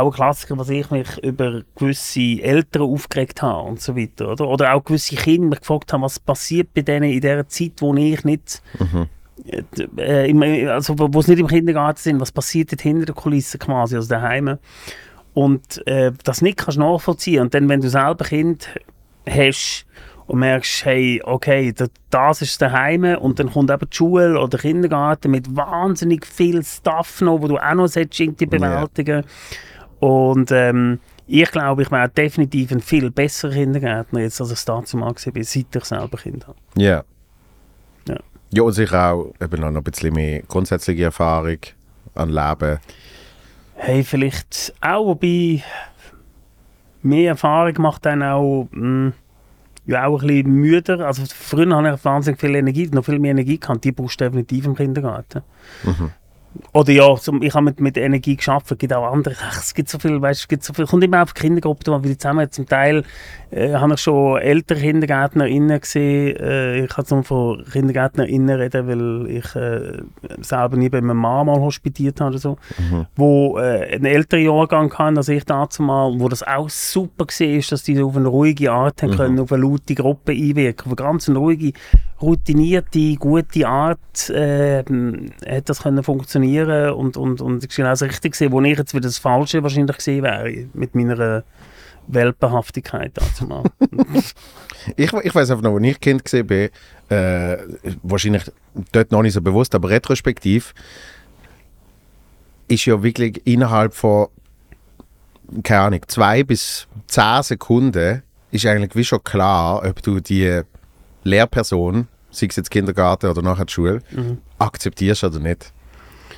auch 0.00 0.06
ein 0.06 0.12
Klassiker, 0.12 0.58
was 0.58 0.68
ich 0.68 0.90
mich 0.90 1.18
über 1.22 1.62
gewisse 1.76 2.42
Eltern 2.42 2.82
aufgeregt 2.82 3.42
habe 3.42 3.68
und 3.68 3.80
so 3.80 3.96
weiter. 3.96 4.32
Oder, 4.32 4.48
oder 4.48 4.74
auch 4.74 4.84
gewisse 4.84 5.16
Kinder 5.16 5.48
mich 5.48 5.60
gefragt 5.60 5.92
haben, 5.92 6.02
was 6.02 6.18
passiert 6.18 6.72
bei 6.74 6.82
denen 6.82 7.10
in 7.10 7.20
der 7.20 7.48
Zeit, 7.48 7.72
wo 7.80 7.94
ich 7.94 8.24
nicht 8.24 8.62
äh, 9.96 10.30
im, 10.30 10.42
also 10.68 10.94
wo 10.98 11.20
sie 11.20 11.32
nicht 11.32 11.40
im 11.40 11.46
Kindergarten 11.48 11.98
sind, 12.00 12.20
was 12.20 12.32
passiert 12.32 12.72
dort 12.72 12.82
hinter 12.82 13.06
der 13.06 13.14
Kulisse 13.14 13.58
quasi, 13.58 13.96
also 13.96 14.08
daheim. 14.08 14.58
Und 15.32 15.84
äh, 15.86 16.12
das 16.22 16.42
nicht 16.42 16.58
kannst 16.58 16.76
du 16.76 16.82
nachvollziehen. 16.82 17.42
Und 17.42 17.54
dann, 17.54 17.68
wenn 17.68 17.80
du 17.80 17.90
selber 17.90 18.24
Kind 18.24 18.68
hast 19.28 19.84
und 20.26 20.38
merkst, 20.38 20.84
hey, 20.84 21.20
okay, 21.24 21.72
da- 21.72 21.86
das 22.10 22.40
ist 22.40 22.62
daheim 22.62 23.04
und 23.20 23.38
dann 23.40 23.50
kommt 23.50 23.70
eben 23.70 23.90
die 23.90 23.96
Schule 23.96 24.38
oder 24.38 24.48
der 24.50 24.60
Kindergarten 24.60 25.30
mit 25.32 25.54
wahnsinnig 25.56 26.24
viel 26.24 26.62
Stuff 26.62 27.20
noch, 27.20 27.42
wo 27.42 27.48
du 27.48 27.58
auch 27.58 27.74
noch 27.74 27.90
irgendwie 27.96 28.46
bewältigen 28.46 29.24
Und 30.04 30.50
ähm, 30.52 31.00
ich 31.26 31.50
glaube, 31.50 31.80
ich 31.80 31.90
wäre 31.90 32.10
definitiv 32.10 32.70
ein 32.72 32.82
viel 32.82 33.10
besserer 33.10 33.52
Kindergärtner, 33.52 34.20
jetzt, 34.20 34.38
als 34.38 34.50
ich 34.50 34.58
es 34.58 34.64
dazu 34.66 34.98
mal 34.98 35.14
gesehen 35.14 35.32
bin, 35.32 35.44
seit 35.44 35.74
ich 35.74 35.84
selber 35.84 36.18
Kind 36.18 36.46
habe. 36.46 36.58
Ja. 36.76 37.04
Ja. 38.06 38.18
Ja, 38.52 38.62
und 38.64 38.72
sicher 38.72 39.12
auch 39.12 39.32
eben 39.40 39.62
noch 39.62 39.68
ein 39.68 39.82
bisschen 39.82 40.12
mehr 40.12 40.42
grundsätzliche 40.42 41.04
Erfahrung 41.04 41.56
an 42.14 42.28
Leben. 42.28 42.80
Hey, 43.76 44.04
vielleicht 44.04 44.74
auch, 44.82 45.06
wobei 45.06 45.62
mehr 47.02 47.30
Erfahrung 47.30 47.72
macht 47.78 48.04
dann 48.04 48.22
auch, 48.22 48.68
mh, 48.72 49.12
ja, 49.86 50.04
auch 50.06 50.20
ein 50.20 50.26
bisschen 50.26 50.52
müder. 50.52 51.00
Also 51.06 51.22
früher 51.34 51.74
hatte 51.74 51.94
ich 51.94 52.04
wahnsinnig 52.04 52.40
viel 52.40 52.54
Energie, 52.56 52.88
noch 52.88 53.06
viel 53.06 53.18
mehr 53.18 53.30
Energie 53.30 53.58
gehabt. 53.58 53.82
Die 53.84 53.92
brauchst 53.92 54.20
du 54.20 54.26
definitiv 54.26 54.66
im 54.66 54.74
Kindergarten. 54.74 55.40
Oder 56.72 56.92
ja, 56.92 57.14
ich 57.14 57.54
habe 57.54 57.64
mit, 57.64 57.80
mit 57.80 57.96
Energie 57.96 58.36
geschafft, 58.36 58.70
es 58.70 58.78
gibt 58.78 58.92
auch 58.92 59.12
andere. 59.12 59.34
Es 59.50 59.74
gibt 59.74 59.88
so 59.88 59.98
viel, 59.98 60.20
weißt, 60.20 60.40
es 60.42 60.48
gibt 60.48 60.64
so 60.64 60.72
viel, 60.72 60.86
kommt 60.86 61.04
immer 61.04 61.22
auf 61.22 61.32
die 61.32 61.40
Kindergruppe, 61.40 61.92
an, 61.92 62.04
wie 62.04 62.08
die 62.08 62.18
zusammen, 62.18 62.50
zum 62.50 62.66
Teil 62.66 63.04
äh, 63.54 63.74
habe 63.74 63.94
ich 63.94 64.00
schon 64.00 64.38
ältere 64.38 64.80
KindergärtnerInnen 64.80 65.80
gesehen. 65.80 66.36
Äh, 66.36 66.84
ich 66.84 66.90
kann 66.90 67.04
nur 67.10 67.22
von 67.22 67.64
KindergärtnerInnen 67.64 68.56
reden, 68.58 68.88
weil 68.88 69.30
ich 69.30 69.54
äh, 69.54 70.02
selber 70.40 70.76
nie 70.76 70.88
bei 70.88 71.00
meiner 71.00 71.14
Mama 71.14 71.52
mal 71.52 71.60
hospitiert 71.60 72.20
habe 72.20 72.30
oder 72.30 72.38
so. 72.38 72.56
Wo 73.14 73.58
äh, 73.58 73.94
einen 73.94 74.06
älteren 74.06 74.44
Jahrgang 74.44 74.92
hatten 74.92 75.18
als 75.18 75.28
ich 75.28 75.44
dazu 75.44 75.82
mal, 75.82 76.18
wo 76.18 76.28
das 76.28 76.42
auch 76.42 76.68
super 76.68 77.26
war, 77.26 77.46
ist, 77.46 77.70
dass 77.70 77.84
die 77.84 78.02
auf 78.02 78.16
eine 78.16 78.28
ruhige 78.28 78.72
Art 78.72 79.02
haben 79.02 79.16
können, 79.16 79.38
auf 79.38 79.52
eine 79.52 79.62
laute 79.62 79.94
Gruppe 79.94 80.32
einwirken. 80.32 80.90
Auf 80.90 80.98
eine 80.98 81.08
ganz 81.08 81.28
ruhige, 81.28 81.72
routinierte, 82.20 83.14
gute 83.16 83.68
Art 83.68 84.30
äh, 84.30 84.82
hat 85.48 85.68
das 85.68 85.82
können 85.82 86.02
funktionieren 86.02 86.94
und, 86.94 87.16
und, 87.16 87.40
und 87.40 87.64
ist 87.64 87.76
genau 87.76 87.90
das 87.90 88.02
Richtige 88.02 88.30
gewesen, 88.30 88.52
wo 88.52 88.60
ich 88.62 88.78
jetzt 88.78 88.94
wieder 88.94 89.02
das 89.02 89.18
Falsche 89.18 89.62
wahrscheinlich 89.62 89.96
gesehen 89.96 90.24
wäre, 90.24 90.66
mit 90.72 90.94
meiner 90.94 91.44
Welpenhaftigkeit 92.08 93.12
dazu 93.14 93.46
mal. 93.46 93.64
Ich, 94.96 95.10
ich 95.14 95.34
weiß 95.34 95.50
einfach 95.50 95.62
noch, 95.62 95.74
als 95.76 95.82
ich 95.86 95.98
Kind 95.98 96.22
gesehen 96.24 96.46
bin, 96.46 96.68
äh, 97.08 97.56
wahrscheinlich 98.02 98.42
dort 98.92 99.10
noch 99.12 99.22
nicht 99.22 99.32
so 99.32 99.40
bewusst, 99.40 99.74
aber 99.74 99.88
retrospektiv, 99.88 100.74
ist 102.68 102.84
ja 102.84 103.02
wirklich 103.02 103.40
innerhalb 103.46 103.94
von, 103.94 104.26
keine 105.62 105.80
Ahnung, 105.80 106.00
zwei 106.08 106.42
bis 106.42 106.86
zehn 107.06 107.42
Sekunden 107.42 108.22
ist 108.50 108.66
eigentlich 108.66 108.94
wie 108.94 109.04
schon 109.04 109.24
klar, 109.24 109.82
ob 109.88 110.02
du 110.02 110.20
die 110.20 110.60
Lehrperson, 111.22 112.08
sei 112.30 112.46
es 112.50 112.56
jetzt 112.56 112.70
Kindergarten 112.70 113.30
oder 113.30 113.40
nachher 113.40 113.64
die 113.64 113.72
Schule, 113.72 114.02
akzeptierst 114.58 115.24
oder 115.24 115.40
nicht. 115.40 115.72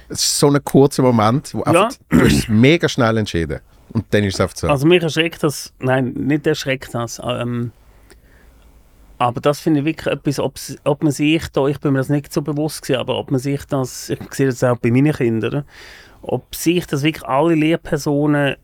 Es 0.09 0.21
ist 0.23 0.39
so 0.39 0.49
ein 0.49 0.63
kurzer 0.63 1.03
Moment, 1.03 1.53
wo 1.53 1.65
Ja. 1.65 1.89
einfach, 1.89 1.99
du 2.11 2.53
mega 2.53 2.89
schnell 2.89 3.17
entschieden. 3.19 3.59
Und 3.93 4.05
dann 4.11 4.25
ist 4.25 4.35
es 4.35 4.41
einfach 4.41 4.57
so. 4.57 4.69
Also 4.69 4.87
mich 4.87 5.03
erschreckt 5.03 5.43
das, 5.43 5.73
nein, 5.79 6.13
nicht 6.15 6.47
erschreckt 6.47 6.95
das, 6.95 7.21
ähm, 7.25 7.73
aber 9.19 9.41
das 9.41 9.61
finde 9.61 9.81
ich 9.81 9.87
wirklich 9.87 10.13
etwas, 10.13 10.39
ob 10.85 11.03
man 11.03 11.13
sich 11.13 11.49
da, 11.49 11.67
ich 11.67 11.81
bin 11.81 11.93
mir 11.93 12.01
das 12.01 12.11
nicht 12.11 12.33
so 12.33 12.43
bewusst 12.43 12.83
gewesen, 12.83 13.01
aber 13.01 13.17
ob 13.19 13.31
man 13.31 13.41
sich 13.41 13.65
das, 13.65 14.11
ich 14.11 14.19
sehe 14.35 14.47
das 14.47 14.63
auch 14.63 14.77
bei 14.77 14.91
meinen 14.91 15.15
Kindern, 15.15 15.65
ob 16.21 16.55
sich 16.55 16.87
das 16.87 17.03
wirklich 17.03 17.27
alle 17.27 17.55
Lehrpersonen 17.55 18.57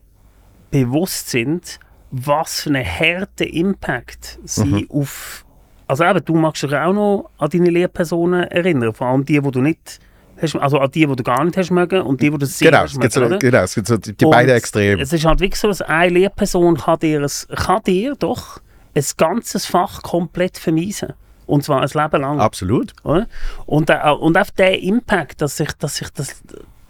bewusst 0.69 1.29
sind, 1.29 1.79
was 2.11 2.61
für 2.61 2.69
einen 2.69 2.85
harten 2.85 3.47
Impact 3.47 4.39
sie 4.43 4.87
auf, 4.89 5.45
also 5.87 6.03
eben, 6.03 6.23
du 6.23 6.35
magst 6.35 6.61
dich 6.61 6.73
auch 6.73 6.93
noch 6.93 7.29
an 7.39 7.49
deine 7.49 7.69
Lehrpersonen 7.71 8.43
erinnern, 8.43 8.93
vor 8.93 9.07
allem 9.07 9.25
die, 9.25 9.41
die 9.41 9.51
du 9.51 9.61
nicht 9.61 9.99
hast, 10.43 10.55
also 10.55 10.79
an 10.79 10.91
die, 10.91 11.05
die 11.05 11.15
du 11.15 11.23
gar 11.23 11.43
nicht 11.43 11.57
hast 11.57 11.71
mögen 11.71 12.01
und 12.01 12.21
die, 12.21 12.29
die 12.29 12.37
du 12.37 12.45
sehr 12.45 12.71
genau, 12.71 12.83
hast 12.83 12.93
so, 12.93 12.99
mögen, 12.99 13.23
oder? 13.23 13.39
genau, 13.39 13.59
es 13.59 13.75
gibt 13.75 13.87
so 13.87 13.97
die, 13.97 14.13
die 14.13 14.25
beiden 14.25 14.55
Extreme. 14.55 15.01
Es 15.01 15.13
ist 15.13 15.25
halt 15.25 15.39
wirklich 15.39 15.59
so, 15.59 15.67
dass 15.67 15.81
eine 15.81 16.13
Lehrperson 16.13 16.77
kann 16.77 16.99
dir, 16.99 17.21
ein, 17.21 17.55
kann 17.55 17.81
dir 17.83 18.15
doch 18.15 18.59
ein 18.95 19.03
ganzes 19.17 19.65
Fach 19.65 20.01
komplett 20.01 20.57
vermiesen. 20.57 21.13
Und 21.45 21.63
zwar 21.63 21.81
ein 21.81 21.89
Leben 21.89 22.21
lang. 22.21 22.39
Absolut. 22.39 22.93
Oder? 23.03 23.27
Und, 23.65 23.89
äh, 23.89 23.99
und 24.19 24.37
auch 24.37 24.49
der 24.51 24.81
Impact, 24.81 25.41
dass 25.41 25.59
ich, 25.59 25.71
dass 25.73 26.01
ich 26.01 26.09
das. 26.09 26.41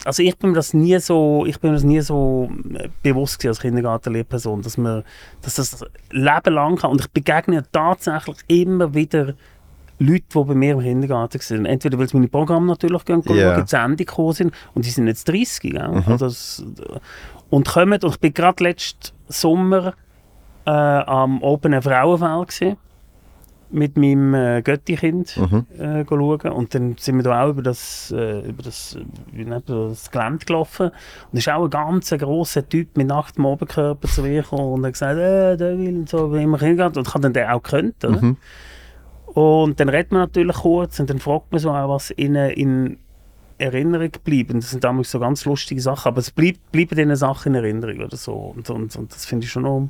Also 0.05 0.21
ich 0.21 0.37
bin 0.37 0.49
mir 0.49 0.57
das 0.57 0.73
nie 0.73 0.99
so, 0.99 1.45
ich 1.47 1.59
bin 1.59 1.71
mir 1.71 1.77
das 1.77 1.85
nie 1.85 2.01
so 2.01 2.51
äh, 2.73 2.89
bewusst 3.01 3.45
als 3.45 3.61
Kindergartenlehrperson, 3.61 4.61
dass 4.61 4.77
man, 4.77 5.03
dass 5.41 5.55
das 5.55 5.83
Leben 6.11 6.53
lang 6.53 6.75
kann. 6.75 6.91
Und 6.91 7.01
ich 7.01 7.09
begegne 7.09 7.63
tatsächlich 7.71 8.37
immer 8.47 8.93
wieder 8.93 9.33
Leute, 10.05 10.25
die 10.33 10.43
bei 10.43 10.55
mir 10.55 10.73
im 10.73 10.79
Kindergarten 10.79 11.39
sind. 11.39 11.65
Entweder 11.65 11.97
weil 11.97 12.07
sie 12.07 12.17
meine 12.17 12.27
Programme 12.27 12.67
natürlich 12.67 13.05
gehen, 13.05 13.23
yeah. 13.29 13.65
zu 13.65 13.77
Ende 13.77 14.05
gekommen 14.05 14.33
sind 14.33 14.53
und 14.73 14.85
die 14.85 14.89
sind 14.89 15.07
jetzt 15.07 15.27
30, 15.27 15.71
gell? 15.71 15.77
Also 15.79 16.17
das, 16.17 16.65
und 17.49 17.67
kommen, 17.67 17.99
und 18.01 18.09
ich 18.09 18.19
bin 18.19 18.33
gerade 18.33 18.63
letzten 18.63 19.15
Sommer 19.27 19.93
äh, 20.65 20.71
am 20.71 21.41
Open 21.43 21.79
Frauenfeld 21.81 22.47
gewesen, 22.47 22.77
mit 23.69 23.97
meinem 23.97 24.33
äh, 24.33 24.61
Götti-Kind 24.61 25.37
äh, 25.77 26.05
schauen. 26.07 26.51
Und 26.51 26.75
dann 26.75 26.95
sind 26.97 27.15
wir 27.17 27.23
da 27.23 27.43
auch 27.43 27.49
über 27.49 27.63
das, 27.63 28.13
äh, 28.15 28.47
über 28.47 28.63
das, 28.63 28.95
äh, 28.95 29.03
wie 29.31 29.45
nennt 29.45 29.67
man 29.67 29.89
das 29.89 30.11
Gelände 30.11 30.45
gelaufen. 30.45 30.91
Und 31.31 31.37
ist 31.37 31.49
auch 31.49 31.63
ein 31.63 31.69
ganz 31.69 32.09
grosser 32.11 32.67
Typ 32.67 32.95
mit 32.97 33.07
nacktem 33.07 33.45
Oberkörper 33.45 34.07
zu 34.07 34.21
mir 34.21 34.43
gekommen 34.43 34.73
und 34.73 34.85
hat 34.85 34.93
gesagt, 34.93 35.17
äh, 35.17 35.57
der 35.57 35.77
will 35.77 35.97
und 35.97 36.09
so, 36.09 36.33
wie 36.33 36.43
immer 36.43 36.59
hingeht. 36.59 36.97
Und 36.97 37.07
ich 37.07 37.13
habe 37.13 37.21
dann 37.21 37.33
den 37.33 37.47
auch 37.47 37.63
gekannt, 37.63 38.05
oder? 38.05 38.21
Mhm. 38.21 38.37
Und 39.33 39.79
dann 39.79 39.89
redet 39.89 40.11
man 40.11 40.21
natürlich 40.21 40.55
kurz 40.57 40.99
und 40.99 41.09
dann 41.09 41.19
fragt 41.19 41.51
man 41.51 41.59
so 41.59 41.71
auch, 41.71 41.89
was 41.89 42.11
ihnen 42.15 42.51
in 42.51 42.97
Erinnerung 43.57 44.11
bleibt. 44.23 44.51
Und 44.51 44.63
das 44.63 44.71
sind 44.71 44.83
damals 44.83 45.11
so 45.11 45.19
ganz 45.19 45.45
lustige 45.45 45.81
Sachen, 45.81 46.09
aber 46.09 46.19
es 46.19 46.31
bleibt, 46.31 46.71
bleiben 46.71 46.95
diese 46.95 47.15
Sachen 47.15 47.55
in 47.55 47.63
Erinnerung 47.63 48.01
oder 48.01 48.17
so. 48.17 48.33
Und, 48.33 48.69
und, 48.69 48.95
und 48.95 49.11
das 49.11 49.25
finde 49.25 49.45
ich 49.45 49.51
schon 49.51 49.63
noch... 49.63 49.89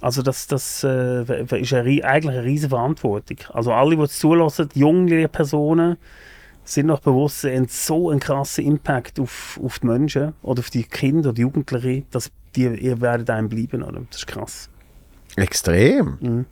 Also 0.00 0.22
das, 0.22 0.46
das 0.46 0.84
äh, 0.84 1.22
ist 1.60 1.72
eine, 1.72 2.04
eigentlich 2.04 2.34
eine 2.34 2.44
riesige 2.44 2.70
Verantwortung. 2.70 3.38
Also 3.52 3.72
alle, 3.72 3.96
die 3.96 4.02
es 4.02 4.18
zulassen, 4.18 4.68
junge 4.74 5.26
Personen, 5.26 5.96
sind 6.62 6.86
noch 6.86 7.00
bewusst, 7.00 7.40
sie 7.40 7.56
haben 7.56 7.66
so 7.68 8.10
einen 8.10 8.20
krassen 8.20 8.66
Impact 8.66 9.18
auf, 9.20 9.58
auf 9.62 9.78
die 9.78 9.86
Menschen 9.86 10.34
oder 10.42 10.60
auf 10.60 10.70
die 10.70 10.84
Kinder 10.84 11.30
oder 11.30 11.40
Jugendliche, 11.40 12.04
dass 12.10 12.30
die 12.54 12.66
ihr 12.66 13.00
werdet 13.00 13.30
einem 13.30 13.48
bleiben. 13.48 13.82
Oder? 13.82 14.02
Das 14.10 14.20
ist 14.20 14.26
krass. 14.26 14.68
Extrem. 15.36 16.18
Mhm. 16.20 16.44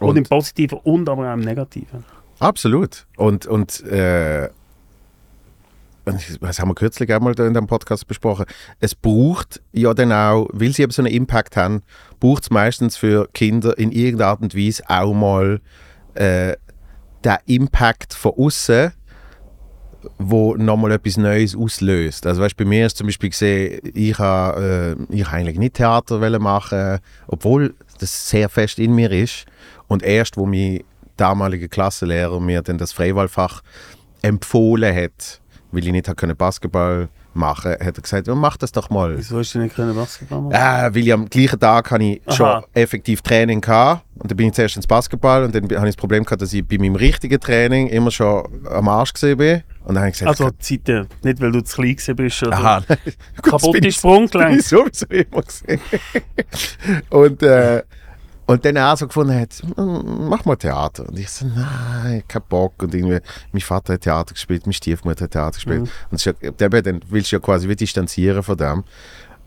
Und, 0.00 0.08
Und- 0.10 0.16
im 0.18 0.24
Positiven 0.24 0.78
und 0.84 1.08
aber 1.08 1.28
auch 1.28 1.34
im 1.34 1.40
Negativen. 1.40 2.04
Absolut. 2.38 3.06
Und, 3.16 3.46
und 3.46 3.82
äh, 3.84 4.48
was 6.40 6.58
haben 6.58 6.68
wir 6.70 6.74
kürzlich 6.74 7.12
einmal 7.12 7.38
in 7.38 7.54
dem 7.54 7.66
Podcast 7.66 8.06
besprochen? 8.06 8.46
Es 8.80 8.94
braucht 8.94 9.60
ja 9.72 9.92
dann 9.92 10.12
auch, 10.12 10.48
weil 10.52 10.72
sie 10.72 10.82
eben 10.82 10.92
so 10.92 11.02
einen 11.02 11.12
Impact 11.12 11.56
haben, 11.56 11.82
braucht 12.20 12.44
es 12.44 12.50
meistens 12.50 12.96
für 12.96 13.28
Kinder 13.34 13.76
in 13.76 13.92
irgendeiner 13.92 14.30
Art 14.30 14.40
und 14.40 14.54
Weise 14.56 14.82
auch 14.88 15.12
mal 15.12 15.60
äh, 16.14 16.56
den 17.24 17.36
Impact 17.46 18.14
von 18.14 18.32
außen, 18.36 18.92
wo 20.18 20.54
nochmal 20.54 20.92
etwas 20.92 21.16
Neues 21.16 21.56
auslöst. 21.56 22.26
Also 22.26 22.40
weißt, 22.40 22.56
bei 22.56 22.64
mir 22.64 22.86
ist 22.86 22.96
zum 22.96 23.08
Beispiel 23.08 23.30
gesehen, 23.30 23.80
ich 23.94 24.18
habe 24.18 24.96
äh, 25.10 25.14
ich 25.14 25.26
eigentlich 25.28 25.58
nicht 25.58 25.74
Theater 25.74 26.38
machen, 26.38 27.00
obwohl 27.26 27.74
das 27.98 28.28
sehr 28.28 28.48
fest 28.48 28.78
in 28.78 28.94
mir 28.94 29.10
ist. 29.10 29.44
Und 29.88 30.02
erst, 30.02 30.36
wo 30.36 30.46
mein 30.46 30.84
damaliger 31.16 31.68
Klassenlehrer 31.68 32.40
mir 32.40 32.62
dann 32.62 32.78
das 32.78 32.92
Freiwahlfach 32.92 33.62
empfohlen 34.22 34.94
hat, 34.94 35.40
weil 35.72 35.84
ich 35.84 35.92
nicht 35.92 36.16
können 36.16 36.36
Basketball 36.36 37.08
machen, 37.34 37.72
hat 37.72 37.80
er 37.96 38.02
gesagt, 38.02 38.26
mach 38.28 38.56
das 38.56 38.72
doch 38.72 38.90
mal. 38.90 39.16
Wieso 39.16 39.38
hast 39.38 39.54
du 39.54 39.60
nicht 39.60 39.74
können 39.74 39.94
Basketball 39.94 40.42
machen? 40.42 40.52
Äh, 40.54 40.94
weil 40.94 40.98
ich 40.98 41.12
am 41.12 41.28
gleichen 41.28 41.58
Tag 41.60 41.90
habe 41.90 42.04
ich 42.04 42.22
Aha. 42.26 42.34
schon 42.34 42.64
effektiv 42.74 43.22
Training 43.22 43.60
gehabt 43.60 44.04
und 44.16 44.30
dann 44.30 44.36
bin 44.36 44.48
ich 44.48 44.54
zuerst 44.54 44.76
ins 44.76 44.86
Basketball 44.86 45.44
und 45.44 45.54
dann 45.54 45.64
habe 45.64 45.88
ich 45.88 45.94
das 45.94 45.96
Problem 45.96 46.24
gehabt, 46.24 46.42
dass 46.42 46.52
ich 46.52 46.66
bei 46.66 46.78
meinem 46.78 46.96
richtigen 46.96 47.38
Training 47.38 47.88
immer 47.88 48.10
schon 48.10 48.44
am 48.68 48.88
Arsch 48.88 49.12
gesehen 49.12 49.38
bin 49.38 49.62
und 49.84 49.94
dann 49.94 49.98
habe 49.98 50.08
ich 50.08 50.18
gesagt, 50.18 50.40
Also 50.40 50.50
Zeiten, 50.58 51.06
nicht 51.22 51.40
weil 51.40 51.52
du 51.52 51.62
zu 51.62 51.80
klein 51.80 52.16
bist 52.16 52.42
oder 52.42 52.56
aha, 52.56 52.82
kaputte 53.42 53.92
Sprunggelenk. 53.92 54.58
ich 54.60 54.66
sowieso 54.66 55.06
immer 55.06 55.42
gesehen. 55.42 55.80
und, 57.10 57.42
äh, 57.42 57.82
und 58.48 58.64
dann 58.64 58.76
er 58.76 58.96
so 58.96 59.06
gefunden 59.06 59.38
hat, 59.38 59.62
"Mm, 59.76 60.28
mach 60.28 60.44
mal 60.46 60.56
Theater. 60.56 61.06
Und 61.08 61.18
ich 61.18 61.30
so, 61.30 61.46
nein, 61.46 62.22
kein 62.26 62.42
Bock. 62.48 62.82
Und 62.82 62.94
irgendwie, 62.94 63.20
mein 63.52 63.60
Vater 63.60 63.92
hat 63.92 64.00
Theater 64.00 64.32
gespielt, 64.32 64.64
meine 64.66 64.72
Stiefmutter 64.72 65.24
hat 65.24 65.32
Theater 65.32 65.52
gespielt. 65.54 65.82
Mhm. 65.82 65.88
Und 66.10 66.60
der- 66.60 66.82
dann 66.82 67.00
willst 67.10 67.30
du 67.30 67.36
ja 67.36 67.40
quasi 67.40 67.68
wie 67.68 67.76
distanzieren 67.76 68.42
von 68.42 68.56
dem. 68.56 68.84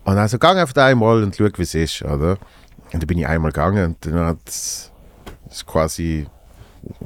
Und 0.04 0.16
also, 0.18 0.38
gang 0.38 0.58
einfach 0.58 0.76
einmal 0.82 1.22
und 1.22 1.34
schau, 1.36 1.48
wie 1.56 1.62
es 1.62 1.74
ist, 1.74 2.02
oder? 2.02 2.38
Und 2.92 3.02
dann 3.02 3.06
bin 3.06 3.18
ich 3.18 3.26
einmal 3.26 3.50
gegangen 3.52 3.84
und 3.86 4.06
dann 4.06 4.26
hat 4.26 4.38
es 4.48 4.90
quasi, 5.66 6.26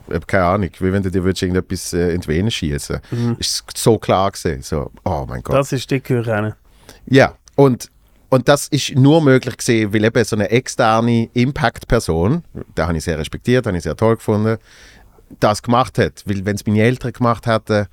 ich 0.08 0.14
hab 0.14 0.28
keine 0.28 0.44
Ahnung, 0.44 0.70
wie 0.78 0.92
wenn 0.92 1.02
du 1.02 1.10
dir 1.10 1.24
irgendetwas 1.24 1.92
äh, 1.94 2.10
in 2.14 2.20
die 2.20 2.28
Vene 2.28 2.50
schießen. 2.50 3.00
Mhm. 3.10 3.36
Ist 3.38 3.64
so 3.76 3.98
klar 3.98 4.30
gesehen, 4.30 4.62
so, 4.62 4.90
oh 5.04 5.24
mein 5.28 5.42
Gott. 5.42 5.54
Das 5.56 5.72
ist 5.72 5.90
dick 5.90 6.10
rennen. 6.10 6.54
Ja, 7.06 7.34
und, 7.54 7.90
und 8.28 8.48
das 8.48 8.68
ist 8.68 8.94
nur 8.94 9.20
möglich 9.22 9.56
gesehen, 9.56 9.92
weil 9.92 10.04
eben 10.04 10.24
so 10.24 10.36
eine 10.36 10.50
externe 10.50 11.28
Impact-Person, 11.32 12.42
da 12.74 12.88
habe 12.88 12.98
ich 12.98 13.04
sehr 13.04 13.18
respektiert, 13.18 13.66
habe 13.66 13.76
ich 13.76 13.82
sehr 13.84 13.96
toll 13.96 14.16
gefunden, 14.16 14.58
das 15.40 15.62
gemacht 15.62 15.98
hat. 15.98 16.22
Weil 16.26 16.44
wenn 16.44 16.56
es 16.56 16.66
meine 16.66 16.82
Eltern 16.82 17.12
gemacht 17.12 17.46
hätten, 17.46 17.86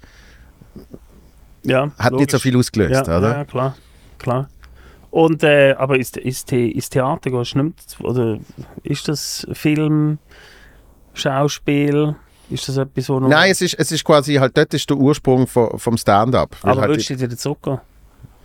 Ja, 1.63 1.91
hat 1.97 2.13
nicht 2.13 2.31
so 2.31 2.37
logisch. 2.37 2.41
viel 2.41 2.57
ausgelöst, 2.57 3.07
ja, 3.07 3.17
oder? 3.17 3.37
Ja, 3.37 3.45
klar. 3.45 3.75
klar. 4.19 4.49
Und, 5.11 5.43
äh, 5.43 5.73
aber 5.77 5.99
ist, 5.99 6.17
ist, 6.17 6.51
ist 6.51 6.89
Theater, 6.89 7.29
gehst 7.29 7.53
du 7.53 7.63
nicht, 7.63 7.97
oder 7.99 8.39
ist 8.81 9.07
das 9.07 9.45
Film, 9.53 10.17
Schauspiel, 11.13 12.15
ist 12.49 12.67
das 12.67 12.77
etwas, 12.77 13.09
wo. 13.09 13.19
Nein, 13.19 13.51
es 13.51 13.61
ist, 13.61 13.75
es 13.75 13.91
ist 13.91 14.03
quasi 14.03 14.35
halt, 14.35 14.57
dort 14.57 14.73
ist 14.73 14.89
der 14.89 14.97
Ursprung 14.97 15.45
vom, 15.47 15.77
vom 15.77 15.97
Stand-up. 15.97 16.55
Aber 16.63 16.81
halt, 16.81 16.89
würdest 16.89 17.09
du 17.11 17.19
wieder 17.19 17.37
zurückgehen? 17.37 17.79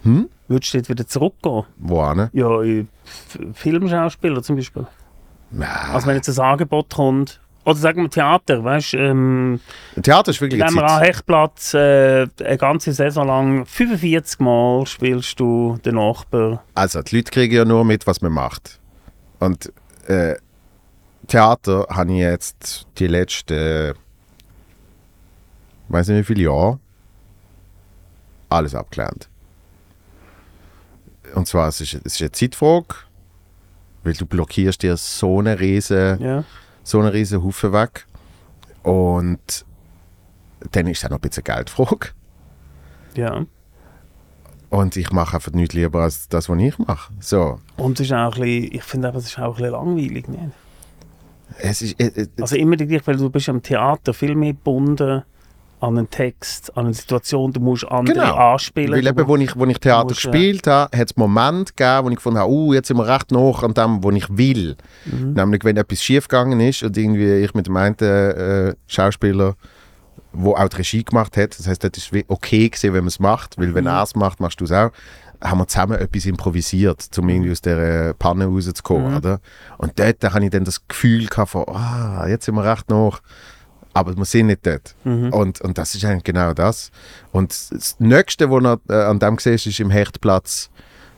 Hm? 0.05 0.29
Würdest 0.49 0.73
du 0.75 0.79
dort 0.79 0.89
wieder 0.89 1.07
zurückgehen? 1.07 1.65
Wo 1.77 2.15
ne? 2.15 2.31
Ja, 2.33 2.63
in 2.63 2.89
F- 3.05 3.39
Filmschauspieler 3.55 4.43
zum 4.43 4.57
Beispiel. 4.57 4.87
Also 5.93 6.07
wenn 6.07 6.17
jetzt 6.17 6.29
ein 6.29 6.45
Angebot 6.45 6.93
kommt, 6.95 7.41
oder 7.65 7.77
sagen 7.77 8.03
wir 8.03 8.11
Theater, 8.11 8.65
weißt 8.65 8.95
du, 8.95 8.97
ähm, 8.99 9.61
Theater 10.03 10.31
ist 10.31 10.41
wirklich 10.41 10.61
Zeit. 10.61 11.01
Hechtplatz, 11.03 11.75
äh, 11.75 12.27
eine 12.43 12.57
ganze 12.57 12.93
Saison 12.95 13.27
lang, 13.27 13.67
45 13.67 14.41
Mal 14.41 14.87
spielst 14.87 15.39
du 15.41 15.77
den 15.85 15.97
Nachbar. 15.97 16.63
Also, 16.75 17.03
die 17.03 17.17
Leute 17.17 17.31
kriegen 17.31 17.55
ja 17.55 17.65
nur 17.67 17.85
mit, 17.85 18.07
was 18.07 18.23
man 18.23 18.33
macht. 18.33 18.79
Und 19.39 19.71
äh, 20.07 20.37
Theater 21.27 21.87
habe 21.91 22.13
ich 22.13 22.19
jetzt 22.21 22.87
die 22.99 23.07
letzten, 23.07 23.93
weiß 25.89 26.09
nicht 26.09 26.21
wie 26.21 26.35
viele 26.35 26.45
Jahre, 26.49 26.79
alles 28.49 28.75
abgelernt. 28.75 29.28
Und 31.35 31.47
zwar, 31.47 31.69
es 31.69 31.81
ist, 31.81 31.95
es 32.05 32.15
ist 32.15 32.21
eine 32.23 32.33
Zeitfrage, 32.33 32.95
weil 34.05 34.13
du 34.15 34.27
blockierst 34.27 34.83
dir 34.83 34.97
so 34.97 35.39
eine 35.41 35.59
riesen, 35.59 36.21
Ja. 36.23 36.45
so 36.85 37.01
eine 37.01 37.13
riesen 37.13 37.43
Haufen 37.43 37.73
weg. 37.73 38.07
Und 38.83 39.65
dann 40.73 40.87
ist 40.87 40.99
es 40.99 41.05
auch 41.05 41.11
noch 41.11 41.19
ein 41.19 41.23
bisschen 41.23 41.45
Geldfrage. 41.45 42.09
ja. 43.15 43.45
Und 44.71 44.97
ich 44.97 45.11
mache 45.13 45.37
einfach 45.37 45.53
nichts 45.53 45.75
lieber 45.75 46.03
als 46.03 46.29
das, 46.29 46.51
was 46.51 46.59
ich 46.59 46.79
mache. 46.79 47.11
So. 47.21 47.59
Und 47.79 47.99
es 48.01 48.07
ist 48.07 48.13
auch 48.13 48.35
ein 48.37 48.43
bisschen, 48.43 48.73
ich 48.75 48.83
finde 48.83 49.09
es 49.17 49.25
ist 49.25 49.39
auch 49.39 49.45
ein 49.45 49.63
bisschen 49.63 49.71
langweilig, 49.73 50.29
nicht? 50.29 50.43
Es 51.57 51.81
ist, 51.81 51.99
äh, 51.99 52.09
äh, 52.09 52.29
Also 52.39 52.55
immer 52.57 52.77
die 52.77 52.87
gleiche, 52.87 53.07
weil 53.07 53.17
du 53.17 53.31
bist 53.31 53.49
am 53.49 53.63
Theater 53.63 54.13
viel 54.13 54.35
mehr 54.35 54.53
gebunden 54.53 55.23
an 55.81 55.97
einen 55.99 56.11
Text, 56.11 56.77
an 56.77 56.87
eine 56.87 56.95
Situation, 56.95 57.53
du 57.53 57.61
musst 57.61 57.85
andere 57.85 58.15
Genau. 58.19 58.35
anspielen. 58.53 58.93
Weil 58.93 59.07
eben, 59.07 59.29
wo 59.29 59.37
ich, 59.37 59.57
wo 59.57 59.65
ich 59.67 59.79
Theater 59.79 60.05
musst, 60.05 60.23
gespielt 60.23 60.67
habe, 60.67 60.97
hat 60.97 61.11
es 61.11 61.17
Momente 61.17 61.73
gegeben, 61.75 62.05
wo 62.07 62.11
ich 62.11 62.17
gefunden 62.17 62.39
habe, 62.41 62.51
uh, 62.51 62.75
jetzt 62.75 62.89
sind 62.89 62.97
wir 62.97 63.07
recht 63.07 63.31
noch 63.31 63.63
an 63.63 63.75
dem, 63.75 64.03
wo 64.03 64.11
ich 64.11 64.27
will. 64.37 64.77
Mhm. 65.05 65.35
Nämlich, 65.35 65.65
wenn 65.65 65.77
etwas 65.77 66.03
schiefgegangen 66.03 66.59
ist 66.61 66.83
und 66.83 66.97
irgendwie 66.97 67.45
ich 67.45 67.55
mit 67.55 67.67
dem 67.67 67.77
einen 67.77 67.97
äh, 67.99 68.75
Schauspieler, 68.87 69.55
wo 70.33 70.55
auch 70.55 70.69
die 70.69 70.77
Regie 70.77 71.05
gemacht 71.05 71.37
hat, 71.37 71.59
das 71.59 71.67
heißt, 71.67 71.83
das 71.85 71.93
ist 71.97 72.13
wie 72.13 72.25
okay 72.29 72.69
gewesen, 72.69 72.93
wenn 72.93 73.01
man 73.05 73.09
es 73.09 73.19
macht, 73.21 73.57
weil 73.59 73.75
wenn 73.75 73.85
Mhm. 73.85 73.91
er 73.91 74.03
es 74.03 74.15
macht, 74.15 74.41
machst 74.41 74.61
du 74.61 74.65
es 74.65 74.73
auch, 74.73 74.91
haben 75.43 75.59
wir 75.59 75.67
zusammen 75.69 75.99
etwas 75.99 76.27
improvisiert, 76.27 77.09
um 77.17 77.29
irgendwie 77.29 77.53
aus 77.53 77.61
dieser 77.63 78.13
Panne 78.15 78.47
rauszukommen, 78.47 79.13
Mhm. 79.13 79.17
oder? 79.19 79.41
Und 79.79 79.99
dort 79.99 80.25
habe 80.25 80.45
ich 80.45 80.51
dann 80.51 80.65
das 80.65 80.87
Gefühl 80.89 81.27
gehabt 81.27 81.51
von, 81.51 81.65
ah, 81.69 82.27
jetzt 82.29 82.45
sind 82.47 82.57
wir 82.57 82.65
recht 82.65 82.91
noch, 82.91 83.21
aber 83.95 84.17
wir 84.17 84.25
sind 84.25 84.47
nicht 84.47 84.67
dort. 84.67 84.95
Mhm. 85.05 85.33
Und, 85.33 85.61
und 85.61 85.79
das 85.79 85.95
ist 85.95 86.05
eigentlich 86.05 86.25
genau 86.25 86.53
das. 86.53 86.91
Und 87.33 87.51
das 87.73 87.99
Nächste, 87.99 88.51
was 88.51 88.63
noch 88.63 88.79
äh, 88.89 88.95
an 88.95 89.19
dem 89.19 89.39
siehst, 89.39 89.67
ist 89.67 89.81
im 89.81 89.91
Hechtplatz 89.91 90.71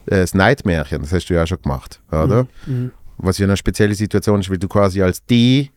äh, 0.06 0.20
das 0.20 0.34
Neidmärchen. 0.34 1.02
Das 1.02 1.12
hast 1.12 1.26
du 1.26 1.34
ja 1.34 1.42
auch 1.42 1.46
schon 1.46 1.60
gemacht, 1.62 2.00
oder? 2.10 2.46
Mhm. 2.66 2.92
Was 3.18 3.38
ja 3.38 3.46
eine 3.46 3.56
spezielle 3.56 3.94
Situation 3.94 4.40
ist, 4.40 4.50
weil 4.50 4.58
du 4.58 4.68
quasi 4.68 5.02
als 5.02 5.24
die, 5.26 5.70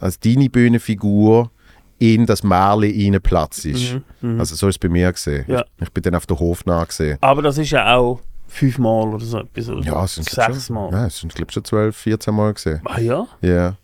als 0.00 0.18
deine 0.18 0.48
Bühnenfigur 0.50 1.50
in 2.00 2.26
das 2.26 2.42
Märchen 2.42 3.14
reinplatzt 3.14 3.66
ist. 3.66 3.94
Mhm. 3.94 4.32
Mhm. 4.32 4.40
Also 4.40 4.56
so 4.56 4.68
ist 4.68 4.76
es 4.76 4.78
bei 4.78 4.88
mir 4.88 5.12
gesehen. 5.12 5.44
Ja. 5.46 5.64
Ich, 5.80 5.92
bin 5.92 6.02
dann 6.02 6.14
auf 6.14 6.26
der 6.26 6.38
Hofnah 6.38 6.84
gesehen. 6.84 7.18
Aber 7.20 7.42
das 7.42 7.58
ist 7.58 7.70
ja 7.70 7.94
auch 7.94 8.20
fünfmal 8.48 9.14
oder 9.14 9.24
so 9.24 9.38
etwas. 9.38 9.68
Oder 9.68 9.84
Ja, 9.84 10.04
es 10.04 10.14
sind 10.14 10.26
glaub 10.26 10.52
sechs 10.52 10.66
schon, 10.66 10.74
Mal. 10.74 10.90
Ja, 10.92 11.06
es 11.06 11.18
sind 11.18 11.34
glaube 11.34 11.52
schon 11.52 11.64
12, 11.64 11.96
14 11.96 12.34
Mal 12.34 12.54
gesehen. 12.54 12.80
Ah 12.84 12.98
ja? 12.98 13.26
Ja. 13.42 13.76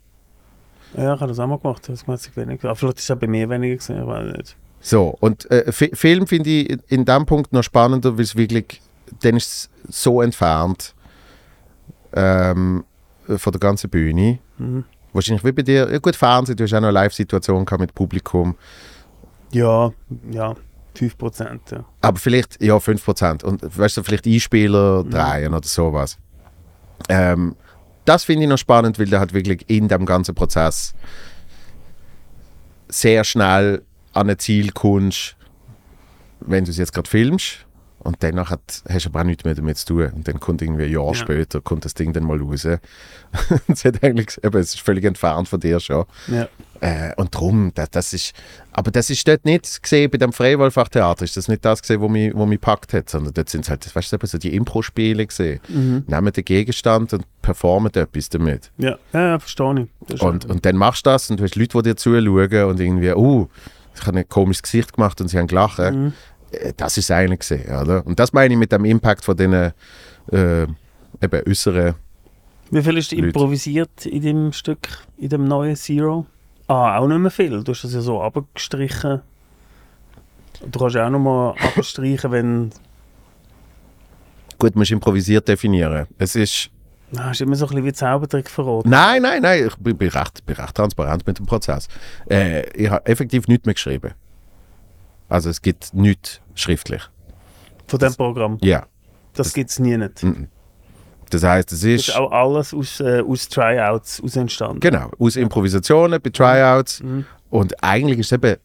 Ja, 0.96 1.14
ich 1.14 1.20
habe 1.20 1.28
das 1.28 1.38
auch 1.38 1.46
mal 1.46 1.58
gemacht. 1.58 1.84
Sich 1.84 2.36
weniger. 2.36 2.68
Aber 2.70 2.76
vielleicht 2.76 2.98
ist 2.98 3.10
es 3.10 3.18
bei 3.18 3.26
mir 3.26 3.48
weniger 3.48 3.76
gesehen, 3.76 4.00
ich 4.00 4.06
weiß 4.06 4.36
nicht. 4.36 4.56
So, 4.80 5.16
und 5.20 5.50
äh, 5.50 5.70
Fi- 5.72 5.90
Film 5.94 6.26
finde 6.26 6.48
ich 6.50 6.78
in 6.88 7.04
dem 7.04 7.26
Punkt 7.26 7.52
noch 7.52 7.62
spannender, 7.62 8.14
weil 8.16 8.24
es 8.24 8.36
wirklich, 8.36 8.80
dann 9.22 9.36
ist 9.36 9.70
es 9.88 9.94
so 10.02 10.22
entfernt 10.22 10.94
ähm, 12.12 12.84
von 13.36 13.52
der 13.52 13.60
ganzen 13.60 13.90
Bühne. 13.90 14.38
Mhm. 14.58 14.84
Wahrscheinlich 15.12 15.44
wie 15.44 15.52
bei 15.52 15.62
dir, 15.62 15.90
ja 15.90 15.98
gut, 15.98 16.14
Fernsehen, 16.14 16.56
du 16.56 16.64
hast 16.64 16.72
auch 16.74 16.80
noch 16.80 16.88
eine 16.88 16.94
Live-Situation 16.94 17.66
mit 17.78 17.94
Publikum, 17.94 18.54
Ja, 19.52 19.90
ja, 20.30 20.54
5%. 20.96 21.58
Ja. 21.72 21.84
aber 22.02 22.18
vielleicht, 22.18 22.62
ja, 22.62 22.76
5%. 22.76 23.44
Und 23.44 23.62
weißt 23.78 23.96
du, 23.98 24.02
vielleicht 24.02 24.26
Einspieler 24.26 25.04
Mhm. 25.04 25.10
drehen 25.10 25.54
oder 25.54 25.66
sowas. 25.66 26.18
Ähm, 27.08 27.56
das 28.06 28.24
finde 28.24 28.44
ich 28.44 28.48
noch 28.48 28.58
spannend, 28.58 28.98
weil 28.98 29.06
du 29.06 29.18
halt 29.18 29.34
wirklich 29.34 29.64
in 29.68 29.88
dem 29.88 30.06
ganzen 30.06 30.34
Prozess 30.34 30.94
sehr 32.88 33.24
schnell 33.24 33.82
an 34.14 34.30
ein 34.30 34.38
Ziel 34.38 34.72
kommst, 34.72 35.36
wenn 36.40 36.64
du 36.64 36.70
es 36.70 36.78
jetzt 36.78 36.92
gerade 36.92 37.10
filmst. 37.10 37.65
Und 38.06 38.16
danach 38.20 38.50
hat, 38.50 38.82
hast 38.88 39.06
du 39.06 39.10
aber 39.10 39.20
auch 39.20 39.24
nichts 39.24 39.44
mehr 39.44 39.54
damit 39.54 39.78
zu 39.78 39.86
tun. 39.86 40.12
Und 40.14 40.28
dann 40.28 40.38
kommt 40.38 40.62
irgendwie 40.62 40.84
ein 40.84 40.92
Jahr 40.92 41.08
Ja. 41.08 41.14
später 41.14 41.60
kommt 41.60 41.84
das 41.84 41.94
Ding 41.94 42.12
dann 42.12 42.24
mal 42.24 42.40
raus. 42.40 42.64
es, 43.68 43.84
hat 43.84 44.04
eigentlich, 44.04 44.38
eben, 44.44 44.58
es 44.58 44.74
ist 44.74 44.80
völlig 44.80 45.04
entfernt 45.04 45.48
von 45.48 45.58
dir 45.58 45.80
schon. 45.80 46.04
Ja. 46.28 46.48
Äh, 46.80 47.14
und 47.16 47.34
darum, 47.34 47.72
das, 47.74 47.90
das 47.90 48.12
ist, 48.12 48.32
aber 48.70 48.90
das 48.90 49.10
ist 49.10 49.26
dort 49.26 49.44
nicht 49.44 49.82
gesehen, 49.82 50.10
bei 50.10 50.18
dem 50.18 50.32
Freiwahlfachtheater 50.32 51.24
ist 51.24 51.36
das 51.36 51.48
nicht 51.48 51.64
das 51.64 51.82
gesehen, 51.82 52.00
wo 52.00 52.08
mich, 52.08 52.32
wo 52.34 52.46
mich 52.46 52.60
packt 52.60 52.92
hat, 52.92 53.10
sondern 53.10 53.34
dort 53.34 53.48
sind 53.48 53.62
es 53.62 53.70
halt, 53.70 53.94
weißt 53.94 54.12
du, 54.12 54.26
so 54.26 54.38
die 54.38 54.54
Impro-Spiele 54.54 55.26
gesehen. 55.26 55.60
Mhm. 55.68 56.04
Nehmen 56.06 56.32
den 56.32 56.44
Gegenstand 56.44 57.12
und 57.12 57.24
performen 57.42 57.92
etwas 57.92 58.28
damit. 58.28 58.70
Ja, 58.78 58.98
ja, 59.12 59.20
ja 59.20 59.38
verstehe 59.38 59.88
ich. 60.08 60.22
Und, 60.22 60.44
und 60.44 60.64
dann 60.64 60.76
machst 60.76 61.06
du 61.06 61.10
das 61.10 61.28
und 61.30 61.40
du 61.40 61.44
hast 61.44 61.56
Leute, 61.56 61.78
die 61.78 61.82
dir 61.82 61.96
zuschauen 61.96 62.64
und 62.64 62.78
irgendwie, 62.78 63.12
uh, 63.12 63.48
ich 63.98 64.06
habe 64.06 64.18
ein 64.18 64.28
komisches 64.28 64.62
Gesicht 64.62 64.92
gemacht 64.92 65.20
und 65.20 65.28
sie 65.28 65.38
haben 65.38 65.46
gelacht. 65.46 65.78
Mhm. 65.78 66.12
Äh, 66.60 66.72
Das 66.76 66.96
ist 66.98 67.10
eigentlich 67.10 67.40
gesehen, 67.40 67.64
oder? 67.74 68.06
Und 68.06 68.18
das 68.18 68.32
meine 68.32 68.54
ich 68.54 68.58
mit 68.58 68.72
dem 68.72 68.84
Impact 68.84 69.24
von 69.24 69.36
diesen 69.36 69.52
äh, 70.32 70.62
eben 70.62 71.42
äußeren 71.48 71.94
Wie 72.70 72.82
viel 72.82 72.98
ist 72.98 73.12
Leute. 73.12 73.26
improvisiert 73.26 74.06
in 74.06 74.22
dem 74.22 74.52
Stück, 74.52 74.88
in 75.18 75.28
dem 75.28 75.44
neuen 75.44 75.76
Zero? 75.76 76.26
Ah, 76.68 76.98
auch 76.98 77.06
nicht 77.06 77.18
mehr 77.18 77.30
viel. 77.30 77.62
Du 77.62 77.72
hast 77.72 77.84
das 77.84 77.94
ja 77.94 78.00
so 78.00 78.20
abgestrichen. 78.20 79.20
Du 80.70 80.78
kannst 80.78 80.96
ja 80.96 81.06
auch 81.06 81.10
noch 81.10 81.18
mal 81.20 81.54
abstreichen, 81.76 82.32
wenn... 82.32 82.70
Gut, 84.58 84.74
man 84.74 84.80
muss 84.80 84.90
improvisiert 84.90 85.46
definieren. 85.46 86.06
Es 86.18 86.34
ist. 86.34 86.70
Na, 87.12 87.30
ist 87.30 87.40
immer 87.42 87.54
so 87.54 87.66
ein 87.66 87.68
bisschen 87.68 87.84
wie 87.84 87.92
Zaubertrick 87.92 88.48
verraten. 88.50 88.88
Nein, 88.88 89.22
nein, 89.22 89.42
nein, 89.42 89.66
ich 89.68 89.76
bin, 89.76 89.96
bin, 89.96 90.08
recht, 90.08 90.44
bin 90.46 90.56
recht 90.56 90.74
transparent 90.74 91.24
mit 91.26 91.38
dem 91.38 91.44
Prozess. 91.46 91.88
Äh, 92.28 92.66
ich 92.70 92.90
habe 92.90 93.04
effektiv 93.06 93.46
nichts 93.48 93.66
mehr 93.66 93.74
geschrieben. 93.74 94.12
Also 95.28 95.50
es 95.50 95.60
gibt 95.62 95.92
nichts 95.94 96.40
schriftlich. 96.54 97.02
Von 97.88 97.98
dem 97.98 98.14
Programm. 98.14 98.58
Ja. 98.62 98.86
Das 99.34 99.52
gibt 99.52 99.70
es 99.70 99.78
nie 99.78 99.96
nicht. 99.96 100.22
mhm. 100.22 100.48
Das 101.30 101.42
heißt, 101.42 101.72
es 101.72 101.80
Das 101.80 101.88
ist. 101.88 102.08
ist 102.08 102.16
auch 102.16 102.30
alles 102.30 102.72
aus, 102.72 103.00
äh, 103.00 103.20
aus 103.20 103.48
Tryouts 103.48 104.22
aus 104.22 104.36
entstanden. 104.36 104.78
Genau, 104.80 105.10
aus 105.18 105.34
Improvisationen 105.36 106.20
bei 106.22 106.30
Tryouts. 106.30 107.02
Mhm. 107.02 107.24
Und 107.50 107.82
eigentlich 107.82 108.20
ist 108.20 108.26
es 108.26 108.32
eben 108.32 108.56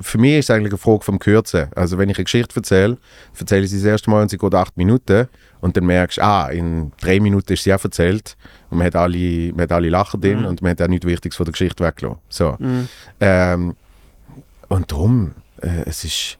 für 0.00 0.16
mich 0.16 0.38
ist 0.38 0.46
es 0.46 0.50
eigentlich 0.50 0.72
eine 0.72 0.78
Frage 0.78 1.02
vom 1.04 1.18
Kürzen. 1.18 1.68
Also 1.74 1.98
wenn 1.98 2.08
ich 2.08 2.16
eine 2.16 2.24
Geschichte 2.24 2.56
erzähle, 2.56 2.96
erzähle 3.38 3.64
ich 3.64 3.70
sie 3.70 3.76
das 3.76 3.84
erste 3.84 4.08
Mal 4.08 4.22
und 4.22 4.30
sie 4.30 4.38
geht 4.38 4.54
acht 4.54 4.74
Minuten 4.78 5.28
und 5.60 5.76
dann 5.76 5.84
merkst 5.84 6.16
du, 6.16 6.22
ah, 6.24 6.48
in 6.48 6.92
drei 6.98 7.20
Minuten 7.20 7.52
ist 7.52 7.64
sie 7.64 7.74
auch 7.74 7.84
erzählt 7.84 8.38
und 8.70 8.78
man 8.78 8.86
hat 8.86 8.96
alle, 8.96 9.52
man 9.52 9.60
hat 9.64 9.72
alle 9.72 9.90
Lachen 9.90 10.20
drin 10.22 10.46
und 10.46 10.62
man 10.62 10.70
hat 10.70 10.80
auch 10.80 10.88
nichts 10.88 11.04
Wichtiges 11.06 11.36
von 11.36 11.44
der 11.44 11.52
Geschichte 11.52 11.84
weggelassen. 11.84 12.20
So. 12.30 12.56
Ähm, 13.20 13.76
und 14.68 14.90
darum, 14.90 15.34
äh, 15.62 15.84
es 15.86 16.04
ist, 16.04 16.38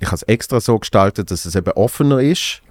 ich 0.00 0.06
habe 0.06 0.16
es 0.16 0.22
extra 0.24 0.60
so 0.60 0.78
gestaltet, 0.78 1.30
dass 1.30 1.44
es 1.44 1.54
eben 1.54 1.72
offener 1.72 2.20
ist, 2.20 2.62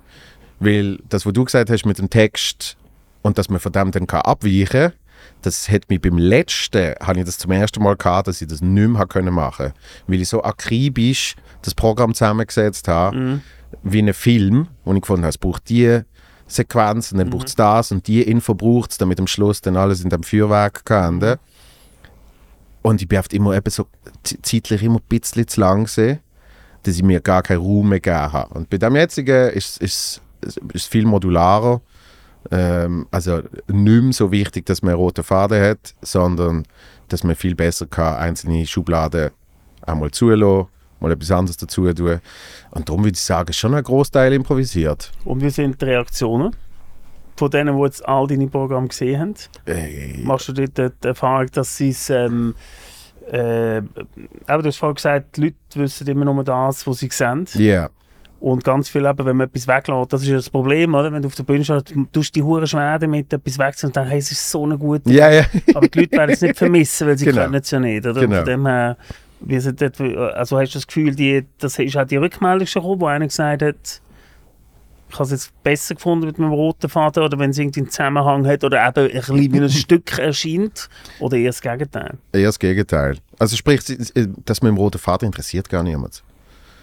weil 0.60 1.00
das, 1.10 1.26
was 1.26 1.34
du 1.34 1.44
gesagt 1.46 1.70
hast 1.70 1.86
mit 1.86 1.98
dem 1.98 2.10
Text 2.10 2.78
und 3.22 3.38
dass 3.38 3.50
man 3.50 3.60
von 3.60 3.72
dem 3.72 3.92
dann 3.92 4.08
kann 4.08 4.22
abweichen 4.22 4.68
kann, 4.68 4.94
das 5.42 5.70
hat 5.70 5.90
mich 5.90 6.02
beim 6.02 6.18
letzten, 6.18 6.96
habe 7.02 7.20
ich 7.20 7.26
das 7.26 7.38
zum 7.38 7.52
ersten 7.52 7.84
Mal 7.84 7.96
gehabt, 7.96 8.28
dass 8.28 8.42
ich 8.42 8.48
das 8.48 8.62
nicht 8.62 8.90
mehr 8.90 9.06
können 9.06 9.34
machen 9.34 9.74
weil 10.08 10.22
ich 10.22 10.30
so 10.30 10.44
akribisch 10.44 11.36
das 11.62 11.76
Programm 11.76 12.14
zusammengesetzt 12.14 12.88
habe, 12.88 13.42
wie 13.84 14.00
ein 14.00 14.14
Film, 14.14 14.68
wo 14.84 14.94
ich 14.94 15.02
gefunden 15.02 15.24
habe, 15.24 15.30
es 15.30 15.38
braucht 15.38 15.70
die 15.70 16.02
Sequenz 16.48 17.12
und 17.12 17.18
dann 17.20 17.30
braucht 17.30 17.48
es 17.48 17.56
das 17.56 17.92
und 17.92 18.08
die 18.08 18.22
Info 18.22 18.54
braucht 18.54 18.92
es, 18.92 18.98
damit 18.98 19.20
am 19.20 19.28
Schluss 19.28 19.62
dann 19.62 19.78
alles 19.78 20.04
in 20.04 20.10
dem 20.10 20.24
Feuerwerk 20.24 20.86
kann 20.86 21.16
enden. 21.16 21.40
Und 22.84 23.02
ich 23.02 23.08
bin 23.08 23.18
oft 23.18 23.34
immer 23.34 23.56
eben 23.56 23.70
so 23.72 23.88
zeitlich 24.24 24.84
immer 24.84 25.00
ein 25.00 25.08
bisschen 25.08 25.48
zu 25.48 25.60
lang 25.62 25.86
gewesen, 25.86 26.20
dass 26.84 26.96
ich 26.96 27.04
mir 27.04 27.22
gar 27.22 27.42
keinen 27.42 27.62
Raum 27.62 27.90
mehr 27.90 28.00
gegeben 28.00 28.34
habe. 28.34 28.54
Und 28.54 28.70
bei 28.70 28.78
dem 28.78 28.96
jetzigen 28.96 29.50
ist 29.50 29.82
es 29.82 30.22
ist, 30.42 30.62
ist 30.74 30.88
viel 30.88 31.06
modularer. 31.06 31.82
Ähm, 32.52 33.08
also 33.10 33.42
nicht 33.68 34.04
mehr 34.04 34.14
so 34.14 34.32
wichtig, 34.32 34.66
dass 34.66 34.82
man 34.82 34.92
einen 34.92 35.00
roten 35.00 35.24
Faden 35.24 35.62
hat, 35.64 35.96
sondern 36.02 36.66
dass 37.08 37.24
man 37.24 37.36
viel 37.36 37.56
besser 37.56 37.88
kann 37.88 38.18
einzelne 38.18 38.66
Schubladen 38.66 39.32
einmal 39.82 40.12
zulassen, 40.12 40.68
mal 41.00 41.12
etwas 41.14 41.32
anderes 41.32 41.56
dazu 41.56 41.92
tun. 41.94 42.20
Und 42.72 42.90
darum 42.90 43.06
würde 43.06 43.16
ich 43.16 43.22
sagen, 43.22 43.54
schon 43.54 43.74
ein 43.76 43.84
Großteil 43.84 44.34
improvisiert. 44.34 45.12
Und 45.24 45.42
wie 45.42 45.50
sind 45.50 45.82
die 45.82 45.86
Reaktionen 45.86 46.54
von 47.44 47.52
denen, 47.52 47.76
die 47.78 47.84
jetzt 47.84 48.08
all 48.08 48.28
deine 48.28 48.48
Programme 48.48 48.88
gesehen 48.88 49.20
haben? 49.20 49.34
Äh, 49.66 50.18
Machst 50.24 50.48
du 50.50 50.54
dort 50.54 50.78
die 51.04 51.08
Erfahrung, 51.08 51.48
dass 51.54 51.76
sie 51.78 51.90
es. 51.90 52.10
Ähm, 52.10 52.56
äh, 53.32 53.82
aber 54.48 54.64
du 54.64 54.68
hast 54.70 54.78
vorhin 54.78 54.96
gesagt, 54.96 55.38
die 55.38 55.42
Leute 55.46 55.56
wissen 55.76 56.08
immer 56.08 56.26
nur 56.26 56.44
das, 56.44 56.86
was 56.86 57.00
sie 57.00 57.10
sehen. 57.12 57.46
Ja, 57.54 57.90
Und 58.42 58.64
ganz 58.66 58.90
viel 58.90 59.06
eben, 59.06 59.26
wenn 59.26 59.38
man 59.38 59.48
etwas 59.48 59.66
weglässt, 59.68 60.12
das 60.12 60.22
ist 60.24 60.28
ja 60.28 60.36
das 60.36 60.50
Problem, 60.50 60.94
oder? 60.94 61.12
Wenn 61.12 61.22
du 61.22 61.28
auf 61.28 61.36
der 61.36 61.44
Bühne 61.44 61.64
stehst, 61.64 61.92
du 61.96 62.04
tust 62.12 62.36
die 62.36 62.44
Hure 62.44 62.68
schwer 62.68 63.00
damit, 63.00 63.32
etwas 63.32 63.58
wegzunehmen 63.58 63.90
und 63.92 63.96
dann, 63.98 64.08
hey, 64.08 64.20
es 64.20 64.30
ist 64.32 64.52
so 64.52 64.64
eine 64.66 64.78
gute 64.78 65.10
ja, 65.10 65.32
ja. 65.32 65.46
Aber 65.74 65.88
die 65.88 66.00
Leute 66.00 66.12
werden 66.18 66.32
es 66.32 66.42
nicht 66.42 66.58
vermissen, 66.64 67.08
weil 67.08 67.18
sie 67.18 67.26
Genau. 67.26 67.44
können 67.44 67.56
es 67.56 67.72
ja 67.72 67.80
nicht. 67.80 68.06
Oder? 68.06 68.20
Genau. 68.20 68.36
Von 68.38 68.46
dem 68.46 68.66
her, 68.68 68.98
wie 69.40 69.60
sind 69.62 69.82
dort, 69.82 70.00
also 70.02 70.60
hast 70.60 70.74
du 70.74 70.78
das 70.80 70.88
Gefühl, 70.88 71.16
die, 71.16 71.46
das 71.60 71.80
ist 71.80 71.96
auch 71.96 72.06
die 72.06 72.18
Rückmeldung 72.18 72.68
schon 72.68 72.82
gekommen, 72.82 73.00
wo 73.02 73.06
einer 73.08 73.28
gesagt 73.28 73.62
hat, 73.62 74.02
ich 75.14 75.20
habe 75.20 75.26
es 75.26 75.32
jetzt 75.32 75.64
besser 75.64 75.94
gefunden 75.94 76.26
mit 76.26 76.40
meinem 76.40 76.54
roten 76.54 76.90
Faden 76.90 77.24
oder 77.24 77.38
wenn 77.38 77.52
es 77.52 77.58
irgendwie 77.60 77.82
einen 77.82 77.90
Zusammenhang 77.90 78.48
hat 78.48 78.64
oder 78.64 78.88
eben 78.88 79.12
ein 79.12 79.64
ein 79.64 79.70
Stück 79.70 80.18
erscheint 80.18 80.90
oder 81.20 81.38
eher 81.38 81.50
das 81.50 81.62
Gegenteil. 81.62 82.18
Eher 82.32 82.48
das 82.48 82.58
Gegenteil. 82.58 83.18
Also 83.38 83.56
sprich, 83.56 83.82
das 83.84 84.62
mit 84.62 84.70
dem 84.70 84.78
roten 84.78 84.98
Faden 84.98 85.28
interessiert 85.28 85.70
gar 85.70 85.84
niemand. 85.84 86.24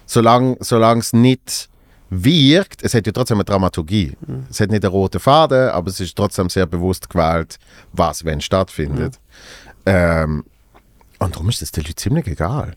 Solange 0.06 0.56
solange 0.60 1.00
es 1.00 1.12
nicht 1.12 1.68
wirkt, 2.08 2.84
es 2.84 2.94
hat 2.94 3.06
ja 3.06 3.12
trotzdem 3.12 3.38
eine 3.38 3.44
Dramaturgie. 3.44 4.16
Es 4.48 4.60
hat 4.60 4.70
nicht 4.70 4.84
einen 4.84 4.92
roten 4.92 5.20
Faden, 5.20 5.70
aber 5.70 5.90
es 5.90 5.98
ist 5.98 6.16
trotzdem 6.16 6.48
sehr 6.48 6.66
bewusst 6.66 7.10
gewählt, 7.10 7.58
was 7.92 8.24
wenn 8.24 8.40
stattfindet. 8.40 9.18
Ähm, 9.86 10.44
und 11.18 11.34
darum 11.34 11.48
ist 11.48 11.62
das 11.62 11.72
den 11.72 11.82
Leuten 11.82 11.96
ziemlich 11.96 12.26
egal. 12.28 12.74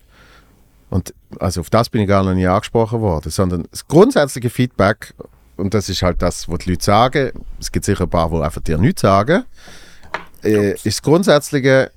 Und 0.90 1.14
also 1.40 1.62
auf 1.62 1.70
das 1.70 1.90
bin 1.90 2.02
ich 2.02 2.08
gar 2.08 2.24
noch 2.24 2.34
nie 2.34 2.46
angesprochen 2.46 3.02
worden, 3.02 3.32
sondern 3.32 3.66
das 3.72 3.88
grundsätzliche 3.88 4.50
Feedback, 4.50 5.14
und 5.64 5.74
das 5.74 5.88
ist 5.88 6.02
halt 6.02 6.22
das, 6.22 6.50
was 6.50 6.60
die 6.60 6.72
Leute 6.72 6.84
sagen, 6.84 7.32
es 7.58 7.72
gibt 7.72 7.86
sicher 7.86 8.04
ein 8.04 8.10
paar, 8.10 8.30
die 8.30 8.36
einfach 8.36 8.62
dir 8.62 8.78
nichts 8.78 9.02
sagen, 9.02 9.46
äh, 10.44 10.74
ist 10.74 10.86
das 10.86 11.02
Grundsätzliche, 11.02 11.90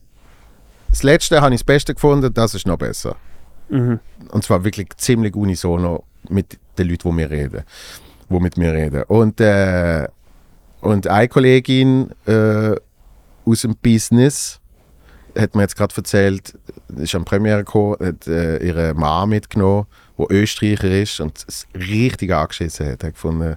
das 0.89 1.03
Letzte 1.03 1.41
habe 1.41 1.53
ich 1.53 1.61
das 1.61 1.65
Beste 1.65 1.93
gefunden, 1.93 2.33
das 2.33 2.55
ist 2.55 2.65
noch 2.65 2.79
besser. 2.79 3.17
Mhm. 3.69 3.99
Und 4.31 4.45
zwar 4.45 4.63
wirklich 4.63 4.89
ziemlich 4.97 5.35
unisono 5.35 6.05
mit 6.29 6.59
den 6.79 6.89
Leuten, 6.89 7.11
die 7.11 7.17
wir 7.19 7.31
reden, 7.31 7.65
die 8.31 8.39
mit 8.39 8.57
mir 8.57 8.73
reden. 8.73 9.03
Und, 9.09 9.41
äh, 9.41 10.07
und 10.81 11.09
eine 11.09 11.27
Kollegin 11.27 12.11
äh, 12.25 12.77
aus 13.45 13.63
dem 13.63 13.75
Business 13.83 14.61
hat 15.37 15.57
mir 15.57 15.63
jetzt 15.63 15.77
gerade 15.77 15.93
erzählt, 15.97 16.57
ist 16.97 17.13
die 17.13 17.19
Premiere 17.19 17.65
gekommen, 17.65 17.97
hat 18.01 18.29
äh, 18.29 18.65
ihre 18.65 18.95
Mama 18.95 19.27
mitgenommen, 19.27 19.87
die 20.19 20.25
Österreicher 20.35 20.91
ist 21.03 21.21
und 21.21 21.45
es 21.47 21.67
richtig 21.75 22.33
angeschissen 22.33 22.87
hat. 22.91 23.05
hat 23.05 23.13
gefunden, 23.15 23.57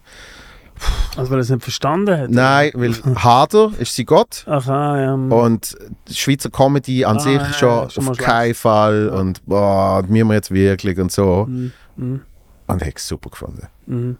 Also 1.17 1.31
weil 1.31 1.39
er 1.39 1.41
es 1.41 1.49
nicht 1.49 1.63
verstanden 1.63 2.17
hat? 2.17 2.29
nein, 2.29 2.71
weil 2.75 2.93
harder 3.23 3.71
ist 3.79 3.95
sie 3.95 4.05
Gott. 4.05 4.43
Aha, 4.47 4.99
ja. 5.01 5.13
Und 5.13 5.77
die 6.07 6.13
Schweizer 6.15 6.49
Comedy 6.49 7.05
an 7.05 7.17
Ah, 7.17 7.19
sich 7.19 7.33
ja, 7.41 7.53
schon, 7.53 7.89
schon 7.89 8.07
auf 8.09 8.17
keinen 8.17 8.53
Fall. 8.55 9.09
Und 9.09 9.45
boah, 9.45 10.03
müssen 10.07 10.27
wir 10.29 10.35
jetzt 10.35 10.51
wirklich 10.51 10.97
und 10.99 11.11
so. 11.11 11.45
Mhm. 11.49 11.71
Mhm. 11.97 12.21
Und 12.67 12.81
ich 12.81 12.87
habe 12.87 12.95
es 12.97 13.07
super 13.07 13.29
gefunden. 13.29 13.67
Mhm. 13.87 14.17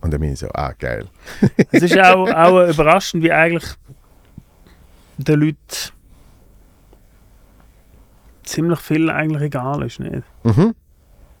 Und 0.00 0.12
dann 0.12 0.20
bin 0.20 0.32
ich 0.32 0.38
so, 0.38 0.48
ah, 0.54 0.72
geil. 0.78 1.06
Es 1.72 1.82
ist 1.82 1.98
auch, 1.98 2.28
auch 2.30 2.68
überraschend, 2.68 3.22
wie 3.24 3.32
eigentlich 3.32 3.64
den 5.18 5.40
Leuten 5.40 5.56
ziemlich 8.44 8.78
viel 8.78 9.10
eigentlich 9.10 9.42
egal 9.42 9.82
ist. 9.82 9.98
Nicht? 9.98 10.22
Mhm. 10.44 10.74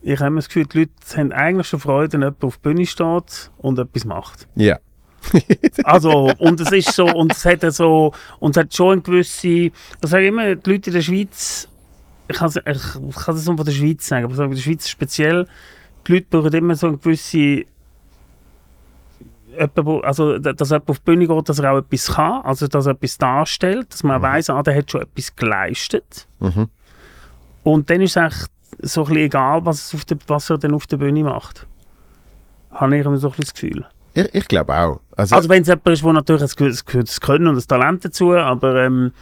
Ich 0.08 0.20
habe 0.20 0.28
immer 0.28 0.36
das 0.36 0.46
Gefühl, 0.46 0.66
die 0.66 0.78
Leute 0.78 0.92
haben 1.16 1.32
eigentlich 1.32 1.66
schon 1.66 1.80
Freude, 1.80 2.12
wenn 2.12 2.20
jemand 2.20 2.44
auf 2.44 2.58
die 2.58 2.62
Bühne 2.62 2.86
steht 2.86 3.50
und 3.58 3.76
etwas 3.78 4.04
macht. 4.04 4.46
Ja. 4.54 4.78
Also, 5.82 6.32
und 6.38 6.60
es 6.60 6.70
ist 6.70 6.92
so, 6.92 7.06
und 7.06 7.32
es 7.32 7.44
hat 7.44 7.60
so, 7.72 8.12
und 8.38 8.56
es 8.56 8.62
hat 8.62 8.72
schon 8.72 8.92
eine 8.92 9.02
gewisse, 9.02 9.72
das 10.00 10.10
sage 10.10 10.22
ich 10.24 10.28
immer, 10.28 10.54
die 10.54 10.70
Leute 10.70 10.90
in 10.90 10.94
der 10.94 11.02
Schweiz, 11.02 11.68
ich 12.28 12.36
kann 12.36 12.46
es 12.48 13.46
nur 13.46 13.56
von 13.56 13.64
der 13.66 13.72
Schweiz 13.72 14.06
sagen, 14.06 14.26
aber 14.26 14.34
so 14.36 14.44
in 14.44 14.52
der 14.52 14.58
Schweiz 14.58 14.88
speziell, 14.88 15.48
die 16.06 16.12
Leute 16.12 16.26
brauchen 16.30 16.52
immer 16.52 16.76
so 16.76 16.86
eine 16.86 16.98
gewisse, 16.98 17.64
also, 20.02 20.38
da- 20.38 20.52
dass 20.52 20.70
jemand 20.70 20.88
auf 20.90 20.98
die 21.00 21.04
Bühne 21.04 21.26
geht, 21.26 21.48
dass 21.48 21.58
er 21.58 21.72
auch 21.72 21.78
etwas 21.78 22.06
kann, 22.14 22.42
also 22.42 22.68
dass 22.68 22.86
er 22.86 22.92
etwas 22.92 23.18
darstellt, 23.18 23.92
dass 23.92 24.04
man 24.04 24.22
weiss, 24.22 24.50
ah, 24.50 24.62
der 24.62 24.76
hat 24.76 24.88
schon 24.90 25.02
etwas 25.02 25.34
geleistet. 25.34 26.28
Mhm. 26.38 26.68
Und 27.64 27.90
dann 27.90 28.00
ist 28.02 28.12
es 28.12 28.16
eigentlich 28.18 28.46
so 28.82 29.02
ein 29.02 29.06
bisschen 29.08 29.22
egal, 29.24 29.64
was, 29.64 29.86
es 29.86 29.94
auf 29.94 30.04
der, 30.04 30.18
was 30.26 30.50
er 30.50 30.58
dann 30.58 30.74
auf 30.74 30.86
der 30.86 30.96
Bühne 30.98 31.24
macht. 31.24 31.66
Habe 32.70 32.96
ich 32.98 33.04
immer 33.06 33.16
so 33.16 33.28
ein 33.28 33.30
bisschen 33.32 33.44
das 33.44 33.54
Gefühl. 33.54 33.86
Ich, 34.14 34.34
ich 34.34 34.48
glaube 34.48 34.74
auch. 34.74 35.00
Also, 35.16 35.34
Also 35.36 35.48
wenn 35.48 35.62
es 35.62 35.68
jemand 35.68 35.88
ist, 35.88 36.02
der 36.04 36.12
natürlich 36.12 36.42
ein 36.42 36.48
gewisses- 36.56 36.84
gewisses 36.84 37.20
Können 37.20 37.46
und 37.48 37.54
das 37.56 37.66
Talent 37.66 38.04
dazu, 38.04 38.32
aber 38.34 38.84
ähm, 38.84 39.12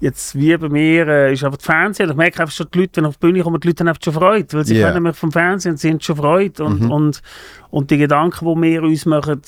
jetzt 0.00 0.34
wie 0.34 0.56
bei 0.56 0.68
mir 0.68 1.06
äh, 1.06 1.32
ist 1.32 1.44
einfach 1.44 1.58
das 1.58 1.66
Fernsehen, 1.66 2.10
ich 2.10 2.16
merke 2.16 2.40
einfach 2.40 2.54
schon, 2.54 2.66
die 2.74 2.80
Leute, 2.80 2.96
wenn 2.96 3.06
auf 3.06 3.16
die 3.16 3.26
Bühne 3.26 3.42
kommen, 3.42 3.60
die 3.60 3.68
Leute 3.68 3.80
haben 3.82 3.88
einfach 3.88 4.02
schon 4.02 4.14
Freude, 4.14 4.52
weil 4.52 4.64
sie 4.64 4.78
Ja. 4.78 4.88
kennen 4.88 5.02
mich 5.04 5.16
vom 5.16 5.30
Fernsehen 5.32 5.72
und 5.72 5.78
sie 5.78 5.90
haben 5.90 6.00
schon 6.00 6.16
Freude 6.16 6.64
und, 6.64 6.80
Mhm. 6.82 6.90
und, 6.90 7.22
und 7.70 7.90
die 7.90 7.98
Gedanken, 7.98 8.44
die 8.54 8.62
wir 8.62 8.82
uns 8.82 9.06
machen, 9.06 9.40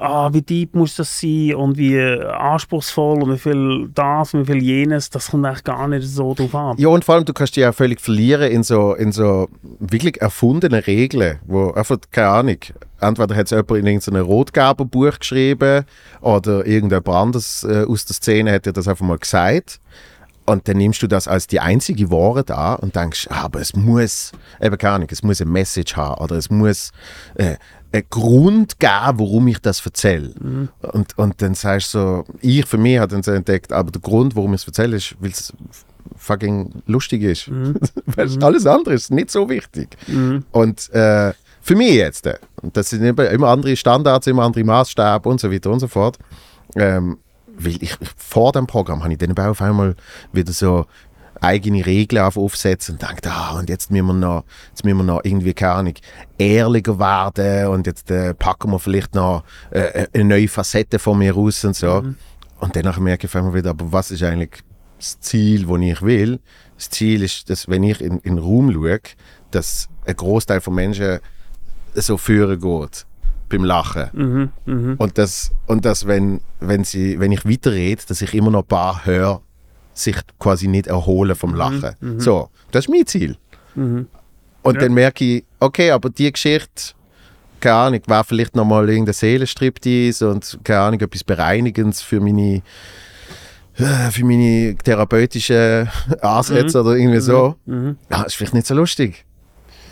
ah, 0.00 0.32
wie 0.32 0.42
deep 0.42 0.74
muss 0.74 0.96
das 0.96 1.20
sein 1.20 1.54
und 1.54 1.76
wie 1.76 1.98
anspruchsvoll 2.00 3.22
und 3.22 3.32
wie 3.32 3.38
viel 3.38 3.88
das 3.94 4.34
und 4.34 4.46
wie 4.46 4.52
viel 4.52 4.62
jenes, 4.62 5.10
das 5.10 5.30
kommt 5.30 5.46
eigentlich 5.46 5.64
gar 5.64 5.88
nicht 5.88 6.06
so 6.06 6.34
drauf 6.34 6.54
an. 6.54 6.76
ja, 6.78 6.88
und 6.88 7.04
vor 7.04 7.16
allem, 7.16 7.24
du 7.24 7.32
kannst 7.32 7.56
dich 7.56 7.62
ja 7.62 7.72
völlig 7.72 8.00
verlieren 8.00 8.50
in 8.50 8.62
so, 8.62 8.94
in 8.94 9.12
so 9.12 9.48
wirklich 9.80 10.20
erfundenen 10.20 10.80
Regeln, 10.80 11.38
wo 11.46 11.70
einfach, 11.70 11.98
keine 12.10 12.28
Ahnung, 12.28 12.58
entweder 13.00 13.34
hat 13.34 13.46
es 13.46 13.50
jemand 13.50 13.70
in 13.70 13.86
irgendeinem 13.86 14.26
Rotgeberbuch 14.26 15.18
geschrieben 15.18 15.84
oder 16.20 16.66
irgendjemand 16.66 17.08
anderes 17.08 17.64
äh, 17.64 17.84
aus 17.88 18.04
der 18.06 18.14
Szene 18.14 18.52
hat 18.52 18.66
dir 18.66 18.72
das 18.72 18.88
einfach 18.88 19.06
mal 19.06 19.18
gesagt. 19.18 19.80
Und 20.48 20.68
dann 20.68 20.76
nimmst 20.76 21.02
du 21.02 21.08
das 21.08 21.26
als 21.26 21.48
die 21.48 21.58
einzige 21.58 22.08
Wahrheit 22.12 22.52
an 22.52 22.76
und 22.76 22.94
denkst, 22.94 23.26
ah, 23.30 23.42
aber 23.44 23.60
es 23.60 23.74
muss, 23.74 24.30
eben 24.60 24.78
keine 24.78 24.94
Ahnung, 24.94 25.08
es 25.10 25.24
muss 25.24 25.40
eine 25.40 25.50
Message 25.50 25.96
haben 25.96 26.22
oder 26.22 26.36
es 26.36 26.50
muss 26.50 26.92
äh, 27.34 27.56
einen 27.92 28.04
Grund 28.10 28.78
geben, 28.78 29.18
warum 29.18 29.48
ich 29.48 29.58
das 29.58 29.84
erzähle. 29.84 30.34
Und, 30.92 31.18
und 31.18 31.42
dann 31.42 31.54
sagst 31.54 31.94
du 31.94 31.98
so, 31.98 32.24
ich 32.40 32.66
für 32.66 32.78
mich 32.78 32.98
habe 32.98 33.12
dann 33.12 33.22
so 33.22 33.32
entdeckt, 33.32 33.72
aber 33.72 33.90
der 33.90 34.00
Grund, 34.00 34.36
warum 34.36 34.54
ich 34.54 34.62
es 34.62 34.66
erzähle, 34.66 34.96
ist, 34.96 35.16
weil 35.20 35.30
es 35.30 35.52
fucking 36.16 36.82
lustig 36.86 37.22
ist. 37.22 37.50
Weil 38.06 38.42
alles 38.42 38.66
andere 38.66 38.94
ist 38.94 39.10
nicht 39.10 39.30
so 39.30 39.48
wichtig. 39.48 39.96
Mhm. 40.06 40.44
Und 40.50 40.90
äh, 40.92 41.32
für 41.60 41.74
mich 41.74 41.94
jetzt, 41.94 42.26
äh, 42.26 42.38
und 42.62 42.76
das 42.76 42.90
sind 42.90 43.02
immer, 43.02 43.48
andere 43.48 43.76
Standards, 43.76 44.26
immer 44.26 44.44
andere 44.44 44.64
Maßstäbe 44.64 45.28
und 45.28 45.40
so 45.40 45.50
weiter 45.52 45.70
und 45.70 45.80
so 45.80 45.88
fort. 45.88 46.18
Ähm, 46.76 47.18
weil 47.58 47.82
ich 47.82 47.96
vor 48.16 48.52
dem 48.52 48.66
Programm 48.66 49.02
habe 49.02 49.12
ich 49.12 49.18
dann 49.18 49.36
auf 49.38 49.62
einmal 49.62 49.96
wieder 50.32 50.52
so 50.52 50.86
eigene 51.40 51.84
Regeln 51.84 52.22
auf 52.22 52.36
aufsetzen 52.36 52.94
und 52.94 53.02
denke, 53.02 53.30
ah, 53.30 53.58
und 53.58 53.68
jetzt 53.68 53.90
müssen 53.90 54.06
wir 54.06 54.14
noch, 54.14 54.44
jetzt 54.70 54.84
müssen 54.84 54.98
wir 54.98 55.04
noch 55.04 55.20
irgendwie, 55.24 55.54
keine 55.54 55.72
Ahnung, 55.72 55.94
ehrlicher 56.38 56.98
werden 56.98 57.68
und 57.68 57.86
jetzt 57.86 58.10
äh, 58.10 58.34
packen 58.34 58.70
wir 58.70 58.78
vielleicht 58.78 59.14
noch 59.14 59.44
äh, 59.70 60.06
eine 60.12 60.24
neue 60.24 60.48
Facette 60.48 60.98
von 60.98 61.18
mir 61.18 61.34
raus 61.34 61.64
und 61.64 61.76
so. 61.76 62.02
Und 62.58 62.74
danach 62.74 62.98
merke 62.98 63.26
ich 63.26 63.34
einmal 63.34 63.54
wieder, 63.54 63.70
aber 63.70 63.92
was 63.92 64.10
ist 64.10 64.22
eigentlich 64.22 64.62
das 64.98 65.20
Ziel, 65.20 65.66
das 65.66 65.80
ich 65.80 66.02
will? 66.02 66.40
das 66.76 66.90
Ziel 66.90 67.22
ist, 67.22 67.48
dass 67.50 67.68
wenn 67.68 67.82
ich 67.82 68.00
in, 68.00 68.18
in 68.20 68.36
den 68.36 68.38
Raum 68.38 68.72
schaue, 68.72 69.00
dass 69.50 69.88
ein 70.04 70.16
Großteil 70.16 70.60
von 70.60 70.74
Menschen 70.74 71.18
so 71.94 72.16
führen 72.18 72.60
geht 72.60 73.06
beim 73.48 73.64
Lachen. 73.64 74.10
Mhm, 74.12 74.50
mhm. 74.66 74.94
Und 74.98 75.18
das, 75.18 75.52
und 75.66 75.84
das 75.84 76.06
wenn, 76.06 76.40
wenn, 76.60 76.84
sie, 76.84 77.18
wenn 77.20 77.32
ich 77.32 77.48
weiterrede, 77.48 78.02
dass 78.06 78.20
ich 78.20 78.34
immer 78.34 78.50
noch 78.50 78.62
ein 78.62 78.68
paar 78.68 79.06
höre, 79.06 79.40
sich 79.98 80.16
quasi 80.38 80.68
nicht 80.68 80.86
erholen 80.86 81.34
vom 81.34 81.54
Lachen. 81.54 81.94
So, 82.18 82.50
das 82.70 82.84
ist 82.84 82.90
mein 82.90 83.06
Ziel. 83.06 83.36
Mhm. 83.74 84.06
Und 84.62 84.74
Ja. 84.74 84.80
dann 84.82 84.94
merke 84.94 85.24
ich, 85.24 85.44
okay, 85.60 85.90
aber 85.90 86.10
die 86.10 86.30
Geschichte, 86.30 86.94
keine 87.60 87.76
Ahnung, 87.76 88.00
war 88.06 88.24
vielleicht 88.24 88.54
nochmal 88.56 88.88
irgendein 88.88 89.14
Seelenstriptease 89.14 90.28
und 90.28 90.58
keine 90.64 90.80
Ahnung, 90.80 91.00
etwas 91.00 91.24
Bereinigendes 91.24 92.02
für 92.02 92.20
meine, 92.20 92.62
äh, 93.78 94.10
für 94.10 94.24
meine 94.24 94.76
therapeutischen 94.76 95.88
Ansätze 96.20 96.80
oder 96.80 96.96
irgendwie 96.96 97.20
so. 97.20 97.54
Mhm. 97.66 97.96
Ja, 98.10 98.22
ist 98.22 98.34
vielleicht 98.36 98.54
nicht 98.54 98.66
so 98.66 98.74
lustig. 98.74 99.24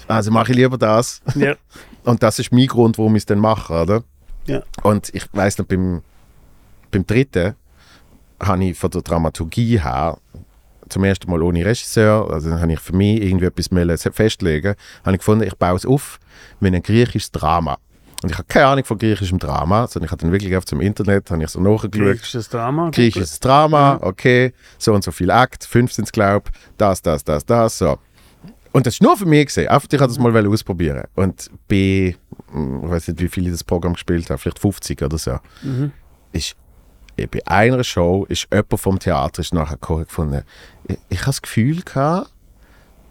Also 0.08 0.30
mache 0.30 0.50
ich 0.52 0.58
lieber 0.58 0.76
das. 0.76 1.22
Ja. 1.34 1.54
Und 2.04 2.22
das 2.22 2.38
ist 2.38 2.52
mein 2.52 2.66
Grund, 2.66 2.98
warum 2.98 3.16
ich 3.16 3.22
es 3.22 3.26
dann 3.26 3.38
mache, 3.38 3.72
oder? 3.72 4.04
Ja. 4.46 4.62
Und 4.82 5.08
ich 5.14 5.24
weiß 5.32 5.56
noch, 5.58 5.64
beim, 5.66 6.02
beim 6.90 7.06
dritten 7.06 7.54
habe 8.40 8.64
ich 8.64 8.78
von 8.78 8.90
der 8.90 9.02
Dramaturgie 9.02 9.80
her 9.82 10.18
zum 10.88 11.04
ersten 11.04 11.30
Mal 11.30 11.42
ohne 11.42 11.64
Regisseur, 11.64 12.30
also 12.30 12.50
dann 12.50 12.60
habe 12.60 12.72
ich 12.72 12.80
für 12.80 12.94
mich 12.94 13.22
irgendwie 13.22 13.46
etwas 13.46 13.68
festlegen, 14.14 14.74
habe 15.04 15.12
ich 15.12 15.18
gefunden, 15.18 15.44
ich 15.44 15.54
baue 15.56 15.76
es 15.76 15.86
auf 15.86 16.18
wie 16.60 16.68
ein 16.68 16.82
griechisches 16.82 17.32
Drama. 17.32 17.78
Und 18.22 18.30
ich 18.30 18.38
habe 18.38 18.46
keine 18.48 18.66
Ahnung 18.66 18.84
von 18.84 18.96
griechischem 18.98 19.38
Drama, 19.38 19.86
sondern 19.86 20.06
ich 20.06 20.10
habe 20.12 20.22
dann 20.22 20.32
wirklich 20.32 20.56
auf 20.56 20.64
dem 20.64 20.80
Internet, 20.80 21.30
habe 21.30 21.42
ich 21.42 21.48
so 21.50 21.60
nachgeschaut, 21.60 21.92
Griechisches 21.92 22.48
Drama. 22.48 22.90
griechisches 22.90 23.38
Drama, 23.40 23.98
okay, 24.00 24.52
so 24.78 24.94
und 24.94 25.04
so 25.04 25.10
viel 25.10 25.30
Akt, 25.30 25.64
15 25.64 26.06
glaube 26.06 26.50
das, 26.78 27.02
das, 27.02 27.22
das, 27.24 27.44
das, 27.44 27.78
so. 27.78 27.98
Und 28.72 28.86
das 28.86 28.94
ist 28.94 29.02
nur 29.02 29.16
für 29.16 29.26
mich 29.26 29.46
gesehen. 29.46 29.68
Einfach, 29.68 29.86
ich 29.90 30.00
wollte 30.00 30.14
das 30.14 30.18
mal 30.18 30.46
ausprobieren. 30.48 31.04
Und 31.14 31.50
bei, 31.68 32.16
hm, 32.50 32.84
ich 32.84 32.90
weiß 32.90 33.08
nicht, 33.08 33.20
wie 33.20 33.28
viel 33.28 33.44
ich 33.46 33.52
das 33.52 33.62
Programm 33.62 33.92
gespielt 33.92 34.28
habe, 34.30 34.38
vielleicht 34.38 34.58
50 34.58 35.02
oder 35.02 35.18
so, 35.18 35.38
Mhm. 35.62 35.92
ist 36.32 36.56
bei 37.16 37.46
einer 37.46 37.84
Show 37.84 38.26
ist 38.28 38.48
jemand 38.52 38.80
vom 38.80 38.98
Theater 38.98 39.40
ist 39.40 39.54
nachher 39.54 39.76
gefunden, 39.76 40.42
ich, 40.86 40.98
ich 41.08 41.20
habe 41.20 41.26
das 41.26 41.42
Gefühl 41.42 41.82
gehabt, 41.82 42.30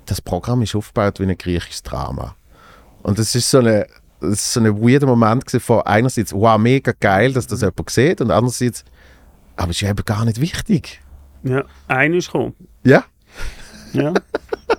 das 0.05 0.21
Programm 0.21 0.61
ist 0.61 0.75
aufgebaut 0.75 1.19
wie 1.19 1.23
ein 1.23 1.37
griechisches 1.37 1.83
Drama. 1.83 2.35
Und 3.01 3.19
das 3.19 3.35
ist 3.35 3.49
so 3.49 3.59
eine 3.59 3.87
das 4.19 4.39
ist 4.39 4.53
so 4.53 4.61
ein 4.61 4.81
weirder 4.81 5.05
Moment 5.05 5.49
von 5.59 5.81
einerseits, 5.81 6.33
wow, 6.33 6.57
mega 6.57 6.93
geil, 6.97 7.33
dass 7.33 7.45
das 7.45 7.61
jemand 7.61 7.89
sieht 7.89 8.21
und 8.21 8.31
andererseits, 8.31 8.85
aber 9.57 9.71
es 9.71 9.81
ist 9.81 9.89
eben 9.89 10.05
gar 10.05 10.23
nicht 10.25 10.39
wichtig. 10.39 11.01
Ja, 11.43 11.63
einer 11.87 12.15
ist 12.15 12.27
gekommen. 12.27 12.53
Ja? 12.83 13.03
Ja. 13.91 14.13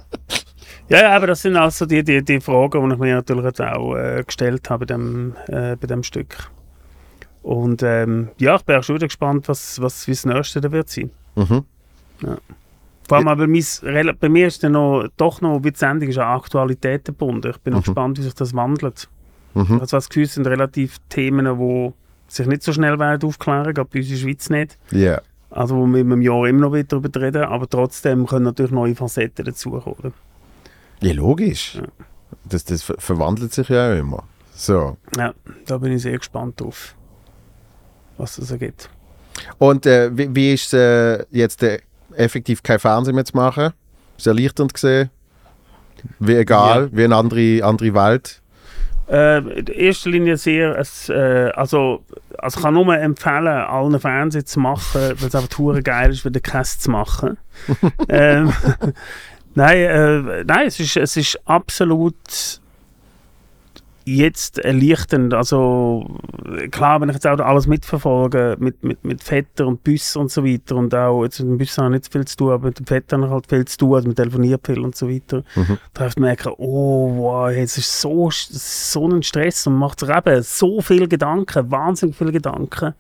ja, 0.89 1.03
ja, 1.03 1.15
aber 1.15 1.29
das 1.29 1.43
sind 1.43 1.57
also 1.57 1.85
die, 1.85 2.03
die, 2.03 2.25
die 2.25 2.41
Fragen, 2.41 2.89
die 2.89 2.95
ich 2.95 2.99
mir 2.99 3.15
natürlich 3.17 3.61
auch 3.61 3.97
äh, 3.97 4.25
gestellt 4.25 4.69
habe 4.71 4.87
bei 4.87 4.95
dem, 4.95 5.37
äh, 5.49 5.77
bei 5.77 5.87
dem 5.87 6.03
Stück. 6.03 6.51
Und 7.45 7.83
ähm, 7.83 8.29
ja, 8.39 8.57
ich 8.57 8.63
bin 8.63 8.75
auch 8.77 8.83
schon 8.83 8.97
wieder 8.97 9.07
gespannt, 9.07 9.49
was, 9.49 9.81
was 9.81 10.09
wie 10.09 10.13
das 10.13 10.25
nächste 10.25 10.61
da 10.63 10.73
wird 10.73 10.89
sein. 10.89 11.11
Mhm. 11.37 11.65
Vor 13.07 13.19
allem, 13.19 13.29
aber 13.29 13.47
mein, 13.47 14.17
bei 14.19 14.29
mir 14.31 14.47
ist 14.47 14.65
dann 14.65 14.73
noch, 14.73 15.07
doch 15.19 15.43
noch, 15.43 15.63
wie 15.63 15.71
die 15.71 15.79
Sendung 15.79 16.09
ist, 16.09 16.17
an 16.17 16.39
Aktualität 16.39 17.05
gebunden. 17.05 17.51
Ich 17.51 17.59
bin 17.59 17.75
noch 17.75 17.81
Mhm. 17.81 17.85
gespannt, 17.85 18.19
wie 18.19 18.23
sich 18.23 18.35
das 18.35 18.55
wandelt. 18.55 19.11
Mhm. 19.53 19.79
Also 19.81 19.99
das 19.99 20.09
Gefühl 20.09 20.27
sind 20.27 20.47
relativ 20.47 20.99
Themen, 21.11 21.45
die 21.59 21.93
sich 22.29 22.47
nicht 22.47 22.63
so 22.63 22.73
schnell 22.73 22.99
werden 22.99 23.29
aufklären, 23.29 23.75
gerade 23.75 23.91
bei 23.93 23.99
uns 23.99 24.09
in 24.09 24.15
der 24.15 24.21
Schweiz 24.23 24.49
nicht. 24.49 24.79
Ja. 24.91 25.21
Also 25.51 25.77
wo 25.77 25.87
wir 25.87 26.01
einem 26.01 26.23
Jahr 26.23 26.47
immer 26.47 26.61
noch 26.63 26.73
wieder 26.73 26.85
darüber 26.99 27.21
reden, 27.21 27.45
aber 27.45 27.69
trotzdem 27.69 28.27
können 28.27 28.47
natürlich 28.47 28.73
neue 28.73 28.95
Facetten 28.95 29.45
dazukommen. 29.45 30.15
Ja, 31.01 31.13
logisch. 31.13 31.75
Ja. 31.75 31.83
Das, 32.47 32.65
das 32.65 32.83
ver 32.83 32.97
verwandelt 32.99 33.53
sich 33.53 33.69
ja 33.69 33.93
auch 33.93 33.99
immer. 33.99 34.25
So. 34.55 34.97
Ja, 35.17 35.35
da 35.67 35.79
bin 35.79 35.93
ich 35.93 36.03
sehr 36.03 36.17
gespannt 36.17 36.61
drauf, 36.61 36.95
was 38.19 38.37
das 38.37 38.51
ergibt. 38.51 38.89
Und 39.59 39.87
äh, 39.87 40.17
wie, 40.17 40.35
wie 40.35 40.55
ist 40.55 40.73
es 40.73 41.21
äh, 41.21 41.25
jetzt 41.31 41.63
äh, 41.63 41.81
effektiv 42.17 42.63
kein 42.63 42.79
Fernsehen 42.79 43.15
mehr 43.15 43.25
zu 43.25 43.37
machen? 43.37 43.73
Ist 44.17 44.27
erleichternd 44.27 44.73
gesehen? 44.73 45.11
Wie 46.19 46.37
egal, 46.37 46.91
wie 46.93 47.05
eine 47.05 47.17
andere, 47.17 47.65
andere 47.65 47.95
Welt? 47.95 48.43
Äh, 49.09 49.39
in 49.39 49.67
erster 49.67 50.11
Linie 50.11 50.37
sehr, 50.37 50.79
es, 50.79 51.09
äh, 51.09 51.51
also, 51.55 52.05
also 52.39 52.59
ich 52.59 52.63
kann 52.63 52.75
nur 52.75 52.97
empfehlen, 52.97 53.49
allen 53.49 54.01
Fernsehen 54.01 54.47
zu 54.47 54.61
machen, 54.61 55.13
weil 55.19 55.29
es 55.29 55.35
einfach 55.35 55.83
geil 55.83 56.11
ist, 56.11 56.25
wieder 56.25 56.41
Cast 56.41 56.83
zu 56.83 56.91
machen. 56.91 57.37
ähm, 58.09 58.53
nein, 59.55 59.79
äh, 59.79 60.45
nein, 60.45 60.67
es 60.67 60.81
ist, 60.81 60.97
es 60.97 61.17
ist 61.17 61.39
absolut 61.45 62.61
jetzt 64.05 64.59
erleichternd. 64.59 65.33
Also 65.35 66.19
klar, 66.71 67.01
wenn 67.01 67.09
ich 67.09 67.15
jetzt 67.15 67.27
auch 67.27 67.39
alles 67.39 67.67
mitverfolge, 67.67 68.57
mit, 68.59 68.83
mit, 68.85 69.05
mit 69.05 69.23
Vetter 69.23 69.67
und 69.67 69.83
Büssen 69.83 70.23
und 70.23 70.31
so 70.31 70.45
weiter 70.45 70.77
und 70.77 70.95
auch, 70.95 71.25
jetzt 71.25 71.41
mit 71.41 71.49
dem 71.49 71.59
Büssen 71.59 71.85
habe 71.85 71.95
ich 71.95 72.03
nicht 72.03 72.13
viel 72.13 72.25
zu 72.27 72.37
tun, 72.37 72.53
aber 72.53 72.67
mit 72.69 72.79
dem 72.79 72.87
Vetter 72.87 73.17
habe 73.17 73.27
ich 73.27 73.33
halt 73.33 73.47
viel 73.49 73.65
zu 73.65 73.79
tun, 73.79 73.95
also 73.95 74.09
man 74.09 74.17
telefoniert 74.17 74.67
viel 74.67 74.81
und 74.81 74.95
so 74.95 75.09
weiter. 75.09 75.43
Mhm. 75.55 75.79
Da 75.95 76.05
hast 76.05 76.17
du 76.17 76.21
merken, 76.21 76.53
oh 76.59 77.17
wow, 77.17 77.51
jetzt 77.51 77.79
ist 77.79 78.01
so, 78.01 78.29
so 78.31 79.09
ein 79.09 79.23
Stress 79.23 79.67
und 79.67 79.75
man 79.75 79.89
macht 79.89 80.01
sich 80.01 80.11
eben 80.11 80.43
so 80.43 80.81
viele 80.81 81.09
Gedanken, 81.09 81.71
wahnsinnig 81.71 82.17
viele 82.17 82.33
Gedanken. 82.33 82.95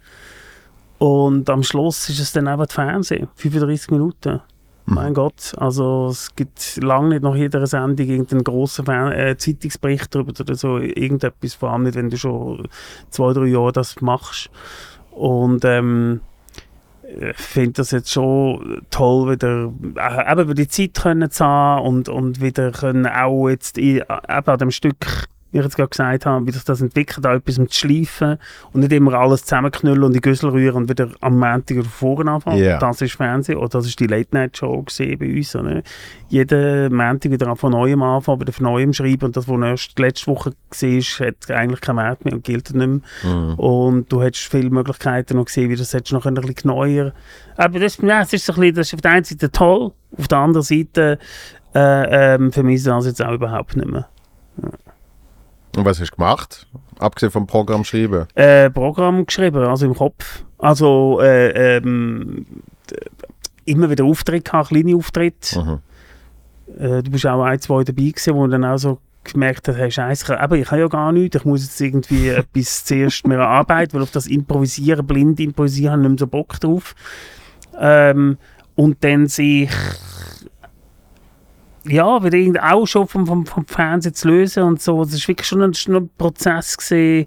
Und 0.99 1.51
am 1.51 1.63
Schluss 1.63 2.09
ist 2.09 2.21
es 2.21 2.33
dann 2.33 2.47
das 2.47 2.73
Fernsehen, 2.73 3.29
35 3.35 3.91
Minuten. 3.91 4.41
Mein 4.87 5.15
Gott, 5.15 5.55
also 5.57 6.09
es 6.11 6.35
gibt 6.35 6.77
lange 6.83 7.09
nicht 7.09 7.23
nach 7.23 7.35
jeder 7.35 7.67
Sendung 7.67 8.07
irgendeinen 8.07 8.45
grossen 8.45 8.87
äh, 8.87 9.35
Zeitungsbericht 9.37 10.15
darüber 10.15 10.33
oder 10.39 10.55
so, 10.55 10.79
irgendetwas, 10.79 11.55
vor 11.55 11.71
allem 11.71 11.85
nicht, 11.85 11.95
wenn 11.95 12.11
du 12.11 12.19
schon 12.19 12.69
zwei, 13.09 13.33
drei 13.33 13.47
Jahre 13.47 13.73
das 13.73 14.01
machst. 14.03 14.51
Und 15.11 15.65
ähm, 15.65 16.21
ich 17.03 17.37
finde 17.37 17.73
das 17.73 17.93
jetzt 17.93 18.13
schon 18.13 18.83
toll, 18.91 19.33
wieder 19.33 19.73
äh, 19.97 20.33
eben 20.33 20.41
über 20.43 20.55
die 20.55 20.69
Zeit 20.69 20.95
können 20.95 21.31
zu 21.31 21.45
haben 21.45 21.87
und, 21.87 22.09
und 22.11 22.43
wieder 22.43 22.71
können 22.73 23.07
auch 23.07 23.49
jetzt 23.49 23.79
in, 23.79 23.97
eben 23.97 24.07
an 24.29 24.59
dem 24.59 24.71
Stück, 24.71 25.29
wie 25.55 25.59
ich 25.59 25.65
jetzt 25.65 25.77
gerade 25.77 25.89
gesagt 25.89 26.27
habe, 26.27 26.47
wie 26.49 26.51
sich 26.51 26.65
das 26.65 26.81
entwickelt, 26.81 27.25
auch 27.25 27.35
etwas 27.35 27.55
zu 27.55 27.67
schleifen 27.71 28.39
und 28.73 28.81
nicht 28.81 28.93
immer 28.93 29.15
alles 29.15 29.45
zusammenknüllen 29.45 30.03
und 30.03 30.11
in 30.11 30.15
die 30.15 30.21
Güssel 30.21 30.51
rühren 30.51 30.83
und 30.83 30.91
wieder 30.91 31.11
am 31.21 31.39
Montag 31.39 31.79
oder 31.79 31.89
vorne 31.89 32.33
anfangen. 32.33 32.59
Ja. 32.59 32.81
Das 32.81 33.01
ist 33.01 33.15
Fernsehen 33.15 33.59
oder 33.59 33.69
das 33.69 33.87
ist 33.87 34.01
die 34.01 34.09
Late-Night-Show 34.09 34.85
bei 34.99 35.37
uns. 35.37 35.55
Oder? 35.55 35.83
Jeden 36.29 36.97
Montag 36.97 37.31
wieder 37.31 37.55
von 37.55 37.71
neuem 37.71 38.03
anfangen, 38.03 38.41
wieder 38.41 38.53
von 38.53 38.65
neuem 38.65 38.93
schreiben 38.93 39.27
und 39.27 39.37
das, 39.37 39.47
was 39.47 39.61
erst 39.61 39.99
letzte 40.01 40.27
Woche 40.27 40.51
war, 40.51 41.27
hat 41.27 41.51
eigentlich 41.53 41.81
keinen 41.81 41.97
Wert 41.99 42.25
mehr 42.25 42.35
und 42.35 42.43
gilt 42.43 42.75
nicht 42.75 42.75
mehr. 42.75 43.01
Mhm. 43.23 43.55
Und 43.55 44.13
du 44.13 44.23
hättest 44.23 44.51
viele 44.51 44.71
Möglichkeiten 44.71 45.37
noch 45.37 45.45
gesehen, 45.45 45.71
wie 45.71 45.77
das 45.77 45.95
hättest 45.95 46.13
noch 46.15 46.27
ein 46.27 46.35
bisschen 46.35 46.69
neuer. 46.69 47.13
Aber 47.57 47.79
das, 47.79 47.99
ja, 47.99 48.23
es 48.23 48.33
ist 48.33 48.51
ein 48.51 48.57
bisschen, 48.57 48.75
das 48.75 48.89
ist 48.89 48.95
auf 48.95 49.03
der 49.03 49.13
einen 49.13 49.25
Seite 49.25 49.53
toll, 49.53 49.93
auf 50.19 50.27
der 50.27 50.39
anderen 50.39 50.65
Seite 50.65 51.21
äh, 51.77 52.35
ähm, 52.35 52.51
vermisse 52.51 52.91
ich 52.91 52.97
das 52.97 53.07
jetzt 53.07 53.23
auch 53.23 53.35
überhaupt 53.35 53.77
nicht 53.77 53.89
mehr. 53.89 54.09
Und 55.77 55.85
was 55.85 56.01
hast 56.01 56.11
du 56.11 56.17
gemacht? 56.17 56.67
Abgesehen 56.99 57.33
vom 57.33 57.47
Programm 57.47 57.85
schreiben? 57.85 58.27
Äh, 58.35 58.71
Programm 58.71 59.27
geschrieben, 59.27 59.65
also 59.65 59.87
im 59.87 59.95
Kopf. 59.95 60.45
Also 60.59 61.21
äh, 61.21 61.77
ähm, 61.77 62.47
immer 63.65 63.91
wieder 63.91 64.05
Auftritte 64.05 64.51
gehabt, 64.51 64.69
kleine 64.69 64.97
Auftritte. 64.97 65.61
Mhm. 65.61 65.79
Äh, 66.79 67.03
du 67.03 67.11
bist 67.11 67.27
auch 67.27 67.43
ein, 67.43 67.61
zwei 67.61 67.85
dabei 67.85 68.03
gewesen, 68.03 68.35
wo 68.35 68.47
du 68.47 68.53
dann 68.53 68.65
auch 68.65 68.79
so 68.79 68.99
gemerkt 69.25 69.69
hast, 69.69 69.77
hey, 69.77 69.91
Scheiße, 69.91 70.39
aber 70.39 70.57
ich 70.59 70.71
habe 70.71 70.83
ja 70.83 70.89
gar 70.89 71.11
nichts, 71.11 71.37
ich 71.37 71.45
muss 71.45 71.63
jetzt 71.65 71.81
irgendwie 71.81 72.29
etwas 72.29 72.85
zuerst 72.85 73.27
mehr 73.27 73.41
arbeiten, 73.41 73.95
weil 73.95 74.03
auf 74.03 74.11
das 74.11 74.27
Improvisieren, 74.27 75.07
blind 75.07 75.41
improvisieren, 75.41 75.93
habe 75.93 76.03
ich 76.03 76.09
nicht 76.09 76.21
mehr 76.21 76.27
so 76.27 76.27
Bock 76.27 76.61
drauf. 76.61 76.95
Ähm, 77.79 78.39
und 78.77 79.03
dann 79.03 79.29
sich 79.29 79.71
ja, 81.87 82.23
wieder 82.23 82.37
irgendwie 82.37 82.61
auch 82.61 82.87
schon 82.87 83.07
vom, 83.07 83.27
vom, 83.27 83.47
vom 83.47 83.67
Fernsehen 83.67 84.15
zu 84.15 84.29
lösen 84.29 84.63
und 84.63 84.81
so. 84.81 85.05
Das 85.05 85.15
war 85.15 85.29
wirklich 85.29 85.49
schon 85.49 85.63
ein, 85.63 85.75
schon 85.75 85.97
ein 85.97 86.11
Prozess 86.17 86.77
gewesen, 86.77 87.27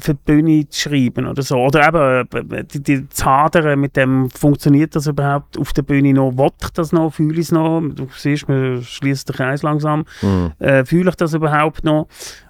für 0.00 0.14
die 0.14 0.20
Bühne 0.24 0.68
zu 0.68 0.80
schreiben 0.88 1.26
oder 1.26 1.42
so. 1.42 1.56
Oder 1.56 1.88
eben 1.88 2.50
äh, 2.52 2.64
die, 2.64 2.82
die 2.82 3.08
zu 3.08 3.24
hadern 3.24 3.80
mit 3.80 3.96
dem, 3.96 4.28
funktioniert 4.30 4.96
das 4.96 5.06
überhaupt 5.06 5.56
auf 5.58 5.72
der 5.72 5.82
Bühne 5.82 6.12
noch, 6.12 6.36
will 6.36 6.50
ich 6.60 6.70
das 6.70 6.92
noch, 6.92 7.14
fühle 7.14 7.34
ich 7.34 7.46
es 7.46 7.52
noch, 7.52 7.80
du 7.80 8.08
siehst, 8.16 8.48
man 8.48 8.82
schließt 8.82 9.28
den 9.28 9.36
Kreis 9.36 9.62
langsam, 9.62 10.04
Mhm. 10.22 10.52
äh, 10.58 10.84
fühle 10.84 11.10
ich 11.10 11.16
das 11.16 11.34
überhaupt 11.34 11.84
noch? 11.84 12.08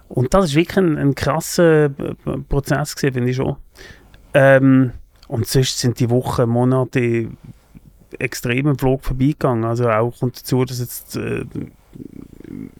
Und 0.09 0.33
das 0.33 0.45
ist 0.45 0.55
wirklich 0.55 0.77
ein, 0.77 0.97
ein 0.97 1.15
krasser 1.15 1.85
äh, 1.85 1.89
Prozess 2.49 2.95
finde 2.95 3.29
ich 3.29 3.35
schon. 3.35 3.55
Ähm, 4.33 4.91
und 5.27 5.47
sonst 5.47 5.79
sind 5.79 5.99
die 5.99 6.09
Wochen, 6.09 6.49
Monate 6.49 7.29
extrem 8.21 8.67
im 8.67 8.77
Flug 8.77 9.03
vorbeigegangen. 9.03 9.63
Also 9.65 9.89
auch 9.89 10.17
kommt 10.19 10.39
dazu, 10.39 10.63
dass 10.65 10.79
jetzt 10.79 11.17
äh, 11.17 11.45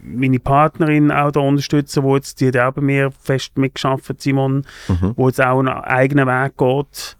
meine 0.01 0.39
Partnerin 0.39 1.11
auch 1.11 1.31
da 1.31 1.39
unterstützen, 1.41 2.03
wo 2.03 2.15
jetzt 2.15 2.39
die 2.41 2.47
hat 2.47 2.57
auch 2.57 2.71
bei 2.73 2.81
mir 2.81 3.11
fest 3.11 3.57
mitgeschafft, 3.57 4.21
Simon, 4.21 4.65
Mhm. 4.87 5.13
wo 5.15 5.27
jetzt 5.27 5.41
auch 5.41 5.59
einen 5.59 5.67
eigenen 5.69 6.27
Weg 6.27 6.57
geht. 6.57 7.17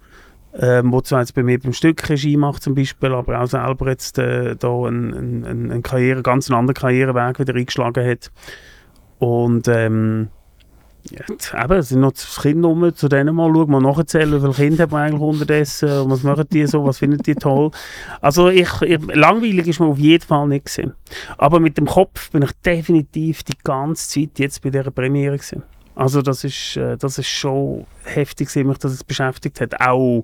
ähm, 0.60 0.92
wo 0.92 1.00
zwar 1.00 1.22
jetzt 1.22 1.34
bei 1.34 1.44
mir 1.44 1.58
beim 1.60 1.72
Stück 1.72 2.10
Regie 2.10 2.36
macht 2.36 2.62
zum 2.62 2.76
Beispiel, 2.76 3.14
aber 3.14 3.40
auch 3.42 3.46
selber 3.48 3.88
jetzt 3.88 4.20
äh, 4.20 4.58
da 4.58 4.68
einen 4.86 5.46
ein, 5.46 5.72
ein 5.72 5.82
Karriere, 5.82 6.22
ganz 6.24 6.50
einen 6.50 6.60
anderen 6.60 6.74
Karriereweg 6.74 7.40
wieder 7.40 7.56
eingeschlagen 7.56 8.06
hat. 8.06 8.32
Und 9.18 9.70
ähm, 9.70 10.28
ja, 11.10 11.64
eben, 11.64 11.74
es 11.74 11.90
sind 11.90 12.02
noch 12.02 12.12
das 12.12 12.40
Kind 12.42 12.64
rum, 12.64 12.94
zu 12.94 13.08
denen 13.08 13.36
mal 13.36 13.52
schauen, 13.52 13.72
mal 13.72 13.82
nachzählen, 13.82 14.34
wie 14.34 14.54
viele 14.54 14.70
Kinder 14.70 14.84
haben 14.84 14.92
wir 14.92 14.98
eigentlich 15.00 15.22
unterdessen, 15.22 16.10
was 16.10 16.24
machen 16.24 16.46
die 16.52 16.66
so, 16.68 16.86
was 16.86 17.00
finden 17.00 17.22
die 17.24 17.36
toll. 17.36 17.72
Also 18.22 18.50
ich, 18.50 18.70
ich, 18.82 19.00
langweilig 19.14 19.68
ist 19.68 19.80
mir 19.80 19.88
auf 19.88 19.98
jeden 19.98 20.26
Fall 20.26 20.48
nicht 20.48 20.66
gewesen. 20.66 20.94
Aber 21.38 21.60
mit 21.60 21.78
dem 21.78 21.86
Kopf 21.86 22.32
bin 22.32 22.44
ich 22.44 22.52
definitiv 22.66 23.44
die 23.44 23.58
ganze 23.64 24.10
Zeit 24.10 24.40
jetzt 24.40 24.62
bei 24.62 24.70
dieser 24.70 24.92
Premiere 24.92 25.38
gewesen. 25.38 25.64
Also 25.96 26.22
das 26.22 26.44
ist, 26.44 26.78
äh, 26.78 26.98
das 26.98 27.18
ist 27.18 27.28
schon 27.28 27.86
heftig, 28.04 28.54
mich 28.56 28.78
das 28.78 29.04
beschäftigt 29.04 29.60
hat. 29.62 29.82
Auch 29.82 30.24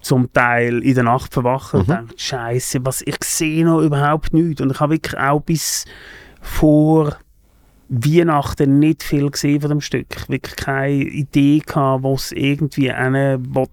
zum 0.00 0.32
Teil 0.32 0.82
in 0.82 0.94
der 0.94 1.04
Nacht 1.04 1.32
verwachen 1.32 1.80
mhm. 1.80 1.80
und 1.80 1.88
denke, 1.88 2.14
Scheiße, 2.16 2.84
was 2.84 3.02
ich 3.02 3.16
sehe 3.24 3.64
noch 3.64 3.80
überhaupt 3.80 4.32
nichts. 4.32 4.60
Und 4.60 4.70
ich 4.70 4.80
habe 4.80 4.94
wirklich 4.94 5.18
auch 5.18 5.40
bis 5.40 5.84
vor 6.40 7.16
Weihnachten 7.88 8.78
nicht 8.78 9.02
viel 9.02 9.30
gesehen 9.30 9.60
von 9.60 9.70
dem 9.70 9.80
Stück. 9.80 10.28
Wirklich 10.28 10.56
keine 10.56 10.92
Idee 10.92 11.60
gehabt, 11.60 12.04
was 12.04 12.32
irgendwie 12.32 12.90
einen 12.90 13.54
will. 13.54 13.68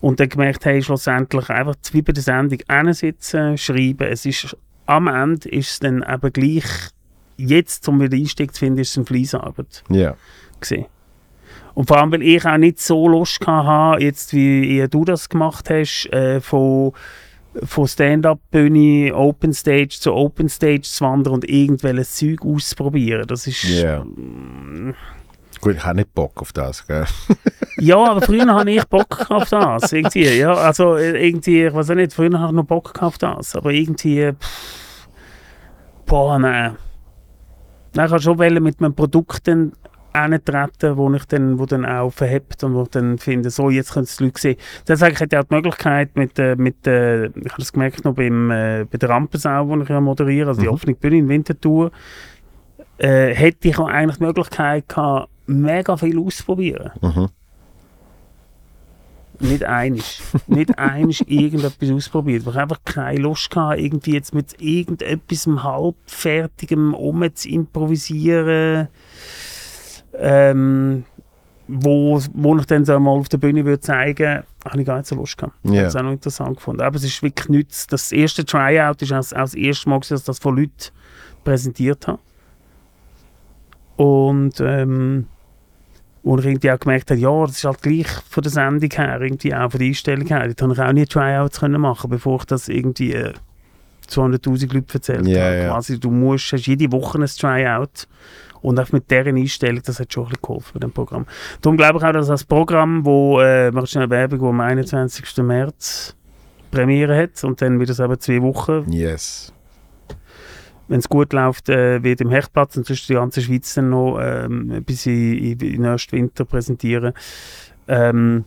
Und 0.00 0.18
dann 0.18 0.28
gemerkt, 0.28 0.64
hey, 0.64 0.82
schlussendlich 0.82 1.48
einfach 1.48 1.76
wie 1.92 2.02
bei 2.02 2.12
der 2.12 2.22
Sendung 2.22 2.58
hinsitzen, 2.68 3.56
schreiben. 3.56 4.08
Es 4.08 4.26
ist, 4.26 4.56
am 4.86 5.06
Ende 5.06 5.48
ist 5.48 5.70
es 5.70 5.78
dann 5.78 6.02
eben 6.02 6.32
gleich, 6.32 6.90
jetzt 7.36 7.84
zum 7.84 8.00
wieder 8.00 8.16
Einstieg 8.16 8.52
zu 8.52 8.60
finden, 8.60 8.80
ist 8.80 8.90
es 8.90 8.96
eine 8.96 9.06
Fleisarbeit. 9.06 9.84
Ja. 9.88 10.16
Yeah. 10.70 10.86
Und 11.74 11.86
vor 11.86 11.98
allem, 11.98 12.12
weil 12.12 12.22
ich 12.22 12.44
auch 12.44 12.58
nicht 12.58 12.80
so 12.80 13.08
Lust 13.08 13.46
hatte, 13.46 14.02
jetzt 14.02 14.34
wie 14.34 14.86
du 14.90 15.04
das 15.04 15.28
gemacht 15.28 15.70
hast, 15.70 16.06
äh, 16.12 16.40
von 16.40 16.92
von 17.64 17.86
Stand-Up-Bühne, 17.86 19.14
Open 19.14 19.52
Stage 19.52 19.98
zu 20.00 20.12
Open 20.12 20.48
Stage 20.48 20.82
zu 20.82 21.04
wandern 21.04 21.34
und 21.34 21.48
irgendwelches 21.48 22.14
Zeug 22.14 22.44
auszuprobieren. 22.44 23.26
Das 23.26 23.46
ist... 23.46 23.64
Yeah. 23.64 24.04
Mm, 24.04 24.94
Gut, 25.60 25.76
ich 25.76 25.84
habe 25.84 25.96
nicht 25.96 26.14
Bock 26.14 26.40
auf 26.40 26.52
das, 26.52 26.86
gell? 26.86 27.04
ja, 27.78 27.98
aber 27.98 28.22
früher 28.22 28.54
hatte 28.54 28.70
ich 28.70 28.84
Bock 28.84 29.30
auf 29.30 29.50
das. 29.50 29.92
Irgendwie, 29.92 30.38
ja, 30.38 30.54
also 30.54 30.96
irgendwie, 30.96 31.66
ich 31.66 31.74
weiß 31.74 31.90
auch 31.90 31.96
nicht, 31.96 32.14
früher 32.14 32.38
hatte 32.38 32.52
ich 32.52 32.56
noch 32.56 32.64
Bock 32.64 33.02
auf 33.02 33.18
das. 33.18 33.54
Aber 33.54 33.70
irgendwie, 33.70 34.32
pff, 34.32 35.08
boah, 36.06 36.38
nein. 36.38 36.76
Ich 37.92 37.98
habe 37.98 38.20
schon 38.20 38.38
mit 38.38 38.80
meinem 38.80 38.94
Produkt 38.94 39.48
dann 39.48 39.72
hintreten, 40.14 40.96
wo 40.96 41.12
ich 41.12 41.24
dann, 41.26 41.58
wo 41.58 41.66
dann 41.66 41.84
auch 41.84 42.12
verhebt 42.12 42.62
und 42.64 42.74
wo 42.74 42.82
ich 42.82 42.88
dann 42.88 43.18
finde, 43.18 43.50
so, 43.50 43.70
jetzt 43.70 43.92
können 43.92 44.04
es 44.04 44.16
die 44.16 44.24
Leute 44.24 44.40
sehen. 44.40 44.56
Das 44.86 45.02
ich 45.02 45.20
hätte 45.20 45.40
auch 45.40 45.44
die 45.44 45.54
Möglichkeit 45.54 46.16
mit, 46.16 46.38
äh, 46.38 46.56
mit 46.56 46.86
äh, 46.86 47.26
ich 47.26 47.32
habe 47.34 47.58
das 47.58 47.72
gemerkt 47.72 48.04
noch 48.04 48.14
beim, 48.14 48.50
äh, 48.50 48.86
bei 48.90 48.98
der 48.98 49.08
Rampensau, 49.08 49.68
wo 49.68 49.76
ich 49.80 49.88
ja 49.88 50.00
moderiere, 50.00 50.48
also 50.48 50.60
die 50.60 50.66
mhm. 50.66 50.74
offene 50.74 50.94
Bühne 50.94 51.18
in 51.18 51.28
Winterthur, 51.28 51.90
äh, 52.98 53.34
hätte 53.34 53.68
ich 53.68 53.78
auch 53.78 53.88
eigentlich 53.88 54.18
die 54.18 54.24
Möglichkeit 54.24 54.88
gehabt, 54.88 55.30
mega 55.46 55.96
viel 55.96 56.18
auszuprobieren. 56.18 56.90
Mhm. 57.00 57.28
Nicht 59.40 59.64
einig. 59.64 60.20
nicht 60.48 60.78
einig 60.78 61.30
irgendetwas 61.30 61.90
ausprobiert. 61.90 62.44
Ich 62.46 62.56
einfach 62.56 62.80
keine 62.84 63.20
Lust 63.20 63.50
gehabt, 63.50 63.80
irgendwie 63.80 64.12
jetzt 64.12 64.34
mit 64.34 64.60
irgendetwas 64.60 65.46
halbfertigem 65.46 66.94
um 66.94 67.24
zu 67.34 67.48
improvisieren 67.48 68.88
ähm, 70.20 71.04
wo, 71.66 72.20
wo 72.34 72.56
ich 72.56 72.66
dann 72.66 72.84
so 72.84 72.98
mal 72.98 73.12
auf 73.12 73.28
der 73.28 73.38
Bühne 73.38 73.64
würde 73.64 73.80
zeigen 73.80 74.42
habe 74.64 74.80
ich 74.80 74.86
gar 74.86 74.98
nicht 74.98 75.06
so 75.06 75.14
Lust 75.14 75.38
gehabt. 75.38 75.54
Yeah. 75.64 75.72
Ich 75.72 75.78
habe 75.78 75.88
es 75.88 75.96
auch 75.96 76.02
noch 76.02 76.12
interessant 76.12 76.56
gefunden. 76.56 76.82
Aber 76.82 76.96
es 76.96 77.04
ist 77.04 77.22
wirklich 77.22 77.48
nichts. 77.48 77.86
Das 77.86 78.12
erste 78.12 78.44
Tryout 78.44 79.00
ist 79.00 79.12
auch, 79.12 79.24
das 79.30 79.54
erste 79.54 79.88
Mal, 79.88 80.00
dass 80.00 80.10
ich 80.10 80.22
das 80.22 80.38
von 80.38 80.56
Leuten 80.56 80.90
präsentiert 81.44 82.06
habe. 82.06 82.18
Und 83.96 84.60
ähm, 84.60 85.26
wo 86.22 86.36
ich 86.38 86.44
irgendwie 86.44 86.70
auch 86.70 86.78
gemerkt 86.78 87.10
habe, 87.10 87.20
ja, 87.20 87.46
das 87.46 87.56
ist 87.56 87.64
halt 87.64 87.82
gleich 87.82 88.08
von 88.28 88.42
der 88.42 88.52
Sendung 88.52 88.90
her, 88.90 89.20
irgendwie 89.20 89.54
auch 89.54 89.70
von 89.70 89.78
der 89.78 89.88
Einstellung 89.88 90.26
her. 90.26 90.48
Da 90.48 90.54
konnte 90.54 90.74
ich 90.74 90.88
auch 90.88 90.92
nie 90.92 91.06
Tryouts 91.06 91.60
können 91.60 91.80
machen, 91.80 92.10
bevor 92.10 92.40
ich 92.40 92.44
das 92.44 92.68
irgendwie 92.68 93.14
äh, 93.14 93.32
200'000 94.08 94.74
Leuten 94.74 94.92
erzählt 94.92 95.26
yeah, 95.26 95.44
habe. 95.44 95.54
Yeah. 95.56 95.72
Quasi, 95.72 95.98
du 95.98 96.10
musst, 96.10 96.52
hast 96.52 96.66
jede 96.66 96.92
Woche 96.92 97.18
ein 97.18 97.26
Tryout 97.26 98.06
und 98.62 98.78
auch 98.78 98.92
mit 98.92 99.10
deren 99.10 99.36
Einstellung, 99.36 99.82
das 99.84 100.00
hat 100.00 100.12
schon 100.12 100.24
ein 100.24 100.28
bisschen 100.30 100.42
geholfen 100.42 100.70
bei 100.74 100.80
dem 100.80 100.92
Programm. 100.92 101.26
Darum 101.60 101.76
glaube 101.76 101.98
ich 101.98 102.04
auch, 102.04 102.12
dass 102.12 102.28
das 102.28 102.44
Programm, 102.44 103.04
wo, 103.04 103.40
äh, 103.40 103.70
mach 103.70 103.86
schnell 103.86 104.10
Werbung, 104.10 104.40
wo 104.40 104.48
am 104.48 104.60
21. 104.60 105.42
März 105.42 106.16
Premiere 106.70 107.16
hat 107.16 107.42
und 107.44 107.60
dann 107.62 107.80
wird 107.80 107.90
es 107.90 107.98
eben 107.98 108.18
zwei 108.20 108.42
Wochen. 108.42 108.90
Yes. 108.90 109.52
Wenn 110.88 110.98
es 110.98 111.08
gut 111.08 111.32
läuft, 111.32 111.68
äh, 111.68 112.02
wird 112.02 112.20
im 112.20 112.30
Hechtplatz 112.30 112.76
und 112.76 112.86
sonst 112.86 113.08
die 113.08 113.14
ganze 113.14 113.42
Schweiz 113.42 113.74
dann 113.74 113.90
noch 113.90 114.18
ähm, 114.20 114.82
bis 114.84 115.06
in, 115.06 115.34
in, 115.34 115.60
in 115.60 115.82
nächsten 115.82 116.16
Winter 116.16 116.44
präsentieren. 116.44 117.12
Ähm, 117.86 118.44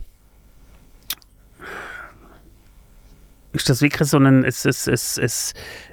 ist 3.54 3.68
das 3.70 3.80
wirklich 3.80 4.08
so 4.08 4.18
ein, 4.18 4.26
ein, 4.26 4.44
ein, 4.44 4.44
ein, 4.44 4.98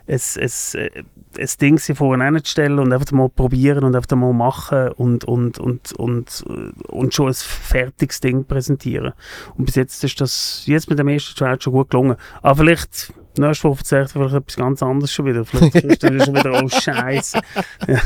ein, 0.08 1.06
ein, 1.38 1.50
Ding 1.62 1.78
vorne 1.78 2.26
hinzustellen 2.26 2.80
und 2.80 2.92
einfach 2.92 3.12
mal 3.12 3.30
probieren 3.30 3.84
und 3.84 3.96
einfach 3.96 4.16
mal 4.18 4.34
machen 4.34 4.90
und, 4.90 5.24
und, 5.26 5.60
und, 5.60 5.94
und, 5.94 6.44
und 6.88 7.14
schon 7.14 7.28
ein 7.28 7.34
fertiges 7.34 8.20
Ding 8.20 8.46
präsentieren. 8.46 9.14
Und 9.58 9.66
bis 9.66 9.76
jetzt 9.76 10.04
ist 10.04 10.20
das 10.20 10.64
jetzt 10.66 10.90
mit 10.90 10.98
dem 10.98 11.08
ersten 11.08 11.36
Trial 11.38 11.62
schon 11.62 11.74
gut 11.74 11.92
gelungen. 11.92 12.18
Aber 12.42 12.58
vielleicht 12.58 13.14
nächste 13.38 13.70
Woche 13.70 13.84
vielleicht 13.86 14.16
etwas 14.16 14.56
ganz 14.56 14.84
anderes 14.84 15.14
schon 15.14 15.26
wieder. 15.28 15.46
Vielleicht 15.46 15.76
ist 15.76 16.04
es 16.04 16.26
schon 16.26 16.36
wieder, 16.36 16.64
oh 16.64 16.68
Scheiße. 16.82 17.40
ja. 17.88 18.02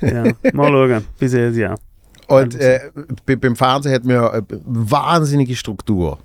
ja. 0.00 0.32
Mal 0.52 0.68
schauen. 0.68 1.04
Bis 1.18 1.32
jetzt, 1.32 1.56
ja. 1.56 1.76
Und 2.26 2.54
äh, 2.56 2.90
beim 3.26 3.56
Fernsehen 3.56 3.94
hat 3.94 4.04
man 4.04 4.16
ja 4.16 4.30
eine 4.30 4.44
wahnsinnige 4.64 5.54
Struktur. 5.54 6.18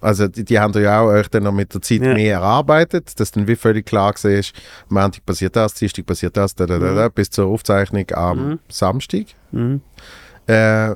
Also 0.00 0.28
die, 0.28 0.44
die 0.44 0.58
haben 0.58 0.72
ja 0.80 1.00
auch 1.00 1.08
euch 1.08 1.28
dann 1.28 1.42
noch 1.42 1.52
mit 1.52 1.74
der 1.74 1.82
Zeit 1.82 2.02
ja. 2.02 2.14
mehr 2.14 2.34
erarbeitet, 2.36 3.18
dass 3.20 3.32
dann 3.32 3.46
wie 3.46 3.56
völlig 3.56 3.86
klar 3.86 4.14
war, 4.14 4.42
Montag 4.88 5.26
passiert 5.26 5.56
das, 5.56 5.74
Dienstag 5.74 6.06
passiert 6.06 6.36
das, 6.36 6.54
da, 6.54 6.66
da, 6.66 6.78
da, 6.78 6.94
da, 6.94 7.08
mhm. 7.08 7.12
bis 7.12 7.30
zur 7.30 7.46
Aufzeichnung 7.46 8.06
am 8.12 8.50
mhm. 8.50 8.58
Samstag. 8.68 9.26
Mhm. 9.52 9.82
Äh, 10.46 10.94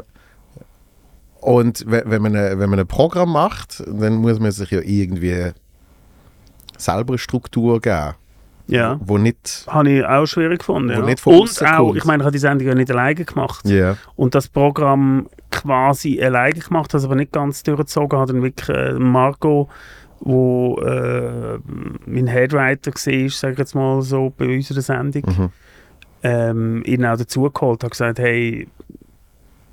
und 1.41 1.85
wenn 1.87 2.23
man, 2.23 2.33
wenn 2.33 2.71
man 2.71 2.79
ein 2.79 2.87
Programm 2.87 3.33
macht, 3.33 3.83
dann 3.87 4.15
muss 4.15 4.39
man 4.41 4.51
sich 4.51 4.71
ja 4.71 4.81
irgendwie 4.81 5.53
selber 6.79 7.19
Struktur 7.19 7.81
geben. 7.81 8.15
Ja. 8.67 8.99
Wo 9.05 9.19
nicht... 9.19 9.67
Habe 9.69 9.91
ich 9.91 10.05
auch 10.05 10.27
schwierig 10.27 10.61
gefunden. 10.61 10.91
Ja. 10.91 11.01
nicht 11.01 11.27
Und 11.27 11.63
auch, 11.63 11.95
ich 11.95 12.05
meine, 12.05 12.23
ich 12.23 12.25
habe 12.25 12.33
die 12.33 12.39
Sendung 12.39 12.69
ja 12.69 12.75
nicht 12.75 12.91
alleine 12.91 13.25
gemacht. 13.25 13.67
Yeah. 13.67 13.97
Und 14.17 14.35
das 14.35 14.49
Programm 14.49 15.29
quasi 15.51 16.21
alleine 16.23 16.59
gemacht, 16.61 16.95
also 16.95 17.07
aber 17.09 17.17
nicht 17.17 17.33
ganz 17.33 17.63
durchgezogen, 17.63 18.19
hat 18.19 18.31
dann 18.31 18.43
wirklich 18.43 18.69
äh, 18.69 18.95
Marco, 18.95 19.69
wo 20.21 20.79
äh, 20.81 21.59
mein 22.07 22.27
Headwriter 22.27 22.93
war, 22.93 23.31
sage 23.31 23.53
ich 23.53 23.59
jetzt 23.59 23.75
mal 23.75 24.01
so, 24.03 24.33
bei 24.37 24.47
unserer 24.47 24.81
Sendung, 24.81 25.23
mhm. 25.27 25.51
ähm, 26.23 26.83
ihn 26.87 27.05
auch 27.05 27.19
dazugeholt, 27.19 27.85
hat 27.85 27.91
gesagt, 27.91 28.19
hey, 28.19 28.67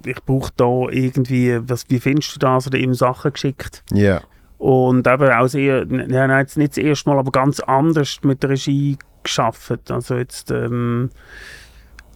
ich 0.05 0.23
brauche 0.25 0.51
da 0.57 0.87
irgendwie, 0.89 1.59
was, 1.61 1.85
wie 1.89 1.99
findest 1.99 2.35
du 2.35 2.39
das? 2.39 2.67
Oder 2.67 2.79
ihm 2.79 2.93
Sachen 2.93 3.31
geschickt. 3.31 3.83
Ja. 3.91 3.97
Yeah. 3.97 4.21
Und 4.61 5.07
eben 5.07 5.27
auch 5.31 5.47
sehr, 5.47 5.87
ja, 5.87 6.39
jetzt 6.39 6.55
nicht 6.55 6.77
das 6.77 6.83
erste 6.83 7.09
Mal, 7.09 7.17
aber 7.17 7.31
ganz 7.31 7.59
anders 7.61 8.19
mit 8.21 8.43
der 8.43 8.51
Regie 8.51 8.95
geschafft. 9.23 9.89
Also 9.89 10.17
jetzt, 10.17 10.51
ähm, 10.51 11.09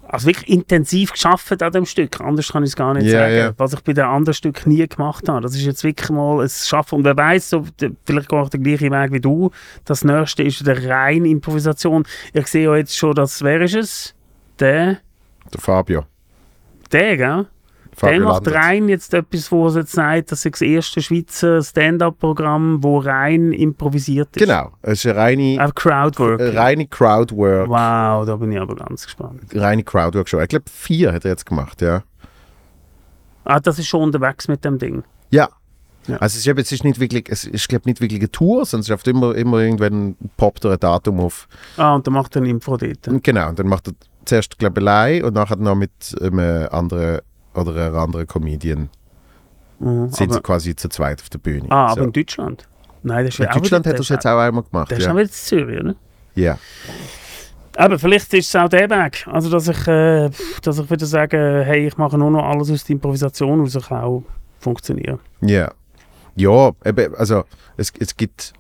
also 0.07 0.27
wirklich 0.27 0.47
intensiv 0.47 1.13
geschafft 1.13 1.63
an 1.63 1.71
dem 1.71 1.87
Stück. 1.87 2.21
Anders 2.21 2.51
kann 2.51 2.61
ich 2.61 2.69
es 2.69 2.75
gar 2.75 2.93
nicht 2.93 3.07
yeah, 3.07 3.21
sagen. 3.21 3.33
Yeah. 3.33 3.53
Was 3.57 3.73
ich 3.73 3.79
bei 3.79 3.93
den 3.93 4.05
anderen 4.05 4.35
Stück 4.35 4.67
nie 4.67 4.87
gemacht 4.87 5.27
habe. 5.27 5.41
Das 5.41 5.55
ist 5.55 5.65
jetzt 5.65 5.83
wirklich 5.83 6.11
mal 6.11 6.43
ein 6.43 6.49
Schaffen. 6.49 6.99
Und 6.99 7.05
wer 7.05 7.17
weiß, 7.17 7.49
so, 7.49 7.65
vielleicht 8.05 8.29
gehe 8.29 8.43
ich 8.43 8.49
den 8.49 8.63
gleichen 8.63 8.91
Weg 8.91 9.11
wie 9.11 9.21
du. 9.21 9.49
Das 9.83 10.03
nächste 10.03 10.43
ist 10.43 10.67
der 10.67 10.87
reine 10.87 11.27
Improvisation. 11.27 12.03
Ich 12.31 12.45
sehe 12.45 12.65
ja 12.65 12.75
jetzt 12.75 12.95
schon, 12.95 13.15
dass, 13.15 13.41
wer 13.41 13.59
ist 13.61 13.73
es? 13.73 14.15
Der? 14.59 14.99
Der 15.51 15.59
Fabio. 15.59 16.05
Der, 16.91 17.17
gell? 17.17 17.47
Der 18.01 18.19
macht 18.19 18.47
rein 18.47 18.89
jetzt 18.89 19.13
etwas, 19.13 19.51
wo 19.51 19.67
er 19.67 19.77
jetzt 19.77 19.93
sagt, 19.93 20.31
das 20.31 20.45
ist 20.45 20.55
das 20.55 20.61
erste 20.61 21.01
Schweizer 21.01 21.61
Stand-up-Programm, 21.61 22.83
wo 22.83 22.99
rein 22.99 23.53
improvisiert 23.53 24.35
ist. 24.35 24.45
Genau, 24.45 24.71
es 24.81 25.05
ist 25.05 25.11
eine 25.11 25.19
reine, 25.19 25.65
Auch 25.65 25.73
Crowdwork. 25.73 26.41
Eine 26.41 26.55
reine 26.55 26.87
Crowdwork. 26.87 27.69
Wow, 27.69 28.25
da 28.25 28.35
bin 28.35 28.51
ich 28.51 28.59
aber 28.59 28.75
ganz 28.75 29.05
gespannt. 29.05 29.41
Reine 29.53 29.83
Crowdwork-Show. 29.83 30.41
Ich 30.41 30.49
glaube, 30.49 30.65
vier 30.69 31.13
hat 31.13 31.25
er 31.25 31.31
jetzt 31.31 31.45
gemacht, 31.45 31.81
ja. 31.81 32.03
Ah, 33.45 33.59
das 33.59 33.79
ist 33.79 33.87
schon 33.87 34.01
unterwegs 34.01 34.47
mit 34.47 34.65
dem 34.65 34.77
Ding. 34.79 35.03
Ja. 35.29 35.49
ja. 36.07 36.17
Also 36.17 36.37
es 36.37 36.47
ist, 36.47 36.59
es 36.59 36.71
ist 36.71 36.83
nicht 36.83 36.99
wirklich, 36.99 37.25
es 37.29 37.45
ist 37.45 37.69
glaube 37.69 37.87
nicht 37.87 38.01
wirklich 38.01 38.19
eine 38.19 38.31
Tour, 38.31 38.65
sondern 38.65 38.93
es 38.93 39.01
ist 39.01 39.07
immer, 39.07 39.35
immer 39.35 39.59
irgendwann 39.59 40.15
poppt 40.35 40.65
er 40.65 40.71
ein 40.71 40.79
Datum 40.79 41.19
auf. 41.19 41.47
Ah, 41.77 41.95
und 41.95 42.05
dann 42.05 42.15
macht 42.15 42.35
er 42.35 42.41
ein 42.41 42.45
Info 42.45 42.75
dort. 42.75 43.23
Genau, 43.23 43.49
und 43.49 43.59
dann 43.59 43.67
macht 43.67 43.87
er 43.87 43.93
zuerst, 44.25 44.57
glaube 44.57 44.81
ich, 44.81 44.87
allein 44.87 45.23
und 45.23 45.35
nachher 45.35 45.57
noch 45.57 45.75
mit 45.75 45.91
einem 46.19 46.67
anderen 46.71 47.21
oder 47.55 47.71
einer 47.87 47.97
anderen 47.97 48.27
Comedian 48.27 48.89
Mhm, 49.79 50.09
sind 50.09 50.31
sie 50.31 50.39
quasi 50.41 50.73
zu 50.73 50.87
zweit 50.87 51.21
auf 51.21 51.29
der 51.29 51.39
Bühne. 51.39 51.65
ah, 51.69 51.89
so. 51.89 51.95
aber 51.95 52.03
in 52.05 52.13
Deutschland? 52.13 52.65
Nein, 53.03 53.25
das 53.25 53.33
ist 53.35 53.39
in 53.41 53.47
Deutschland 53.51 53.85
hat 53.85 53.93
es 53.95 53.99
das 53.99 54.09
jetzt 54.09 54.25
auch 54.25 54.37
einmal 54.39 54.63
gemacht. 54.63 54.89
Das 54.89 54.99
ist 54.99 55.03
Ja. 55.05 55.11
auch 55.11 55.15
wieder 55.15 55.23
in 55.25 55.31
Zürich, 55.31 55.79
oder? 55.81 55.95
ja. 56.35 56.57
Aber 57.77 57.99
vielleicht 57.99 58.33
ist 58.33 58.47
es 58.47 58.55
auch 58.55 58.69
der 58.69 58.89
Weg. 58.89 59.27
Also, 59.27 59.49
dass 59.49 59.67
ich, 59.67 59.85
äh, 59.87 60.29
dass 60.61 60.79
ich 60.79 60.89
wieder 60.89 61.05
sage, 61.05 61.61
hey, 61.65 61.87
ich 61.87 61.97
mache 61.97 62.17
nur 62.17 62.31
noch 62.31 62.45
alles 62.45 62.71
aus 62.71 62.85
der 62.85 62.93
Improvisation 62.93 63.59
raus, 63.59 63.77
kann 63.89 64.01
auch 64.01 64.23
funktionieren. 64.59 65.19
Ja. 65.41 65.69
Ja, 66.37 66.71
eben, 66.85 67.13
also 67.15 67.43
es, 67.75 67.91
es 67.99 68.15
gibt 68.15 68.53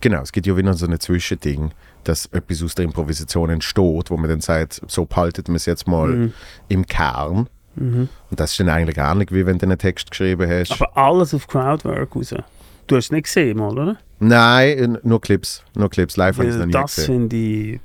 genau, 0.00 0.22
es 0.22 0.30
gibt 0.30 0.46
ja 0.46 0.56
wieder 0.56 0.74
so 0.74 0.86
ein 0.86 0.98
Zwischending, 1.00 1.72
dass 2.04 2.26
etwas 2.26 2.62
aus 2.62 2.76
der 2.76 2.84
Improvisation 2.84 3.50
entsteht, 3.50 4.10
wo 4.10 4.16
man 4.16 4.30
dann 4.30 4.40
sagt, 4.40 4.80
so 4.86 5.04
behaltet 5.06 5.48
man 5.48 5.56
es 5.56 5.66
jetzt 5.66 5.88
mal 5.88 6.08
Mhm. 6.08 6.32
im 6.68 6.86
Kern. 6.86 7.48
Mhm. 7.76 8.08
Und 8.30 8.40
das 8.40 8.52
ist 8.52 8.60
dann 8.60 8.68
eigentlich 8.68 8.96
gar 8.96 9.14
nicht, 9.14 9.32
wie 9.32 9.46
wenn 9.46 9.58
du 9.58 9.66
einen 9.66 9.78
Text 9.78 10.10
geschrieben 10.10 10.50
hast. 10.50 10.72
Aber 10.72 10.96
alles 10.96 11.32
auf 11.34 11.46
Crowdwork 11.46 12.14
raus. 12.14 12.34
Du 12.86 12.96
hast 12.96 13.04
es 13.06 13.12
nicht 13.12 13.24
gesehen, 13.24 13.58
mal, 13.58 13.70
oder? 13.78 13.96
Nein, 14.18 14.98
nur 15.02 15.20
Clips. 15.20 15.62
Nur 15.74 15.88
Clips. 15.88 16.16
Live 16.16 16.36
habe 16.38 16.48
ich 16.48 16.54
es 16.54 16.58
noch 16.58 16.66
nie 16.66 16.72
das 16.72 16.96
gesehen. 16.96 17.06
finde 17.30 17.36
ich. 17.36 17.80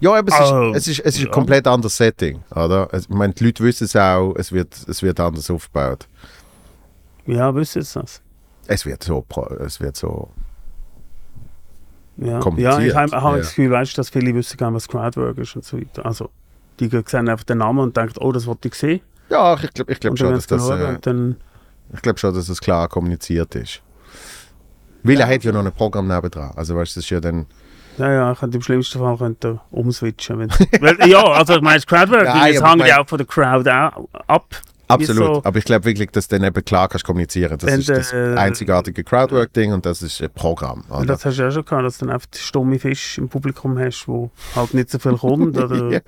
Ja, 0.00 0.14
aber 0.14 0.28
es 0.32 0.50
Oh, 0.50 0.72
ist, 0.72 0.88
es 0.88 0.98
ist, 0.98 1.06
es 1.06 1.18
ist 1.18 1.26
ein 1.26 1.30
komplett 1.30 1.66
anderes 1.66 1.96
Setting, 1.96 2.42
oder? 2.50 2.88
Ich 2.92 3.08
meine, 3.08 3.32
die 3.34 3.44
Leute 3.44 3.62
wissen 3.62 3.84
es 3.84 3.94
auch, 3.94 4.34
es 4.36 4.50
wird, 4.50 4.74
es 4.88 5.02
wird 5.02 5.20
anders 5.20 5.48
aufgebaut. 5.50 6.08
Ja, 7.26 7.54
wissen 7.54 7.82
Sie 7.82 8.00
das? 8.00 8.20
Es 8.66 8.84
wird 8.86 9.04
so, 9.04 9.24
es 9.64 9.80
wird 9.80 9.96
so 9.96 10.30
Ja, 12.16 12.40
ja 12.56 12.78
ich 12.80 12.94
habe 12.94 13.12
hab 13.12 13.32
ja. 13.32 13.36
das 13.38 13.48
Gefühl, 13.50 13.70
weißt, 13.70 13.96
dass 13.98 14.10
viele 14.10 14.34
wissen 14.34 14.56
gar 14.56 14.70
nicht, 14.70 14.76
was 14.76 14.88
Crowdwork 14.88 15.38
ist 15.38 15.54
und 15.54 15.64
so 15.64 15.78
weiter. 15.78 16.04
Also, 16.04 16.30
die 16.80 16.88
sehen 17.06 17.28
einfach 17.28 17.44
den 17.44 17.58
Namen 17.58 17.80
und 17.80 17.96
denken, 17.96 18.14
oh, 18.20 18.32
das 18.32 18.46
wollte 18.46 18.68
ich 18.68 18.74
sehen. 18.74 19.00
Ja, 19.30 19.54
ich 19.54 19.72
glaube 19.72 19.92
ich 19.92 20.00
glaub 20.00 20.18
schon, 20.18 20.32
dass 20.32 20.46
das, 20.46 20.68
äh, 20.70 20.98
ich 21.94 22.02
glaub 22.02 22.18
schon, 22.18 22.34
dass 22.34 22.48
es 22.48 22.60
klar 22.60 22.88
kommuniziert 22.88 23.54
ist. 23.54 23.82
Weil 25.02 25.20
er 25.20 25.28
hat 25.28 25.44
ja 25.44 25.52
noch 25.52 25.64
ein 25.64 25.72
Programm 25.72 26.08
nebendran. 26.08 26.52
Also 26.56 26.74
weißt 26.76 26.96
du, 26.96 27.00
das 27.00 27.04
ist 27.04 27.10
ja 27.10 27.20
dann... 27.20 27.46
ja, 27.98 28.12
ja, 28.12 28.32
ich 28.32 28.38
könnte 28.38 28.56
im 28.56 28.62
schlimmsten 28.62 28.98
Fall 28.98 29.16
könnte 29.16 29.48
er 29.48 29.60
umswitchen. 29.70 30.38
Wenn, 30.38 30.50
weil, 30.80 31.08
ja, 31.08 31.22
also 31.22 31.54
ich 31.54 31.60
meine, 31.60 31.76
das 31.76 31.86
Crowdwork, 31.86 32.24
Nein, 32.24 32.54
ich 32.54 32.62
hängt 32.62 32.86
ja 32.86 33.00
auch 33.00 33.08
von 33.08 33.18
der 33.18 33.26
Crowd 33.26 33.70
ab. 33.70 34.54
Absolut. 34.88 35.34
so- 35.36 35.40
Aber 35.44 35.58
ich 35.58 35.64
glaube 35.64 35.84
wirklich, 35.84 36.10
dass 36.10 36.28
du 36.28 36.38
dann 36.38 36.46
eben 36.48 36.64
klar 36.64 36.88
kannst 36.88 37.04
kommunizieren. 37.04 37.56
Das 37.58 37.72
ist 37.76 37.88
das 37.88 38.12
einzigartige 38.12 39.04
Crowdwork-Ding 39.04 39.72
und 39.72 39.84
das 39.86 40.02
ist 40.02 40.20
ein 40.22 40.30
Programm. 40.34 40.84
Und 40.88 40.96
Oder? 40.98 41.06
das 41.06 41.24
hast 41.24 41.38
du 41.38 41.42
ja 41.42 41.50
schon 41.50 41.64
gehabt, 41.64 41.84
dass 41.84 41.98
du 41.98 42.06
dann 42.06 42.14
einfach 42.14 42.28
stumme 42.34 42.78
Fisch 42.78 43.18
im 43.18 43.28
Publikum 43.28 43.78
hast, 43.78 44.08
wo 44.08 44.30
halt 44.56 44.74
nicht 44.74 44.90
so 44.90 44.98
viel 44.98 45.16
kommt. 45.16 45.56
Oder, 45.58 46.00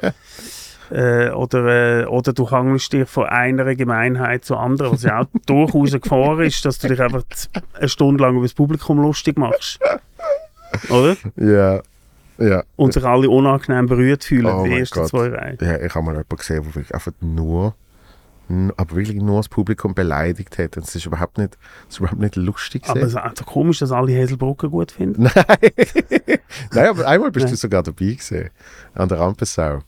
äh, 0.92 1.30
oder, 1.30 2.00
äh, 2.00 2.04
oder 2.06 2.32
du 2.32 2.50
hangelst 2.50 2.92
dich 2.92 3.08
von 3.08 3.26
einer 3.26 3.76
Gemeinheit 3.76 4.44
zur 4.44 4.58
anderen, 4.58 4.92
was 4.94 5.04
ja 5.04 5.20
auch 5.20 5.26
durchaus 5.46 5.90
eine 5.92 6.00
Gefahr 6.00 6.40
ist, 6.40 6.64
dass 6.64 6.80
du 6.80 6.88
dich 6.88 7.00
einfach 7.00 7.22
eine 7.78 7.88
Stunde 7.88 8.20
lang 8.24 8.34
über 8.34 8.42
das 8.44 8.54
Publikum 8.54 9.00
lustig 9.00 9.38
machst. 9.38 9.78
Oder? 10.88 11.16
Ja. 11.36 11.80
Ja. 12.38 12.64
Und 12.76 12.92
sich 12.94 13.04
alle 13.04 13.28
unangenehm 13.30 13.86
berührt 13.86 14.24
fühlen, 14.24 14.46
Oh 14.46 14.64
die 14.64 14.78
ersten 14.78 14.98
Gott. 15.00 15.08
zwei 15.10 15.28
Reihen. 15.28 15.58
ja. 15.60 15.76
Ich 15.80 15.94
habe 15.94 16.06
mal 16.06 16.12
jemanden 16.12 16.36
gesehen, 16.36 16.64
der 16.74 16.94
einfach 16.94 17.12
nur... 17.20 17.74
Aber 18.76 18.96
wirklich 18.96 19.20
nur 19.22 19.36
das 19.38 19.48
Publikum 19.48 19.94
beleidigt 19.94 20.58
hat. 20.58 20.76
Und 20.76 20.84
es 20.86 20.94
ist 20.94 21.06
überhaupt 21.06 21.38
nicht, 21.38 21.56
es 21.88 21.94
ist 21.94 22.00
überhaupt 22.00 22.20
nicht 22.20 22.36
lustig. 22.36 22.82
Aber 22.88 23.00
es 23.00 23.08
ist 23.08 23.16
einfach 23.16 23.46
komisch, 23.46 23.78
dass 23.78 23.92
alle 23.92 24.16
Hazelbruggen 24.20 24.70
gut 24.70 24.92
finden. 24.92 25.22
Nein. 25.34 25.34
Nein, 26.72 26.86
aber 26.88 27.06
einmal 27.06 27.30
bist 27.30 27.50
du 27.50 27.56
sogar 27.56 27.82
dabei 27.82 28.04
gewesen. 28.06 28.50
An 28.94 29.08
der 29.08 29.18
Rampensau. 29.18 29.80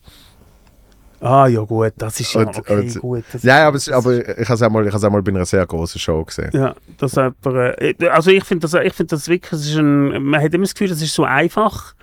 Ah 1.21 1.47
ja 1.47 1.61
gut, 1.61 1.93
das 1.99 2.19
ist 2.19 2.33
ja 2.35 2.41
Und- 2.41 2.59
okay, 2.59 2.81
und- 2.81 3.01
gut. 3.01 3.25
Das 3.33 3.45
Ja, 3.45 3.69
aber, 3.69 3.77
das 3.77 3.89
aber 3.89 4.29
ich 4.29 4.49
habe 4.49 4.55
es 4.55 4.63
auch, 4.63 4.71
mal- 4.71 4.87
ich 4.89 4.93
auch 4.95 5.11
mal 5.11 5.23
bei 5.23 5.31
einer 5.31 5.45
sehr 5.45 5.65
großen 5.65 6.01
Show 6.01 6.25
gesehen. 6.25 6.51
Ja, 6.53 6.75
das 6.99 7.17
aber, 7.17 7.81
äh, 7.81 7.95
also 8.09 8.33
ich 8.33 8.43
finde 8.45 8.67
das, 8.69 8.75
ich 8.75 8.93
finde 8.93 9.11
das 9.15 9.29
wirklich, 9.29 9.53
es 9.53 9.67
ist 9.69 9.77
ein, 9.77 10.21
man 10.25 10.43
hat 10.43 10.53
immer 10.53 10.65
das 10.65 10.75
Gefühl, 10.75 10.89
das 10.89 11.01
ist 11.01 11.15
so 11.15 11.23
einfach 11.23 11.95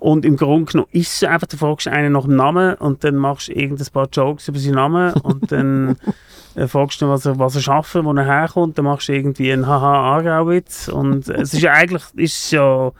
und 0.00 0.24
im 0.24 0.36
Grunde 0.36 0.72
genommen 0.72 0.88
ist 0.92 1.22
es 1.22 1.28
einfach, 1.28 1.46
du 1.46 1.56
fragst 1.56 1.86
einen 1.86 2.12
nach 2.14 2.24
dem 2.24 2.34
Namen 2.36 2.74
und 2.74 3.04
dann 3.04 3.16
machst 3.16 3.48
du 3.48 3.52
irgendein 3.52 3.86
paar 3.92 4.08
Jokes 4.12 4.48
über 4.48 4.58
seinen 4.58 4.74
Namen 4.74 5.12
und 5.14 5.52
dann 5.52 5.96
äh, 6.56 6.66
fragst 6.66 7.00
du 7.00 7.06
ihn, 7.06 7.10
was 7.10 7.26
er, 7.26 7.38
was 7.38 7.54
er 7.54 7.60
schafft, 7.60 7.94
wo 7.94 8.12
er 8.12 8.24
herkommt, 8.24 8.78
dann 8.78 8.86
machst 8.86 9.08
du 9.08 9.12
irgendwie 9.12 9.52
einen 9.52 9.66
Haha-Aargau-Witz 9.66 10.88
und 10.88 11.28
es 11.28 11.52
ist 11.54 11.62
ja 11.62 11.72
eigentlich, 11.72 12.02
ist 12.16 12.50
ja, 12.50 12.90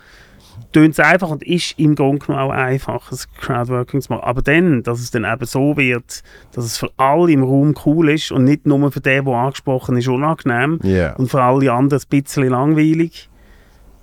tönt 0.73 0.93
es 0.93 1.01
einfach 1.01 1.31
und 1.31 1.43
ist 1.43 1.79
im 1.79 1.95
Grunde 1.95 2.25
genommen 2.27 2.45
auch 2.45 2.53
einfach, 2.53 3.09
das 3.11 3.33
Crowdworking 3.33 4.03
zu 4.03 4.13
machen. 4.13 4.25
Aber 4.25 4.43
dann, 4.43 4.83
dass 4.83 5.01
es 5.01 5.11
dann 5.11 5.25
eben 5.25 5.47
so 5.47 5.77
wird, 5.77 6.23
dass 6.53 6.65
es 6.65 6.77
für 6.77 6.91
alle 6.97 7.33
im 7.33 7.43
Raum 7.43 7.75
cool 7.87 8.11
ist 8.11 8.31
und 8.31 8.45
nicht 8.45 8.67
nur 8.67 8.93
für 8.93 9.01
den, 9.01 9.25
der 9.25 9.35
angesprochen 9.35 9.97
ist, 9.97 10.09
unangenehm 10.09 10.79
Ja. 10.83 11.17
und 11.17 11.31
für 11.31 11.43
alle 11.43 11.73
anderen 11.73 12.03
ein 12.03 12.09
bisschen 12.09 12.49
langweilig, 12.49 13.30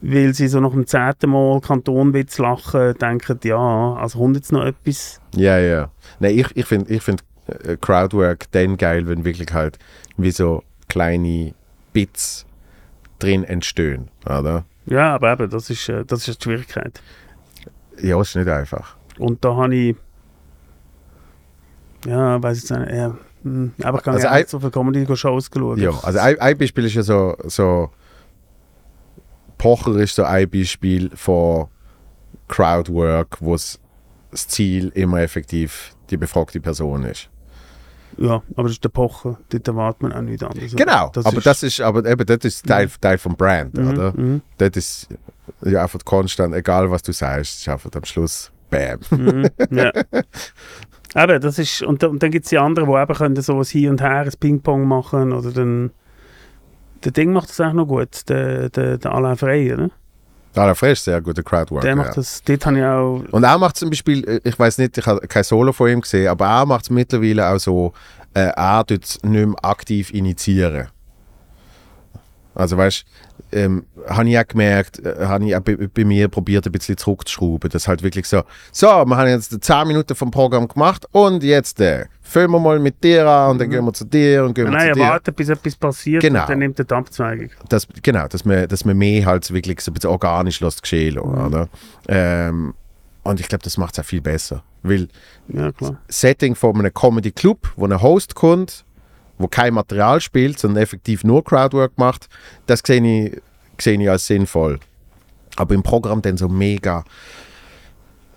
weil 0.01 0.33
sie 0.33 0.47
so 0.47 0.59
nach 0.59 0.71
dem 0.71 0.85
zehnten 0.85 1.31
Mal 1.31 1.59
Kantonwitz 1.61 2.37
lachen, 2.37 2.93
denken, 2.95 3.39
ja, 3.43 3.93
also 3.93 4.19
kommt 4.19 4.35
jetzt 4.35 4.51
noch 4.51 4.63
etwas. 4.63 5.19
Ja, 5.35 5.57
ja. 5.57 5.91
Nein, 6.19 6.37
ich, 6.37 6.55
ich 6.55 6.65
finde 6.65 6.93
ich 6.93 7.01
find, 7.01 7.23
äh, 7.47 7.77
Crowdwork 7.77 8.51
dann 8.51 8.77
geil, 8.77 9.07
wenn 9.07 9.25
wirklich 9.25 9.51
halt 9.53 9.79
wie 10.17 10.31
so 10.31 10.63
kleine 10.87 11.53
Bits 11.93 12.45
drin 13.19 13.43
entstehen, 13.43 14.09
oder? 14.25 14.65
Ja, 14.85 15.15
aber 15.15 15.33
eben, 15.33 15.49
das 15.49 15.69
ist, 15.69 15.89
äh, 15.89 16.05
das 16.05 16.27
ist 16.27 16.39
die 16.39 16.43
Schwierigkeit. 16.43 17.01
Ja, 17.99 18.21
ist 18.21 18.35
nicht 18.35 18.47
einfach. 18.47 18.95
Und 19.17 19.43
da 19.43 19.55
habe 19.55 19.75
ich, 19.75 19.95
ja, 22.05 22.41
weiß 22.41 22.57
jetzt 22.61 22.79
nicht, 22.79 22.91
ja, 22.91 23.17
hm, 23.43 23.73
aber 23.83 23.99
ich 23.99 24.05
habe 24.05 24.17
Also 24.17 24.29
nicht 24.35 24.49
so 24.49 24.59
viele 24.59 24.71
Comedy-Shows 24.71 25.49
geschaut. 25.49 25.79
Ja, 25.79 25.91
also 26.03 26.19
ein, 26.19 26.39
ein 26.39 26.57
Beispiel 26.57 26.85
ist 26.85 26.93
ja 26.93 27.03
so, 27.03 27.35
so 27.45 27.89
Pocher 29.57 29.95
ist 29.97 30.15
so 30.15 30.23
ein 30.23 30.49
Beispiel 30.49 31.09
von 31.15 31.67
Crowdwork, 32.47 33.37
wo 33.41 33.53
das 33.53 33.79
Ziel 34.47 34.89
immer 34.95 35.19
effektiv 35.21 35.95
die 36.09 36.17
befragte 36.17 36.59
Person 36.59 37.03
ist. 37.03 37.29
Ja, 38.17 38.41
aber 38.55 38.63
das 38.63 38.71
ist 38.73 38.83
der 38.83 38.89
Pocher, 38.89 39.37
dort 39.49 39.67
erwartet 39.67 40.01
man 40.01 40.13
auch 40.13 40.21
nichts 40.21 40.41
anderes. 40.43 40.75
Genau, 40.75 41.11
aber 41.13 41.41
das 41.41 41.61
ist 41.61 41.81
aber 41.81 42.03
eben 42.09 42.25
das 42.25 42.39
ist 42.45 42.65
Teil, 42.65 42.89
Teil 42.99 43.17
vom 43.19 43.35
Brand, 43.35 43.75
Mhm, 43.77 43.87
oder? 43.89 44.13
mhm, 44.15 44.41
Das 44.57 44.69
ist 44.75 45.07
ja 45.63 45.83
einfach 45.83 46.03
konstant, 46.03 46.55
egal 46.55 46.89
was 46.89 47.03
du 47.03 47.11
sagst, 47.11 47.59
ist 47.59 47.69
einfach 47.69 47.91
am 47.93 48.05
Schluss 48.05 48.51
Bam. 48.69 48.99
mhm, 49.11 49.47
ja. 49.71 49.91
Eben, 51.15 51.41
das 51.41 51.57
ist, 51.57 51.81
und, 51.83 52.03
und 52.03 52.21
dann 52.21 52.31
gibt 52.31 52.45
es 52.45 52.49
die 52.49 52.57
anderen, 52.57 52.89
die 52.89 52.95
eben 52.95 53.13
können 53.15 53.41
so 53.41 53.57
ein 53.57 53.63
Hin 53.63 53.89
und 53.91 54.01
Her, 54.01 54.21
ein 54.21 54.31
Ping-Pong 54.39 54.85
machen 54.87 55.31
oder 55.31 55.51
dann, 55.51 55.91
der 57.07 57.13
Ding 57.13 57.31
macht 57.31 57.47
das 57.47 57.61
auch 57.61 57.71
noch 57.71 57.85
gut, 57.85 58.27
der, 58.27 58.69
der, 58.69 58.97
der 58.97 59.11
Alain 59.13 59.37
Frey, 59.37 59.73
oder? 59.73 59.89
Alain 60.55 60.75
Frey 60.75 60.91
ist 60.91 61.05
sehr 61.05 61.21
guter 61.21 61.41
Crowdworker. 61.41 61.87
Der 61.87 61.95
macht 61.95 62.17
das, 62.17 62.43
dort 62.43 62.65
habe 62.65 62.79
ich 62.79 62.83
auch, 62.83 63.23
Und 63.31 63.43
er 63.45 63.57
macht 63.57 63.77
zum 63.77 63.89
Beispiel, 63.89 64.41
ich 64.43 64.59
weiß 64.59 64.77
nicht, 64.79 64.97
ich 64.97 65.05
habe 65.05 65.25
kein 65.25 65.45
Solo 65.45 65.71
von 65.71 65.89
ihm 65.89 66.01
gesehen, 66.01 66.27
aber 66.27 66.47
er 66.47 66.65
macht 66.65 66.83
es 66.83 66.89
mittlerweile 66.89 67.47
auch 67.47 67.59
so, 67.59 67.93
äh, 68.33 68.51
er 68.57 68.85
tut 68.85 69.05
es 69.05 69.23
nicht 69.23 69.47
mehr 69.47 69.55
aktiv 69.63 70.13
initiieren. 70.13 70.89
Also 72.57 72.75
weißt 72.75 73.05
du, 73.51 73.57
ähm, 73.57 73.85
habe 74.09 74.27
ich 74.29 74.37
auch 74.39 74.47
gemerkt, 74.47 74.99
äh, 75.05 75.25
habe 75.25 75.45
ich 75.45 75.55
auch 75.55 75.59
bei, 75.61 75.75
bei 75.75 76.03
mir 76.03 76.27
probiert, 76.27 76.65
ein 76.65 76.71
bisschen 76.71 76.97
zurückzuschrauben. 76.97 77.69
Das 77.69 77.87
halt 77.87 78.01
wirklich 78.03 78.27
so, 78.27 78.41
so, 78.71 78.87
wir 78.87 79.15
haben 79.15 79.27
jetzt 79.29 79.55
10 79.63 79.87
Minuten 79.87 80.15
vom 80.15 80.31
Programm 80.31 80.67
gemacht 80.67 81.05
und 81.11 81.43
jetzt 81.43 81.79
äh, 81.79 82.05
fangen 82.21 82.51
wir 82.51 82.59
mal 82.59 82.79
mit 82.79 83.03
dir 83.03 83.27
an 83.27 83.51
und 83.51 83.61
dann 83.61 83.69
gehen 83.69 83.85
wir 83.85 83.93
zu 83.93 84.05
dir 84.05 84.43
und 84.43 84.53
gehen 84.55 84.65
wir 84.65 84.71
nein, 84.71 84.81
zu 84.81 84.87
er 84.87 84.93
dir. 84.95 85.01
wartet, 85.01 85.35
bis 85.35 85.49
etwas 85.49 85.75
passiert 85.75 86.21
Genau. 86.23 86.41
und 86.41 86.49
dann 86.49 86.59
nimmt 86.59 86.79
er 86.79 86.85
die 86.85 86.93
Abzweigung. 86.95 87.49
das, 87.69 87.87
genau, 88.01 88.27
dass 88.27 88.43
man, 88.43 88.67
dass 88.67 88.83
man 88.85 88.97
mehr 88.97 89.25
halt 89.25 89.49
wirklich 89.53 89.79
so 89.81 89.91
ein 89.91 89.93
bisschen 89.93 90.09
organisch 90.09 90.59
lässt 90.59 90.81
geschehen 90.81 91.15
Mhm. 91.15 91.45
oder? 91.45 91.69
Ähm, 92.07 92.73
und 93.23 93.39
ich 93.39 93.47
glaube, 93.49 93.63
das 93.63 93.77
macht 93.77 93.93
es 93.93 93.99
auch 94.03 94.07
viel 94.07 94.21
besser. 94.21 94.63
Weil 94.83 95.09
Ja, 95.49 95.71
klar. 95.73 95.97
Setting 96.07 96.55
von 96.55 96.75
einem 96.79 96.93
Comedy 96.93 97.31
Club, 97.31 97.71
wo 97.75 97.85
ein 97.85 98.01
Host 98.01 98.33
kommt, 98.35 98.83
wo 99.37 99.47
kein 99.47 99.73
Material 99.73 100.19
spielt, 100.21 100.59
sondern 100.59 100.81
effektiv 100.83 101.23
nur 101.23 101.43
Crowdwork 101.43 101.97
macht, 101.97 102.27
das 102.65 102.81
sehe 102.85 103.01
ich, 103.27 103.41
sehe 103.79 104.01
ich 104.01 104.09
als 104.09 104.27
sinnvoll. 104.27 104.79
Aber 105.55 105.73
im 105.75 105.83
Programm 105.83 106.21
dann 106.21 106.37
so 106.37 106.47
mega. 106.47 107.03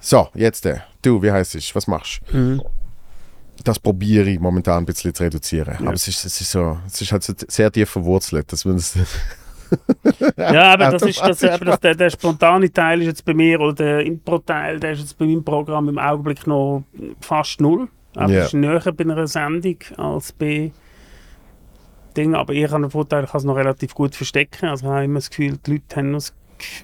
So, 0.01 0.29
jetzt 0.35 0.65
der. 0.65 0.85
Du, 1.03 1.23
wie 1.23 1.31
heißt 1.31 1.55
es? 1.55 1.75
Was 1.75 1.87
machst 1.87 2.21
du? 2.31 2.37
Mhm. 2.37 2.63
Das 3.63 3.79
probiere 3.79 4.31
ich 4.31 4.41
momentan 4.41 4.79
ein 4.83 4.87
bisschen 4.87 5.15
zu 5.15 5.23
reduzieren. 5.23 5.75
Ja. 5.75 5.81
Aber 5.87 5.93
es 5.93 6.09
ist, 6.09 6.25
es 6.25 6.41
ist 6.41 6.51
so, 6.51 6.79
es 6.87 7.01
ist 7.03 7.13
halt 7.13 7.23
so 7.23 7.35
sehr 7.49 7.71
tief 7.71 7.91
verwurzelt, 7.91 8.51
dass 8.53 8.65
man 8.65 8.77
das. 8.77 8.97
Ja, 10.37 10.73
aber 10.73 10.91
das 10.91 11.03
ist 11.09 11.21
das, 11.21 11.45
aber 11.45 11.65
das, 11.67 11.79
der, 11.79 11.95
der 11.95 12.11
spontane 12.11 12.73
Teil 12.73 13.03
ist 13.03 13.07
jetzt 13.07 13.25
bei 13.25 13.35
mir, 13.35 13.61
oder 13.61 13.73
der 13.75 14.01
Impro-Teil, 14.01 14.81
der 14.81 14.93
ist 14.93 14.99
jetzt 15.01 15.17
bei 15.17 15.27
meinem 15.27 15.45
Programm 15.45 15.89
im 15.89 15.97
Augenblick 15.97 16.45
noch 16.47 16.83
fast 17.21 17.61
null. 17.61 17.87
Aber 18.17 18.33
Ja. 18.33 18.47
ist 18.47 18.55
näher 18.55 18.81
bei 18.93 19.05
einer 19.05 19.29
Sendung 19.29 19.77
als 19.97 20.33
bei 20.33 20.73
Ding. 22.23 22.35
Aber 22.35 22.53
ich 22.53 22.71
habe 22.71 22.83
den 22.83 22.91
Vorteil, 22.91 23.25
ich 23.25 23.31
kann 23.31 23.39
es 23.39 23.45
noch 23.45 23.57
relativ 23.57 23.95
gut 23.95 24.15
verstecken. 24.15 24.67
Also 24.69 24.87
ich 24.87 24.91
habe 24.93 25.05
immer 25.05 25.15
das 25.19 25.31
Gefühl, 25.31 25.59
die 25.65 25.73
Leute 25.73 25.97
haben 25.97 26.13
das 26.13 26.33
Gefühl, 26.33 26.37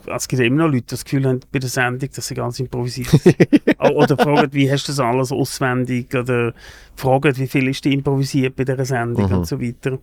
also 0.06 0.16
es 0.16 0.28
gibt 0.28 0.42
immer 0.42 0.64
noch 0.64 0.72
Leute, 0.72 0.82
die 0.82 0.86
das 0.86 1.04
Gefühl 1.04 1.26
haben 1.26 1.40
bei 1.52 1.58
der 1.58 1.68
Sendung, 1.68 2.08
dass 2.14 2.26
sie 2.26 2.34
ganz 2.34 2.58
improvisiert 2.60 3.08
sind. 3.08 3.36
Oder 3.78 4.16
fragen, 4.16 4.52
wie 4.52 4.70
hast 4.70 4.88
du 4.88 4.92
das 4.92 5.00
alles 5.00 5.32
auswendig? 5.32 6.14
Oder 6.14 6.54
fragen, 6.94 7.36
wie 7.36 7.46
viel 7.46 7.68
ist 7.68 7.84
die 7.84 7.92
improvisiert 7.92 8.56
bei 8.56 8.64
dieser 8.64 8.84
Sendung 8.86 9.26
Mhm. 9.28 9.36
und 9.38 9.46
so 9.46 9.60
weiter. 9.60 9.98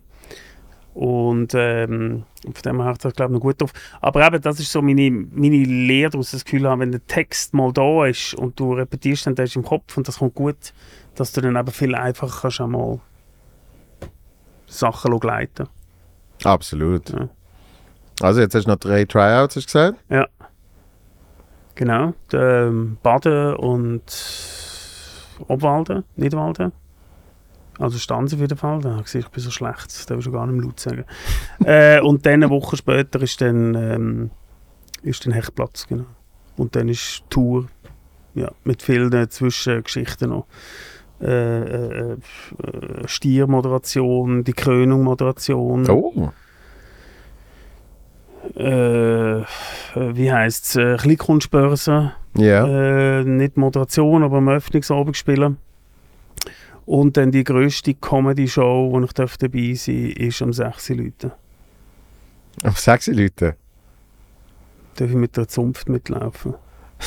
Und 0.94 1.52
ähm, 1.56 2.22
von 2.44 2.62
dem 2.64 2.80
her 2.80 2.90
hat 2.90 3.04
das, 3.04 3.14
glaube 3.14 3.32
ich, 3.32 3.34
noch 3.34 3.40
gut 3.42 3.60
drauf. 3.60 3.72
Aber 4.00 4.24
eben, 4.24 4.40
das 4.40 4.60
ist 4.60 4.70
so 4.70 4.80
meine, 4.80 5.10
meine 5.10 5.56
Lehre 5.64 6.10
daraus, 6.10 6.30
das 6.30 6.44
Gefühl 6.44 6.68
haben, 6.68 6.80
wenn 6.82 6.92
der 6.92 7.04
Text 7.06 7.52
mal 7.52 7.72
da 7.72 8.06
ist 8.06 8.34
und 8.34 8.60
du 8.60 8.74
repetierst 8.74 9.26
dann, 9.26 9.34
das 9.34 9.56
im 9.56 9.64
Kopf 9.64 9.96
und 9.96 10.06
das 10.06 10.18
kommt 10.18 10.36
gut, 10.36 10.72
dass 11.16 11.32
du 11.32 11.40
dann 11.40 11.56
eben 11.56 11.72
viel 11.72 11.96
einfacher 11.96 12.42
kannst 12.42 12.60
einmal 12.60 13.00
Sachen 14.78 15.18
gleiten. 15.20 15.68
Absolut. 16.44 17.10
Ja. 17.10 17.28
Also 18.20 18.40
jetzt 18.40 18.54
hast 18.54 18.64
du 18.64 18.70
noch 18.70 18.78
drei 18.78 19.04
Tryouts, 19.04 19.56
hast 19.56 19.74
du 19.74 19.78
gesagt? 19.78 19.98
Ja. 20.08 20.26
Genau. 21.74 22.14
Ähm, 22.32 22.98
Baden 23.02 23.56
und 23.56 24.02
Obwalden, 25.48 26.04
Niederwalden. 26.16 26.72
Also 27.78 27.98
Stanz 27.98 28.32
auf 28.32 28.40
jeden 28.40 28.56
Fall. 28.56 28.80
Da 28.80 28.90
habe 28.90 29.04
ich 29.04 29.14
ich 29.14 29.28
bin 29.28 29.42
so 29.42 29.50
schlecht, 29.50 29.86
das 29.86 30.06
darf 30.06 30.18
ich 30.18 30.24
schon 30.24 30.32
gar 30.32 30.46
nicht 30.46 30.56
mehr 30.56 30.66
laut 30.66 30.78
sagen. 30.78 31.04
äh, 31.64 32.00
und 32.00 32.24
dann 32.24 32.34
eine 32.34 32.50
Woche 32.50 32.76
später 32.76 33.20
ist 33.20 33.40
dann, 33.40 33.74
ähm, 33.74 34.30
ist 35.02 35.26
dann 35.26 35.32
Hechtplatz, 35.32 35.86
genau. 35.88 36.06
Und 36.56 36.76
dann 36.76 36.88
ist 36.88 37.24
Tour, 37.30 37.66
ja, 38.34 38.50
mit 38.62 38.82
vielen 38.82 39.28
Zwischengeschichten 39.28 40.30
noch. 40.30 40.46
Äh, 41.24 41.60
äh, 41.60 42.12
äh, 42.12 42.16
Stiermoderation, 43.06 44.44
die 44.44 44.52
Krönung-Moderation. 44.52 45.88
Oh. 45.88 46.32
Äh, 48.56 49.42
wie 49.94 50.32
heisst 50.32 50.66
es? 50.66 50.76
Äh, 50.76 50.96
Kleinkunstbörse. 50.98 52.12
Ja. 52.36 52.66
Äh, 52.66 53.24
nicht 53.24 53.56
Moderation, 53.56 54.22
aber 54.22 54.38
am 54.38 54.48
Öffnungsabend 54.48 55.16
spielen. 55.16 55.56
Und 56.84 57.16
dann 57.16 57.30
die 57.30 57.44
grösste 57.44 57.94
Comedy-Show, 57.94 58.90
wo 58.92 59.00
ich 59.00 59.12
darf 59.12 59.38
dabei 59.38 59.72
sein 59.74 60.10
ist 60.10 60.42
am 60.42 60.52
6 60.52 60.90
Leute. 60.90 61.32
Auf 62.62 62.78
sechs 62.78 63.08
Leute. 63.08 63.56
Darf 64.96 65.10
ich 65.10 65.16
mit 65.16 65.36
der 65.36 65.48
Zunft 65.48 65.88
mitlaufen? 65.88 66.54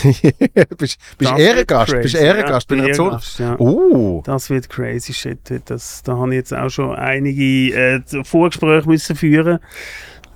bist 0.77 0.97
bist 1.17 1.31
Das 1.31 1.39
Ehrengast, 1.39 1.91
bist. 2.01 2.15
Ehrengast 2.15 2.69
ja, 2.69 2.75
bin. 2.75 2.85
Ehrengast, 2.85 3.39
ja. 3.39 3.55
Oh. 3.59 4.21
Das 4.25 4.49
wird 4.49 4.69
crazy 4.69 5.13
shit. 5.13 5.39
Das, 5.65 6.03
da 6.03 6.17
habe 6.17 6.29
ich 6.31 6.37
jetzt 6.37 6.53
auch 6.53 6.69
schon 6.69 6.95
einige 6.95 7.73
äh, 7.73 8.23
Vorgespräche 8.23 8.87
müssen 8.87 9.15
führen 9.15 9.59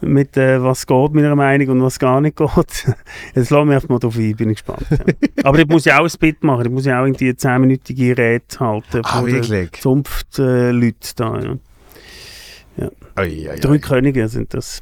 mit 0.02 0.36
äh, 0.36 0.62
was 0.62 0.86
geht 0.86 1.14
meiner 1.14 1.36
Meinung 1.36 1.70
und 1.70 1.84
was 1.84 2.00
gar 2.00 2.22
nicht 2.22 2.36
geht. 2.36 2.50
Jetzt 3.36 3.50
lassen 3.50 3.70
wir 3.70 3.76
einfach 3.76 3.90
mal 3.90 4.00
drauf 4.00 4.18
ein, 4.18 4.36
bin 4.36 4.50
ich 4.50 4.58
gespannt. 4.58 4.86
Ja. 4.90 4.98
Aber 5.44 5.60
ich 5.60 5.68
muss 5.68 5.86
ja 5.86 6.00
auch 6.00 6.06
ein 6.06 6.20
Bit 6.20 6.44
machen, 6.44 6.66
ich 6.66 6.72
muss 6.72 6.86
ja 6.86 7.00
auch 7.00 7.06
irgendwie 7.06 7.30
10-minütige 7.30 8.18
Rede 8.18 8.46
halten 8.60 9.02
Ah, 9.04 9.26
wirklich? 9.26 9.72
Zunft-Leuten 9.74 11.12
da. 11.16 11.40
Ja. 12.78 12.90
Ei, 13.16 13.50
ei, 13.52 13.60
Drei 13.60 13.74
ei. 13.74 13.78
Könige 13.78 14.28
sind 14.28 14.54
das. 14.54 14.82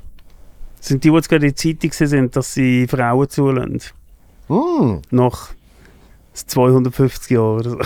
Sind 0.80 1.04
die, 1.04 1.10
die 1.10 1.16
jetzt 1.16 1.28
gerade 1.28 1.46
in 1.46 1.54
der 1.54 1.56
Zeitung 1.56 1.92
sind, 1.92 2.36
dass 2.36 2.54
sie 2.54 2.88
Frauen 2.88 3.30
zulassen. 3.30 3.82
Mm. 4.50 5.00
Nach 5.12 5.50
250 6.34 7.32
Jahren 7.32 7.60
oder 7.60 7.70
so. 7.72 7.78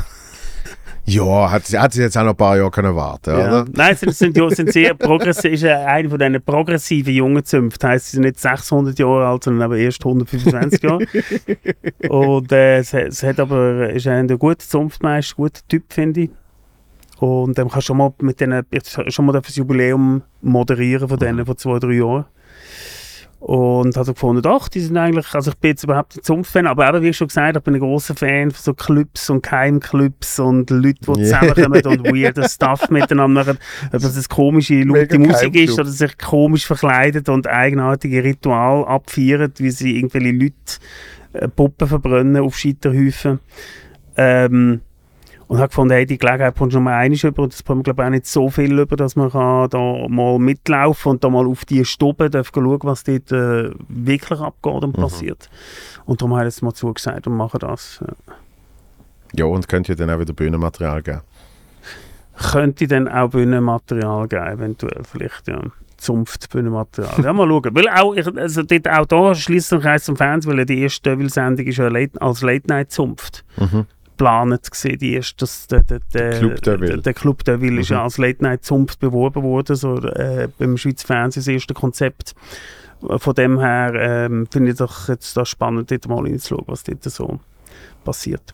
Ja, 1.06 1.52
hat, 1.52 1.65
sie- 1.65 1.77
hat 1.77 1.91
sie 1.91 2.02
jetzt 2.02 2.18
auch 2.18 2.23
noch 2.23 2.30
ein 2.30 2.38
paar 2.38 2.56
Jahre 2.56 2.72
können 2.72 2.95
warten, 2.95 3.31
Ja. 3.31 3.48
oder? 3.61 3.65
Nein, 3.73 3.94
sie 3.98 4.10
sind, 4.11 4.38
sind 4.56 4.72
sehr 4.72 4.94
progressiv, 4.94 5.52
ist 5.52 5.65
eine 5.65 6.10
von 6.10 6.18
diesen 6.18 6.41
progressiven 6.41 7.14
jungen 7.14 7.44
Zünften. 7.44 7.90
Heisst, 7.90 8.06
sie 8.11 8.11
sind 8.18 8.23
nicht 8.23 8.40
600 8.40 8.98
Jahre 8.98 9.27
alt, 9.27 9.44
sondern 9.44 9.64
aber 9.64 9.76
erst 9.77 10.02
125 10.06 10.81
Jahre. 10.81 11.06
Und 12.10 12.52
äh, 12.53 12.77
es, 12.77 12.94
es 12.94 13.22
hat 13.23 13.40
aber, 13.41 13.90
ist 13.90 14.07
ein 14.07 14.27
guter 14.40 14.60
Zunftmeister, 14.60 15.35
guter 15.35 15.60
Typ, 15.68 15.91
finde 15.91 16.22
ich. 16.22 16.30
Und 17.19 17.57
dann 17.57 17.68
kannst 17.69 17.88
du 17.90 17.94
schon 17.94 17.98
mal 17.98 18.14
mit 18.22 18.40
denen, 18.40 18.65
schon 19.07 19.26
mal 19.26 19.34
das 19.34 19.56
Jubiläum 19.57 20.22
moderieren 20.41 21.10
von 21.10 21.19
denen 21.19 21.45
vor 21.45 21.57
zwei, 21.57 21.80
drei 21.80 21.94
Jahren. 21.95 22.26
Und 23.45 23.98
hat 23.98 24.07
gefunden, 24.07 24.41
doch, 24.41 24.70
die 24.70 24.80
sind 24.80 24.95
eigentlich, 24.95 25.34
also 25.34 25.52
ich 25.52 25.57
bin 25.57 25.72
jetzt 25.72 25.84
überhaupt 25.84 26.15
nicht 26.15 26.26
Zunft-Fan, 26.26 26.65
aber 26.65 26.88
eben, 26.88 27.02
wie 27.02 27.11
schon 27.11 27.28
gesagt, 27.28 27.57
ich 27.57 27.61
bin 27.64 27.74
ein 27.74 27.82
großer 27.82 28.15
Fan 28.15 28.52
von 28.52 28.61
so 28.64 28.74
Clubs 28.74 29.30
und 29.30 29.41
Keimclubs 29.41 30.40
und 30.40 30.70
Leute, 30.70 30.99
die 31.14 31.20
Ja. 31.24 31.41
zusammenkommen 31.41 31.86
und 31.86 32.06
weirden 32.15 32.48
Stuff 32.48 32.90
miteinander 32.90 33.44
machen. 33.44 33.57
Ob 33.88 33.99
das 33.99 34.15
eine 34.15 34.24
komische, 34.30 34.82
laute 34.84 35.20
Musik 35.20 35.56
ist 35.56 35.78
oder 35.78 35.90
sich 35.90 36.18
komisch 36.18 36.65
verkleidet 36.65 37.28
und 37.28 37.45
eigenartige 37.45 38.24
Ritual 38.24 38.86
abfeiern, 38.86 39.52
wie 39.57 39.72
sie 39.72 39.98
irgendwelche 39.98 40.32
Leute 40.32 40.53
äh, 41.34 41.49
Puppen 41.49 41.90
verbrennen 41.90 42.41
auf 42.41 42.57
Scheiterhäufen. 42.57 43.41
Ähm, 44.15 44.80
und 45.48 45.57
habe 45.57 45.68
gefunden, 45.68 45.94
hey, 45.94 46.06
die 46.06 46.18
Gelegenheit 46.18 46.56
kommt 46.57 46.74
schon 46.74 46.84
mal 46.84 46.94
einmal 46.95 47.20
über 47.24 47.44
und 47.44 47.53
das 47.53 47.64
kommt 47.64 47.84
glaube 47.84 48.02
ich 48.02 48.06
auch 48.07 48.11
nicht 48.11 48.26
so 48.28 48.49
viel 48.49 48.80
über, 48.80 48.95
dass 48.95 49.15
man 49.15 49.32
kann 49.32 49.70
da 49.70 50.07
mal 50.07 50.40
mitlaufen 50.40 51.11
und 51.11 51.24
da 51.24 51.30
mal 51.30 51.45
auf 51.45 51.65
die 51.65 51.84
Stube 51.86 52.30
darf 52.30 52.52
schauen, 52.53 52.80
was 52.84 53.03
dort 53.03 53.32
äh, 53.32 53.72
wirklich 53.88 54.40
abgeht 54.40 54.84
und 54.84 54.94
passiert. 54.94 55.49
Und 56.06 56.22
darum 56.22 56.36
habe 56.36 56.48
ich 56.48 56.53
jetzt 56.56 56.61
mal 56.61 56.74
zugesagt 56.74 57.28
und 57.28 57.38
mache 57.38 57.60
das. 57.60 57.99
Ja. 58.02 58.34
Ja, 59.36 59.45
und 59.45 59.68
könnt 59.68 59.90
ihr 59.90 59.95
dann 59.95 60.10
auch 60.11 60.20
wieder 60.20 60.34
Bühnenmaterial 60.34 61.02
geben? 61.02 61.22
Könnte 62.52 62.88
dann 62.88 63.07
auch 63.07 63.30
Bühnenmaterial 63.30 64.28
geben, 64.28 64.48
eventuell 64.48 65.03
vielleicht, 65.03 65.48
ja. 65.48 65.60
Zunft 65.98 66.49
Bühnenmaterial. 66.49 67.24
Ja, 67.24 67.34
mal 67.34 67.48
schauen. 67.48 67.76
Weil 67.76 67.88
auch, 67.90 68.14
ich, 68.14 68.28
also 68.38 68.61
dort, 68.64 68.90
auch 68.90 69.06
da 69.06 69.34
schließt 69.34 69.70
sich 69.70 69.82
Kreis 69.82 70.03
zum 70.03 70.18
Fernsehen, 70.18 70.56
weil 70.56 70.65
die 70.65 70.82
erste 70.82 71.11
Devil-Sendung 71.11 71.65
ist 71.65 71.78
ja 71.78 71.88
late, 71.88 72.22
als 72.22 72.41
Late-Night-Zunft 72.41 73.45
Mhm. 73.57 73.86
Geplant 74.18 74.72
gewesen. 74.72 74.98
Die 74.98 75.14
erste, 75.14 75.35
das, 75.40 75.68
der, 75.68 75.84
der, 75.84 75.99
der, 76.14 76.40
Club 76.40 76.61
Devil. 76.61 77.02
Der, 77.02 77.14
Club 77.14 77.44
Devil 77.44 77.80
ist 77.80 77.90
Mhm. 77.90 77.95
ja 77.95 78.03
als 78.03 78.18
Late-Night-Zunft 78.18 78.99
beworben 78.99 79.44
worden, 79.44 79.76
so 79.76 79.98
äh, 79.98 80.48
beim 80.57 80.77
Schweizer 80.77 81.07
Fernsehen 81.07 81.41
das 81.41 81.48
erste 81.48 81.73
Konzept. 81.73 82.34
Von 83.18 83.35
dem 83.35 83.60
her 83.60 83.94
ähm, 83.95 84.48
finde 84.49 84.72
ich 84.72 84.77
doch 84.77 85.10
jetzt 85.10 85.35
das 85.35 85.49
spannend, 85.49 85.91
dort 85.91 86.07
mal 86.07 86.26
hinzuschauen, 86.26 86.64
was 86.68 86.84
dort 86.84 87.03
so 87.03 87.40
passiert. 88.06 88.53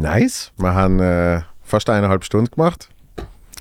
Nice. 0.00 0.50
Wir 0.56 0.74
haben 0.74 0.98
äh, 1.00 1.42
fast 1.62 1.88
eineinhalb 1.88 2.24
Stunden 2.24 2.50
gemacht. 2.50 2.88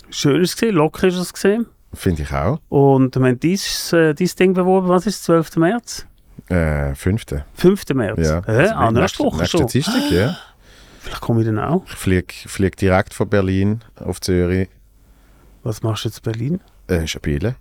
Schön 0.09 0.41
ist 0.41 0.49
es 0.51 0.55
gesehen, 0.57 0.75
locker 0.75 1.07
ist 1.07 1.17
es 1.17 1.31
gesehen. 1.33 1.67
Finde 1.93 2.23
ich 2.23 2.31
auch. 2.33 2.59
Und 2.69 3.15
wir 3.15 3.27
haben 3.27 3.39
dieses, 3.39 3.93
äh, 3.93 4.13
dieses 4.13 4.35
Ding 4.35 4.53
beworben, 4.53 4.87
was 4.89 5.05
ist 5.05 5.17
es, 5.17 5.23
12. 5.23 5.57
März? 5.57 6.05
Äh, 6.47 6.95
fünfte. 6.95 7.45
5. 7.55 7.93
März? 7.93 8.27
Ja. 8.27 8.41
Hä? 8.45 8.51
Also 8.51 8.73
ah, 8.73 8.91
nächste 8.91 9.23
Woche 9.23 9.37
nächste 9.37 9.57
schon. 9.59 9.67
Dienstag, 9.67 10.11
ja. 10.11 10.35
Vielleicht 11.09 11.21
komme 11.21 11.41
ich 11.41 11.47
dann 11.47 11.57
auch. 11.57 11.83
Ich 11.87 11.95
fliege 11.95 12.33
flieg 12.45 12.75
direkt 12.77 13.15
von 13.15 13.27
Berlin 13.27 13.81
auf 13.99 14.21
Zürich. 14.21 14.69
Was 15.63 15.81
machst 15.81 16.05
du 16.05 16.09
jetzt 16.09 16.19
in 16.19 16.31
Berlin? 16.31 16.59
Äh, 16.87 17.07
Spielen. 17.07 17.55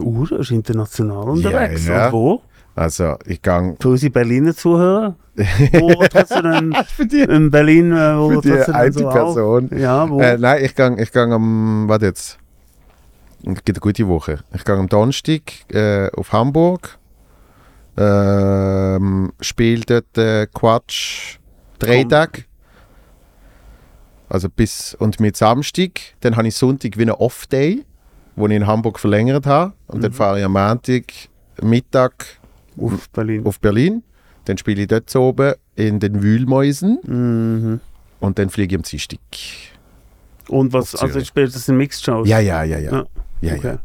Uh, 0.00 0.24
das 0.26 0.40
ist 0.40 0.50
international 0.52 1.28
unterwegs. 1.28 1.86
ja. 1.86 2.06
Und 2.06 2.12
wo? 2.12 2.42
Also, 2.74 3.16
ich 3.26 3.42
gehe 3.42 3.76
Für 3.78 3.90
unsere 3.90 4.10
Berliner 4.10 4.54
Zuhörer. 4.54 5.16
wo 5.36 6.02
du 6.02 6.42
denn 6.42 6.74
für 6.86 7.06
die, 7.06 7.20
in 7.20 7.50
Berlin? 7.50 7.92
Äh, 7.92 8.16
wo 8.16 8.30
für 8.30 8.40
die 8.40 8.48
du 8.48 8.64
denn 8.64 8.74
eine 8.74 8.92
so? 8.92 9.08
Person. 9.10 9.70
Ja, 9.76 10.08
wo? 10.08 10.20
Äh, 10.20 10.38
nein, 10.38 10.64
ich 10.64 10.74
gehe 10.74 10.96
ich 10.98 11.12
gang 11.12 11.32
am, 11.34 11.84
was 11.88 12.00
jetzt? 12.02 12.38
Es 13.44 13.64
gibt 13.64 13.76
eine 13.76 13.80
gute 13.80 14.08
Woche. 14.08 14.38
Ich 14.54 14.64
gehe 14.64 14.74
am 14.74 14.88
Donnerstag 14.88 15.42
äh, 15.74 16.10
auf 16.12 16.32
Hamburg. 16.32 16.98
Ähm, 17.98 19.32
spiele 19.40 19.82
dort 19.86 20.16
äh, 20.16 20.46
Quatsch 20.46 21.38
Tage. 21.78 22.44
Also 24.28 24.48
bis 24.48 24.94
und 24.94 25.20
mit 25.20 25.36
Samstag. 25.36 26.00
Dann 26.20 26.36
habe 26.36 26.48
ich 26.48 26.56
Sonntag 26.56 26.96
wie 26.96 27.02
einen 27.02 27.12
Off-Day, 27.12 27.84
wo 28.34 28.46
ich 28.46 28.52
in 28.54 28.66
Hamburg 28.66 28.98
verlängert 28.98 29.46
habe. 29.46 29.72
Und 29.86 30.02
dann 30.02 30.10
Mhm. 30.10 30.16
fahre 30.16 30.38
ich 30.40 30.44
am 30.44 30.52
Montag 30.52 31.04
Mittag 31.62 32.38
auf 32.80 33.08
Berlin. 33.10 33.46
auf 33.46 33.60
Berlin. 33.60 34.02
Dann 34.44 34.58
spiele 34.58 34.82
ich 34.82 34.88
dort 34.88 35.14
oben 35.16 35.54
in 35.76 36.00
den 36.00 36.22
Wühlmäusen. 36.22 36.98
Mhm. 37.06 37.80
Und 38.20 38.38
dann 38.38 38.50
fliege 38.50 38.74
ich 38.74 38.78
am 38.78 38.82
Dienstag. 38.82 39.18
Und 40.48 40.72
was, 40.72 40.94
also 40.96 41.22
spielt 41.24 41.54
das 41.54 41.68
in 41.68 41.76
Mixed 41.76 42.04
Shows? 42.04 42.28
Ja, 42.28 42.38
ja, 42.40 42.62
ja, 42.62 42.78
ja. 42.78 42.92
Ja, 42.92 43.06
ja, 43.40 43.54
okay. 43.56 43.76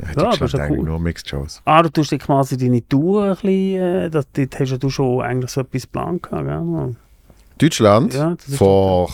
Ja, 0.00 0.06
Ja, 0.22 0.30
aber 0.32 0.44
ist 0.46 0.54
ja 0.54 0.68
cool. 0.70 0.78
nur 0.82 0.98
Mixed 0.98 1.28
Shows. 1.28 1.60
Ah, 1.66 1.82
du 1.82 1.90
tust 1.90 2.10
dir 2.10 2.18
quasi 2.18 2.56
deine 2.56 2.86
Tour 2.88 3.24
ein 3.24 3.30
bisschen, 3.32 3.50
äh, 3.82 4.10
das, 4.10 4.26
dort 4.32 4.58
hast 4.60 4.78
du 4.82 4.88
schon 4.90 5.20
eigentlich 5.22 5.50
so 5.50 5.60
etwas 5.60 5.82
geplant 5.82 6.22
gehabt, 6.22 6.46
gell? 6.46 6.96
Deutschland 7.60 8.14
Ja, 8.14 8.36
vor 8.56 9.10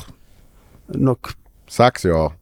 Noch, 0.89 1.19
sechs 1.69 2.03
Jahren, 2.05 2.35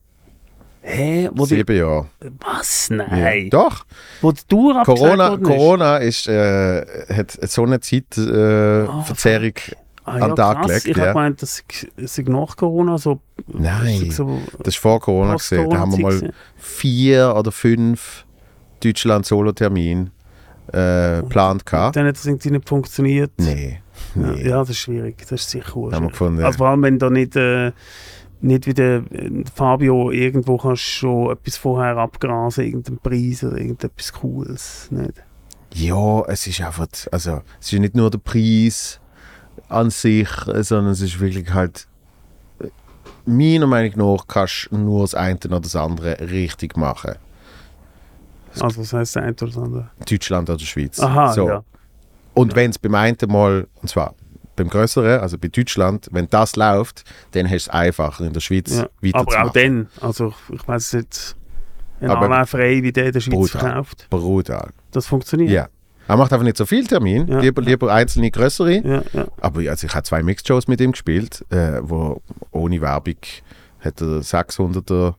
hä? 0.82 1.30
Wo 1.32 1.46
die, 1.46 1.54
sieben 1.56 1.76
Jahren. 1.76 2.06
was? 2.40 2.88
Ja. 2.90 2.96
Nein. 2.96 3.50
Doch, 3.50 3.84
Wo 4.20 4.32
die 4.32 4.42
Tour 4.48 4.82
Corona, 4.84 5.36
Corona 5.38 5.96
ist, 5.98 6.28
äh, 6.28 6.84
hat 7.14 7.30
so 7.32 7.62
eine 7.64 7.80
Zeitverzerrung. 7.80 8.86
Äh, 8.86 8.88
Ah, 8.88 9.02
Verzerrung. 9.02 9.52
Ah, 10.06 10.10
an 10.12 10.20
ja, 10.20 10.26
den 10.28 10.36
Tag 10.36 10.56
krass. 10.58 10.66
gelegt, 10.66 10.86
Ich 10.88 10.96
ja. 10.96 11.02
habe 11.04 11.12
gemeint, 11.14 11.40
das 11.42 11.64
sei 11.96 12.22
nach 12.26 12.56
Corona 12.56 12.98
so... 12.98 13.20
Nein, 13.46 14.10
So 14.10 14.38
das 14.58 14.74
ist 14.74 14.76
vor 14.76 15.00
Corona 15.00 15.32
gesehen. 15.36 15.70
Da 15.70 15.78
haben 15.78 15.96
wir 15.96 16.02
mal 16.02 16.32
vier 16.56 17.34
oder 17.34 17.50
fünf 17.50 18.26
Deutschland-Solo-Termine 18.82 20.10
äh, 20.72 21.20
geplant 21.22 21.64
gehabt. 21.64 21.96
Dann 21.96 22.06
hat 22.06 22.16
das 22.16 22.26
irgendwie 22.26 22.50
nicht 22.50 22.68
funktioniert. 22.68 23.30
Nee, 23.38 23.80
Ja, 24.14 24.34
ja, 24.34 24.58
das 24.58 24.70
ist 24.70 24.78
schwierig. 24.78 25.18
Das 25.28 25.40
ist 25.40 25.50
sicher 25.50 25.66
Da 25.66 25.74
haben 25.74 25.90
wir 25.90 25.90
schwierig. 25.96 26.12
gefunden, 26.12 26.44
Also 26.44 26.58
vor 26.58 26.68
allem, 26.68 26.82
wenn 26.82 26.98
da 26.98 27.10
nicht... 27.10 27.36
Äh, 27.36 27.72
nicht 28.44 28.66
wie 28.66 28.74
der 28.74 29.02
äh, 29.10 29.42
Fabio 29.54 30.10
irgendwo 30.10 30.58
kannst 30.58 30.82
du 30.82 30.86
schon 30.86 31.32
etwas 31.32 31.56
vorher 31.56 31.96
abgrasen, 31.96 32.64
irgendeinen 32.64 32.98
Preis 32.98 33.42
oder 33.42 33.56
irgendetwas 33.56 34.12
Cooles. 34.12 34.88
Nicht? 34.90 35.14
Ja, 35.72 36.22
es 36.26 36.46
ist 36.46 36.60
einfach, 36.60 36.86
also 37.10 37.40
es 37.60 37.72
ist 37.72 37.80
nicht 37.80 37.96
nur 37.96 38.10
der 38.10 38.18
Preis 38.18 39.00
an 39.68 39.90
sich, 39.90 40.28
sondern 40.28 40.88
es 40.92 41.00
ist 41.00 41.18
wirklich 41.18 41.52
halt, 41.52 41.88
äh, 42.60 42.68
meiner 43.24 43.66
Meinung 43.66 44.16
nach 44.16 44.26
kannst 44.28 44.68
du 44.70 44.76
nur 44.76 45.02
das 45.02 45.14
eine 45.14 45.38
oder 45.46 45.60
das 45.60 45.74
andere 45.74 46.20
richtig 46.20 46.76
machen. 46.76 47.14
Also 48.60 48.80
was 48.80 48.92
heisst 48.92 49.16
das 49.16 49.22
eine 49.22 49.32
oder 49.32 49.46
das 49.46 49.56
andere? 49.56 49.90
Deutschland 50.08 50.50
oder 50.50 50.60
Schweiz. 50.60 51.00
Aha, 51.00 51.32
so. 51.32 51.48
ja. 51.48 51.64
Und 52.34 52.52
Ja. 52.52 52.56
wenn 52.56 52.70
es 52.70 52.78
beim 52.78 52.94
einen 52.94 53.16
mal, 53.28 53.66
und 53.80 53.88
zwar 53.88 54.14
beim 54.56 54.68
Größeren, 54.68 55.20
also 55.20 55.36
bei 55.38 55.48
Deutschland, 55.48 56.08
wenn 56.12 56.28
das 56.30 56.54
läuft, 56.56 57.04
dann 57.32 57.46
hast 57.46 57.52
du 57.52 57.56
es 57.56 57.68
einfacher 57.70 58.24
in 58.24 58.32
der 58.32 58.40
Schweiz 58.40 58.70
ja. 58.76 58.86
weiterzumachen. 59.00 59.36
Aber 59.38 59.48
auch 59.48 59.52
dann, 59.52 59.88
also 60.00 60.32
ich 60.52 60.66
weiß 60.68 60.92
nicht, 60.94 61.36
ein 62.00 62.10
Aber- 62.10 62.26
Alain 62.30 62.46
Frey, 62.46 62.82
wie 62.82 62.92
der 62.92 63.06
in 63.06 63.12
der 63.12 63.20
Schweiz 63.20 63.34
Brutal. 63.34 63.60
verkauft, 63.60 64.06
Brutal. 64.10 64.70
das 64.92 65.06
funktioniert. 65.06 65.50
Ja. 65.50 65.68
Er 66.06 66.16
macht 66.18 66.32
einfach 66.34 66.44
nicht 66.44 66.58
so 66.58 66.66
viel 66.66 66.86
Termin, 66.86 67.26
Ja. 67.28 67.40
lieber, 67.40 67.62
lieber 67.62 67.90
einzelne 67.92 68.30
größere. 68.30 68.74
Ja, 68.86 69.02
ja. 69.14 69.26
Aber 69.40 69.60
also 69.70 69.86
ich 69.86 69.94
habe 69.94 70.02
zwei 70.04 70.22
Mixed-Shows 70.22 70.68
mit 70.68 70.80
ihm 70.80 70.92
gespielt, 70.92 71.44
äh, 71.50 71.80
wo 71.82 72.20
ohne 72.50 72.80
Werbung 72.80 73.14
hat 73.80 74.00
er 74.02 74.22
600er 74.22 75.14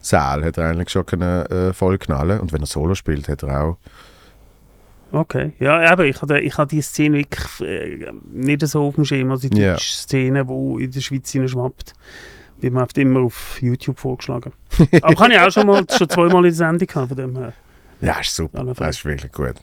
Saal 0.00 0.44
hat 0.44 0.58
er 0.58 0.68
eigentlich 0.70 0.90
schon 0.90 1.06
können, 1.06 1.46
äh, 1.46 1.72
voll 1.72 1.98
knallen 1.98 2.40
und 2.40 2.52
wenn 2.52 2.60
er 2.62 2.66
Solo 2.66 2.94
spielt, 2.94 3.28
hat 3.28 3.42
er 3.42 3.62
auch 3.64 3.76
Okay, 5.12 5.52
ja, 5.58 5.92
eben, 5.92 6.06
ich 6.06 6.22
habe 6.22 6.40
ich 6.40 6.56
hab 6.56 6.68
die 6.70 6.80
Szene 6.80 7.18
wirklich 7.18 7.60
äh, 7.60 8.12
nicht 8.32 8.66
so 8.66 8.84
auf 8.86 8.94
dem 8.94 9.04
Schirm, 9.04 9.30
also 9.30 9.48
die 9.48 9.60
deutsche 9.60 9.92
Szene, 9.92 10.44
die 10.44 10.84
in 10.84 10.90
der 10.90 11.00
Schweiz 11.00 11.30
hineinschwappt. 11.30 11.92
Wird 12.60 12.72
mir 12.72 12.82
oft 12.82 12.96
immer 12.96 13.20
auf 13.20 13.60
YouTube 13.60 13.98
vorgeschlagen. 13.98 14.52
Aber 15.02 15.14
kann 15.14 15.30
ich 15.30 15.38
auch 15.38 15.50
schon 15.50 15.66
mal 15.66 15.84
schon 15.90 16.08
zweimal 16.08 16.36
in 16.36 16.42
der 16.44 16.52
Sendung 16.52 16.88
haben, 16.94 17.08
von 17.08 17.16
dem 17.16 17.36
her. 17.36 17.52
Ja, 18.00 18.20
ist 18.20 18.34
super. 18.34 18.64
Das 18.64 18.96
ist 18.96 19.04
wirklich 19.04 19.32
gut. 19.32 19.54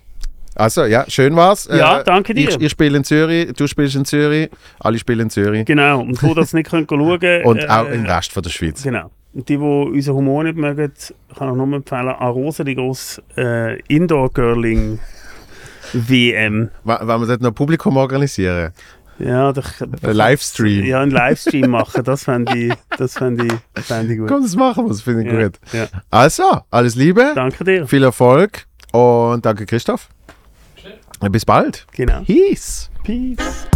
Also, 0.56 0.86
ja, 0.86 1.06
schön 1.08 1.36
war's. 1.36 1.70
Ja, 1.72 2.04
danke 2.04 2.34
dir. 2.34 2.50
Ich, 2.50 2.60
ich 2.60 2.72
spiele 2.72 2.98
in 2.98 3.04
Zürich, 3.04 3.54
du 3.54 3.66
spielst 3.66 3.96
in 3.96 4.06
Zürich, 4.06 4.50
alle 4.80 5.00
spielen 5.00 5.22
in 5.22 5.30
Zürich. 5.30 5.66
Genau, 5.66 6.02
und 6.02 6.22
wo 6.22 6.34
das 6.34 6.54
nicht 6.54 6.70
können 6.70 6.86
schauen 6.90 7.20
können. 7.20 7.46
Und 7.46 7.70
auch 7.70 7.88
im 7.88 8.06
Rest 8.06 8.34
von 8.34 8.44
der 8.44 8.50
Schweiz. 8.50 8.84
Genau. 8.84 9.10
Und 9.34 9.48
die, 9.48 9.58
die 9.58 9.64
unseren 9.64 10.16
Humor 10.16 10.44
nicht 10.44 10.58
mögen, 10.58 10.92
kann 11.38 11.50
ich 11.50 11.56
nur 11.56 11.74
empfehlen, 11.74 12.10
Arosa, 12.10 12.64
die 12.64 12.76
grosse 12.76 13.22
äh, 13.38 13.80
Indoor-Girling-WM. 13.88 15.00
Wa- 16.84 17.06
Wollen 17.08 17.22
wir 17.22 17.28
dort 17.28 17.42
noch 17.42 17.52
Publikum 17.54 17.98
organisieren? 17.98 18.72
Ja, 19.20 19.52
doch, 19.52 19.66
Ein 19.82 20.14
Livestream. 20.14 20.86
ja, 20.86 21.02
einen 21.02 21.12
Livestream 21.12 21.72
machen, 21.72 22.04
das 22.06 22.24
fände 22.24 22.56
ich, 22.58 22.74
das 22.98 23.18
fände 23.18 23.48
ich, 23.48 23.84
fände 23.84 24.14
ich 24.14 24.20
gut. 24.20 24.30
Komm, 24.30 24.44
das 24.44 24.56
machen 24.56 24.86
wir, 24.86 24.90
das 24.90 25.02
finde 25.02 25.24
ich 25.24 25.34
ja, 25.34 25.44
gut. 25.48 25.60
ja. 25.74 25.88
Also, 26.10 26.44
alles 26.72 26.96
Liebe, 26.96 27.34
Danke 27.36 27.66
dir. 27.66 27.86
viel 27.86 28.04
Erfolg 28.04 28.66
und 28.94 29.46
danke 29.46 29.66
Christoph. 29.66 30.08
Bis 31.32 31.44
bald. 31.44 31.86
Genau. 31.92 32.22
Peace. 32.24 32.90
Peace. 33.04 33.68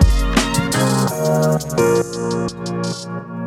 Thank 0.83 1.79
you. 1.79 3.42